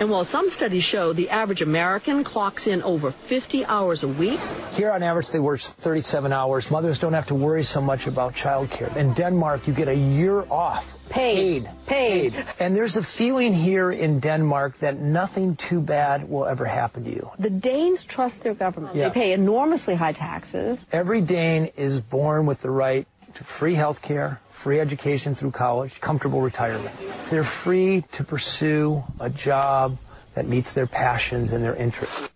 And 0.00 0.10
while 0.10 0.24
some 0.24 0.48
studies 0.48 0.84
show 0.84 1.12
the 1.12 1.30
average 1.30 1.60
American 1.60 2.24
clocks 2.24 2.66
in 2.66 2.82
over 2.82 3.10
50 3.10 3.66
hours 3.66 4.04
a 4.04 4.08
week, 4.08 4.40
Here 4.72 4.90
on 4.90 5.02
average, 5.02 5.30
they 5.30 5.40
work 5.40 5.60
37 5.60 6.32
hours. 6.32 6.70
Mothers 6.70 6.98
don't 6.98 7.14
have 7.14 7.26
to 7.26 7.34
worry 7.34 7.64
so 7.64 7.80
much 7.82 8.06
about 8.06 8.34
childcare. 8.34 8.96
In 8.96 9.12
Denmark, 9.12 9.66
you 9.66 9.74
get 9.74 9.88
a 9.88 9.94
year 9.94 10.46
off. 10.50 10.94
Paid. 11.08 11.68
Paid. 11.86 12.34
And 12.60 12.76
there's 12.76 12.96
a 12.96 13.02
feeling 13.02 13.52
here 13.52 13.90
in 13.90 14.20
Denmark 14.20 14.78
that 14.78 14.98
nothing 14.98 15.56
too 15.56 15.80
bad 15.80 16.28
will 16.28 16.46
ever 16.46 16.64
happen 16.64 17.04
to 17.04 17.10
you. 17.10 17.30
The 17.38 17.50
Danes 17.50 18.04
trust 18.04 18.42
their 18.42 18.54
government. 18.54 18.94
Yeah. 18.94 19.08
They 19.08 19.14
pay 19.14 19.32
enormously 19.32 19.94
high 19.94 20.12
taxes. 20.12 20.84
Every 20.92 21.20
Dane 21.20 21.70
is 21.76 22.00
born 22.00 22.46
with 22.46 22.60
the 22.62 22.70
right 22.70 23.06
to 23.34 23.44
free 23.44 23.74
health 23.74 24.02
care, 24.02 24.40
free 24.50 24.80
education 24.80 25.34
through 25.34 25.52
college, 25.52 26.00
comfortable 26.00 26.40
retirement. 26.40 26.94
They're 27.30 27.44
free 27.44 28.04
to 28.12 28.24
pursue 28.24 29.04
a 29.20 29.30
job 29.30 29.98
that 30.34 30.46
meets 30.46 30.72
their 30.72 30.86
passions 30.86 31.52
and 31.52 31.64
their 31.64 31.74
interests. 31.74 32.30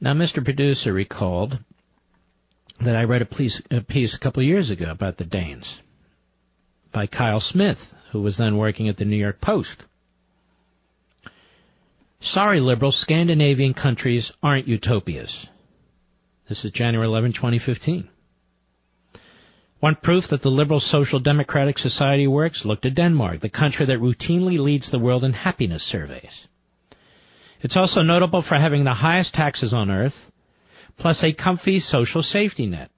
Now, 0.00 0.14
Mr. 0.14 0.44
Producer 0.44 0.92
recalled 0.92 1.58
that 2.80 2.96
I 2.96 3.04
read 3.04 3.22
a 3.22 3.26
piece, 3.26 3.62
a 3.70 3.80
piece 3.80 4.14
a 4.14 4.18
couple 4.18 4.42
of 4.42 4.48
years 4.48 4.70
ago 4.70 4.90
about 4.90 5.16
the 5.16 5.24
Danes 5.24 5.80
by 6.92 7.06
Kyle 7.06 7.40
Smith, 7.40 7.94
who 8.10 8.20
was 8.20 8.36
then 8.36 8.56
working 8.56 8.88
at 8.88 8.96
the 8.96 9.04
New 9.04 9.16
York 9.16 9.40
Post. 9.40 9.84
Sorry, 12.20 12.60
liberals, 12.60 12.96
Scandinavian 12.96 13.74
countries 13.74 14.30
aren't 14.42 14.68
utopias. 14.68 15.48
This 16.48 16.64
is 16.64 16.70
January 16.70 17.08
11, 17.08 17.32
2015. 17.32 18.08
Want 19.80 20.00
proof 20.00 20.28
that 20.28 20.42
the 20.42 20.50
liberal 20.50 20.78
social 20.78 21.18
democratic 21.18 21.78
society 21.78 22.28
works? 22.28 22.64
Look 22.64 22.82
to 22.82 22.90
Denmark, 22.90 23.40
the 23.40 23.48
country 23.48 23.86
that 23.86 23.98
routinely 23.98 24.56
leads 24.56 24.90
the 24.90 25.00
world 25.00 25.24
in 25.24 25.32
happiness 25.32 25.82
surveys. 25.82 26.46
It's 27.60 27.76
also 27.76 28.02
notable 28.02 28.42
for 28.42 28.54
having 28.54 28.84
the 28.84 28.94
highest 28.94 29.34
taxes 29.34 29.74
on 29.74 29.90
earth, 29.90 30.30
plus 30.96 31.24
a 31.24 31.32
comfy 31.32 31.80
social 31.80 32.22
safety 32.22 32.66
net. 32.66 32.91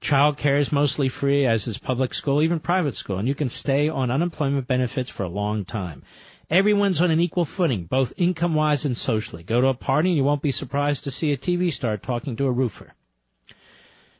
Child 0.00 0.36
care 0.36 0.58
is 0.58 0.70
mostly 0.70 1.08
free, 1.08 1.44
as 1.44 1.66
is 1.66 1.76
public 1.76 2.14
school, 2.14 2.40
even 2.40 2.60
private 2.60 2.94
school, 2.94 3.18
and 3.18 3.26
you 3.26 3.34
can 3.34 3.48
stay 3.48 3.88
on 3.88 4.10
unemployment 4.10 4.68
benefits 4.68 5.10
for 5.10 5.24
a 5.24 5.28
long 5.28 5.64
time. 5.64 6.02
Everyone's 6.50 7.00
on 7.00 7.10
an 7.10 7.20
equal 7.20 7.44
footing, 7.44 7.84
both 7.84 8.14
income-wise 8.16 8.84
and 8.84 8.96
socially. 8.96 9.42
Go 9.42 9.60
to 9.60 9.66
a 9.66 9.74
party 9.74 10.10
and 10.10 10.16
you 10.16 10.24
won't 10.24 10.40
be 10.40 10.52
surprised 10.52 11.04
to 11.04 11.10
see 11.10 11.32
a 11.32 11.36
TV 11.36 11.72
star 11.72 11.96
talking 11.96 12.36
to 12.36 12.46
a 12.46 12.52
roofer. 12.52 12.94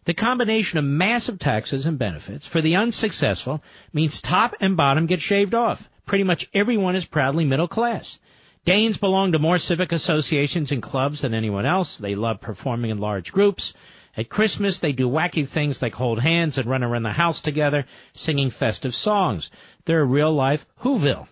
The 0.04 0.14
combination 0.14 0.78
of 0.78 0.84
massive 0.84 1.38
taxes 1.38 1.86
and 1.86 1.98
benefits 1.98 2.44
for 2.46 2.60
the 2.60 2.76
unsuccessful 2.76 3.62
means 3.92 4.20
top 4.20 4.56
and 4.60 4.76
bottom 4.76 5.06
get 5.06 5.20
shaved 5.20 5.54
off. 5.54 5.88
Pretty 6.06 6.24
much 6.24 6.50
everyone 6.52 6.96
is 6.96 7.04
proudly 7.04 7.44
middle 7.44 7.68
class. 7.68 8.18
Danes 8.64 8.98
belong 8.98 9.32
to 9.32 9.38
more 9.38 9.58
civic 9.58 9.92
associations 9.92 10.72
and 10.72 10.82
clubs 10.82 11.20
than 11.20 11.34
anyone 11.34 11.66
else. 11.66 11.98
They 11.98 12.14
love 12.14 12.40
performing 12.40 12.90
in 12.90 12.98
large 12.98 13.32
groups. 13.32 13.74
At 14.18 14.28
Christmas, 14.28 14.80
they 14.80 14.90
do 14.90 15.08
wacky 15.08 15.46
things 15.46 15.80
like 15.80 15.94
hold 15.94 16.18
hands 16.18 16.58
and 16.58 16.68
run 16.68 16.82
around 16.82 17.04
the 17.04 17.12
house 17.12 17.40
together, 17.40 17.86
singing 18.14 18.50
festive 18.50 18.92
songs. 18.92 19.48
They're 19.84 20.00
a 20.00 20.04
real 20.04 20.32
life 20.32 20.66
Whoville. 20.80 21.28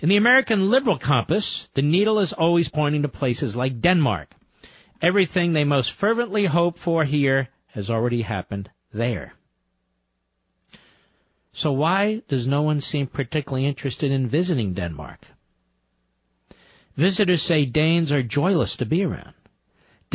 In 0.00 0.08
the 0.08 0.16
American 0.16 0.68
liberal 0.68 0.98
compass, 0.98 1.68
the 1.74 1.82
needle 1.82 2.18
is 2.18 2.32
always 2.32 2.68
pointing 2.68 3.02
to 3.02 3.08
places 3.08 3.54
like 3.54 3.80
Denmark. 3.80 4.34
Everything 5.00 5.52
they 5.52 5.62
most 5.62 5.92
fervently 5.92 6.44
hope 6.44 6.76
for 6.76 7.04
here 7.04 7.50
has 7.68 7.88
already 7.88 8.22
happened 8.22 8.68
there. 8.92 9.34
So 11.52 11.70
why 11.70 12.20
does 12.26 12.48
no 12.48 12.62
one 12.62 12.80
seem 12.80 13.06
particularly 13.06 13.64
interested 13.64 14.10
in 14.10 14.26
visiting 14.26 14.74
Denmark? 14.74 15.24
Visitors 16.96 17.42
say 17.42 17.64
Danes 17.64 18.10
are 18.10 18.24
joyless 18.24 18.76
to 18.78 18.86
be 18.86 19.04
around. 19.04 19.35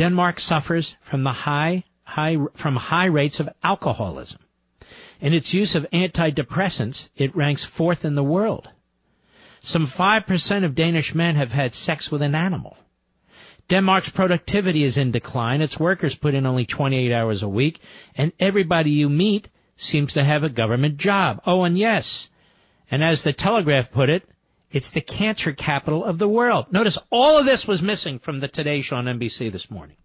Denmark 0.02 0.40
suffers 0.40 0.96
from 1.02 1.22
the 1.22 1.30
high, 1.30 1.84
high, 2.02 2.36
from 2.54 2.74
high 2.74 3.06
rates 3.06 3.38
of 3.38 3.48
alcoholism. 3.62 4.40
In 5.20 5.32
its 5.32 5.54
use 5.54 5.76
of 5.76 5.86
antidepressants, 5.92 7.08
it 7.14 7.36
ranks 7.36 7.62
fourth 7.62 8.04
in 8.04 8.16
the 8.16 8.24
world. 8.24 8.68
Some 9.60 9.86
5% 9.86 10.64
of 10.64 10.74
Danish 10.74 11.14
men 11.14 11.36
have 11.36 11.52
had 11.52 11.72
sex 11.72 12.10
with 12.10 12.20
an 12.22 12.34
animal. 12.34 12.76
Denmark's 13.68 14.08
productivity 14.08 14.82
is 14.82 14.98
in 14.98 15.12
decline. 15.12 15.62
Its 15.62 15.78
workers 15.78 16.16
put 16.16 16.34
in 16.34 16.46
only 16.46 16.66
28 16.66 17.12
hours 17.12 17.44
a 17.44 17.48
week, 17.48 17.78
and 18.16 18.32
everybody 18.40 18.90
you 18.90 19.08
meet 19.08 19.50
seems 19.76 20.14
to 20.14 20.24
have 20.24 20.42
a 20.42 20.48
government 20.48 20.96
job. 20.96 21.42
Oh, 21.46 21.62
and 21.62 21.78
yes, 21.78 22.28
and 22.90 23.04
as 23.04 23.22
the 23.22 23.32
Telegraph 23.32 23.92
put 23.92 24.10
it, 24.10 24.28
it's 24.72 24.90
the 24.90 25.00
cancer 25.00 25.52
capital 25.52 26.04
of 26.04 26.18
the 26.18 26.28
world. 26.28 26.72
Notice 26.72 26.98
all 27.10 27.38
of 27.38 27.44
this 27.44 27.68
was 27.68 27.82
missing 27.82 28.18
from 28.18 28.40
the 28.40 28.48
Today 28.48 28.80
Show 28.80 28.96
on 28.96 29.04
NBC 29.04 29.52
this 29.52 29.70
morning. 29.70 29.96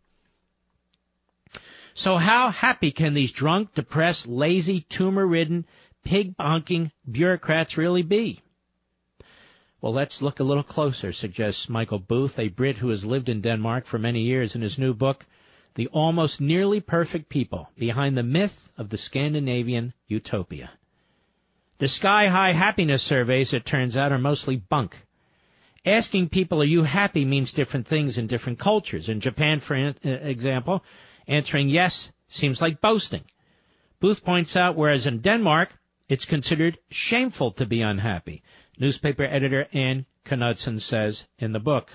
So 1.93 2.17
how 2.17 2.49
happy 2.49 2.91
can 2.91 3.13
these 3.13 3.31
drunk, 3.31 3.73
depressed, 3.73 4.27
lazy, 4.27 4.81
tumor-ridden, 4.81 5.65
pig-bonking 6.03 6.91
bureaucrats 7.09 7.77
really 7.77 8.03
be? 8.03 8.41
Well, 9.81 9.93
let's 9.93 10.21
look 10.21 10.39
a 10.39 10.43
little 10.43 10.63
closer, 10.63 11.11
suggests 11.11 11.69
Michael 11.69 11.99
Booth, 11.99 12.37
a 12.37 12.49
Brit 12.49 12.77
who 12.77 12.89
has 12.89 13.05
lived 13.05 13.29
in 13.29 13.41
Denmark 13.41 13.85
for 13.85 13.97
many 13.97 14.21
years 14.21 14.55
in 14.55 14.61
his 14.61 14.77
new 14.77 14.93
book, 14.93 15.25
The 15.75 15.87
Almost 15.87 16.41
Nearly 16.41 16.81
Perfect 16.81 17.29
People 17.29 17.69
Behind 17.77 18.17
the 18.17 18.23
Myth 18.23 18.71
of 18.77 18.89
the 18.89 18.97
Scandinavian 18.97 19.93
Utopia. 20.07 20.71
The 21.79 21.87
sky-high 21.87 22.53
happiness 22.53 23.03
surveys, 23.03 23.53
it 23.53 23.65
turns 23.65 23.95
out, 23.95 24.11
are 24.11 24.17
mostly 24.17 24.55
bunk. 24.55 24.95
Asking 25.85 26.29
people, 26.29 26.61
are 26.61 26.65
you 26.65 26.83
happy, 26.83 27.23
means 27.23 27.53
different 27.53 27.87
things 27.87 28.17
in 28.17 28.27
different 28.27 28.57
cultures. 28.57 29.09
In 29.09 29.19
Japan, 29.19 29.59
for 29.59 29.75
uh, 29.75 29.91
example, 30.03 30.83
answering 31.27 31.69
yes 31.69 32.11
seems 32.27 32.61
like 32.61 32.81
boasting. 32.81 33.23
Booth 33.99 34.25
points 34.25 34.55
out, 34.55 34.75
whereas 34.75 35.05
in 35.05 35.19
Denmark, 35.19 35.69
it's 36.09 36.25
considered 36.25 36.79
shameful 36.89 37.51
to 37.51 37.65
be 37.65 37.81
unhappy. 37.81 38.43
Newspaper 38.79 39.23
editor 39.23 39.67
Ann 39.71 40.05
Knudsen 40.25 40.79
says 40.79 41.25
in 41.37 41.51
the 41.51 41.59
book. 41.59 41.91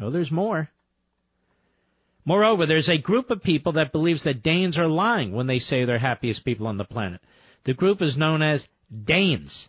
Oh, 0.00 0.10
there's 0.10 0.30
more. 0.30 0.70
Moreover, 2.24 2.66
there's 2.66 2.88
a 2.88 2.98
group 2.98 3.30
of 3.30 3.42
people 3.42 3.72
that 3.72 3.92
believes 3.92 4.24
that 4.24 4.42
Danes 4.42 4.78
are 4.78 4.88
lying 4.88 5.32
when 5.32 5.46
they 5.46 5.58
say 5.58 5.84
they're 5.84 5.98
happiest 5.98 6.44
people 6.44 6.66
on 6.66 6.76
the 6.76 6.84
planet. 6.84 7.20
The 7.64 7.74
group 7.74 8.02
is 8.02 8.16
known 8.16 8.42
as 8.42 8.68
Danes. 8.90 9.68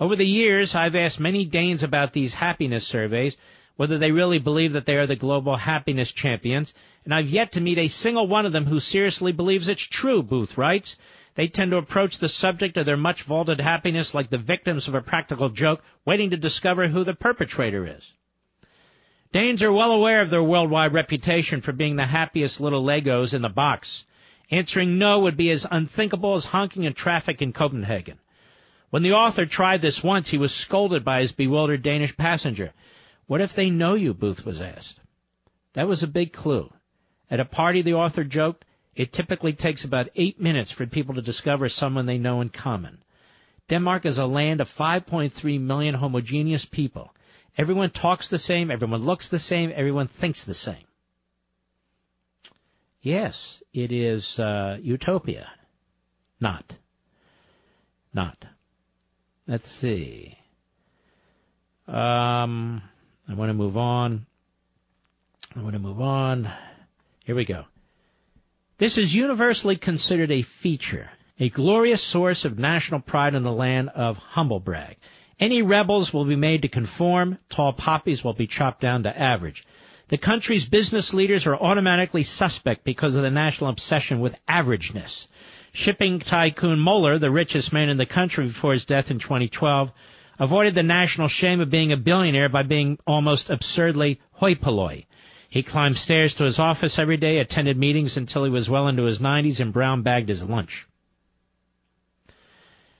Over 0.00 0.16
the 0.16 0.26
years, 0.26 0.74
I've 0.74 0.96
asked 0.96 1.20
many 1.20 1.44
Danes 1.44 1.82
about 1.82 2.12
these 2.12 2.34
happiness 2.34 2.86
surveys, 2.86 3.36
whether 3.76 3.98
they 3.98 4.10
really 4.10 4.40
believe 4.40 4.72
that 4.72 4.84
they 4.84 4.96
are 4.96 5.06
the 5.06 5.14
global 5.14 5.54
happiness 5.54 6.10
champions, 6.10 6.74
and 7.04 7.14
I've 7.14 7.30
yet 7.30 7.52
to 7.52 7.60
meet 7.60 7.78
a 7.78 7.86
single 7.86 8.26
one 8.26 8.46
of 8.46 8.52
them 8.52 8.66
who 8.66 8.80
seriously 8.80 9.30
believes 9.30 9.68
it's 9.68 9.82
true, 9.82 10.22
Booth 10.24 10.58
writes. 10.58 10.96
They 11.36 11.46
tend 11.46 11.70
to 11.70 11.76
approach 11.76 12.18
the 12.18 12.28
subject 12.28 12.76
of 12.76 12.86
their 12.86 12.96
much 12.96 13.22
vaunted 13.22 13.60
happiness 13.60 14.12
like 14.12 14.28
the 14.28 14.38
victims 14.38 14.88
of 14.88 14.94
a 14.94 15.02
practical 15.02 15.50
joke, 15.50 15.84
waiting 16.04 16.30
to 16.30 16.36
discover 16.36 16.88
who 16.88 17.04
the 17.04 17.14
perpetrator 17.14 17.86
is. 17.86 18.12
Danes 19.32 19.62
are 19.62 19.72
well 19.72 19.92
aware 19.92 20.20
of 20.20 20.30
their 20.30 20.42
worldwide 20.42 20.94
reputation 20.94 21.60
for 21.60 21.70
being 21.70 21.94
the 21.94 22.06
happiest 22.06 22.60
little 22.60 22.84
Legos 22.84 23.34
in 23.34 23.42
the 23.42 23.48
box. 23.48 24.04
Answering 24.50 24.98
no 24.98 25.20
would 25.20 25.36
be 25.36 25.50
as 25.50 25.66
unthinkable 25.70 26.34
as 26.34 26.44
honking 26.46 26.82
in 26.82 26.94
traffic 26.94 27.40
in 27.40 27.52
Copenhagen. 27.52 28.18
When 28.90 29.02
the 29.02 29.12
author 29.12 29.44
tried 29.44 29.82
this 29.82 30.02
once, 30.02 30.30
he 30.30 30.38
was 30.38 30.54
scolded 30.54 31.04
by 31.04 31.20
his 31.20 31.32
bewildered 31.32 31.82
Danish 31.82 32.16
passenger. 32.16 32.72
What 33.26 33.42
if 33.42 33.54
they 33.54 33.68
know 33.68 33.94
you? 33.94 34.14
Booth 34.14 34.46
was 34.46 34.60
asked. 34.60 34.98
That 35.74 35.86
was 35.86 36.02
a 36.02 36.08
big 36.08 36.32
clue. 36.32 36.72
At 37.30 37.40
a 37.40 37.44
party, 37.44 37.82
the 37.82 37.94
author 37.94 38.24
joked, 38.24 38.64
it 38.94 39.12
typically 39.12 39.52
takes 39.52 39.84
about 39.84 40.08
eight 40.16 40.40
minutes 40.40 40.70
for 40.70 40.86
people 40.86 41.14
to 41.16 41.22
discover 41.22 41.68
someone 41.68 42.06
they 42.06 42.18
know 42.18 42.40
in 42.40 42.48
common. 42.48 43.02
Denmark 43.68 44.06
is 44.06 44.16
a 44.16 44.26
land 44.26 44.62
of 44.62 44.72
5.3 44.72 45.60
million 45.60 45.94
homogeneous 45.94 46.64
people. 46.64 47.14
Everyone 47.58 47.90
talks 47.90 48.30
the 48.30 48.38
same, 48.38 48.70
everyone 48.70 49.04
looks 49.04 49.28
the 49.28 49.38
same, 49.38 49.70
everyone 49.74 50.06
thinks 50.06 50.44
the 50.44 50.54
same. 50.54 50.86
Yes, 53.02 53.62
it 53.72 53.92
is 53.92 54.40
uh, 54.40 54.78
utopia. 54.80 55.50
Not. 56.40 56.74
Not. 58.14 58.46
Let's 59.48 59.66
see. 59.66 60.36
Um, 61.86 62.82
I 63.26 63.32
want 63.32 63.48
to 63.48 63.54
move 63.54 63.78
on. 63.78 64.26
I 65.56 65.62
want 65.62 65.72
to 65.72 65.78
move 65.78 66.02
on. 66.02 66.52
Here 67.24 67.34
we 67.34 67.46
go. 67.46 67.64
This 68.76 68.98
is 68.98 69.14
universally 69.14 69.76
considered 69.76 70.30
a 70.30 70.42
feature, 70.42 71.08
a 71.40 71.48
glorious 71.48 72.02
source 72.02 72.44
of 72.44 72.58
national 72.58 73.00
pride 73.00 73.34
in 73.34 73.42
the 73.42 73.52
land 73.52 73.88
of 73.88 74.18
Humblebrag. 74.18 74.96
Any 75.40 75.62
rebels 75.62 76.12
will 76.12 76.26
be 76.26 76.36
made 76.36 76.62
to 76.62 76.68
conform, 76.68 77.38
tall 77.48 77.72
poppies 77.72 78.22
will 78.22 78.34
be 78.34 78.46
chopped 78.46 78.82
down 78.82 79.04
to 79.04 79.18
average. 79.18 79.66
The 80.08 80.18
country's 80.18 80.66
business 80.66 81.14
leaders 81.14 81.46
are 81.46 81.56
automatically 81.56 82.22
suspect 82.22 82.84
because 82.84 83.14
of 83.14 83.22
the 83.22 83.30
national 83.30 83.70
obsession 83.70 84.20
with 84.20 84.38
averageness. 84.46 85.26
Shipping 85.78 86.18
tycoon 86.18 86.82
Mueller, 86.82 87.18
the 87.18 87.30
richest 87.30 87.72
man 87.72 87.88
in 87.88 87.98
the 87.98 88.04
country 88.04 88.48
before 88.48 88.72
his 88.72 88.84
death 88.84 89.12
in 89.12 89.20
2012, 89.20 89.92
avoided 90.40 90.74
the 90.74 90.82
national 90.82 91.28
shame 91.28 91.60
of 91.60 91.70
being 91.70 91.92
a 91.92 91.96
billionaire 91.96 92.48
by 92.48 92.64
being 92.64 92.98
almost 93.06 93.48
absurdly 93.48 94.20
hoi 94.32 94.56
polloi. 94.56 95.06
He 95.48 95.62
climbed 95.62 95.96
stairs 95.96 96.34
to 96.34 96.42
his 96.42 96.58
office 96.58 96.98
every 96.98 97.16
day, 97.16 97.38
attended 97.38 97.76
meetings 97.78 98.16
until 98.16 98.42
he 98.42 98.50
was 98.50 98.68
well 98.68 98.88
into 98.88 99.04
his 99.04 99.20
90s, 99.20 99.60
and 99.60 99.72
brown 99.72 100.02
bagged 100.02 100.28
his 100.28 100.42
lunch. 100.42 100.88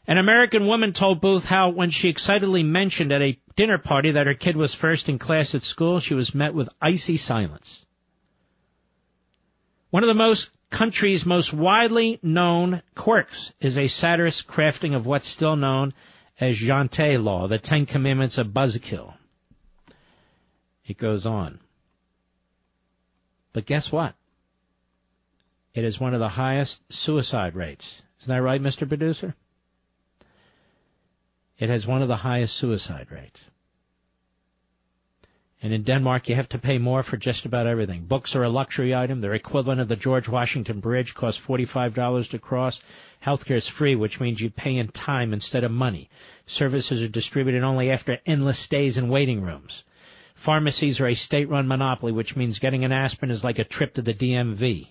An 0.06 0.16
American 0.16 0.68
woman 0.68 0.92
told 0.92 1.20
Booth 1.20 1.46
how 1.46 1.70
when 1.70 1.90
she 1.90 2.08
excitedly 2.08 2.62
mentioned 2.62 3.10
at 3.10 3.22
a 3.22 3.40
dinner 3.56 3.78
party 3.78 4.12
that 4.12 4.28
her 4.28 4.34
kid 4.34 4.56
was 4.56 4.72
first 4.72 5.08
in 5.08 5.18
class 5.18 5.56
at 5.56 5.64
school, 5.64 5.98
she 5.98 6.14
was 6.14 6.32
met 6.32 6.54
with 6.54 6.68
icy 6.80 7.16
silence. 7.16 7.84
One 9.90 10.04
of 10.04 10.08
the 10.08 10.14
most 10.14 10.52
country's 10.70 11.26
most 11.26 11.52
widely 11.52 12.18
known 12.22 12.82
quirks 12.94 13.52
is 13.60 13.78
a 13.78 13.88
satirist 13.88 14.46
crafting 14.46 14.94
of 14.94 15.06
what's 15.06 15.28
still 15.28 15.56
known 15.56 15.92
as 16.40 16.58
Jante 16.58 17.22
law, 17.22 17.48
the 17.48 17.58
Ten 17.58 17.86
Commandments 17.86 18.38
of 18.38 18.48
Buzzkill. 18.48 19.14
It 20.86 20.98
goes 20.98 21.26
on. 21.26 21.58
But 23.52 23.66
guess 23.66 23.90
what? 23.90 24.14
It 25.74 25.84
is 25.84 26.00
one 26.00 26.14
of 26.14 26.20
the 26.20 26.28
highest 26.28 26.80
suicide 26.92 27.54
rates. 27.54 28.02
Isn't 28.20 28.34
that 28.34 28.42
right, 28.42 28.62
Mr. 28.62 28.88
Producer? 28.88 29.34
It 31.58 31.68
has 31.68 31.86
one 31.86 32.02
of 32.02 32.08
the 32.08 32.16
highest 32.16 32.56
suicide 32.56 33.08
rates. 33.10 33.40
And 35.60 35.72
in 35.72 35.82
Denmark, 35.82 36.28
you 36.28 36.36
have 36.36 36.48
to 36.50 36.58
pay 36.58 36.78
more 36.78 37.02
for 37.02 37.16
just 37.16 37.44
about 37.44 37.66
everything. 37.66 38.04
Books 38.04 38.36
are 38.36 38.44
a 38.44 38.48
luxury 38.48 38.94
item. 38.94 39.20
Their 39.20 39.34
equivalent 39.34 39.80
of 39.80 39.88
the 39.88 39.96
George 39.96 40.28
Washington 40.28 40.78
Bridge 40.78 41.14
costs 41.14 41.44
$45 41.44 42.30
to 42.30 42.38
cross. 42.38 42.80
Healthcare 43.24 43.56
is 43.56 43.66
free, 43.66 43.96
which 43.96 44.20
means 44.20 44.40
you 44.40 44.50
pay 44.50 44.76
in 44.76 44.86
time 44.86 45.32
instead 45.32 45.64
of 45.64 45.72
money. 45.72 46.10
Services 46.46 47.02
are 47.02 47.08
distributed 47.08 47.64
only 47.64 47.90
after 47.90 48.20
endless 48.24 48.56
stays 48.56 48.98
in 48.98 49.08
waiting 49.08 49.42
rooms. 49.42 49.82
Pharmacies 50.36 51.00
are 51.00 51.08
a 51.08 51.14
state-run 51.14 51.66
monopoly, 51.66 52.12
which 52.12 52.36
means 52.36 52.60
getting 52.60 52.84
an 52.84 52.92
aspirin 52.92 53.32
is 53.32 53.42
like 53.42 53.58
a 53.58 53.64
trip 53.64 53.94
to 53.94 54.02
the 54.02 54.14
DMV. 54.14 54.86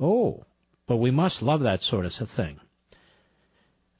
Oh, 0.00 0.46
but 0.86 0.96
we 0.96 1.10
must 1.10 1.42
love 1.42 1.60
that 1.60 1.82
sort 1.82 2.06
of 2.06 2.14
thing. 2.14 2.58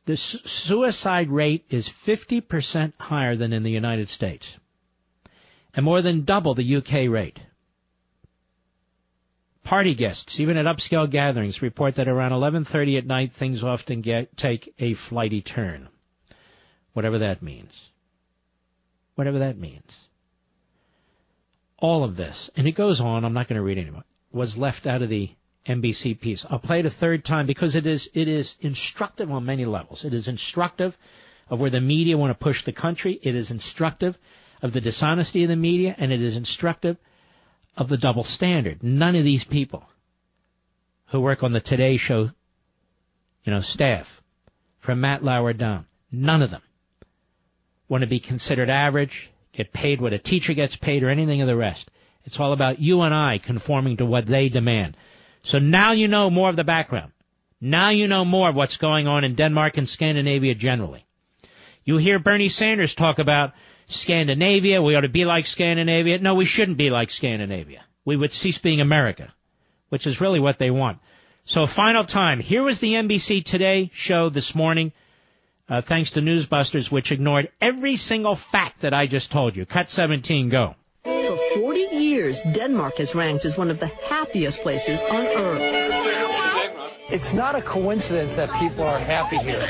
The 0.06 0.16
suicide 0.16 1.28
rate 1.28 1.66
is 1.68 1.86
50% 1.90 2.94
higher 2.98 3.36
than 3.36 3.52
in 3.52 3.64
the 3.64 3.70
United 3.70 4.08
States 4.08 4.56
and 5.78 5.84
more 5.84 6.02
than 6.02 6.24
double 6.24 6.54
the 6.54 6.76
UK 6.78 7.08
rate. 7.08 7.38
Party 9.62 9.94
guests, 9.94 10.40
even 10.40 10.56
at 10.56 10.66
upscale 10.66 11.08
gatherings, 11.08 11.62
report 11.62 11.94
that 11.94 12.08
around 12.08 12.32
11:30 12.32 12.98
at 12.98 13.06
night 13.06 13.30
things 13.30 13.62
often 13.62 14.00
get 14.00 14.36
take 14.36 14.74
a 14.80 14.94
flighty 14.94 15.40
turn. 15.40 15.88
Whatever 16.94 17.18
that 17.18 17.42
means. 17.42 17.90
Whatever 19.14 19.38
that 19.38 19.56
means. 19.56 20.08
All 21.76 22.02
of 22.02 22.16
this, 22.16 22.50
and 22.56 22.66
it 22.66 22.72
goes 22.72 23.00
on, 23.00 23.24
I'm 23.24 23.34
not 23.34 23.46
going 23.46 23.60
to 23.60 23.62
read 23.62 23.78
anymore, 23.78 24.02
was 24.32 24.58
left 24.58 24.84
out 24.84 25.02
of 25.02 25.08
the 25.08 25.30
NBC 25.64 26.18
piece. 26.20 26.44
I'll 26.50 26.58
play 26.58 26.80
it 26.80 26.86
a 26.86 26.90
third 26.90 27.24
time 27.24 27.46
because 27.46 27.76
it 27.76 27.86
is 27.86 28.10
it 28.14 28.26
is 28.26 28.56
instructive 28.60 29.30
on 29.30 29.46
many 29.46 29.64
levels. 29.64 30.04
It 30.04 30.12
is 30.12 30.26
instructive 30.26 30.98
of 31.48 31.60
where 31.60 31.70
the 31.70 31.80
media 31.80 32.18
want 32.18 32.32
to 32.32 32.44
push 32.44 32.64
the 32.64 32.72
country. 32.72 33.20
It 33.22 33.36
is 33.36 33.52
instructive 33.52 34.18
of 34.62 34.72
the 34.72 34.80
dishonesty 34.80 35.42
of 35.44 35.48
the 35.48 35.56
media, 35.56 35.94
and 35.98 36.12
it 36.12 36.22
is 36.22 36.36
instructive 36.36 36.96
of 37.76 37.88
the 37.88 37.96
double 37.96 38.24
standard. 38.24 38.82
None 38.82 39.16
of 39.16 39.24
these 39.24 39.44
people 39.44 39.84
who 41.06 41.20
work 41.20 41.42
on 41.42 41.52
the 41.52 41.60
Today 41.60 41.96
Show, 41.96 42.30
you 43.44 43.52
know, 43.52 43.60
staff, 43.60 44.22
from 44.80 45.00
Matt 45.00 45.24
Lauer 45.24 45.52
down, 45.52 45.86
none 46.10 46.42
of 46.42 46.50
them 46.50 46.62
want 47.88 48.02
to 48.02 48.06
be 48.06 48.20
considered 48.20 48.68
average, 48.68 49.30
get 49.52 49.72
paid 49.72 50.00
what 50.00 50.12
a 50.12 50.18
teacher 50.18 50.52
gets 50.52 50.76
paid, 50.76 51.02
or 51.02 51.08
anything 51.08 51.40
of 51.40 51.46
the 51.46 51.56
rest. 51.56 51.90
It's 52.24 52.38
all 52.38 52.52
about 52.52 52.78
you 52.78 53.00
and 53.02 53.14
I 53.14 53.38
conforming 53.38 53.98
to 53.98 54.06
what 54.06 54.26
they 54.26 54.48
demand. 54.48 54.96
So 55.42 55.58
now 55.58 55.92
you 55.92 56.08
know 56.08 56.28
more 56.28 56.50
of 56.50 56.56
the 56.56 56.64
background. 56.64 57.12
Now 57.60 57.90
you 57.90 58.06
know 58.06 58.24
more 58.24 58.50
of 58.50 58.54
what's 58.54 58.76
going 58.76 59.08
on 59.08 59.24
in 59.24 59.34
Denmark 59.34 59.78
and 59.78 59.88
Scandinavia 59.88 60.54
generally. 60.54 61.06
You 61.84 61.96
hear 61.96 62.18
Bernie 62.18 62.50
Sanders 62.50 62.94
talk 62.94 63.18
about 63.18 63.54
Scandinavia, 63.88 64.82
we 64.82 64.94
ought 64.94 65.02
to 65.02 65.08
be 65.08 65.24
like 65.24 65.46
Scandinavia. 65.46 66.18
No, 66.18 66.34
we 66.34 66.44
shouldn't 66.44 66.76
be 66.76 66.90
like 66.90 67.10
Scandinavia. 67.10 67.82
We 68.04 68.16
would 68.16 68.32
cease 68.32 68.58
being 68.58 68.80
America, 68.80 69.32
which 69.88 70.06
is 70.06 70.20
really 70.20 70.40
what 70.40 70.58
they 70.58 70.70
want. 70.70 70.98
So 71.46 71.64
final 71.64 72.04
time. 72.04 72.40
Here 72.40 72.62
was 72.62 72.78
the 72.78 72.92
NBC 72.92 73.42
Today 73.42 73.90
show 73.94 74.28
this 74.28 74.54
morning, 74.54 74.92
uh, 75.70 75.80
thanks 75.80 76.10
to 76.10 76.20
Newsbusters, 76.20 76.90
which 76.90 77.12
ignored 77.12 77.50
every 77.62 77.96
single 77.96 78.36
fact 78.36 78.82
that 78.82 78.92
I 78.92 79.06
just 79.06 79.32
told 79.32 79.56
you. 79.56 79.64
Cut 79.64 79.88
17, 79.88 80.50
go. 80.50 80.74
For 81.04 81.38
40 81.56 81.80
years, 81.96 82.42
Denmark 82.42 83.00
is 83.00 83.14
ranked 83.14 83.46
as 83.46 83.56
one 83.56 83.70
of 83.70 83.80
the 83.80 83.86
happiest 83.86 84.60
places 84.60 85.00
on 85.00 85.26
earth. 85.26 85.88
It's 87.10 87.32
not 87.32 87.56
a 87.56 87.62
coincidence 87.62 88.36
that 88.36 88.50
people 88.60 88.84
are 88.84 88.98
happy 88.98 89.38
here. 89.38 89.66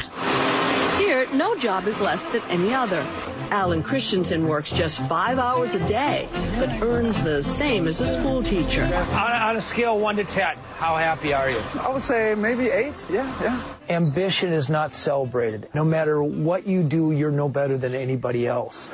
Here, 1.28 1.38
no 1.38 1.56
job 1.56 1.86
is 1.86 2.00
less 2.00 2.24
than 2.24 2.42
any 2.48 2.74
other. 2.74 3.04
Alan 3.50 3.82
Christensen 3.82 4.46
works 4.46 4.70
just 4.70 5.00
five 5.00 5.38
hours 5.38 5.74
a 5.74 5.84
day, 5.84 6.28
but 6.58 6.82
earns 6.82 7.18
the 7.18 7.42
same 7.42 7.88
as 7.88 8.00
a 8.00 8.06
school 8.06 8.42
teacher. 8.42 8.84
On, 8.84 9.32
on 9.32 9.56
a 9.56 9.62
scale 9.62 9.96
of 9.96 10.02
1 10.02 10.16
to 10.16 10.24
10, 10.24 10.56
how 10.76 10.96
happy 10.96 11.32
are 11.32 11.50
you? 11.50 11.62
I 11.80 11.88
would 11.90 12.02
say 12.02 12.34
maybe 12.34 12.68
8, 12.68 12.92
yeah, 13.10 13.42
yeah. 13.42 13.62
Ambition 13.88 14.52
is 14.52 14.68
not 14.68 14.92
celebrated. 14.92 15.68
No 15.74 15.84
matter 15.84 16.22
what 16.22 16.66
you 16.66 16.82
do, 16.82 17.12
you're 17.12 17.30
no 17.30 17.48
better 17.48 17.78
than 17.78 17.94
anybody 17.94 18.46
else. 18.46 18.90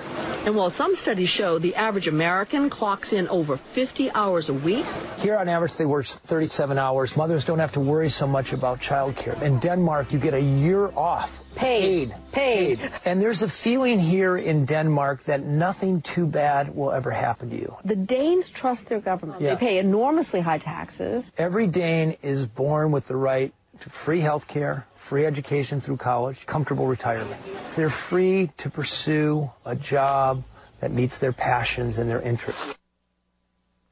And 0.47 0.55
while 0.55 0.70
some 0.70 0.94
studies 0.94 1.31
show 1.31 1.59
the 1.59 1.74
average 1.74 2.06
American 2.06 2.70
clocks 2.70 3.12
in 3.12 3.28
over 3.28 3.56
50 3.56 4.12
hours 4.12 4.51
a 4.51 4.55
week, 4.55 4.86
Here 5.19 5.36
on 5.36 5.48
average 5.48 5.77
they 5.77 5.86
work 5.86 6.06
37 6.06 6.78
hours. 6.78 7.16
Mothers 7.16 7.44
don't 7.44 7.59
have 7.59 7.73
to 7.73 7.81
worry 7.81 8.11
so 8.11 8.27
much 8.27 8.52
about 8.52 8.81
childcare. 8.81 9.40
In 9.43 9.59
Denmark, 9.59 10.12
you 10.12 10.19
get 10.19 10.35
a 10.35 10.40
year 10.40 10.86
off. 10.94 11.40
Paid. 11.55 12.15
Paid. 12.33 12.81
And 13.05 13.21
there's 13.21 13.43
a 13.43 13.49
feeling 13.49 13.99
here 13.99 14.37
in 14.37 14.67
Denmark 14.67 15.25
that 15.25 15.43
nothing 15.43 16.03
too 16.03 16.27
bad 16.27 16.75
will 16.75 16.93
ever 16.93 17.11
happen 17.11 17.51
to 17.51 17.57
you. 17.57 17.77
The 17.85 17.97
Danes 17.97 18.51
trust 18.51 18.89
their 18.89 19.01
government. 19.01 19.41
Yeah. 19.41 19.55
They 19.55 19.61
pay 19.61 19.79
enormously 19.79 20.41
high 20.41 20.59
taxes. 20.59 21.31
Every 21.39 21.67
Dane 21.67 22.17
is 22.23 22.47
born 22.47 22.93
with 22.93 23.07
the 23.09 23.17
right 23.17 23.53
to 23.81 23.91
free 23.91 24.21
health 24.21 24.49
care, 24.49 24.87
free 24.97 25.27
education 25.27 25.81
through 25.81 25.97
college, 25.99 26.47
comfortable 26.47 26.87
retirement. 26.87 27.41
They're 27.77 27.91
free 27.91 28.51
to 28.59 28.71
pursue 28.71 29.51
a 29.65 29.77
job 29.77 30.45
that 30.81 30.93
meets 30.93 31.19
their 31.19 31.33
passions 31.33 31.99
and 31.99 32.09
their 32.09 32.21
interests. 32.21 32.77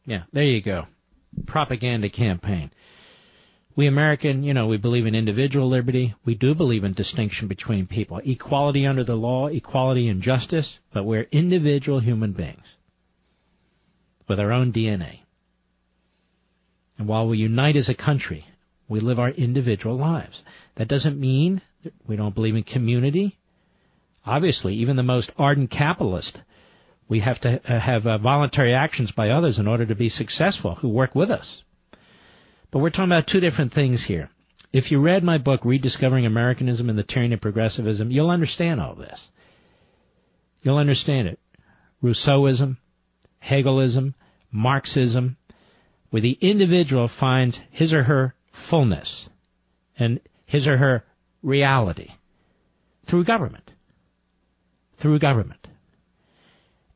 Yeah, 0.05 0.23
there 0.33 0.45
you 0.45 0.61
go. 0.61 0.87
Propaganda 1.47 2.09
campaign. 2.09 2.71
We 3.75 3.87
American, 3.87 4.43
you 4.43 4.53
know, 4.53 4.67
we 4.67 4.77
believe 4.77 5.07
in 5.07 5.15
individual 5.15 5.69
liberty. 5.69 6.15
We 6.25 6.35
do 6.35 6.55
believe 6.55 6.85
in 6.85 6.93
distinction 6.93 7.49
between 7.49 7.87
people. 7.87 8.21
Equality 8.23 8.87
under 8.87 9.03
the 9.03 9.17
law, 9.17 9.47
equality 9.47 10.09
and 10.09 10.21
justice, 10.21 10.79
but 10.93 11.05
we're 11.05 11.27
individual 11.33 12.01
human 12.01 12.33
beings. 12.33 12.77
with 14.29 14.39
our 14.41 14.53
own 14.53 14.73
DNA. 14.73 15.19
And 16.97 17.09
while 17.09 17.27
we 17.29 17.39
unite 17.39 17.77
as 17.77 17.89
a 17.89 17.95
country, 17.95 18.47
we 18.89 19.01
live 19.01 19.19
our 19.19 19.31
individual 19.31 19.97
lives. 19.97 20.43
That 20.77 20.89
doesn't 20.89 21.19
mean 21.19 21.61
that 21.83 21.93
we 22.07 22.17
don't 22.17 22.35
believe 22.35 22.57
in 22.57 22.63
community. 22.63 23.37
Obviously, 24.25 24.77
even 24.77 24.97
the 24.97 25.03
most 25.03 25.33
ardent 25.37 25.71
capitalist, 25.71 26.39
we 27.09 27.21
have 27.21 27.41
to 27.41 27.61
uh, 27.71 27.79
have 27.79 28.07
uh, 28.07 28.19
voluntary 28.19 28.75
actions 28.75 29.11
by 29.11 29.31
others 29.31 29.59
in 29.59 29.67
order 29.67 29.85
to 29.85 29.95
be 29.95 30.09
successful 30.09 30.77
who 30.77 30.89
work 30.89 31.15
with 31.15 31.31
us. 31.31 31.63
But 32.73 32.79
we're 32.79 32.91
talking 32.91 33.13
about 33.13 33.27
two 33.27 33.41
different 33.41 33.71
things 33.71 34.03
here. 34.03 34.31
If 34.73 34.91
you 34.91 34.99
read 34.99 35.23
my 35.23 35.37
book, 35.37 35.67
Rediscovering 35.67 36.25
Americanism 36.25 36.89
and 36.89 36.99
the 36.99 37.03
Tyranny 37.03 37.35
of 37.35 37.43
Progressivism, 37.43 38.11
you'll 38.11 38.31
understand 38.31 38.81
all 38.81 38.95
this. 38.95 39.31
You'll 40.63 40.79
understand 40.79 41.29
it. 41.29 41.39
Rousseauism, 42.03 42.79
Hegelism, 43.41 44.15
Marxism, 44.51 45.37
where 46.09 46.23
the 46.23 46.39
individual 46.41 47.09
finds 47.09 47.61
his 47.71 47.93
or 47.93 48.05
her 48.05 48.35
fullness 48.53 49.29
and 49.99 50.21
his 50.47 50.67
or 50.67 50.79
her 50.79 51.05
reality 51.43 52.09
through 53.05 53.25
government. 53.25 53.71
Through 54.97 55.19
government. 55.19 55.69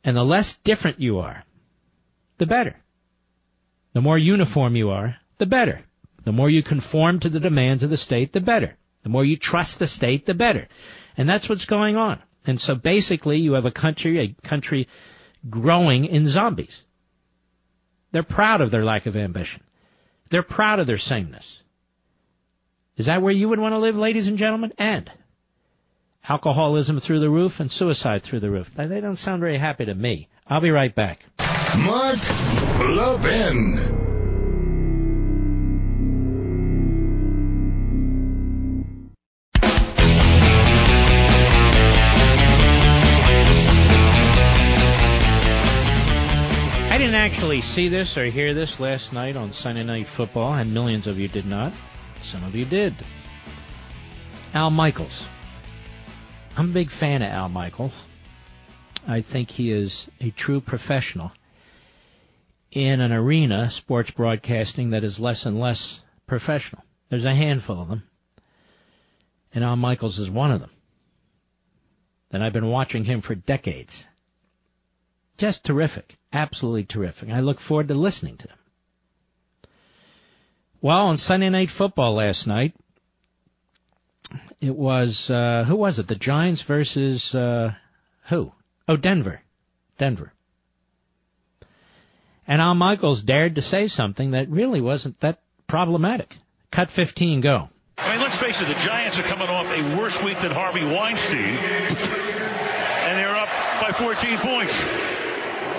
And 0.02 0.16
the 0.16 0.24
less 0.24 0.56
different 0.56 1.00
you 1.00 1.18
are, 1.18 1.44
the 2.38 2.46
better. 2.46 2.76
The 3.92 4.00
more 4.00 4.16
uniform 4.16 4.74
you 4.74 4.90
are, 4.90 5.16
the 5.38 5.46
better. 5.46 5.82
The 6.24 6.32
more 6.32 6.50
you 6.50 6.62
conform 6.62 7.20
to 7.20 7.28
the 7.28 7.40
demands 7.40 7.82
of 7.82 7.90
the 7.90 7.96
state, 7.96 8.32
the 8.32 8.40
better. 8.40 8.76
The 9.02 9.08
more 9.08 9.24
you 9.24 9.36
trust 9.36 9.78
the 9.78 9.86
state, 9.86 10.26
the 10.26 10.34
better. 10.34 10.68
And 11.16 11.28
that's 11.28 11.48
what's 11.48 11.66
going 11.66 11.96
on. 11.96 12.20
And 12.46 12.60
so 12.60 12.74
basically 12.74 13.38
you 13.38 13.52
have 13.52 13.66
a 13.66 13.70
country, 13.70 14.18
a 14.20 14.36
country 14.46 14.88
growing 15.48 16.04
in 16.04 16.28
zombies. 16.28 16.82
They're 18.12 18.22
proud 18.22 18.60
of 18.60 18.70
their 18.70 18.84
lack 18.84 19.06
of 19.06 19.16
ambition. 19.16 19.62
They're 20.30 20.42
proud 20.42 20.80
of 20.80 20.86
their 20.86 20.98
sameness. 20.98 21.60
Is 22.96 23.06
that 23.06 23.22
where 23.22 23.32
you 23.32 23.48
would 23.48 23.58
want 23.58 23.74
to 23.74 23.78
live, 23.78 23.96
ladies 23.96 24.26
and 24.26 24.38
gentlemen? 24.38 24.72
And 24.78 25.10
alcoholism 26.28 26.98
through 26.98 27.20
the 27.20 27.30
roof 27.30 27.60
and 27.60 27.70
suicide 27.70 28.22
through 28.22 28.40
the 28.40 28.50
roof. 28.50 28.72
They 28.74 29.00
don't 29.00 29.16
sound 29.16 29.40
very 29.40 29.58
happy 29.58 29.84
to 29.84 29.94
me. 29.94 30.28
I'll 30.46 30.60
be 30.60 30.70
right 30.70 30.94
back. 30.94 31.20
Mark 31.78 32.18
Levin. 32.80 33.95
Actually 47.26 47.60
see 47.60 47.88
this 47.88 48.16
or 48.16 48.24
hear 48.24 48.54
this 48.54 48.78
last 48.78 49.12
night 49.12 49.36
on 49.36 49.50
Sunday 49.50 49.82
Night 49.82 50.06
Football, 50.06 50.54
and 50.54 50.72
millions 50.72 51.08
of 51.08 51.18
you 51.18 51.26
did 51.26 51.44
not. 51.44 51.72
Some 52.20 52.44
of 52.44 52.54
you 52.54 52.64
did. 52.64 52.94
Al 54.54 54.70
Michaels. 54.70 55.26
I'm 56.56 56.70
a 56.70 56.72
big 56.72 56.88
fan 56.88 57.22
of 57.22 57.30
Al 57.30 57.48
Michaels. 57.48 57.94
I 59.08 59.22
think 59.22 59.50
he 59.50 59.72
is 59.72 60.06
a 60.20 60.30
true 60.30 60.60
professional 60.60 61.32
in 62.70 63.00
an 63.00 63.10
arena, 63.10 63.72
sports 63.72 64.12
broadcasting, 64.12 64.90
that 64.90 65.02
is 65.02 65.18
less 65.18 65.46
and 65.46 65.58
less 65.58 65.98
professional. 66.28 66.84
There's 67.08 67.24
a 67.24 67.34
handful 67.34 67.80
of 67.80 67.88
them. 67.88 68.04
And 69.52 69.64
Al 69.64 69.74
Michaels 69.74 70.20
is 70.20 70.30
one 70.30 70.52
of 70.52 70.60
them. 70.60 70.70
And 72.30 72.44
I've 72.44 72.52
been 72.52 72.68
watching 72.68 73.04
him 73.04 73.20
for 73.20 73.34
decades. 73.34 74.06
Just 75.38 75.64
terrific. 75.64 76.15
Absolutely 76.32 76.84
terrific. 76.84 77.30
I 77.30 77.40
look 77.40 77.60
forward 77.60 77.88
to 77.88 77.94
listening 77.94 78.36
to 78.38 78.48
them. 78.48 78.58
Well, 80.80 81.08
on 81.08 81.16
Sunday 81.16 81.48
Night 81.48 81.70
Football 81.70 82.14
last 82.14 82.46
night, 82.46 82.74
it 84.60 84.74
was, 84.74 85.30
uh, 85.30 85.64
who 85.64 85.76
was 85.76 85.98
it? 85.98 86.06
The 86.06 86.14
Giants 86.14 86.62
versus, 86.62 87.34
uh, 87.34 87.74
who? 88.24 88.52
Oh, 88.88 88.96
Denver. 88.96 89.40
Denver. 89.98 90.32
And 92.46 92.60
Al 92.60 92.74
Michaels 92.74 93.22
dared 93.22 93.56
to 93.56 93.62
say 93.62 93.88
something 93.88 94.32
that 94.32 94.48
really 94.48 94.80
wasn't 94.80 95.18
that 95.20 95.40
problematic. 95.66 96.36
Cut 96.70 96.90
15, 96.90 97.40
go. 97.40 97.68
I 97.98 98.12
mean, 98.12 98.20
let's 98.20 98.38
face 98.38 98.60
it, 98.60 98.68
the 98.68 98.74
Giants 98.74 99.18
are 99.18 99.22
coming 99.22 99.48
off 99.48 99.66
a 99.66 99.96
worse 99.96 100.22
week 100.22 100.38
than 100.40 100.52
Harvey 100.52 100.84
Weinstein, 100.84 101.38
and 101.38 103.18
they're 103.18 103.34
up 103.34 103.48
by 103.80 103.92
14 103.92 104.38
points. 104.38 104.86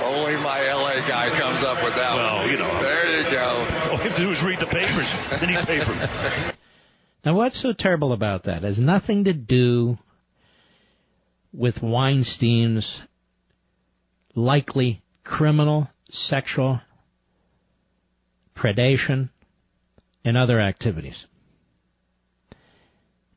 Only 0.08 0.38
my 0.38 0.62
LA 0.72 1.08
guy 1.08 1.30
comes 1.40 1.64
up 1.64 1.84
with 1.84 1.96
that 1.96 2.16
Well, 2.16 2.38
one. 2.38 2.50
you 2.50 2.58
know. 2.58 2.82
There 2.82 3.22
you 3.24 3.32
go. 3.32 3.90
All 3.92 3.98
you 3.98 4.04
have 4.04 4.16
to 4.16 4.22
do 4.22 4.30
is 4.30 4.42
read 4.44 4.60
the 4.60 4.68
papers, 4.68 5.14
any 5.42 5.56
paper. 5.66 6.54
Now, 7.26 7.34
what's 7.36 7.58
so 7.58 7.74
terrible 7.74 8.14
about 8.14 8.44
that? 8.44 8.58
It 8.58 8.64
has 8.64 8.80
nothing 8.80 9.26
to 9.26 9.34
do 9.34 9.98
with 11.52 11.82
Weinstein's 11.82 13.02
likely 14.36 15.02
criminal 15.24 15.90
sexual 16.10 16.80
predation 18.56 19.30
and 20.24 20.38
other 20.38 20.60
activities. 20.60 21.26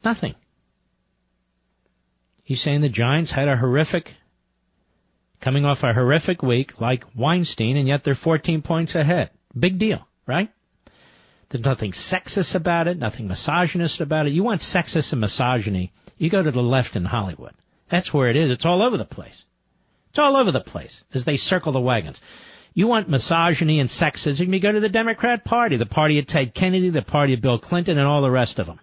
Nothing. 0.04 0.34
He's 2.44 2.60
saying 2.60 2.80
the 2.80 2.88
Giants 2.88 3.30
had 3.30 3.48
a 3.48 3.56
horrific, 3.56 4.14
coming 5.40 5.64
off 5.64 5.82
a 5.82 5.92
horrific 5.92 6.42
week 6.42 6.80
like 6.80 7.04
Weinstein, 7.14 7.76
and 7.76 7.88
yet 7.88 8.04
they're 8.04 8.14
14 8.14 8.62
points 8.62 8.94
ahead. 8.94 9.30
Big 9.58 9.78
deal, 9.78 10.06
right? 10.26 10.50
There's 11.48 11.64
nothing 11.64 11.92
sexist 11.92 12.54
about 12.54 12.86
it, 12.86 12.98
nothing 12.98 13.26
misogynist 13.26 14.00
about 14.00 14.26
it. 14.26 14.32
You 14.32 14.44
want 14.44 14.60
sexist 14.60 15.12
and 15.12 15.20
misogyny, 15.20 15.92
you 16.16 16.30
go 16.30 16.42
to 16.42 16.50
the 16.50 16.62
left 16.62 16.94
in 16.94 17.04
Hollywood. 17.04 17.54
That's 17.88 18.14
where 18.14 18.30
it 18.30 18.36
is. 18.36 18.50
It's 18.50 18.64
all 18.64 18.82
over 18.82 18.96
the 18.96 19.04
place. 19.04 19.44
It's 20.10 20.18
all 20.18 20.36
over 20.36 20.52
the 20.52 20.60
place 20.60 21.02
as 21.12 21.24
they 21.24 21.36
circle 21.36 21.72
the 21.72 21.80
wagons. 21.80 22.20
You 22.72 22.86
want 22.86 23.08
misogyny 23.08 23.80
and 23.80 23.88
sexism, 23.88 24.52
you 24.52 24.60
go 24.60 24.70
to 24.70 24.80
the 24.80 24.88
Democrat 24.88 25.44
Party, 25.44 25.76
the 25.76 25.86
party 25.86 26.18
of 26.20 26.26
Ted 26.26 26.54
Kennedy, 26.54 26.90
the 26.90 27.02
party 27.02 27.34
of 27.34 27.40
Bill 27.40 27.58
Clinton, 27.58 27.98
and 27.98 28.06
all 28.06 28.22
the 28.22 28.30
rest 28.30 28.60
of 28.60 28.66
them. 28.66 28.78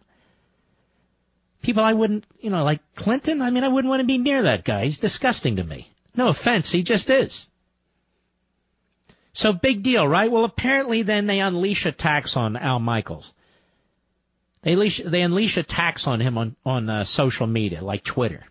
People 1.61 1.84
I 1.84 1.93
wouldn't, 1.93 2.25
you 2.39 2.49
know, 2.49 2.63
like 2.63 2.81
Clinton, 2.95 3.41
I 3.41 3.49
mean, 3.49 3.63
I 3.63 3.69
wouldn't 3.69 3.89
want 3.89 4.01
to 4.01 4.07
be 4.07 4.17
near 4.17 4.43
that 4.43 4.65
guy. 4.65 4.85
He's 4.85 4.97
disgusting 4.97 5.55
to 5.55 5.63
me. 5.63 5.89
No 6.18 6.30
offense, 6.30 6.72
he 6.72 6.84
just 6.84 7.10
is. 7.11 7.48
So 9.34 9.53
big 9.53 9.84
deal, 9.84 10.07
right? 10.07 10.31
Well, 10.31 10.45
apparently 10.45 11.03
then 11.03 11.27
they 11.27 11.39
unleash 11.39 11.85
attacks 11.85 12.35
on 12.35 12.57
Al 12.57 12.80
Michaels. 12.80 13.34
They 14.64 14.73
unleash, 14.73 14.98
they 14.98 15.22
unleash 15.22 15.57
attacks 15.57 16.07
on 16.07 16.19
him 16.19 16.39
on, 16.39 16.56
on 16.65 16.89
uh, 16.89 17.03
social 17.03 17.45
media, 17.45 17.84
like 17.84 18.03
Twitter. 18.03 18.44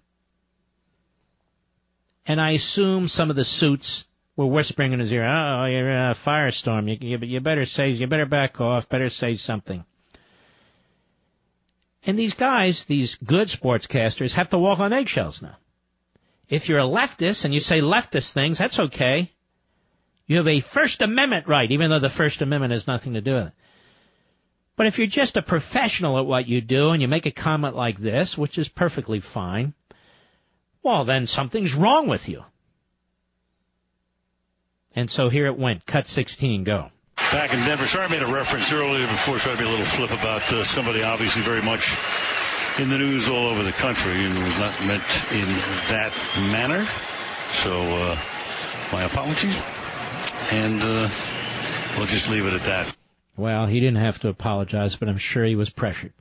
And 2.24 2.40
I 2.40 2.52
assume 2.52 3.08
some 3.08 3.30
of 3.30 3.36
the 3.36 3.44
suits 3.44 4.06
were 4.36 4.46
whispering 4.46 4.92
in 4.92 5.00
his 5.00 5.12
ear, 5.12 5.24
oh, 5.24 5.64
you're 5.64 5.88
in 5.88 6.10
a 6.10 6.14
firestorm. 6.14 6.88
You, 6.88 7.16
you, 7.16 7.18
you 7.18 7.40
better 7.40 7.64
say, 7.64 7.90
you 7.90 8.06
better 8.06 8.26
back 8.26 8.60
off, 8.60 8.88
better 8.88 9.10
say 9.10 9.34
something. 9.36 9.84
And 12.04 12.16
these 12.16 12.34
guys, 12.34 12.84
these 12.84 13.16
good 13.16 13.48
sportscasters, 13.48 14.34
have 14.34 14.50
to 14.50 14.58
walk 14.58 14.78
on 14.78 14.92
eggshells 14.92 15.42
now. 15.42 15.56
If 16.48 16.68
you're 16.68 16.78
a 16.78 16.82
leftist 16.82 17.44
and 17.44 17.52
you 17.52 17.60
say 17.60 17.80
leftist 17.80 18.32
things, 18.32 18.58
that's 18.58 18.78
okay. 18.78 19.32
You 20.26 20.36
have 20.38 20.48
a 20.48 20.60
First 20.60 21.02
Amendment 21.02 21.46
right, 21.48 21.70
even 21.70 21.90
though 21.90 21.98
the 21.98 22.08
First 22.08 22.42
Amendment 22.42 22.72
has 22.72 22.86
nothing 22.86 23.14
to 23.14 23.20
do 23.20 23.34
with 23.34 23.46
it. 23.48 23.52
But 24.76 24.86
if 24.86 24.98
you're 24.98 25.06
just 25.06 25.36
a 25.36 25.42
professional 25.42 26.18
at 26.18 26.26
what 26.26 26.46
you 26.46 26.60
do 26.60 26.90
and 26.90 27.00
you 27.00 27.08
make 27.08 27.26
a 27.26 27.30
comment 27.30 27.74
like 27.74 27.98
this, 27.98 28.36
which 28.36 28.58
is 28.58 28.68
perfectly 28.68 29.20
fine, 29.20 29.72
well, 30.82 31.04
then 31.04 31.26
something's 31.26 31.74
wrong 31.74 32.08
with 32.08 32.28
you. 32.28 32.44
And 34.94 35.10
so 35.10 35.28
here 35.28 35.46
it 35.46 35.58
went. 35.58 35.86
Cut 35.86 36.06
16, 36.06 36.64
go. 36.64 36.90
Back 37.16 37.52
in 37.52 37.60
Denver, 37.60 37.86
sorry 37.86 38.06
I 38.06 38.08
made 38.08 38.22
a 38.22 38.32
reference 38.32 38.72
earlier 38.72 39.06
before, 39.06 39.38
trying 39.38 39.56
to 39.56 39.62
be 39.62 39.68
a 39.68 39.70
little 39.70 39.86
flip 39.86 40.10
about 40.10 40.52
uh, 40.52 40.64
somebody 40.64 41.02
obviously 41.02 41.42
very 41.42 41.62
much 41.62 41.96
in 42.78 42.90
the 42.90 42.98
news 42.98 43.28
all 43.28 43.48
over 43.48 43.62
the 43.62 43.72
country 43.72 44.24
and 44.24 44.42
was 44.44 44.58
not 44.58 44.78
meant 44.86 45.02
in 45.32 45.46
that 45.88 46.12
manner. 46.50 46.86
So, 47.62 47.80
uh, 47.80 48.18
my 48.92 49.04
apologies. 49.04 49.60
And, 50.52 50.82
uh, 50.82 51.08
we'll 51.96 52.06
just 52.06 52.30
leave 52.30 52.46
it 52.46 52.52
at 52.52 52.64
that. 52.64 52.94
Well, 53.36 53.66
he 53.66 53.80
didn't 53.80 53.98
have 53.98 54.18
to 54.20 54.28
apologize, 54.28 54.96
but 54.96 55.08
I'm 55.08 55.18
sure 55.18 55.44
he 55.44 55.56
was 55.56 55.70
pressured. 55.70 56.12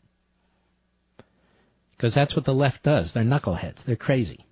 Because 1.92 2.14
that's 2.14 2.36
what 2.36 2.46
the 2.46 2.54
left 2.54 2.84
does. 2.84 3.14
They're 3.14 3.24
knuckleheads. 3.24 3.84
They're 3.84 3.96
crazy. 3.96 4.46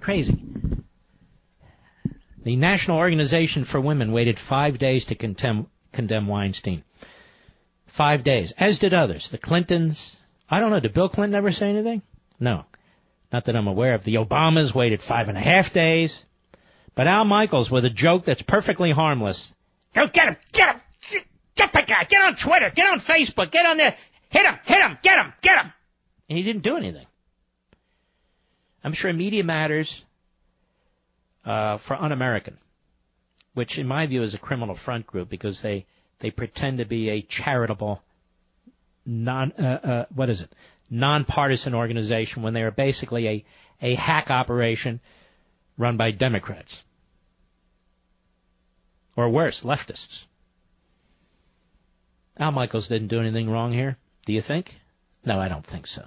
Crazy. 0.00 0.38
The 2.44 2.56
National 2.56 2.98
Organization 2.98 3.64
for 3.64 3.80
Women 3.80 4.12
waited 4.12 4.38
five 4.38 4.78
days 4.78 5.06
to 5.06 5.14
condemn, 5.14 5.66
condemn 5.92 6.26
Weinstein. 6.26 6.82
Five 7.88 8.22
days. 8.22 8.52
As 8.52 8.78
did 8.78 8.94
others. 8.94 9.30
The 9.30 9.38
Clintons. 9.38 10.16
I 10.48 10.60
don't 10.60 10.70
know. 10.70 10.80
Did 10.80 10.94
Bill 10.94 11.08
Clinton 11.08 11.34
ever 11.34 11.50
say 11.50 11.70
anything? 11.70 12.02
No. 12.38 12.64
Not 13.32 13.46
that 13.46 13.56
I'm 13.56 13.66
aware 13.66 13.94
of. 13.94 14.04
The 14.04 14.16
Obamas 14.16 14.74
waited 14.74 15.02
five 15.02 15.28
and 15.28 15.36
a 15.36 15.40
half 15.40 15.72
days. 15.72 16.24
But 16.94 17.06
Al 17.06 17.24
Michaels 17.24 17.70
with 17.70 17.84
a 17.84 17.90
joke 17.90 18.24
that's 18.24 18.42
perfectly 18.42 18.90
harmless. 18.90 19.52
Go 19.94 20.06
get 20.08 20.28
him, 20.28 20.36
get 20.52 20.74
him, 20.74 21.22
get, 21.54 21.72
the 21.72 21.82
guy, 21.82 22.04
get 22.04 22.24
on 22.24 22.36
Twitter, 22.36 22.70
get 22.70 22.90
on 22.90 23.00
Facebook, 23.00 23.50
get 23.50 23.66
on 23.66 23.76
there, 23.76 23.96
hit 24.30 24.46
him, 24.46 24.58
hit 24.64 24.80
him, 24.80 24.98
get 25.02 25.18
him, 25.18 25.32
get 25.40 25.64
him. 25.64 25.72
And 26.28 26.38
he 26.38 26.44
didn't 26.44 26.62
do 26.62 26.76
anything. 26.76 27.06
I'm 28.84 28.92
sure 28.92 29.12
Media 29.12 29.44
Matters 29.44 30.04
uh, 31.44 31.78
for 31.78 31.94
Un-American, 31.96 32.58
which 33.54 33.78
in 33.78 33.86
my 33.86 34.06
view 34.06 34.22
is 34.22 34.34
a 34.34 34.38
criminal 34.38 34.74
front 34.74 35.06
group 35.06 35.28
because 35.28 35.60
they 35.60 35.86
they 36.20 36.30
pretend 36.30 36.78
to 36.78 36.84
be 36.84 37.10
a 37.10 37.22
charitable, 37.22 38.02
non 39.06 39.52
uh, 39.58 39.62
uh, 39.62 40.04
what 40.14 40.30
is 40.30 40.42
it, 40.42 40.52
nonpartisan 40.90 41.74
organization 41.74 42.42
when 42.42 42.54
they 42.54 42.62
are 42.62 42.70
basically 42.70 43.28
a 43.28 43.44
a 43.80 43.94
hack 43.94 44.30
operation 44.30 45.00
run 45.76 45.96
by 45.96 46.10
Democrats 46.10 46.82
or 49.18 49.28
worse, 49.28 49.62
leftists. 49.62 50.24
Al 52.38 52.52
Michaels 52.52 52.86
didn't 52.86 53.08
do 53.08 53.18
anything 53.18 53.50
wrong 53.50 53.72
here. 53.72 53.96
Do 54.26 54.32
you 54.32 54.40
think? 54.40 54.78
No, 55.24 55.40
I 55.40 55.48
don't 55.48 55.66
think 55.66 55.88
so. 55.88 56.06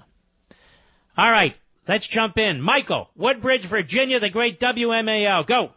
All 1.18 1.30
right, 1.30 1.54
let's 1.90 2.08
jump 2.08 2.38
in. 2.38 2.62
Michael, 2.62 3.10
Woodbridge, 3.18 3.66
Virginia, 3.66 4.22
the 4.22 4.30
great 4.30 4.62
WMAL. 4.62 5.46
Go. 5.46 5.72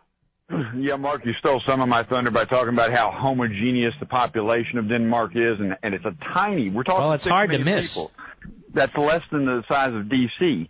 Yeah, 0.77 0.97
Mark, 0.97 1.25
you 1.25 1.33
stole 1.39 1.62
some 1.66 1.81
of 1.81 1.89
my 1.89 2.03
thunder 2.03 2.31
by 2.31 2.45
talking 2.45 2.69
about 2.69 2.93
how 2.93 3.11
homogeneous 3.11 3.95
the 3.99 4.07
population 4.07 4.79
of 4.79 4.89
Denmark 4.89 5.33
is, 5.35 5.59
and, 5.59 5.77
and 5.83 5.95
it's 5.95 6.05
a 6.05 6.15
tiny. 6.23 6.69
We're 6.69 6.83
talking. 6.83 7.01
Well, 7.03 7.12
it's 7.15 7.25
hard 7.27 7.51
to 7.53 7.59
miss. 7.59 7.95
People. 7.95 8.12
That's 8.73 8.95
less 8.97 9.23
than 9.33 9.47
the 9.47 9.65
size 9.71 9.95
of 9.95 10.09
D.C. 10.11 10.69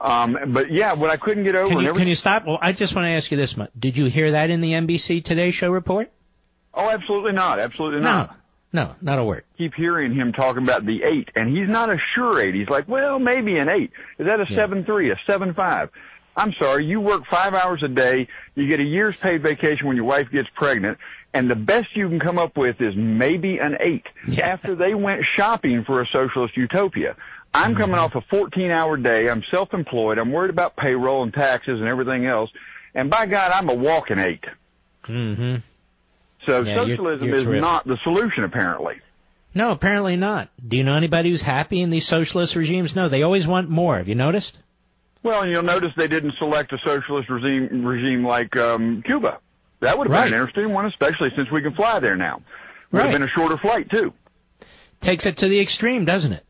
Um, 0.00 0.36
but 0.48 0.72
yeah, 0.72 0.94
what 0.94 1.10
I 1.10 1.16
couldn't 1.16 1.44
get 1.44 1.54
over. 1.54 1.68
Can 1.68 1.84
you, 1.84 1.92
can 1.92 2.08
you 2.08 2.16
stop? 2.16 2.44
Well, 2.46 2.58
I 2.60 2.72
just 2.72 2.94
want 2.96 3.04
to 3.06 3.10
ask 3.10 3.30
you 3.30 3.36
this 3.36 3.56
much. 3.56 3.70
Did 3.78 3.96
you 3.96 4.06
hear 4.06 4.32
that 4.32 4.50
in 4.50 4.60
the 4.60 4.72
NBC 4.72 5.22
Today 5.22 5.52
Show 5.52 5.70
report? 5.70 6.10
Oh, 6.74 6.90
absolutely 6.90 7.32
not. 7.32 7.60
Absolutely 7.60 8.00
not. 8.00 8.36
No, 8.72 8.86
No, 8.86 8.94
not 9.00 9.18
a 9.20 9.24
word. 9.24 9.44
Keep 9.56 9.74
hearing 9.74 10.14
him 10.14 10.32
talking 10.32 10.64
about 10.64 10.84
the 10.84 11.04
eight, 11.04 11.28
and 11.36 11.56
he's 11.56 11.68
not 11.68 11.90
a 11.90 11.98
sure 12.16 12.40
eight. 12.40 12.54
He's 12.56 12.68
like, 12.68 12.88
well, 12.88 13.20
maybe 13.20 13.56
an 13.58 13.68
eight. 13.68 13.92
Is 14.18 14.26
that 14.26 14.40
a 14.40 14.46
Yeah. 14.48 14.56
seven 14.56 14.84
three, 14.84 15.12
a 15.12 15.16
seven 15.28 15.54
five? 15.54 15.90
I'm 16.36 16.52
sorry, 16.54 16.86
you 16.86 17.00
work 17.00 17.26
five 17.26 17.54
hours 17.54 17.82
a 17.82 17.88
day, 17.88 18.28
you 18.54 18.66
get 18.68 18.80
a 18.80 18.84
year's 18.84 19.16
paid 19.16 19.42
vacation 19.42 19.86
when 19.86 19.96
your 19.96 20.06
wife 20.06 20.30
gets 20.30 20.48
pregnant, 20.54 20.98
and 21.34 21.50
the 21.50 21.56
best 21.56 21.94
you 21.94 22.08
can 22.08 22.20
come 22.20 22.38
up 22.38 22.56
with 22.56 22.80
is 22.80 22.94
maybe 22.96 23.58
an 23.58 23.76
eight. 23.80 24.06
After 24.38 24.74
they 24.74 24.94
went 24.94 25.22
shopping 25.36 25.84
for 25.84 26.00
a 26.00 26.06
socialist 26.06 26.56
utopia. 26.56 27.16
I'm 27.54 27.74
coming 27.74 27.96
off 27.98 28.14
a 28.14 28.22
14 28.22 28.70
hour 28.70 28.96
day, 28.96 29.28
I'm 29.28 29.42
self-employed, 29.50 30.16
I'm 30.18 30.32
worried 30.32 30.48
about 30.50 30.74
payroll 30.76 31.22
and 31.22 31.34
taxes 31.34 31.80
and 31.80 31.86
everything 31.88 32.24
else, 32.24 32.50
and 32.94 33.10
by 33.10 33.26
God, 33.26 33.52
I'm 33.52 33.68
a 33.68 33.74
walking 33.74 34.18
eight. 34.18 34.44
Mm-hmm. 35.04 35.56
So 36.46 36.62
Yeah, 36.62 36.74
you're- 36.84 36.96
socialism 36.96 37.28
you're 37.28 37.36
is 37.36 37.44
terrific. 37.44 37.60
not 37.62 37.86
the 37.86 37.98
solution 38.04 38.44
apparently. 38.44 38.94
No, 39.54 39.70
apparently 39.72 40.16
not. 40.16 40.48
Do 40.66 40.78
you 40.78 40.82
know 40.84 40.94
anybody 40.94 41.28
who's 41.30 41.42
happy 41.42 41.82
in 41.82 41.90
these 41.90 42.06
socialist 42.06 42.56
regimes? 42.56 42.96
No, 42.96 43.10
they 43.10 43.22
always 43.22 43.46
want 43.46 43.68
more. 43.68 43.98
Have 43.98 44.08
you 44.08 44.14
noticed? 44.14 44.56
Well, 45.22 45.42
and 45.42 45.52
you'll 45.52 45.62
notice 45.62 45.92
they 45.96 46.08
didn't 46.08 46.34
select 46.38 46.72
a 46.72 46.78
socialist 46.84 47.28
regime 47.30 47.84
regime 47.84 48.24
like 48.26 48.56
um, 48.56 49.02
Cuba. 49.02 49.38
That 49.80 49.96
would 49.98 50.08
have 50.08 50.12
Right. 50.12 50.24
been 50.24 50.34
an 50.34 50.40
interesting 50.40 50.72
one, 50.72 50.86
especially 50.86 51.30
since 51.36 51.50
we 51.50 51.62
can 51.62 51.74
fly 51.74 52.00
there 52.00 52.16
now. 52.16 52.42
Would 52.90 52.98
Right. 52.98 53.10
have 53.10 53.12
been 53.12 53.22
a 53.22 53.28
shorter 53.30 53.56
flight 53.56 53.90
too. 53.90 54.12
Takes 55.00 55.26
it 55.26 55.38
to 55.38 55.48
the 55.48 55.60
extreme, 55.60 56.04
doesn't 56.04 56.32
it? 56.32 56.44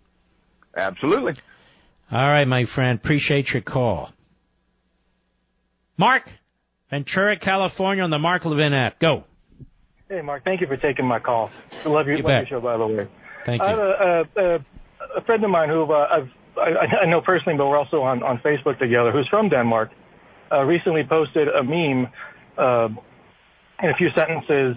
Absolutely. 0.77 1.35
All 2.11 2.21
right, 2.21 2.47
my 2.47 2.65
friend. 2.65 2.99
Appreciate 2.99 3.53
your 3.53 3.63
call. 3.63 4.11
Mark, 5.97 6.31
Ventura, 6.91 7.37
California 7.37 8.03
on 8.05 8.11
the 8.11 8.19
Mark 8.19 8.45
Levin 8.45 8.75
app. 8.75 8.99
Go. 8.99 9.25
Hey, 10.09 10.21
Mark, 10.21 10.45
thank 10.45 10.61
you 10.61 10.67
for 10.67 10.77
taking 10.77 11.07
my 11.07 11.19
call. 11.19 11.51
I 11.85 11.89
love 11.89 12.07
your, 12.07 12.17
You 12.17 12.23
love 12.23 12.31
your 12.33 12.47
show, 12.47 12.61
by 12.61 12.77
the 12.77 12.87
way. 12.87 13.07
Thank 13.45 13.63
you. 13.63 13.67
I 13.69 13.71
have 13.71 13.79
a, 13.79 14.29
a, 14.37 14.55
a, 14.57 14.65
a 15.17 15.21
friend 15.23 15.43
of 15.45 15.51
mine 15.51 15.69
who 15.71 15.85
uh, 15.91 16.09
I've, 16.11 16.31
I, 16.57 17.03
I 17.03 17.07
know 17.07 17.21
personally, 17.21 17.57
but 17.57 17.67
we're 17.67 17.79
also 17.79 18.03
on, 18.03 18.23
on 18.23 18.39
Facebook 18.39 18.79
together, 18.79 19.11
who's 19.11 19.29
from 19.29 19.49
Denmark, 19.49 19.91
uh, 20.51 20.63
recently 20.65 21.05
posted 21.05 21.49
a 21.49 21.63
meme 21.63 22.09
uh, 22.59 22.89
in 23.83 23.91
a 23.91 23.95
few 23.95 24.11
sentences 24.15 24.77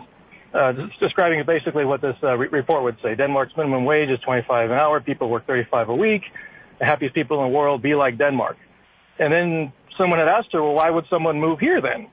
uh, 0.53 0.72
describing 0.99 1.43
basically 1.45 1.85
what 1.85 2.02
this 2.02 2.15
uh, 2.23 2.35
re- 2.38 2.47
report 2.47 2.84
would 2.84 2.97
say. 3.03 3.14
Denmark's 3.15 3.56
minimum 3.57 3.84
wage 3.84 4.10
is 4.10 4.19
25 4.22 4.72
an 4.72 4.77
hour. 4.77 5.02
People 5.02 5.30
work 5.30 5.45
35 5.45 5.89
a 5.89 5.95
week. 5.95 6.23
The 6.80 6.85
happiest 6.85 7.14
people 7.14 7.43
in 7.43 7.52
the 7.52 7.57
world 7.57 7.81
be 7.81 7.93
like 7.93 8.18
Denmark. 8.18 8.57
And 9.19 9.34
then 9.34 9.73
someone 9.97 10.19
had 10.19 10.27
asked 10.27 10.53
her, 10.53 10.64
well, 10.64 10.73
why 10.73 10.89
would 10.89 11.06
someone 11.10 11.39
move 11.39 11.60
here 11.60 11.81
then? 11.81 12.07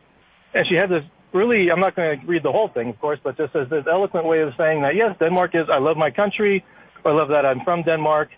And 0.54 0.66
she 0.66 0.74
had 0.74 0.90
this 0.90 1.04
really, 1.32 1.70
I'm 1.70 1.80
not 1.80 1.96
going 1.96 2.20
to 2.20 2.26
read 2.26 2.42
the 2.42 2.52
whole 2.52 2.68
thing, 2.68 2.88
of 2.88 3.00
course, 3.00 3.18
but 3.22 3.36
just 3.36 3.54
as 3.56 3.68
this 3.68 3.84
eloquent 3.90 4.26
way 4.26 4.40
of 4.40 4.52
saying 4.58 4.82
that, 4.82 4.94
yes, 4.94 5.16
Denmark 5.18 5.54
is, 5.54 5.68
I 5.70 5.78
love 5.78 5.96
my 5.96 6.10
country. 6.10 6.64
I 7.04 7.10
love 7.10 7.28
that 7.28 7.46
I'm 7.46 7.60
from 7.64 7.82
Denmark. 7.82 8.30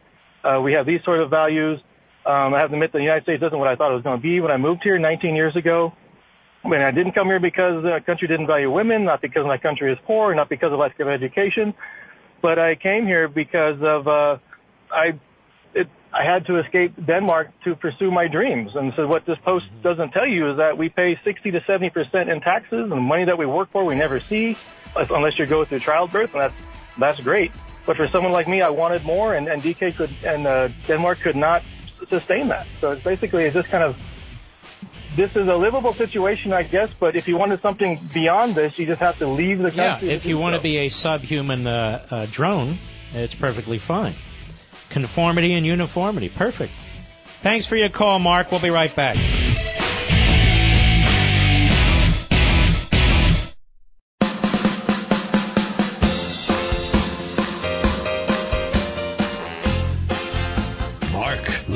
Uh, 0.44 0.60
we 0.60 0.74
have 0.74 0.86
these 0.86 1.02
sort 1.04 1.20
of 1.20 1.30
values. 1.30 1.80
Um, 2.26 2.54
I 2.54 2.60
have 2.60 2.68
to 2.68 2.74
admit 2.74 2.92
the 2.92 3.00
United 3.00 3.22
States 3.24 3.42
isn't 3.42 3.58
what 3.58 3.68
I 3.68 3.76
thought 3.76 3.90
it 3.90 3.94
was 3.94 4.02
going 4.02 4.18
to 4.18 4.22
be 4.22 4.40
when 4.40 4.50
I 4.50 4.56
moved 4.56 4.82
here 4.82 4.98
19 4.98 5.34
years 5.34 5.56
ago. 5.56 5.92
When 6.62 6.82
I 6.82 6.90
didn't 6.90 7.12
come 7.12 7.26
here 7.26 7.40
because 7.40 7.82
the 7.82 8.00
country 8.06 8.26
didn't 8.26 8.46
value 8.46 8.70
women, 8.70 9.04
not 9.04 9.20
because 9.20 9.44
my 9.46 9.58
country 9.58 9.92
is 9.92 9.98
poor, 10.06 10.34
not 10.34 10.48
because 10.48 10.72
of 10.72 10.78
lack 10.78 10.98
of 10.98 11.08
education, 11.08 11.74
but 12.40 12.58
I 12.58 12.74
came 12.74 13.06
here 13.06 13.28
because 13.28 13.82
of 13.82 14.08
uh, 14.08 14.38
I 14.90 15.18
it, 15.74 15.88
I 16.10 16.24
had 16.24 16.46
to 16.46 16.58
escape 16.60 16.94
Denmark 17.04 17.50
to 17.64 17.74
pursue 17.74 18.10
my 18.10 18.28
dreams. 18.28 18.70
And 18.74 18.94
so 18.96 19.06
what 19.06 19.26
this 19.26 19.36
post 19.44 19.66
doesn't 19.82 20.12
tell 20.12 20.26
you 20.26 20.52
is 20.52 20.56
that 20.56 20.78
we 20.78 20.88
pay 20.88 21.18
60 21.22 21.50
to 21.50 21.62
70 21.66 21.90
percent 21.90 22.30
in 22.30 22.40
taxes, 22.40 22.80
and 22.80 22.92
the 22.92 22.96
money 22.96 23.26
that 23.26 23.36
we 23.36 23.44
work 23.44 23.70
for 23.70 23.84
we 23.84 23.94
never 23.94 24.18
see 24.18 24.56
unless 24.96 25.38
you 25.38 25.44
go 25.44 25.66
through 25.66 25.80
childbirth, 25.80 26.32
and 26.32 26.40
that's 26.40 26.54
that's 26.96 27.20
great. 27.20 27.52
But 27.86 27.96
for 27.96 28.08
someone 28.08 28.32
like 28.32 28.48
me, 28.48 28.62
I 28.62 28.70
wanted 28.70 29.04
more, 29.04 29.34
and, 29.34 29.46
and 29.48 29.62
DK 29.62 29.94
could 29.94 30.10
and 30.24 30.46
uh, 30.46 30.68
Denmark 30.86 31.20
could 31.20 31.36
not 31.36 31.62
sustain 32.08 32.48
that. 32.48 32.66
So 32.80 32.92
it's 32.92 33.04
basically 33.04 33.44
it's 33.44 33.54
just 33.54 33.68
kind 33.68 33.84
of 33.84 33.96
this 35.16 35.36
is 35.36 35.46
a 35.46 35.54
livable 35.54 35.94
situation, 35.94 36.52
I 36.52 36.62
guess. 36.62 36.90
But 36.98 37.16
if 37.16 37.28
you 37.28 37.36
wanted 37.36 37.60
something 37.60 38.00
beyond 38.12 38.54
this, 38.54 38.78
you 38.78 38.86
just 38.86 39.00
have 39.00 39.18
to 39.18 39.26
leave 39.26 39.58
the 39.58 39.64
country. 39.64 39.82
Yeah, 39.82 39.90
country. 39.92 40.10
if 40.10 40.26
you 40.26 40.38
want 40.38 40.56
to 40.56 40.62
be 40.62 40.78
a 40.78 40.88
subhuman 40.88 41.66
uh, 41.66 42.06
uh, 42.10 42.26
drone, 42.30 42.78
it's 43.12 43.34
perfectly 43.34 43.78
fine. 43.78 44.14
Conformity 44.90 45.54
and 45.54 45.66
uniformity, 45.66 46.28
perfect. 46.28 46.72
Thanks 47.40 47.66
for 47.66 47.76
your 47.76 47.90
call, 47.90 48.18
Mark. 48.18 48.50
We'll 48.50 48.60
be 48.60 48.70
right 48.70 48.94
back. 48.94 49.16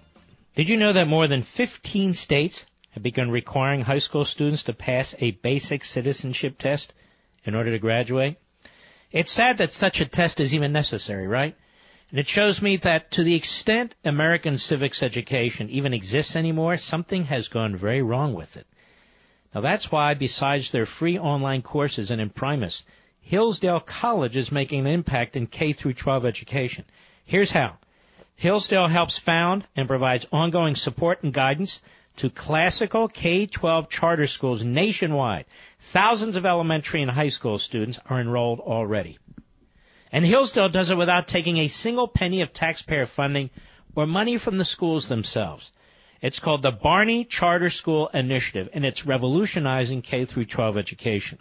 Did 0.56 0.70
you 0.70 0.78
know 0.78 0.94
that 0.94 1.10
more 1.10 1.28
than 1.28 1.44
15 1.44 2.14
states 2.14 2.64
have 2.92 3.04
begun 3.04 3.30
requiring 3.30 3.82
high 3.82 4.00
school 4.00 4.24
students 4.24 4.64
to 4.64 4.74
pass 4.74 5.14
a 5.20 5.32
basic 5.32 5.84
citizenship 5.84 6.58
test 6.58 6.94
in 7.44 7.56
order 7.56 7.72
to 7.72 7.80
graduate? 7.80 8.38
It's 9.12 9.32
sad 9.32 9.58
that 9.58 9.74
such 9.74 10.00
a 10.00 10.06
test 10.06 10.40
is 10.40 10.56
even 10.56 10.72
necessary, 10.72 11.28
right? 11.28 11.58
And 12.14 12.20
it 12.20 12.28
shows 12.28 12.62
me 12.62 12.76
that 12.76 13.10
to 13.14 13.24
the 13.24 13.34
extent 13.34 13.96
American 14.06 14.60
civics 14.60 15.02
education 15.02 15.72
even 15.72 15.96
exists 15.96 16.36
anymore, 16.36 16.78
something 16.78 17.24
has 17.24 17.48
gone 17.48 17.76
very 17.76 18.04
wrong 18.04 18.36
with 18.36 18.56
it. 18.56 18.68
Now 19.56 19.62
that's 19.62 19.92
why, 19.92 20.14
besides 20.14 20.70
their 20.70 20.86
free 20.86 21.18
online 21.18 21.64
courses 21.64 22.12
and 22.12 22.22
Imprimis, 22.22 22.84
Hillsdale 23.20 23.80
College 23.80 24.36
is 24.36 24.52
making 24.52 24.82
an 24.82 24.94
impact 24.94 25.36
in 25.36 25.48
K 25.48 25.74
through 25.74 25.96
12 25.96 26.28
education. 26.28 26.86
Here's 27.26 27.50
how. 27.50 27.78
Hillsdale 28.36 28.90
helps 28.90 29.18
found 29.18 29.66
and 29.76 29.88
provides 29.88 30.28
ongoing 30.32 30.76
support 30.76 31.24
and 31.24 31.34
guidance 31.34 31.82
to 32.18 32.30
classical 32.30 33.08
K-12 33.08 33.90
charter 33.90 34.28
schools 34.28 34.64
nationwide. 34.64 35.46
Thousands 35.80 36.36
of 36.36 36.46
elementary 36.46 37.02
and 37.02 37.10
high 37.10 37.30
school 37.30 37.58
students 37.58 38.00
are 38.06 38.22
enrolled 38.22 38.60
already. 38.60 39.18
And 40.14 40.24
Hillsdale 40.24 40.70
does 40.70 40.92
it 40.92 40.98
without 40.98 41.28
taking 41.28 41.58
a 41.58 41.68
single 41.68 42.08
penny 42.08 42.42
of 42.42 42.54
taxpayer 42.54 43.08
funding 43.08 43.50
or 43.96 44.06
money 44.06 44.38
from 44.38 44.60
the 44.60 44.64
schools 44.64 45.08
themselves. 45.08 45.72
It's 46.22 46.40
called 46.40 46.62
the 46.62 46.72
Barney 46.72 47.26
Charter 47.26 47.72
School 47.72 48.10
Initiative, 48.14 48.70
and 48.74 48.86
it's 48.86 49.08
revolutionizing 49.08 50.04
K 50.04 50.26
through 50.26 50.46
12 50.46 50.78
education. 50.78 51.40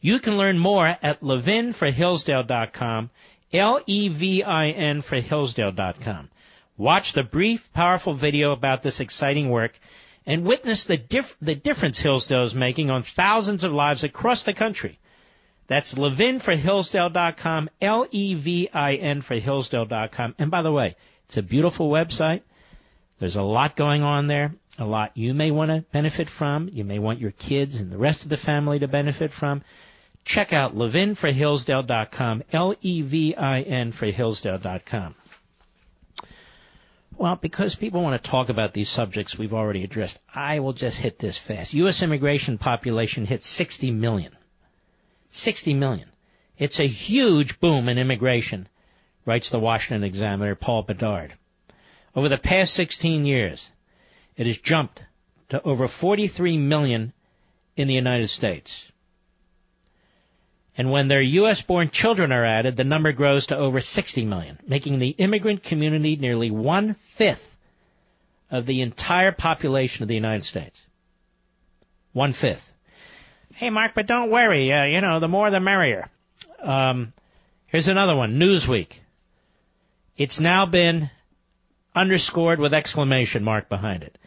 You 0.00 0.18
can 0.18 0.38
learn 0.38 0.58
more 0.58 0.96
at 1.02 1.20
levinforhillsdale.com, 1.20 3.10
L-E-V-I-N 3.52 5.00
for 5.02 5.20
Hillsdale.com. 5.20 6.30
Watch 6.78 7.12
the 7.12 7.22
brief, 7.22 7.70
powerful 7.74 8.14
video 8.14 8.52
about 8.52 8.82
this 8.82 9.00
exciting 9.00 9.50
work 9.50 9.78
and 10.26 10.44
witness 10.44 10.84
the, 10.84 10.96
dif- 10.96 11.36
the 11.42 11.54
difference 11.54 11.98
Hillsdale 11.98 12.44
is 12.44 12.54
making 12.54 12.90
on 12.90 13.02
thousands 13.02 13.62
of 13.62 13.72
lives 13.72 14.04
across 14.04 14.42
the 14.42 14.54
country. 14.54 14.98
That's 15.68 15.98
Levin 15.98 16.38
for 16.38 16.54
Hillsdale.com, 16.54 17.70
L-E-V-I-N 17.80 19.20
for 19.20 19.34
Hillsdale.com. 19.34 20.34
And 20.38 20.50
by 20.50 20.62
the 20.62 20.72
way, 20.72 20.96
it's 21.26 21.36
a 21.36 21.42
beautiful 21.42 21.90
website. 21.90 22.42
There's 23.18 23.36
a 23.36 23.42
lot 23.42 23.76
going 23.76 24.02
on 24.02 24.26
there, 24.26 24.54
a 24.78 24.84
lot 24.84 25.16
you 25.16 25.34
may 25.34 25.50
want 25.50 25.70
to 25.70 25.84
benefit 25.90 26.28
from. 26.28 26.68
You 26.72 26.84
may 26.84 26.98
want 26.98 27.20
your 27.20 27.32
kids 27.32 27.76
and 27.76 27.90
the 27.90 27.98
rest 27.98 28.22
of 28.22 28.28
the 28.28 28.36
family 28.36 28.78
to 28.78 28.88
benefit 28.88 29.32
from. 29.32 29.62
Check 30.24 30.52
out 30.52 30.74
levinforhillsdale.com, 30.74 32.42
L-E-V-I-N 32.52 33.92
for 33.92 34.06
Hillsdale.com. 34.06 35.14
Well, 37.16 37.36
because 37.36 37.74
people 37.74 38.02
want 38.02 38.22
to 38.22 38.30
talk 38.30 38.50
about 38.50 38.74
these 38.74 38.90
subjects 38.90 39.38
we've 39.38 39.54
already 39.54 39.84
addressed, 39.84 40.18
I 40.32 40.60
will 40.60 40.74
just 40.74 40.98
hit 40.98 41.18
this 41.18 41.38
fast. 41.38 41.72
U.S. 41.74 42.02
immigration 42.02 42.58
population 42.58 43.24
hit 43.24 43.42
60 43.42 43.90
million. 43.92 44.36
60 45.36 45.74
million. 45.74 46.08
It's 46.58 46.80
a 46.80 46.86
huge 46.86 47.60
boom 47.60 47.88
in 47.88 47.98
immigration, 47.98 48.68
writes 49.24 49.50
the 49.50 49.60
Washington 49.60 50.04
Examiner, 50.04 50.54
Paul 50.54 50.82
Bedard. 50.82 51.34
Over 52.14 52.28
the 52.28 52.38
past 52.38 52.72
16 52.74 53.26
years, 53.26 53.70
it 54.36 54.46
has 54.46 54.58
jumped 54.58 55.04
to 55.50 55.62
over 55.62 55.86
43 55.86 56.58
million 56.58 57.12
in 57.76 57.88
the 57.88 57.94
United 57.94 58.28
States. 58.28 58.90
And 60.78 60.90
when 60.90 61.08
their 61.08 61.22
U.S. 61.22 61.62
born 61.62 61.90
children 61.90 62.32
are 62.32 62.44
added, 62.44 62.76
the 62.76 62.84
number 62.84 63.12
grows 63.12 63.46
to 63.46 63.56
over 63.56 63.80
60 63.80 64.24
million, 64.26 64.58
making 64.66 64.98
the 64.98 65.10
immigrant 65.10 65.62
community 65.62 66.16
nearly 66.16 66.50
one 66.50 66.94
fifth 66.94 67.56
of 68.50 68.66
the 68.66 68.82
entire 68.82 69.32
population 69.32 70.02
of 70.02 70.08
the 70.08 70.14
United 70.14 70.44
States. 70.44 70.80
One 72.12 72.32
fifth. 72.32 72.72
Hey, 73.56 73.70
Mark, 73.70 73.92
but 73.94 74.06
don't 74.06 74.30
worry. 74.30 74.70
Uh, 74.70 74.84
you 74.84 75.00
know, 75.00 75.18
the 75.18 75.28
more 75.28 75.50
the 75.50 75.60
merrier. 75.60 76.10
Um, 76.60 77.14
here's 77.68 77.88
another 77.88 78.14
one. 78.14 78.38
Newsweek. 78.38 78.98
It's 80.14 80.40
now 80.40 80.66
been 80.66 81.08
underscored 81.94 82.58
with 82.58 82.74
exclamation 82.74 83.42
mark 83.42 83.70
behind 83.70 84.02
it. 84.02 84.18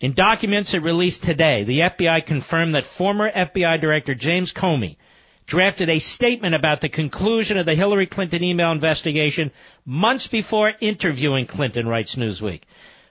In 0.00 0.14
documents 0.14 0.72
it 0.72 0.82
released 0.82 1.22
today, 1.22 1.64
the 1.64 1.80
FBI 1.80 2.24
confirmed 2.24 2.76
that 2.76 2.86
former 2.86 3.30
FBI 3.30 3.78
Director 3.78 4.14
James 4.14 4.54
Comey 4.54 4.96
drafted 5.44 5.90
a 5.90 5.98
statement 5.98 6.54
about 6.54 6.80
the 6.80 6.88
conclusion 6.88 7.58
of 7.58 7.66
the 7.66 7.74
Hillary 7.74 8.06
Clinton 8.06 8.42
email 8.42 8.72
investigation 8.72 9.50
months 9.84 10.28
before 10.28 10.72
interviewing 10.80 11.44
Clinton, 11.44 11.86
writes 11.86 12.16
Newsweek. 12.16 12.62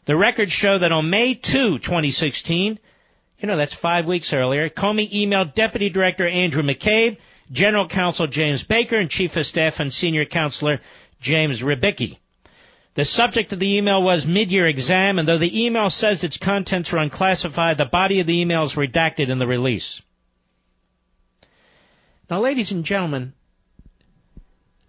The 0.05 0.17
records 0.17 0.51
show 0.51 0.79
that 0.79 0.91
on 0.91 1.11
May 1.11 1.35
2, 1.35 1.77
2016, 1.77 2.79
you 3.39 3.47
know, 3.47 3.57
that's 3.57 3.73
five 3.73 4.05
weeks 4.05 4.33
earlier, 4.33 4.69
Comey 4.69 5.11
emailed 5.11 5.53
Deputy 5.53 5.89
Director 5.89 6.27
Andrew 6.27 6.63
McCabe, 6.63 7.17
General 7.51 7.87
Counsel 7.87 8.27
James 8.27 8.63
Baker, 8.63 8.97
and 8.97 9.09
Chief 9.09 9.35
of 9.37 9.45
Staff 9.45 9.79
and 9.79 9.93
Senior 9.93 10.25
Counselor 10.25 10.81
James 11.21 11.61
Rybicki. 11.61 12.17
The 12.95 13.05
subject 13.05 13.53
of 13.53 13.59
the 13.59 13.77
email 13.77 14.01
was 14.01 14.25
mid-year 14.25 14.65
exam, 14.65 15.19
and 15.19 15.27
though 15.27 15.37
the 15.37 15.65
email 15.65 15.91
says 15.91 16.23
its 16.23 16.37
contents 16.37 16.91
are 16.93 16.97
unclassified, 16.97 17.77
the 17.77 17.85
body 17.85 18.19
of 18.19 18.27
the 18.27 18.41
email 18.41 18.63
is 18.63 18.73
redacted 18.73 19.29
in 19.29 19.37
the 19.37 19.45
release. 19.45 20.01
Now, 22.27 22.39
ladies 22.39 22.71
and 22.71 22.83
gentlemen, 22.83 23.33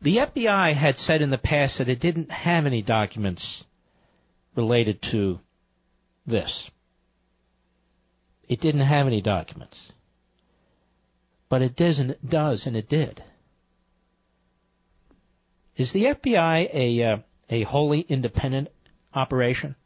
the 0.01 0.16
FBI 0.16 0.73
had 0.73 0.97
said 0.97 1.20
in 1.20 1.29
the 1.31 1.39
past 1.39 1.79
that 1.79 1.89
it 1.91 2.01
didn't 2.01 2.31
have 2.31 2.65
any 2.65 2.81
documents 2.81 3.62
related 4.57 5.03
to 5.03 5.39
this. 6.27 6.70
It 8.49 8.61
didn't 8.61 8.81
have 8.81 9.07
any 9.07 9.20
documents. 9.20 9.93
But 11.49 11.62
it 11.62 11.77
does 11.77 11.99
and 11.99 12.11
it 12.11 12.29
does 12.29 12.66
and 12.66 12.77
it 12.77 12.89
did. 12.89 13.23
Is 15.77 15.93
the 15.93 16.07
FBI 16.07 16.69
a 16.75 17.03
uh, 17.05 17.19
a 17.51 17.62
wholly 17.62 18.01
independent 18.01 18.69
operation? 19.15 19.77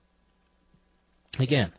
Again, 1.38 1.72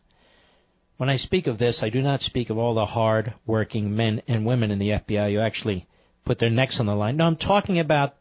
when 0.97 1.09
I 1.09 1.15
speak 1.15 1.47
of 1.47 1.57
this, 1.57 1.83
I 1.83 1.89
do 1.89 2.01
not 2.01 2.21
speak 2.21 2.49
of 2.49 2.57
all 2.57 2.73
the 2.73 2.85
hard 2.85 3.33
working 3.45 3.95
men 3.95 4.21
and 4.27 4.45
women 4.45 4.71
in 4.71 4.79
the 4.79 4.89
FBI 4.89 5.33
who 5.33 5.39
actually 5.39 5.87
put 6.25 6.39
their 6.39 6.49
necks 6.49 6.79
on 6.79 6.85
the 6.85 6.95
line. 6.95 7.17
No, 7.17 7.25
I'm 7.25 7.35
talking 7.35 7.79
about 7.79 8.15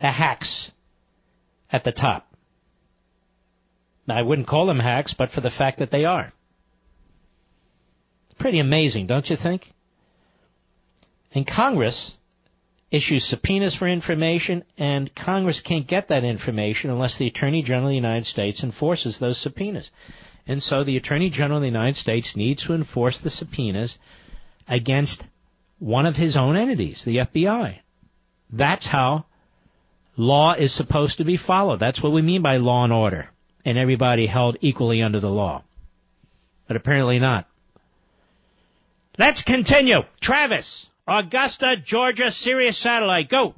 the 0.00 0.10
hacks 0.10 0.72
at 1.72 1.84
the 1.84 1.92
top. 1.92 2.28
I 4.08 4.22
wouldn't 4.22 4.46
call 4.46 4.66
them 4.66 4.78
hacks, 4.78 5.14
but 5.14 5.30
for 5.30 5.40
the 5.40 5.50
fact 5.50 5.78
that 5.78 5.90
they 5.90 6.04
are. 6.04 6.32
Pretty 8.38 8.58
amazing, 8.58 9.06
don't 9.06 9.28
you 9.28 9.36
think? 9.36 9.72
And 11.34 11.46
Congress 11.46 12.16
issues 12.90 13.24
subpoenas 13.24 13.74
for 13.74 13.88
information, 13.88 14.64
and 14.78 15.12
Congress 15.14 15.60
can't 15.60 15.86
get 15.86 16.08
that 16.08 16.24
information 16.24 16.90
unless 16.90 17.18
the 17.18 17.26
Attorney 17.26 17.62
General 17.62 17.86
of 17.86 17.90
the 17.90 17.96
United 17.96 18.26
States 18.26 18.62
enforces 18.62 19.18
those 19.18 19.38
subpoenas. 19.38 19.90
And 20.46 20.62
so 20.62 20.84
the 20.84 20.96
Attorney 20.96 21.30
General 21.30 21.56
of 21.56 21.62
the 21.62 21.68
United 21.68 21.96
States 21.96 22.36
needs 22.36 22.62
to 22.64 22.74
enforce 22.74 23.20
the 23.20 23.30
subpoenas 23.30 23.98
against 24.68 25.24
one 25.78 26.06
of 26.06 26.16
his 26.16 26.36
own 26.36 26.56
entities, 26.56 27.04
the 27.04 27.18
FBI. 27.18 27.78
That's 28.50 28.86
how 28.86 29.24
law 30.16 30.52
is 30.52 30.72
supposed 30.72 31.18
to 31.18 31.24
be 31.24 31.36
followed. 31.36 31.80
That's 31.80 32.02
what 32.02 32.12
we 32.12 32.22
mean 32.22 32.42
by 32.42 32.58
law 32.58 32.84
and 32.84 32.92
order. 32.92 33.30
And 33.64 33.78
everybody 33.78 34.26
held 34.26 34.58
equally 34.60 35.02
under 35.02 35.18
the 35.18 35.30
law. 35.30 35.64
But 36.68 36.76
apparently 36.76 37.18
not. 37.18 37.48
Let's 39.18 39.42
continue. 39.42 40.02
Travis, 40.20 40.88
Augusta, 41.06 41.76
Georgia, 41.76 42.30
Sirius 42.32 42.76
Satellite, 42.76 43.28
go. 43.28 43.54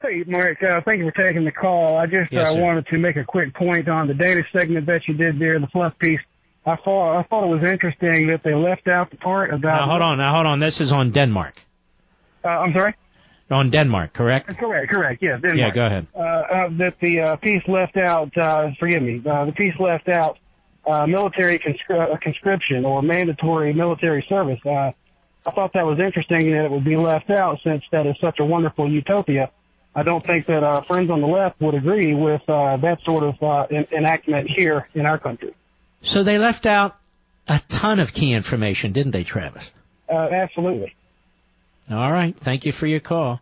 Hey, 0.00 0.24
Mark, 0.26 0.62
uh, 0.62 0.80
thank 0.82 0.98
you 0.98 1.10
for 1.10 1.26
taking 1.26 1.44
the 1.44 1.52
call. 1.52 1.98
I 1.98 2.06
just 2.06 2.32
Yes, 2.32 2.54
uh, 2.54 2.60
wanted 2.60 2.86
to 2.88 2.98
make 2.98 3.16
a 3.16 3.24
quick 3.24 3.54
point 3.54 3.88
on 3.88 4.06
the 4.06 4.14
data 4.14 4.42
segment 4.52 4.86
that 4.86 5.08
you 5.08 5.14
did 5.14 5.38
there, 5.38 5.58
the 5.58 5.66
fluff 5.66 5.98
piece. 5.98 6.20
I 6.66 6.76
thought 6.76 7.18
I 7.18 7.22
thought 7.24 7.44
it 7.44 7.60
was 7.60 7.62
interesting 7.70 8.28
that 8.28 8.42
they 8.42 8.54
left 8.54 8.88
out 8.88 9.10
the 9.10 9.16
part 9.18 9.52
about. 9.52 9.80
Now 9.80 9.86
hold 9.86 10.02
on, 10.02 10.18
now 10.18 10.32
hold 10.34 10.46
on. 10.46 10.58
This 10.60 10.80
is 10.80 10.92
on 10.92 11.10
Denmark. 11.10 11.54
Uh, 12.42 12.48
I'm 12.48 12.72
sorry. 12.72 12.94
On 13.50 13.68
Denmark, 13.70 14.14
correct? 14.14 14.48
Correct, 14.56 14.90
correct. 14.90 15.22
Yeah, 15.22 15.36
Denmark. 15.36 15.58
Yeah, 15.58 15.70
go 15.70 15.86
ahead. 15.86 16.06
Uh, 16.14 16.18
uh, 16.18 16.68
that 16.78 16.98
the 17.00 17.20
uh, 17.20 17.36
piece 17.36 17.62
left 17.68 17.98
out. 17.98 18.36
Uh, 18.36 18.70
forgive 18.80 19.02
me. 19.02 19.22
Uh, 19.24 19.44
the 19.44 19.52
piece 19.52 19.74
left 19.78 20.08
out 20.08 20.38
uh, 20.86 21.06
military 21.06 21.58
conscri- 21.58 22.12
uh, 22.12 22.16
conscription 22.18 22.84
or 22.84 23.02
mandatory 23.02 23.72
military 23.72 24.24
service. 24.28 24.60
Uh, 24.64 24.92
I 25.46 25.50
thought 25.50 25.72
that 25.74 25.84
was 25.84 25.98
interesting 25.98 26.50
that 26.52 26.64
it 26.64 26.70
would 26.70 26.84
be 26.84 26.96
left 26.96 27.30
out 27.30 27.60
since 27.62 27.84
that 27.92 28.06
is 28.06 28.16
such 28.20 28.40
a 28.40 28.44
wonderful 28.44 28.90
utopia. 28.90 29.50
I 29.94 30.02
don't 30.02 30.24
think 30.24 30.46
that 30.46 30.64
our 30.64 30.82
friends 30.84 31.10
on 31.10 31.20
the 31.20 31.26
left 31.26 31.60
would 31.60 31.74
agree 31.74 32.14
with 32.14 32.42
uh, 32.48 32.78
that 32.78 33.00
sort 33.02 33.22
of 33.24 33.42
uh, 33.42 33.66
en- 33.70 33.86
enactment 33.92 34.48
here 34.50 34.88
in 34.94 35.06
our 35.06 35.18
country. 35.18 35.54
So 36.02 36.22
they 36.22 36.38
left 36.38 36.66
out 36.66 36.96
a 37.46 37.60
ton 37.68 38.00
of 38.00 38.12
key 38.12 38.32
information, 38.32 38.92
didn't 38.92 39.12
they, 39.12 39.24
Travis? 39.24 39.70
Uh, 40.08 40.14
absolutely. 40.14 40.94
All 41.90 42.10
right. 42.10 42.36
Thank 42.36 42.64
you 42.64 42.72
for 42.72 42.86
your 42.86 43.00
call. 43.00 43.40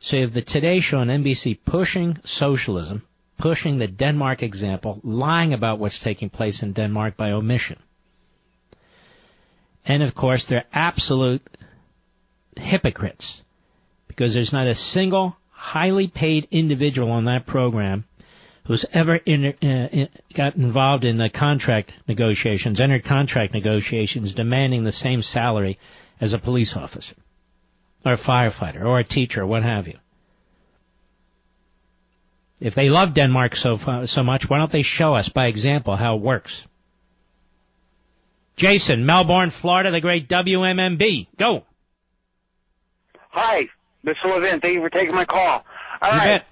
So 0.00 0.16
you 0.16 0.22
have 0.22 0.32
the 0.32 0.42
Today 0.42 0.80
Show 0.80 0.98
on 0.98 1.08
NBC 1.08 1.58
pushing 1.64 2.18
socialism, 2.24 3.02
pushing 3.40 3.78
the 3.78 3.88
Denmark 3.88 4.42
example, 4.42 5.00
lying 5.02 5.54
about 5.54 5.78
what's 5.78 5.98
taking 5.98 6.28
place 6.28 6.62
in 6.62 6.74
Denmark 6.74 7.16
by 7.16 7.32
omission. 7.32 7.78
And 9.86 10.02
of 10.02 10.14
course, 10.14 10.44
they're 10.44 10.66
absolute 10.74 11.42
hypocrites 12.56 13.42
because 14.08 14.34
there's 14.34 14.52
not 14.52 14.66
a 14.66 14.74
single 14.74 15.36
highly 15.48 16.06
paid 16.06 16.48
individual 16.50 17.10
on 17.10 17.24
that 17.24 17.46
program 17.46 18.04
who's 18.64 18.84
ever 18.92 19.16
in, 19.16 19.46
uh, 19.46 20.06
got 20.34 20.56
involved 20.56 21.06
in 21.06 21.16
the 21.16 21.30
contract 21.30 21.94
negotiations, 22.06 22.78
entered 22.78 23.04
contract 23.04 23.54
negotiations 23.54 24.34
demanding 24.34 24.84
the 24.84 24.92
same 24.92 25.22
salary 25.22 25.78
as 26.20 26.34
a 26.34 26.38
police 26.38 26.76
officer 26.76 27.14
or 28.04 28.12
a 28.12 28.16
firefighter 28.16 28.84
or 28.84 28.98
a 28.98 29.04
teacher 29.04 29.46
what 29.46 29.62
have 29.62 29.88
you. 29.88 29.98
If 32.60 32.74
they 32.74 32.90
love 32.90 33.14
Denmark 33.14 33.56
so 33.56 34.04
so 34.04 34.22
much, 34.22 34.48
why 34.48 34.58
don't 34.58 34.70
they 34.70 34.82
show 34.82 35.14
us 35.14 35.28
by 35.30 35.46
example 35.46 35.96
how 35.96 36.16
it 36.16 36.20
works? 36.20 36.66
Jason, 38.56 39.06
Melbourne, 39.06 39.48
Florida, 39.48 39.90
the 39.90 40.02
great 40.02 40.28
WMMB. 40.28 41.28
Go. 41.38 41.64
Hi, 43.30 43.68
Mr. 44.04 44.24
Levin. 44.24 44.60
Thank 44.60 44.74
you 44.74 44.80
for 44.82 44.90
taking 44.90 45.14
my 45.14 45.24
call. 45.24 45.64
All 46.02 46.12
You 46.12 46.18
right. 46.18 46.26
bet. 46.26 46.46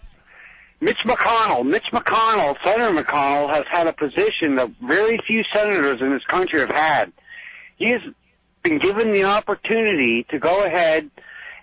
Mitch 0.81 0.99
McConnell. 1.05 1.67
Mitch 1.67 1.85
McConnell, 1.93 2.57
Senator 2.65 3.03
McConnell, 3.03 3.51
has 3.53 3.65
had 3.69 3.89
a 3.89 3.93
position 3.93 4.55
that 4.55 4.71
very 4.81 5.19
few 5.27 5.43
senators 5.53 6.01
in 6.01 6.11
this 6.11 6.23
country 6.31 6.61
have 6.61 6.71
had. 6.71 7.13
He 7.77 7.91
has 7.91 8.01
been 8.63 8.79
given 8.79 9.11
the 9.11 9.25
opportunity 9.25 10.25
to 10.31 10.39
go 10.39 10.65
ahead 10.65 11.11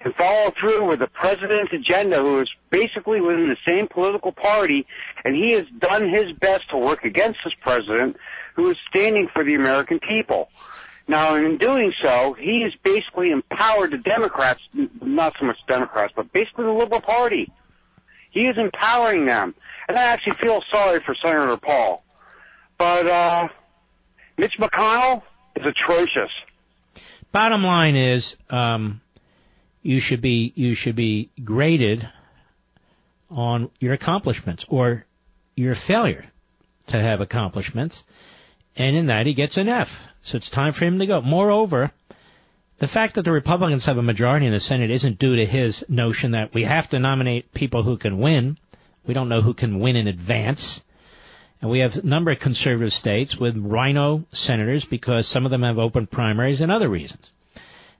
and 0.06 0.16
follow 0.16 0.54
through 0.60 0.88
with 0.88 1.00
the 1.00 1.08
president's 1.08 1.74
agenda, 1.74 2.22
who 2.22 2.40
is 2.40 2.50
basically 2.70 3.20
within 3.20 3.50
the 3.50 3.58
same 3.68 3.88
political 3.88 4.32
party, 4.32 4.86
and 5.26 5.36
he 5.36 5.54
has 5.54 5.66
done 5.80 6.08
his 6.08 6.32
best 6.40 6.70
to 6.70 6.78
work 6.78 7.04
against 7.04 7.40
this 7.44 7.54
president, 7.60 8.16
who 8.56 8.70
is 8.70 8.78
standing 8.88 9.28
for 9.34 9.44
the 9.44 9.56
American 9.56 10.00
people. 10.00 10.50
Now, 11.08 11.36
in 11.36 11.58
doing 11.58 11.92
so, 12.02 12.34
he 12.34 12.62
has 12.62 12.74
basically 12.84 13.32
empowered 13.32 13.92
the 13.92 13.98
Democrats, 13.98 14.62
not 15.02 15.34
so 15.40 15.48
much 15.48 15.58
Democrats, 15.68 16.14
but 16.16 16.32
basically 16.32 16.66
the 16.66 16.72
Liberal 16.72 17.02
Party. 17.02 17.52
He 18.30 18.42
is 18.42 18.58
empowering 18.58 19.26
them. 19.26 19.56
And 19.88 19.98
I 19.98 20.04
actually 20.04 20.36
feel 20.36 20.62
sorry 20.72 21.00
for 21.00 21.16
Senator 21.24 21.58
Paul. 21.58 22.04
But, 22.78 23.08
uh, 23.08 23.48
Mitch 24.38 24.54
McConnell 24.60 25.24
is 25.56 25.66
atrocious. 25.66 26.32
Bottom 27.32 27.64
line 27.64 27.96
is, 27.96 28.38
um, 28.50 29.02
you 29.86 30.00
should 30.00 30.20
be 30.20 30.52
you 30.56 30.74
should 30.74 30.96
be 30.96 31.30
graded 31.44 32.10
on 33.30 33.70
your 33.80 33.94
accomplishments 33.94 34.66
or 34.68 35.06
your 35.56 35.76
failure 35.76 36.26
to 36.88 37.00
have 37.00 37.22
accomplishments, 37.22 38.04
and 38.76 38.96
in 38.96 39.06
that 39.08 39.28
he 39.28 39.36
gets 39.36 39.58
an 39.58 39.70
F. 39.70 40.08
So 40.24 40.38
it's 40.38 40.50
time 40.50 40.74
for 40.74 40.86
him 40.86 40.98
to 41.00 41.06
go. 41.06 41.22
Moreover, 41.22 41.92
the 42.80 42.88
fact 42.88 43.14
that 43.16 43.22
the 43.22 43.32
Republicans 43.32 43.86
have 43.86 44.00
a 44.00 44.02
majority 44.02 44.48
in 44.48 44.52
the 44.52 44.60
Senate 44.60 44.90
isn't 44.90 45.20
due 45.20 45.36
to 45.36 45.46
his 45.46 45.86
notion 45.88 46.32
that 46.32 46.52
we 46.52 46.64
have 46.64 46.90
to 46.90 47.00
nominate 47.00 47.54
people 47.54 47.84
who 47.84 47.98
can 47.98 48.18
win. 48.18 48.58
We 49.06 49.14
don't 49.14 49.30
know 49.30 49.42
who 49.42 49.54
can 49.54 49.80
win 49.80 49.96
in 49.96 50.08
advance. 50.08 50.82
And 51.62 51.70
we 51.70 51.80
have 51.80 51.96
a 51.96 52.02
number 52.02 52.32
of 52.32 52.40
conservative 52.40 52.92
states 52.92 53.38
with 53.38 53.56
RINO 53.56 54.26
senators 54.32 54.84
because 54.84 55.28
some 55.28 55.46
of 55.46 55.52
them 55.52 55.62
have 55.62 55.78
open 55.78 56.08
primaries 56.08 56.62
and 56.62 56.72
other 56.72 56.90
reasons, 56.90 57.32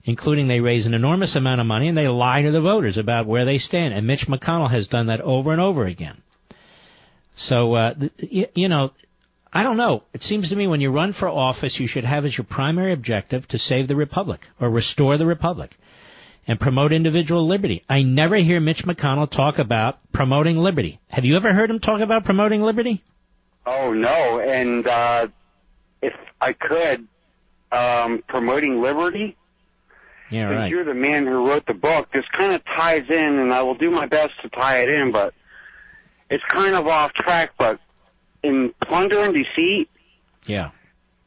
including 0.06 0.46
they 0.46 0.60
raise 0.60 0.86
an 0.86 0.94
enormous 0.94 1.36
amount 1.36 1.60
of 1.60 1.66
money 1.66 1.88
and 1.88 1.98
they 1.98 2.08
lie 2.08 2.42
to 2.42 2.50
the 2.52 2.60
voters 2.60 2.96
about 2.96 3.26
where 3.26 3.44
they 3.44 3.58
stand. 3.58 3.92
And 3.92 4.06
Mitch 4.06 4.28
McConnell 4.28 4.70
has 4.70 4.86
done 4.86 5.08
that 5.08 5.20
over 5.20 5.52
and 5.52 5.60
over 5.60 5.84
again. 5.84 6.22
So, 7.34 7.74
uh, 7.74 7.94
th- 7.94 8.12
y- 8.32 8.48
you 8.54 8.68
know, 8.68 8.92
I 9.52 9.62
don't 9.64 9.76
know. 9.76 10.04
It 10.14 10.22
seems 10.22 10.48
to 10.50 10.56
me 10.56 10.66
when 10.68 10.80
you 10.80 10.90
run 10.90 11.12
for 11.12 11.28
office, 11.28 11.80
you 11.80 11.86
should 11.86 12.04
have 12.04 12.24
as 12.24 12.36
your 12.38 12.44
primary 12.44 12.92
objective 12.92 13.48
to 13.48 13.58
save 13.58 13.88
the 13.88 13.96
republic 13.96 14.46
or 14.60 14.70
restore 14.70 15.16
the 15.16 15.26
republic 15.26 15.76
and 16.46 16.60
promote 16.60 16.92
individual 16.92 17.44
liberty. 17.46 17.82
I 17.88 18.02
never 18.02 18.36
hear 18.36 18.60
Mitch 18.60 18.84
McConnell 18.84 19.28
talk 19.28 19.58
about 19.58 19.98
promoting 20.12 20.56
liberty. 20.58 21.00
Have 21.08 21.24
you 21.24 21.36
ever 21.36 21.52
heard 21.52 21.68
him 21.70 21.80
talk 21.80 22.00
about 22.00 22.24
promoting 22.24 22.62
liberty? 22.62 23.02
Oh 23.66 23.92
no, 23.92 24.38
and 24.38 24.86
uh, 24.86 25.26
if 26.00 26.14
I 26.40 26.52
could, 26.52 27.08
um, 27.72 28.22
promoting 28.28 28.80
liberty. 28.80 29.36
Yeah, 30.30 30.48
since 30.48 30.58
right. 30.58 30.70
you're 30.70 30.84
the 30.84 30.94
man 30.94 31.26
who 31.26 31.48
wrote 31.48 31.66
the 31.66 31.74
book, 31.74 32.10
this 32.12 32.24
kind 32.36 32.52
of 32.52 32.62
ties 32.64 33.04
in, 33.08 33.38
and 33.38 33.52
I 33.52 33.62
will 33.62 33.76
do 33.76 33.90
my 33.90 34.06
best 34.06 34.32
to 34.42 34.48
tie 34.48 34.78
it 34.82 34.88
in, 34.88 35.12
but 35.12 35.34
it's 36.30 36.42
kind 36.48 36.74
of 36.74 36.86
off 36.88 37.12
track. 37.12 37.52
But 37.58 37.78
in 38.42 38.74
plunder 38.80 39.20
and 39.20 39.34
deceit, 39.34 39.88
Yeah. 40.46 40.70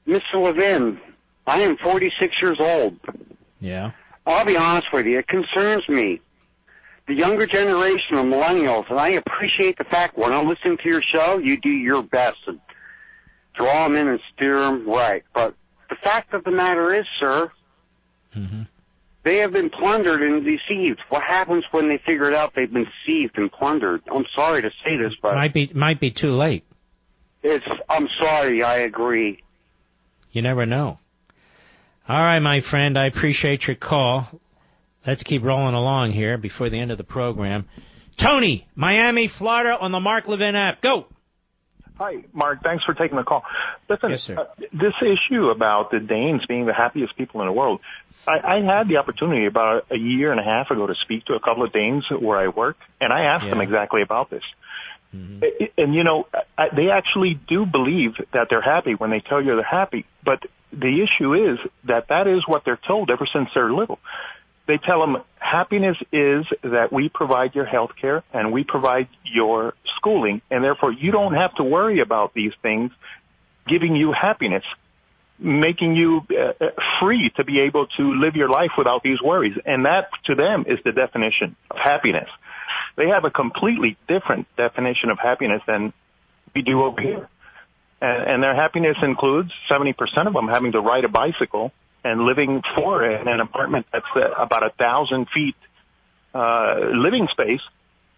Mr. 0.07 0.41
Levin, 0.41 0.99
I 1.47 1.61
am 1.61 1.77
46 1.77 2.35
years 2.41 2.57
old. 2.59 2.97
Yeah. 3.59 3.91
I'll 4.25 4.45
be 4.45 4.57
honest 4.57 4.87
with 4.91 5.05
you, 5.05 5.19
it 5.19 5.27
concerns 5.27 5.87
me. 5.87 6.21
The 7.07 7.13
younger 7.15 7.47
generation 7.47 8.17
of 8.17 8.25
millennials, 8.25 8.89
and 8.89 8.99
I 8.99 9.09
appreciate 9.09 9.77
the 9.77 9.83
fact 9.83 10.17
when 10.17 10.31
I'm 10.31 10.47
listening 10.47 10.77
to 10.77 10.89
your 10.89 11.01
show, 11.01 11.39
you 11.39 11.57
do 11.59 11.69
your 11.69 12.03
best 12.03 12.37
to 12.45 12.59
draw 13.55 13.87
them 13.87 13.95
in 13.95 14.07
and 14.07 14.19
steer 14.33 14.59
them 14.59 14.87
right. 14.87 15.23
But 15.33 15.55
the 15.89 15.95
fact 15.95 16.33
of 16.33 16.43
the 16.43 16.51
matter 16.51 16.93
is, 16.93 17.05
sir, 17.19 17.51
mm-hmm. 18.35 18.63
They 19.29 19.37
have 19.37 19.53
been 19.53 19.69
plundered 19.69 20.23
and 20.23 20.43
deceived. 20.43 20.99
What 21.09 21.21
happens 21.21 21.63
when 21.69 21.87
they 21.87 21.99
figure 21.99 22.27
it 22.27 22.33
out 22.33 22.55
they've 22.55 22.71
been 22.73 22.87
deceived 23.05 23.37
and 23.37 23.51
plundered? 23.51 24.01
I'm 24.11 24.25
sorry 24.33 24.63
to 24.63 24.71
say 24.83 24.97
this, 24.97 25.13
but 25.21 25.35
Might 25.35 25.53
be 25.53 25.69
might 25.71 25.99
be 25.99 26.09
too 26.09 26.31
late. 26.31 26.63
it's, 27.43 27.63
I'm 27.87 28.09
sorry, 28.19 28.63
I 28.63 28.77
agree. 28.77 29.43
You 30.31 30.41
never 30.41 30.65
know. 30.65 30.97
All 32.07 32.17
right, 32.17 32.39
my 32.39 32.59
friend, 32.61 32.97
I 32.97 33.05
appreciate 33.05 33.67
your 33.67 33.75
call. 33.75 34.27
Let's 35.05 35.21
keep 35.21 35.43
rolling 35.43 35.75
along 35.75 36.11
here 36.11 36.39
before 36.39 36.69
the 36.69 36.79
end 36.79 36.89
of 36.89 36.97
the 36.97 37.03
program. 37.03 37.65
Tony, 38.17 38.67
Miami, 38.73 39.27
Florida, 39.27 39.77
on 39.79 39.91
the 39.91 39.99
Mark 39.99 40.27
Levin 40.27 40.55
app. 40.55 40.81
Go. 40.81 41.05
Hi, 41.99 42.23
Mark. 42.33 42.63
Thanks 42.63 42.83
for 42.85 42.93
taking 42.93 43.17
the 43.17 43.23
call. 43.23 43.43
Listen, 43.89 44.11
Yes, 44.11 44.23
sir. 44.23 44.37
uh, 44.39 44.45
this 44.71 44.93
issue 45.01 45.49
about 45.49 45.91
the 45.91 45.99
Danes 45.99 46.45
being 46.47 46.65
the 46.65 46.73
happiest 46.73 47.17
people 47.17 47.41
in 47.41 47.47
the 47.47 47.53
world, 47.53 47.81
I, 48.27 48.39
I 48.55 48.61
had 48.61 48.87
the 48.87 48.97
opportunity 48.97 49.45
about 49.45 49.85
a 49.91 49.97
year 49.97 50.31
and 50.31 50.39
a 50.39 50.43
half 50.43 50.71
ago 50.71 50.87
to 50.87 50.95
speak 51.03 51.25
to 51.25 51.33
a 51.33 51.39
couple 51.41 51.63
of 51.63 51.73
Danes 51.73 52.05
where 52.09 52.37
I 52.37 52.47
work, 52.47 52.77
and 53.01 53.11
I 53.11 53.23
asked 53.35 53.45
them 53.49 53.59
exactly 53.61 54.01
about 54.01 54.29
this. 54.29 54.43
I- 55.13 55.71
And 55.77 55.93
you 55.93 56.03
know, 56.03 56.27
I, 56.57 56.67
they 56.75 56.89
actually 56.89 57.39
do 57.47 57.65
believe 57.65 58.11
that 58.31 58.47
they're 58.49 58.61
happy 58.61 58.93
when 58.95 59.09
they 59.09 59.19
tell 59.19 59.41
you 59.43 59.55
they're 59.55 59.63
happy. 59.63 60.05
But 60.23 60.39
the 60.71 61.01
issue 61.03 61.33
is 61.33 61.57
that 61.85 62.07
that 62.09 62.27
is 62.27 62.47
what 62.47 62.63
they're 62.63 62.79
told 62.87 63.09
ever 63.09 63.27
since 63.33 63.49
they're 63.53 63.73
little. 63.73 63.99
They 64.69 64.77
tell 64.77 64.99
them 64.99 65.23
happiness 65.39 65.97
is 66.11 66.45
that 66.61 66.93
we 66.93 67.09
provide 67.09 67.55
your 67.55 67.65
health 67.65 67.89
care 67.99 68.23
and 68.31 68.53
we 68.53 68.63
provide 68.63 69.07
your 69.23 69.73
schooling, 69.97 70.43
and 70.51 70.63
therefore 70.63 70.91
you 70.91 71.09
don't 71.09 71.33
have 71.33 71.55
to 71.55 71.63
worry 71.63 72.01
about 72.01 72.35
these 72.35 72.51
things 72.61 72.91
giving 73.67 73.95
you 73.95 74.11
happiness, 74.11 74.63
making 75.39 75.95
you 75.95 76.21
uh, 76.29 76.63
uh, 76.63 76.69
free 76.99 77.31
to 77.37 77.43
be 77.43 77.61
able 77.61 77.87
to 77.97 78.13
live 78.13 78.35
your 78.35 78.47
life 78.47 78.69
without 78.77 79.01
these 79.01 79.19
worries. 79.19 79.57
And 79.65 79.87
that 79.87 80.09
to 80.25 80.35
them 80.35 80.65
is 80.67 80.77
the 80.85 80.91
definition 80.91 81.55
of 81.71 81.77
happiness. 81.77 82.29
They 82.95 83.07
have 83.07 83.25
a 83.25 83.31
completely 83.31 83.97
different 84.07 84.45
definition 84.55 85.09
of 85.09 85.17
happiness 85.17 85.63
than 85.65 85.93
we 86.53 86.61
do 86.61 86.83
over 86.83 87.01
here. 87.01 87.27
And, 88.01 88.23
and 88.29 88.43
their 88.43 88.55
happiness 88.55 88.97
includes 89.01 89.51
70% 89.67 89.95
of 90.27 90.33
them 90.33 90.47
having 90.47 90.73
to 90.73 90.79
ride 90.79 91.05
a 91.05 91.09
bicycle 91.09 91.71
and 92.03 92.21
living 92.21 92.61
for 92.75 93.05
in 93.05 93.27
an 93.27 93.39
apartment 93.39 93.85
that's 93.91 94.05
uh, 94.15 94.29
about 94.37 94.63
a 94.63 94.69
thousand 94.71 95.27
feet 95.33 95.55
uh, 96.33 96.75
living 96.93 97.27
space. 97.31 97.61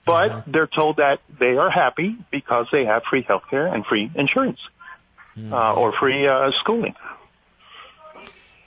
But 0.06 0.46
they're 0.48 0.68
told 0.68 0.98
that 0.98 1.20
they 1.40 1.58
are 1.58 1.70
happy 1.70 2.18
because 2.32 2.66
they 2.72 2.86
have 2.86 3.04
free 3.10 3.22
health 3.22 3.44
care 3.50 3.68
and 3.68 3.86
free 3.86 4.12
insurance 4.16 4.60
uh, 5.38 5.74
or 5.74 5.94
free 6.00 6.28
uh, 6.28 6.50
schooling. 6.62 6.96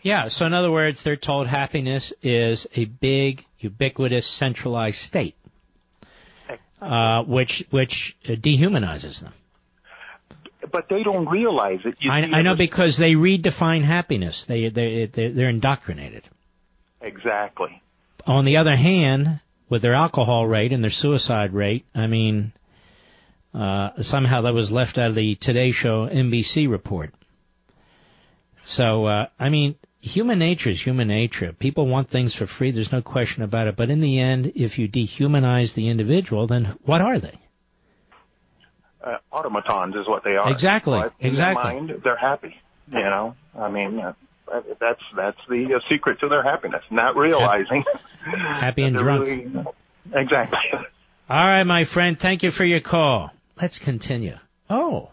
Yeah, 0.03 0.29
so 0.29 0.47
in 0.47 0.53
other 0.53 0.71
words, 0.71 1.03
they're 1.03 1.17
told 1.17 1.47
happiness 1.47 2.13
is 2.23 2.67
a 2.75 2.85
big, 2.85 3.45
ubiquitous, 3.59 4.27
centralized 4.27 4.99
state, 4.99 5.35
uh, 6.81 7.25
which 7.25 7.65
which 7.71 8.17
uh, 8.29 8.33
dehumanizes 8.33 9.21
them. 9.21 9.33
But 10.71 10.89
they 10.89 11.03
don't 11.03 11.27
realize 11.27 11.81
it. 11.85 11.97
You 12.01 12.11
I, 12.11 12.23
see, 12.23 12.33
I 12.33 12.43
know 12.43 12.57
because 12.57 12.97
they 12.97 13.15
redefine 13.15 13.83
happiness. 13.83 14.45
They 14.47 14.69
they 14.69 15.07
they 15.07 15.29
they're 15.29 15.49
indoctrinated. 15.49 16.23
Exactly. 17.01 17.83
On 18.27 18.45
the 18.45 18.57
other 18.57 18.77
hand, 18.77 19.41
with 19.69 19.83
their 19.83 19.95
alcohol 19.95 20.47
rate 20.47 20.73
and 20.73 20.83
their 20.83 20.91
suicide 20.91 21.53
rate, 21.53 21.85
I 21.95 22.07
mean, 22.07 22.53
uh, 23.53 24.03
somehow 24.03 24.43
that 24.43 24.55
was 24.55 24.73
left 24.73 24.99
out 24.99 25.11
of 25.11 25.15
the 25.15 25.35
Today 25.35 25.71
Show 25.71 26.09
NBC 26.09 26.71
report. 26.71 27.13
So, 28.65 29.07
uh, 29.07 29.27
I 29.39 29.51
mean, 29.51 29.77
human 30.01 30.39
nature 30.39 30.71
is 30.71 30.81
human 30.81 31.09
nature. 31.09 31.53
People 31.53 31.87
want 31.87 32.09
things 32.09 32.35
for 32.35 32.47
free. 32.47 32.71
There's 32.71 32.93
no 32.93 33.03
question 33.03 33.43
about 33.43 33.69
it. 33.69 33.77
But 33.77 33.91
in 33.91 34.01
the 34.01 34.19
end, 34.19 34.53
if 34.55 34.79
you 34.79 34.89
dehumanize 34.89 35.75
the 35.75 35.89
individual, 35.89 36.47
then 36.47 36.77
what 36.85 37.01
are 37.01 37.19
they? 37.19 37.39
Uh, 39.05 39.19
automatons 39.33 39.95
is 39.97 40.09
what 40.09 40.25
they 40.25 40.37
are. 40.37 40.51
Exactly, 40.51 40.99
But 40.99 41.13
in 41.21 41.29
exactly. 41.31 41.63
Their 41.73 41.81
mind, 41.83 42.01
they're 42.03 42.17
happy. 42.17 42.57
You 42.93 42.99
know, 43.01 43.35
I 43.59 43.71
mean, 43.71 44.01
uh, 44.01 44.13
that's 44.81 45.01
that's 45.17 45.39
the 45.49 45.75
uh, 45.75 45.81
secret 45.91 46.21
to 46.21 46.29
their 46.29 46.43
happiness, 46.43 46.83
not 46.91 47.17
realizing. 47.17 47.85
Happy 48.25 48.83
that 48.83 48.89
and 48.89 48.97
drunk. 48.99 49.25
really- 49.27 49.65
exactly. 50.15 50.59
All 51.31 51.45
right, 51.45 51.63
my 51.65 51.85
friend. 51.85 52.19
Thank 52.19 52.43
you 52.43 52.51
for 52.51 52.65
your 52.65 52.81
call. 52.81 53.31
Let's 53.61 53.79
continue. 53.79 54.37
Oh. 54.69 55.11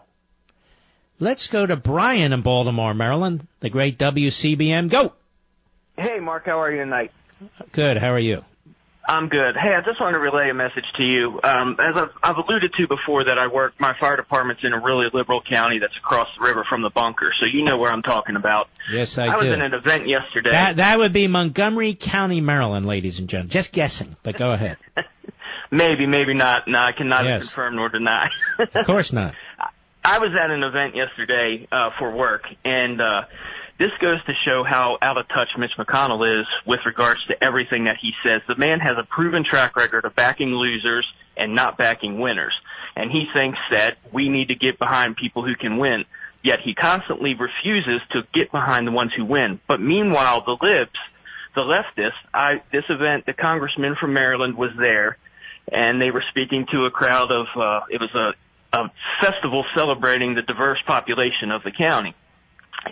Let's 1.18 1.46
go 1.46 1.64
to 1.64 1.76
Brian 1.76 2.32
in 2.32 2.42
Baltimore, 2.42 2.94
Maryland, 2.94 3.46
the 3.60 3.70
great 3.70 3.96
WCBM. 3.98 4.90
Go. 4.90 5.12
Hey, 5.96 6.18
Mark, 6.18 6.44
how 6.46 6.60
are 6.60 6.70
you 6.72 6.78
tonight? 6.78 7.12
Good. 7.70 7.96
How 7.96 8.10
are 8.12 8.18
you? 8.18 8.44
I'm 9.04 9.28
good. 9.28 9.56
Hey, 9.56 9.74
I 9.74 9.80
just 9.84 10.00
want 10.00 10.14
to 10.14 10.18
relay 10.18 10.48
a 10.50 10.54
message 10.54 10.84
to 10.96 11.02
you. 11.02 11.40
Um, 11.42 11.76
as 11.80 11.96
I've, 11.96 12.10
I've 12.22 12.36
alluded 12.36 12.72
to 12.74 12.86
before, 12.86 13.24
that 13.24 13.36
I 13.38 13.48
work, 13.48 13.74
my 13.80 13.94
fire 13.98 14.16
department's 14.16 14.62
in 14.64 14.72
a 14.72 14.78
really 14.80 15.06
liberal 15.12 15.42
county 15.42 15.78
that's 15.80 15.96
across 15.96 16.28
the 16.38 16.44
river 16.44 16.64
from 16.68 16.82
the 16.82 16.90
bunker, 16.90 17.32
so 17.40 17.46
you 17.46 17.64
know 17.64 17.78
where 17.78 17.90
I'm 17.90 18.02
talking 18.02 18.36
about. 18.36 18.68
Yes, 18.92 19.18
I, 19.18 19.26
I 19.26 19.36
was 19.36 19.46
do. 19.46 19.52
in 19.52 19.60
an 19.60 19.74
event 19.74 20.06
yesterday. 20.06 20.50
that 20.50 20.76
that 20.76 20.98
would 20.98 21.12
be 21.12 21.26
Montgomery 21.26 21.94
County, 21.94 22.40
Maryland, 22.40 22.86
ladies 22.86 23.18
and 23.18 23.28
gentlemen. 23.28 23.50
Just 23.50 23.72
guessing, 23.72 24.14
but 24.22 24.36
go 24.36 24.52
ahead. 24.52 24.76
Maybe, 25.74 26.06
maybe 26.06 26.34
not. 26.34 26.68
No, 26.68 26.78
I 26.78 26.92
can 26.92 27.08
neither 27.08 27.30
Yes. 27.30 27.44
confirm 27.44 27.76
nor 27.76 27.88
deny. 27.88 28.28
Of 28.58 28.84
course 28.84 29.10
not. 29.10 29.34
I 30.04 30.18
was 30.18 30.30
at 30.38 30.50
an 30.50 30.62
event 30.62 30.94
yesterday 30.94 31.66
uh, 31.72 31.88
for 31.98 32.10
work, 32.10 32.42
and 32.62 33.00
uh, 33.00 33.22
this 33.82 33.90
goes 34.00 34.22
to 34.26 34.32
show 34.44 34.62
how 34.62 34.96
out 35.02 35.18
of 35.18 35.26
touch 35.26 35.48
Mitch 35.58 35.72
McConnell 35.76 36.40
is 36.40 36.46
with 36.64 36.78
regards 36.86 37.18
to 37.26 37.42
everything 37.42 37.86
that 37.86 37.96
he 38.00 38.12
says. 38.24 38.40
The 38.46 38.54
man 38.54 38.78
has 38.78 38.92
a 38.96 39.02
proven 39.02 39.42
track 39.42 39.74
record 39.74 40.04
of 40.04 40.14
backing 40.14 40.50
losers 40.50 41.04
and 41.36 41.52
not 41.52 41.78
backing 41.78 42.20
winners, 42.20 42.54
and 42.94 43.10
he 43.10 43.26
thinks 43.36 43.58
that 43.72 43.96
we 44.12 44.28
need 44.28 44.48
to 44.48 44.54
get 44.54 44.78
behind 44.78 45.16
people 45.16 45.44
who 45.44 45.56
can 45.56 45.78
win. 45.78 46.04
yet 46.44 46.60
he 46.60 46.74
constantly 46.74 47.34
refuses 47.34 48.00
to 48.12 48.22
get 48.32 48.52
behind 48.52 48.86
the 48.86 48.92
ones 48.92 49.12
who 49.16 49.24
win. 49.24 49.60
But 49.66 49.80
meanwhile, 49.80 50.44
the 50.44 50.56
libs, 50.60 50.90
the 51.54 51.62
leftists, 51.62 52.12
I, 52.32 52.62
this 52.72 52.84
event, 52.88 53.26
the 53.26 53.32
congressman 53.32 53.96
from 54.00 54.12
Maryland 54.12 54.56
was 54.56 54.70
there, 54.78 55.18
and 55.70 56.00
they 56.00 56.10
were 56.10 56.24
speaking 56.30 56.66
to 56.72 56.86
a 56.86 56.90
crowd 56.90 57.30
of, 57.30 57.46
uh, 57.56 57.80
it 57.90 58.00
was 58.00 58.14
a, 58.14 58.78
a 58.78 58.90
festival 59.20 59.64
celebrating 59.74 60.34
the 60.34 60.42
diverse 60.42 60.78
population 60.86 61.50
of 61.50 61.62
the 61.62 61.72
county. 61.72 62.14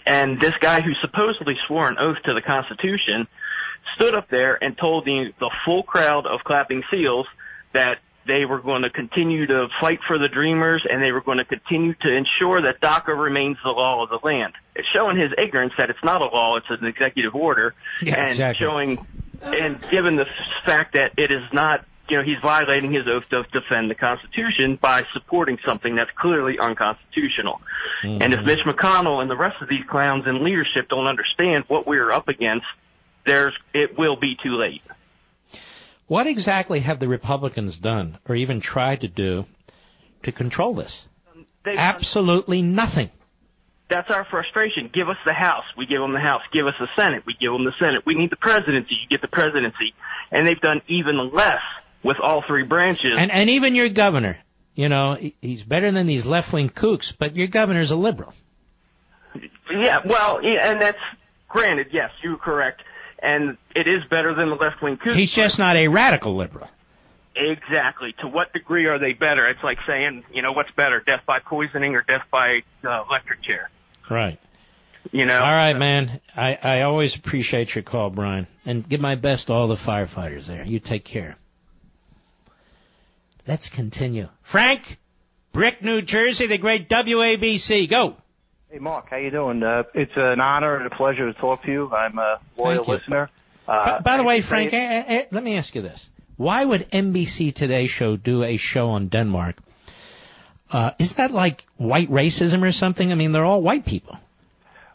And 0.06 0.40
this 0.40 0.54
guy 0.60 0.80
who 0.80 0.92
supposedly 1.00 1.56
swore 1.66 1.88
an 1.88 1.96
oath 1.98 2.16
to 2.24 2.34
the 2.34 2.42
Constitution 2.42 3.26
stood 3.96 4.14
up 4.14 4.28
there 4.28 4.62
and 4.62 4.76
told 4.78 5.04
the, 5.04 5.32
the 5.40 5.50
full 5.64 5.82
crowd 5.82 6.26
of 6.26 6.40
clapping 6.44 6.82
seals 6.90 7.26
that 7.72 7.98
they 8.26 8.44
were 8.44 8.60
going 8.60 8.82
to 8.82 8.90
continue 8.90 9.46
to 9.46 9.66
fight 9.80 9.98
for 10.06 10.18
the 10.18 10.28
dreamers 10.28 10.84
and 10.88 11.02
they 11.02 11.10
were 11.10 11.22
going 11.22 11.38
to 11.38 11.44
continue 11.44 11.94
to 11.94 12.08
ensure 12.08 12.60
that 12.62 12.80
DACA 12.80 13.16
remains 13.18 13.56
the 13.64 13.70
law 13.70 14.02
of 14.04 14.10
the 14.10 14.18
land. 14.22 14.52
It's 14.76 14.86
showing 14.94 15.16
his 15.18 15.32
ignorance 15.38 15.72
that 15.78 15.90
it's 15.90 16.04
not 16.04 16.20
a 16.20 16.26
law, 16.26 16.56
it's 16.56 16.66
an 16.70 16.86
executive 16.86 17.34
order 17.34 17.74
Yeah, 18.02 18.20
and 18.20 18.30
exactly. 18.32 18.64
showing 18.64 19.06
and 19.42 19.80
given 19.90 20.16
the 20.16 20.26
fact 20.66 20.92
that 20.94 21.12
it 21.16 21.30
is 21.32 21.40
not 21.52 21.84
you 22.10 22.16
know, 22.16 22.22
he's 22.22 22.40
violating 22.42 22.92
his 22.92 23.08
oath 23.08 23.28
to 23.30 23.44
defend 23.52 23.90
the 23.90 23.94
Constitution 23.94 24.76
by 24.80 25.04
supporting 25.12 25.58
something 25.64 25.94
that's 25.94 26.10
clearly 26.16 26.58
unconstitutional. 26.58 27.60
Mm-hmm. 28.04 28.22
And 28.22 28.34
if 28.34 28.44
Mitch 28.44 28.60
McConnell 28.66 29.22
and 29.22 29.30
the 29.30 29.36
rest 29.36 29.62
of 29.62 29.68
these 29.68 29.84
clowns 29.88 30.26
in 30.26 30.44
leadership 30.44 30.88
don't 30.88 31.06
understand 31.06 31.64
what 31.68 31.86
we're 31.86 32.10
up 32.10 32.28
against, 32.28 32.66
there's 33.24 33.54
it 33.72 33.98
will 33.98 34.16
be 34.16 34.36
too 34.42 34.56
late. 34.56 34.82
What 36.06 36.26
exactly 36.26 36.80
have 36.80 36.98
the 36.98 37.06
Republicans 37.06 37.78
done, 37.78 38.18
or 38.28 38.34
even 38.34 38.60
tried 38.60 39.02
to 39.02 39.08
do, 39.08 39.46
to 40.24 40.32
control 40.32 40.74
this? 40.74 41.06
They've 41.64 41.78
Absolutely 41.78 42.62
nothing. 42.62 43.10
That's 43.88 44.10
our 44.10 44.24
frustration. 44.24 44.90
Give 44.92 45.08
us 45.08 45.16
the 45.24 45.32
House. 45.32 45.64
We 45.76 45.86
give 45.86 46.00
them 46.00 46.12
the 46.12 46.20
House. 46.20 46.42
Give 46.52 46.66
us 46.66 46.74
the 46.80 46.88
Senate. 46.96 47.24
We 47.26 47.34
give 47.40 47.52
them 47.52 47.64
the 47.64 47.74
Senate. 47.78 48.02
We 48.06 48.14
need 48.14 48.30
the 48.30 48.36
presidency. 48.36 48.94
You 49.02 49.08
get 49.08 49.20
the 49.20 49.28
presidency. 49.28 49.94
And 50.30 50.46
they've 50.46 50.60
done 50.60 50.80
even 50.88 51.30
less 51.32 51.62
with 52.02 52.18
all 52.22 52.42
three 52.46 52.64
branches. 52.64 53.12
And 53.16 53.30
and 53.30 53.50
even 53.50 53.74
your 53.74 53.88
governor, 53.88 54.38
you 54.74 54.88
know, 54.88 55.18
he's 55.40 55.62
better 55.62 55.90
than 55.90 56.06
these 56.06 56.26
left 56.26 56.52
wing 56.52 56.70
kooks, 56.70 57.12
but 57.16 57.36
your 57.36 57.48
governor's 57.48 57.90
a 57.90 57.96
liberal. 57.96 58.32
Yeah, 59.70 60.00
well, 60.04 60.42
yeah, 60.42 60.70
and 60.70 60.80
that's 60.80 60.98
granted. 61.48 61.88
Yes, 61.92 62.10
you're 62.22 62.36
correct. 62.36 62.82
And 63.22 63.58
it 63.76 63.86
is 63.86 64.02
better 64.08 64.34
than 64.34 64.48
the 64.48 64.56
left 64.56 64.82
wing 64.82 64.96
kooks. 64.96 65.14
He's 65.14 65.32
just 65.32 65.58
not 65.58 65.76
a 65.76 65.88
radical 65.88 66.34
liberal. 66.34 66.68
Exactly. 67.36 68.14
To 68.20 68.28
what 68.28 68.52
degree 68.52 68.86
are 68.86 68.98
they 68.98 69.12
better? 69.12 69.46
It's 69.48 69.62
like 69.62 69.78
saying, 69.86 70.24
you 70.32 70.42
know, 70.42 70.52
what's 70.52 70.70
better, 70.72 71.00
death 71.00 71.22
by 71.26 71.38
poisoning 71.38 71.94
or 71.94 72.02
death 72.02 72.24
by 72.30 72.62
uh, 72.84 73.04
electric 73.08 73.42
chair? 73.42 73.70
Right. 74.08 74.38
You 75.12 75.26
know. 75.26 75.38
All 75.38 75.56
right, 75.56 75.74
man. 75.74 76.20
I, 76.36 76.58
I 76.60 76.82
always 76.82 77.14
appreciate 77.14 77.74
your 77.74 77.82
call, 77.82 78.10
Brian. 78.10 78.46
And 78.66 78.86
give 78.86 79.00
my 79.00 79.14
best 79.14 79.46
to 79.46 79.52
all 79.52 79.68
the 79.68 79.76
firefighters 79.76 80.46
there. 80.46 80.64
You 80.64 80.80
take 80.80 81.04
care. 81.04 81.36
Let's 83.46 83.68
continue. 83.68 84.28
Frank, 84.42 84.98
Brick, 85.52 85.82
New 85.82 86.02
Jersey, 86.02 86.46
the 86.46 86.58
great 86.58 86.88
WABC. 86.88 87.88
Go. 87.88 88.16
Hey, 88.70 88.78
Mark, 88.78 89.08
how 89.10 89.16
you 89.16 89.30
doing? 89.30 89.62
Uh, 89.62 89.82
it's 89.94 90.12
an 90.16 90.40
honor 90.40 90.76
and 90.76 90.86
a 90.86 90.90
pleasure 90.90 91.32
to 91.32 91.38
talk 91.38 91.64
to 91.64 91.72
you. 91.72 91.90
I'm 91.90 92.18
a 92.18 92.38
loyal 92.56 92.76
Thank 92.84 92.86
you. 92.88 92.94
listener. 92.94 93.30
Uh, 93.66 93.96
by, 93.96 94.00
by 94.02 94.16
the 94.18 94.22
way, 94.22 94.40
thank 94.40 94.42
you 94.42 94.42
for 94.42 94.48
Frank, 94.48 94.72
your- 94.72 94.80
eh, 94.82 95.04
eh, 95.06 95.18
eh, 95.22 95.24
let 95.32 95.42
me 95.42 95.56
ask 95.56 95.74
you 95.74 95.82
this. 95.82 96.08
Why 96.36 96.64
would 96.64 96.90
NBC 96.90 97.52
Today 97.54 97.86
show 97.86 98.16
do 98.16 98.44
a 98.44 98.56
show 98.56 98.90
on 98.90 99.08
Denmark? 99.08 99.56
Uh, 100.70 100.92
is 100.98 101.14
that 101.14 101.32
like 101.32 101.64
white 101.76 102.08
racism 102.10 102.62
or 102.62 102.72
something? 102.72 103.10
I 103.10 103.14
mean, 103.16 103.32
they're 103.32 103.44
all 103.44 103.60
white 103.60 103.84
people. 103.84 104.16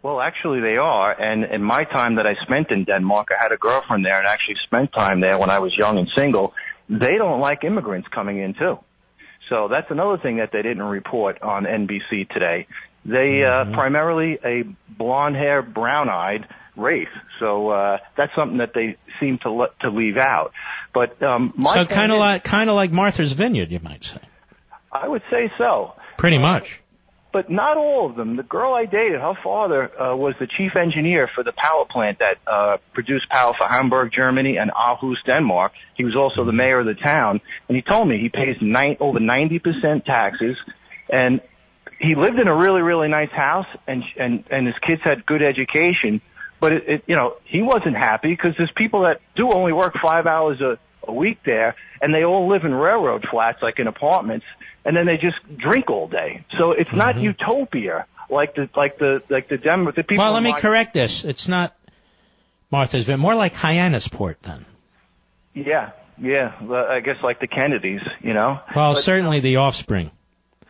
Well, 0.01 0.21
actually, 0.21 0.61
they 0.61 0.77
are. 0.77 1.11
And 1.11 1.43
in 1.43 1.61
my 1.63 1.83
time 1.83 2.15
that 2.15 2.25
I 2.27 2.35
spent 2.43 2.71
in 2.71 2.83
Denmark, 2.85 3.29
I 3.37 3.41
had 3.43 3.51
a 3.51 3.57
girlfriend 3.57 4.05
there 4.05 4.17
and 4.17 4.25
actually 4.27 4.55
spent 4.63 4.93
time 4.93 5.19
there 5.19 5.37
when 5.37 5.49
I 5.49 5.59
was 5.59 5.75
young 5.77 5.97
and 5.97 6.07
single. 6.15 6.53
They 6.89 7.17
don't 7.17 7.39
like 7.39 7.63
immigrants 7.63 8.07
coming 8.13 8.39
in 8.39 8.53
too. 8.53 8.79
So 9.49 9.67
that's 9.69 9.89
another 9.91 10.17
thing 10.17 10.37
that 10.37 10.51
they 10.51 10.61
didn't 10.61 10.83
report 10.83 11.41
on 11.41 11.65
NBC 11.65 12.29
today. 12.29 12.67
They 13.05 13.43
uh, 13.43 13.71
primarily 13.73 14.39
a 14.43 14.63
blonde 14.97 15.35
hair, 15.35 15.61
brown 15.61 16.09
eyed 16.09 16.47
race. 16.75 17.07
So 17.39 17.69
uh, 17.69 17.97
that's 18.17 18.33
something 18.35 18.57
that 18.57 18.73
they 18.73 18.97
seem 19.19 19.37
to 19.43 19.51
let, 19.51 19.79
to 19.81 19.89
leave 19.89 20.17
out. 20.17 20.53
But 20.93 21.21
um, 21.21 21.53
my 21.55 21.73
so 21.75 21.85
kind 21.85 22.11
of 22.11 22.17
like 22.17 22.43
kind 22.43 22.69
of 22.69 22.75
like 22.75 22.91
Martha's 22.91 23.33
Vineyard, 23.33 23.71
you 23.71 23.79
might 23.81 24.03
say. 24.03 24.21
I 24.91 25.07
would 25.07 25.23
say 25.29 25.51
so. 25.57 25.93
Pretty 26.17 26.37
much. 26.37 26.81
But 27.35 27.49
not 27.49 27.75
all 27.75 28.09
of 28.09 28.15
them. 28.15 28.37
The 28.37 28.43
girl 28.43 28.73
I 28.73 28.85
dated, 28.85 29.19
her 29.19 29.37
father 29.43 29.91
uh, 30.01 30.15
was 30.15 30.35
the 30.39 30.47
chief 30.47 30.77
engineer 30.77 31.29
for 31.35 31.43
the 31.43 31.51
power 31.51 31.83
plant 31.83 32.19
that 32.19 32.37
uh, 32.47 32.77
produced 32.93 33.27
power 33.27 33.53
for 33.57 33.67
Hamburg, 33.67 34.13
Germany, 34.15 34.55
and 34.55 34.71
Aarhus, 34.71 35.17
Denmark. 35.25 35.73
He 35.97 36.05
was 36.05 36.15
also 36.15 36.45
the 36.45 36.53
mayor 36.53 36.79
of 36.79 36.85
the 36.85 36.93
town, 36.93 37.41
and 37.67 37.75
he 37.75 37.81
told 37.81 38.07
me 38.07 38.19
he 38.19 38.29
pays 38.29 38.55
nine, 38.61 38.95
over 39.01 39.19
ninety 39.19 39.59
percent 39.59 40.05
taxes, 40.05 40.55
and 41.09 41.41
he 41.99 42.15
lived 42.15 42.39
in 42.39 42.47
a 42.47 42.55
really, 42.55 42.81
really 42.81 43.09
nice 43.09 43.31
house, 43.31 43.67
and 43.85 44.05
and 44.17 44.45
and 44.49 44.65
his 44.65 44.77
kids 44.87 45.01
had 45.03 45.25
good 45.25 45.41
education. 45.41 46.21
But 46.61 46.71
it, 46.71 46.83
it 46.87 47.03
you 47.05 47.17
know, 47.17 47.35
he 47.43 47.61
wasn't 47.61 47.97
happy 47.97 48.29
because 48.29 48.53
there's 48.57 48.71
people 48.77 49.01
that 49.01 49.19
do 49.35 49.51
only 49.51 49.73
work 49.73 49.95
five 50.01 50.25
hours 50.25 50.61
a, 50.61 50.79
a 51.05 51.13
week 51.13 51.39
there, 51.45 51.75
and 52.01 52.13
they 52.13 52.23
all 52.23 52.47
live 52.47 52.63
in 52.63 52.73
railroad 52.73 53.25
flats, 53.29 53.61
like 53.61 53.77
in 53.77 53.87
apartments, 53.87 54.45
and 54.85 54.95
then 54.95 55.05
they 55.05 55.17
just 55.17 55.37
drink 55.57 55.89
all 55.89 56.07
day. 56.07 56.45
So 56.57 56.71
it's 56.71 56.93
not 56.93 57.15
mm-hmm. 57.15 57.25
utopia 57.25 58.05
like 58.29 58.55
the 58.55 58.69
like 58.75 58.97
the 58.97 59.21
like 59.29 59.49
the 59.49 59.57
Denver 59.57 59.91
the 59.91 60.03
people. 60.03 60.23
Well, 60.23 60.33
let 60.33 60.43
me 60.43 60.51
my- 60.51 60.59
correct 60.59 60.93
this. 60.93 61.25
It's 61.25 61.47
not 61.47 61.75
Martha's 62.71 63.05
Vineyard. 63.05 63.21
More 63.21 63.35
like 63.35 63.53
Hyannisport 63.53 64.35
then. 64.43 64.65
Yeah, 65.53 65.91
yeah. 66.17 66.61
well, 66.61 66.85
I 66.85 66.99
guess 66.99 67.17
like 67.23 67.39
the 67.39 67.47
Kennedys, 67.47 68.01
you 68.21 68.33
know. 68.33 68.59
Well, 68.75 68.93
But- 68.93 69.03
certainly 69.03 69.39
the 69.39 69.57
offspring. 69.57 70.11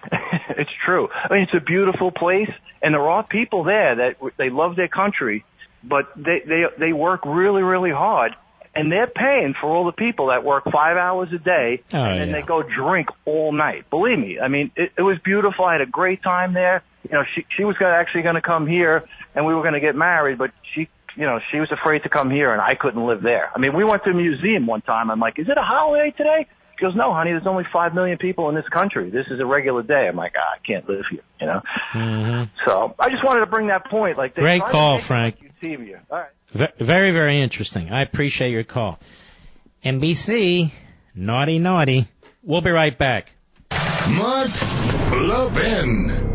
it's 0.49 0.71
true. 0.85 1.09
I 1.11 1.33
mean, 1.33 1.43
it's 1.43 1.53
a 1.55 1.65
beautiful 1.65 2.11
place, 2.11 2.51
and 2.81 2.93
there 2.93 3.07
are 3.09 3.23
people 3.23 3.63
there 3.63 3.95
that 3.95 4.17
they 4.37 4.49
love 4.49 4.75
their 4.75 4.87
country, 4.87 5.43
but 5.83 6.11
they 6.15 6.41
they 6.45 6.63
they 6.77 6.93
work 6.93 7.25
really 7.25 7.63
really 7.63 7.91
hard, 7.91 8.35
and 8.75 8.91
they're 8.91 9.07
paying 9.07 9.53
for 9.59 9.67
all 9.67 9.85
the 9.85 9.91
people 9.93 10.27
that 10.27 10.43
work 10.43 10.65
five 10.71 10.97
hours 10.97 11.29
a 11.33 11.37
day, 11.37 11.81
Oh, 11.93 11.97
and 12.03 12.19
then 12.21 12.29
yeah. 12.29 12.41
they 12.41 12.41
go 12.41 12.61
drink 12.63 13.09
all 13.25 13.51
night. 13.51 13.89
Believe 13.89 14.19
me, 14.19 14.39
I 14.39 14.47
mean, 14.47 14.71
it, 14.75 14.91
it 14.97 15.01
was 15.01 15.17
beautiful. 15.19 15.65
I 15.65 15.73
had 15.73 15.81
a 15.81 15.85
great 15.85 16.21
time 16.21 16.53
there. 16.53 16.83
You 17.03 17.11
know, 17.13 17.23
she 17.35 17.45
she 17.55 17.63
was 17.63 17.77
gonna, 17.77 17.93
actually 17.95 18.23
going 18.23 18.35
to 18.35 18.41
come 18.41 18.67
here, 18.67 19.07
and 19.33 19.45
we 19.45 19.53
were 19.53 19.61
going 19.61 19.73
to 19.75 19.79
get 19.79 19.95
married, 19.95 20.37
but 20.37 20.51
she. 20.73 20.89
You 21.17 21.25
know, 21.25 21.39
she 21.49 21.61
was 21.61 21.71
afraid 21.71 22.03
to 22.03 22.09
come 22.09 22.29
here, 22.29 22.51
and 22.51 22.61
I 22.61 22.75
couldn't 22.75 23.05
live 23.07 23.21
there. 23.21 23.49
I 23.55 23.57
mean, 23.57 23.73
we 23.73 23.85
went 23.85 24.03
to 24.03 24.09
a 24.09 24.13
museum 24.13 24.67
one 24.67 24.81
time. 24.81 25.09
I'm 25.09 25.21
like, 25.21 25.39
"Is 25.39 25.47
it 25.47 25.57
a 25.57 25.61
holiday 25.61 26.11
today?" 26.11 26.45
She 26.77 26.83
goes, 26.83 26.93
"No, 26.93 27.13
honey. 27.13 27.31
There's 27.31 27.47
only 27.47 27.63
five 27.71 27.95
million 27.95 28.17
people 28.17 28.49
in 28.49 28.55
this 28.55 28.67
country. 28.67 29.09
This 29.11 29.25
is 29.31 29.39
a 29.39 29.45
regular 29.45 29.81
day." 29.81 30.09
I'm 30.09 30.17
like, 30.17 30.33
ah, 30.37 30.55
"I 30.55 30.57
can't 30.67 30.85
live 30.89 31.05
here," 31.09 31.21
you 31.39 31.47
know. 31.47 31.61
hmm 31.93 32.43
So 32.65 32.95
I 32.99 33.09
just 33.11 33.23
wanted 33.23 33.39
to 33.39 33.45
bring 33.45 33.67
that 33.67 33.85
point. 33.89 34.17
Like, 34.17 34.35
Great 34.35 34.61
call, 34.61 34.99
Frank. 34.99 35.37
All 35.63 36.17
right. 36.17 36.27
Ve- 36.53 36.67
Very, 36.79 37.11
very 37.11 37.41
interesting. 37.41 37.91
I 37.91 38.01
appreciate 38.01 38.51
your 38.51 38.63
call. 38.63 38.99
NBC, 39.83 40.71
naughty, 41.13 41.59
naughty. 41.59 42.07
We'll 42.43 42.61
be 42.61 42.71
right 42.71 42.97
back. 42.97 43.33
Mark 44.09 44.49
Levin. 45.11 46.31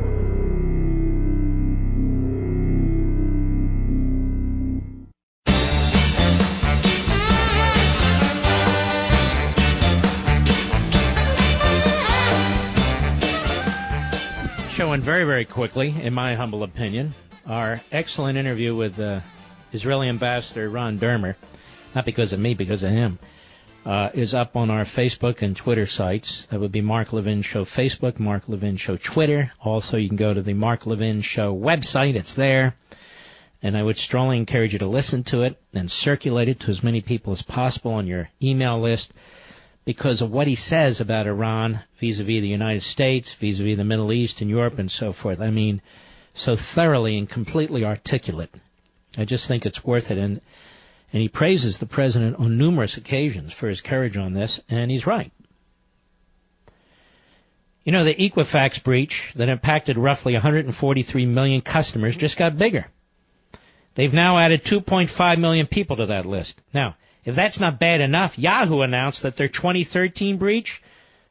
Showing 14.70 15.02
very, 15.02 15.24
very 15.24 15.44
quickly, 15.44 15.94
in 16.02 16.14
my 16.14 16.34
humble 16.34 16.62
opinion, 16.62 17.14
our 17.46 17.82
excellent 17.92 18.38
interview 18.38 18.74
with 18.74 18.98
uh, 18.98 19.20
Israeli 19.72 20.08
Ambassador 20.08 20.68
Ron 20.68 20.98
Dermer, 20.98 21.36
not 21.94 22.04
because 22.04 22.32
of 22.32 22.40
me, 22.40 22.54
because 22.54 22.82
of 22.82 22.90
him, 22.90 23.18
uh, 23.84 24.10
is 24.12 24.34
up 24.34 24.56
on 24.56 24.70
our 24.70 24.84
Facebook 24.84 25.42
and 25.42 25.56
Twitter 25.56 25.86
sites. 25.86 26.46
That 26.46 26.60
would 26.60 26.72
be 26.72 26.80
Mark 26.80 27.12
Levin 27.12 27.42
Show 27.42 27.64
Facebook, 27.64 28.18
Mark 28.18 28.48
Levin 28.48 28.76
Show 28.76 28.96
Twitter. 28.96 29.52
Also, 29.60 29.96
you 29.96 30.08
can 30.08 30.16
go 30.16 30.34
to 30.34 30.42
the 30.42 30.54
Mark 30.54 30.86
Levin 30.86 31.22
Show 31.22 31.56
website. 31.56 32.14
It's 32.14 32.34
there. 32.34 32.74
And 33.62 33.76
I 33.76 33.82
would 33.82 33.98
strongly 33.98 34.38
encourage 34.38 34.72
you 34.72 34.78
to 34.80 34.86
listen 34.86 35.22
to 35.24 35.42
it 35.42 35.60
and 35.74 35.90
circulate 35.90 36.48
it 36.48 36.60
to 36.60 36.70
as 36.70 36.82
many 36.82 37.00
people 37.00 37.32
as 37.32 37.42
possible 37.42 37.92
on 37.92 38.06
your 38.06 38.30
email 38.42 38.80
list 38.80 39.12
because 39.84 40.22
of 40.22 40.30
what 40.30 40.46
he 40.46 40.54
says 40.54 41.00
about 41.00 41.26
Iran 41.26 41.80
vis-a-vis 41.98 42.40
the 42.40 42.48
United 42.48 42.82
States, 42.82 43.32
vis-a-vis 43.34 43.76
the 43.76 43.84
Middle 43.84 44.12
East 44.12 44.40
and 44.40 44.50
Europe 44.50 44.78
and 44.78 44.90
so 44.90 45.12
forth. 45.12 45.40
I 45.40 45.50
mean, 45.50 45.82
so 46.34 46.56
thoroughly 46.56 47.18
and 47.18 47.28
completely 47.28 47.84
articulate. 47.84 48.54
I 49.18 49.24
just 49.24 49.46
think 49.48 49.66
it's 49.66 49.84
worth 49.84 50.10
it. 50.10 50.18
And, 50.18 50.40
and 51.12 51.22
he 51.22 51.28
praises 51.28 51.78
the 51.78 51.86
president 51.86 52.36
on 52.36 52.58
numerous 52.58 52.96
occasions 52.96 53.52
for 53.52 53.68
his 53.68 53.80
courage 53.80 54.16
on 54.16 54.32
this, 54.32 54.60
and 54.68 54.90
he's 54.90 55.06
right. 55.06 55.32
You 57.84 57.92
know, 57.92 58.04
the 58.04 58.14
Equifax 58.14 58.82
breach 58.82 59.32
that 59.36 59.48
impacted 59.48 59.96
roughly 59.98 60.34
143 60.34 61.26
million 61.26 61.60
customers 61.60 62.16
just 62.16 62.36
got 62.36 62.58
bigger. 62.58 62.86
They've 63.94 64.12
now 64.12 64.38
added 64.38 64.62
2.5 64.62 65.38
million 65.38 65.66
people 65.66 65.96
to 65.96 66.06
that 66.06 66.26
list. 66.26 66.60
Now, 66.72 66.96
if 67.24 67.34
that's 67.34 67.60
not 67.60 67.80
bad 67.80 68.00
enough, 68.00 68.38
Yahoo 68.38 68.80
announced 68.80 69.22
that 69.22 69.36
their 69.36 69.48
2013 69.48 70.36
breach, 70.36 70.82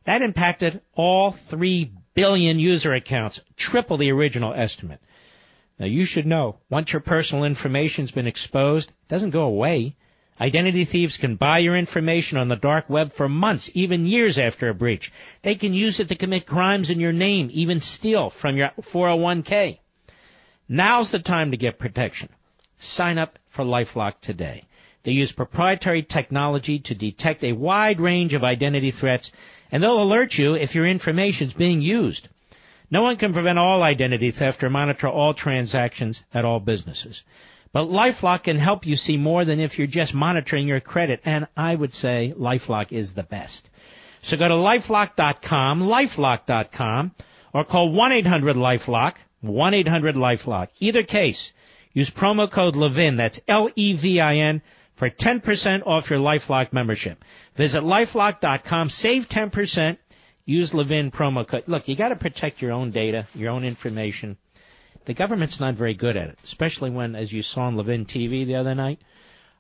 that 0.06 0.22
impacted 0.22 0.82
all 0.96 1.32
3 1.32 1.92
billion 2.14 2.60
user 2.60 2.94
accounts, 2.94 3.42
triple 3.56 3.98
the 3.98 4.12
original 4.12 4.54
estimate. 4.54 5.00
Now 5.80 5.86
you 5.86 6.04
should 6.04 6.28
know, 6.28 6.58
once 6.70 6.92
your 6.92 7.00
personal 7.00 7.46
information's 7.46 8.12
been 8.12 8.28
exposed, 8.28 8.90
it 8.90 9.08
doesn't 9.08 9.30
go 9.30 9.44
away. 9.46 9.96
Identity 10.42 10.84
thieves 10.84 11.18
can 11.18 11.36
buy 11.36 11.60
your 11.60 11.76
information 11.76 12.38
on 12.38 12.50
the 12.50 12.56
dark 12.56 12.90
web 12.90 13.14
for 13.14 13.30
months, 13.30 13.72
even 13.74 14.06
years 14.06 14.38
after 14.38 14.68
a 14.68 14.74
breach. 14.74 15.12
They 15.42 15.56
can 15.56 15.74
use 15.74 16.00
it 16.00 16.10
to 16.10 16.16
commit 16.16 16.46
crimes 16.46 16.90
in 16.90 17.00
your 17.00 17.14
name, 17.14 17.50
even 17.52 17.80
steal 17.80 18.30
from 18.30 18.58
your 18.58 18.72
401k. 18.82 19.80
Now's 20.68 21.12
the 21.12 21.20
time 21.20 21.52
to 21.52 21.58
get 21.58 21.80
protection. 21.80 22.30
Sign 22.76 23.18
up 23.18 23.40
for 23.50 23.64
LifeLock 23.64 24.20
today. 24.22 24.64
They 25.04 25.12
use 25.14 25.32
proprietary 25.32 26.04
technology 26.04 26.80
to 26.80 26.96
detect 26.96 27.44
a 27.44 27.54
wide 27.54 28.02
range 28.02 28.34
of 28.34 28.44
identity 28.44 28.92
threats, 28.92 29.32
and 29.72 29.82
they'll 29.82 30.04
alert 30.04 30.38
you 30.38 30.56
if 30.56 30.76
your 30.76 30.86
information 30.86 31.48
is 31.48 31.54
being 31.54 31.82
used. 31.82 32.28
No 32.92 33.04
one 33.04 33.18
can 33.18 33.34
prevent 33.34 33.60
all 33.60 33.84
identity 33.84 34.32
theft 34.32 34.64
or 34.64 34.70
monitor 34.70 35.08
all 35.08 35.34
transactions 35.34 36.24
at 36.34 36.46
all 36.46 36.60
businesses. 36.60 37.24
But 37.72 37.86
LifeLock 37.86 38.44
can 38.44 38.58
help 38.58 38.88
you 38.88 38.96
see 38.96 39.18
more 39.18 39.46
than 39.46 39.60
if 39.60 39.78
you're 39.78 39.88
just 39.88 40.14
monitoring 40.14 40.68
your 40.68 40.80
credit, 40.80 41.22
and 41.24 41.48
I 41.56 41.76
would 41.76 41.94
say 41.94 42.34
LifeLock 42.36 42.92
is 42.92 43.14
the 43.14 43.24
best. 43.24 43.70
So 44.24 44.38
go 44.38 44.48
to 44.48 44.56
lifelock.com, 44.56 45.82
lifelock.com, 45.82 47.12
or 47.54 47.64
call 47.64 47.90
1-800-LifeLock, 47.90 49.16
1-800-LifeLock. 49.46 50.70
Either 50.80 51.04
case, 51.04 51.54
use 51.94 52.10
promo 52.10 52.50
code 52.50 52.76
LEVIN, 52.76 53.18
that's 53.18 53.42
L-E-V-I-N, 53.48 54.62
for 54.96 55.10
10% 55.10 55.84
off 55.86 56.10
your 56.10 56.20
LifeLock 56.20 56.74
membership. 56.74 57.24
Visit 57.56 57.84
lifelock.com, 57.84 58.90
save 58.90 59.30
10%, 59.30 59.98
use 60.50 60.74
Levin 60.74 61.12
promo 61.12 61.48
code. 61.48 61.64
Look, 61.68 61.88
you 61.88 61.96
got 61.96 62.10
to 62.10 62.16
protect 62.16 62.62
your 62.62 62.72
own 62.72 62.92
data, 62.92 63.28
your 63.36 63.52
own 63.52 63.64
information. 63.64 64.38
The 65.06 65.14
government's 65.14 65.60
not 65.60 65.76
very 65.76 65.94
good 65.94 66.18
at 66.18 66.30
it, 66.30 66.40
especially 66.44 66.90
when, 66.90 67.16
as 67.16 67.32
you 67.32 67.42
saw 67.42 67.64
on 67.64 67.76
Levin 67.76 68.06
TV 68.06 68.46
the 68.46 68.56
other 68.56 68.76
night, 68.76 69.00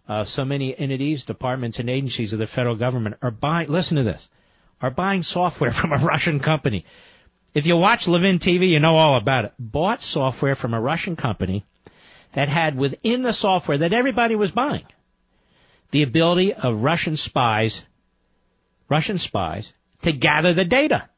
uh, 0.07 0.23
so 0.23 0.43
many 0.43 0.77
entities, 0.77 1.25
departments, 1.25 1.79
and 1.79 1.89
agencies 1.89 2.33
of 2.33 2.39
the 2.39 2.47
federal 2.47 2.75
government 2.75 3.17
are 3.21 3.31
buying. 3.31 3.69
Listen 3.69 3.97
to 3.97 4.03
this: 4.03 4.27
are 4.81 4.89
buying 4.89 5.21
software 5.21 5.71
from 5.79 5.93
a 5.93 5.97
Russian 5.97 6.39
company. 6.39 6.85
If 7.53 7.67
you 7.67 7.77
watch 7.77 8.07
Levin 8.07 8.39
TV, 8.39 8.69
you 8.69 8.79
know 8.79 8.95
all 8.95 9.15
about 9.15 9.45
it. 9.45 9.53
Bought 9.59 10.01
software 10.01 10.55
from 10.55 10.73
a 10.73 10.81
Russian 10.81 11.15
company 11.15 11.65
that 12.33 12.49
had 12.49 12.75
within 12.75 13.21
the 13.23 13.33
software 13.33 13.79
that 13.79 13.93
everybody 13.93 14.35
was 14.35 14.51
buying 14.51 14.85
the 15.91 16.03
ability 16.03 16.53
of 16.53 16.83
Russian 16.83 17.17
spies, 17.17 17.83
Russian 18.87 19.17
spies, 19.17 19.73
to 20.03 20.11
gather 20.11 20.53
the 20.53 20.65
data 20.65 21.09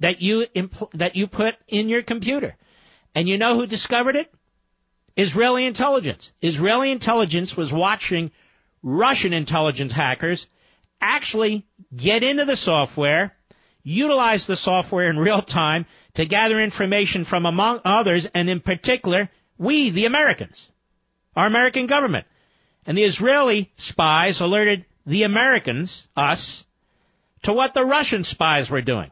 that 0.00 0.20
you 0.20 0.46
impl- 0.54 0.90
that 0.92 1.16
you 1.16 1.26
put 1.26 1.56
in 1.68 1.88
your 1.88 2.02
computer. 2.02 2.56
And 3.14 3.28
you 3.28 3.38
know 3.38 3.56
who 3.56 3.66
discovered 3.66 4.16
it? 4.16 4.32
Israeli 5.16 5.64
intelligence. 5.66 6.32
Israeli 6.42 6.90
intelligence 6.90 7.56
was 7.56 7.72
watching 7.72 8.32
Russian 8.82 9.32
intelligence 9.32 9.92
hackers 9.92 10.46
actually 11.00 11.66
get 11.94 12.24
into 12.24 12.44
the 12.44 12.56
software, 12.56 13.34
utilize 13.82 14.46
the 14.46 14.56
software 14.56 15.08
in 15.08 15.18
real 15.18 15.42
time 15.42 15.86
to 16.14 16.24
gather 16.24 16.60
information 16.60 17.24
from 17.24 17.46
among 17.46 17.80
others, 17.84 18.26
and 18.26 18.48
in 18.50 18.60
particular, 18.60 19.30
we, 19.58 19.90
the 19.90 20.06
Americans, 20.06 20.68
our 21.36 21.46
American 21.46 21.86
government. 21.86 22.26
And 22.86 22.98
the 22.98 23.04
Israeli 23.04 23.72
spies 23.76 24.40
alerted 24.40 24.84
the 25.06 25.22
Americans, 25.22 26.06
us, 26.16 26.64
to 27.44 27.52
what 27.52 27.74
the 27.74 27.84
Russian 27.84 28.24
spies 28.24 28.70
were 28.70 28.82
doing. 28.82 29.10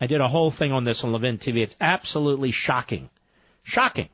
I 0.00 0.06
did 0.06 0.20
a 0.20 0.28
whole 0.28 0.50
thing 0.50 0.72
on 0.72 0.84
this 0.84 1.04
on 1.04 1.12
Levin 1.12 1.38
TV. 1.38 1.62
It's 1.62 1.76
absolutely 1.80 2.50
shocking. 2.50 3.08
Shocking. 3.62 4.08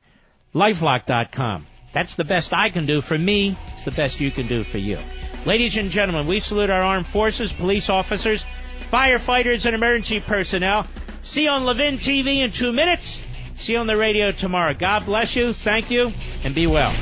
Lifelock.com. 0.54 1.66
That's 1.92 2.14
the 2.14 2.24
best 2.24 2.54
I 2.54 2.70
can 2.70 2.86
do 2.86 3.00
for 3.00 3.18
me. 3.18 3.56
It's 3.72 3.84
the 3.84 3.90
best 3.90 4.20
you 4.20 4.30
can 4.30 4.46
do 4.46 4.62
for 4.64 4.78
you. 4.78 4.98
Ladies 5.44 5.76
and 5.76 5.90
gentlemen, 5.90 6.26
we 6.28 6.40
salute 6.40 6.70
our 6.70 6.82
armed 6.82 7.06
forces, 7.06 7.52
police 7.52 7.90
officers, 7.90 8.44
firefighters, 8.90 9.66
and 9.66 9.74
emergency 9.74 10.20
personnel. 10.20 10.86
See 11.20 11.44
you 11.44 11.50
on 11.50 11.64
Levin 11.64 11.98
TV 11.98 12.36
in 12.36 12.52
two 12.52 12.72
minutes. 12.72 13.22
See 13.56 13.72
you 13.72 13.78
on 13.78 13.86
the 13.86 13.96
radio 13.96 14.32
tomorrow. 14.32 14.74
God 14.74 15.04
bless 15.04 15.34
you. 15.34 15.52
Thank 15.52 15.90
you, 15.90 16.12
and 16.44 16.54
be 16.54 16.66
well. 16.66 16.94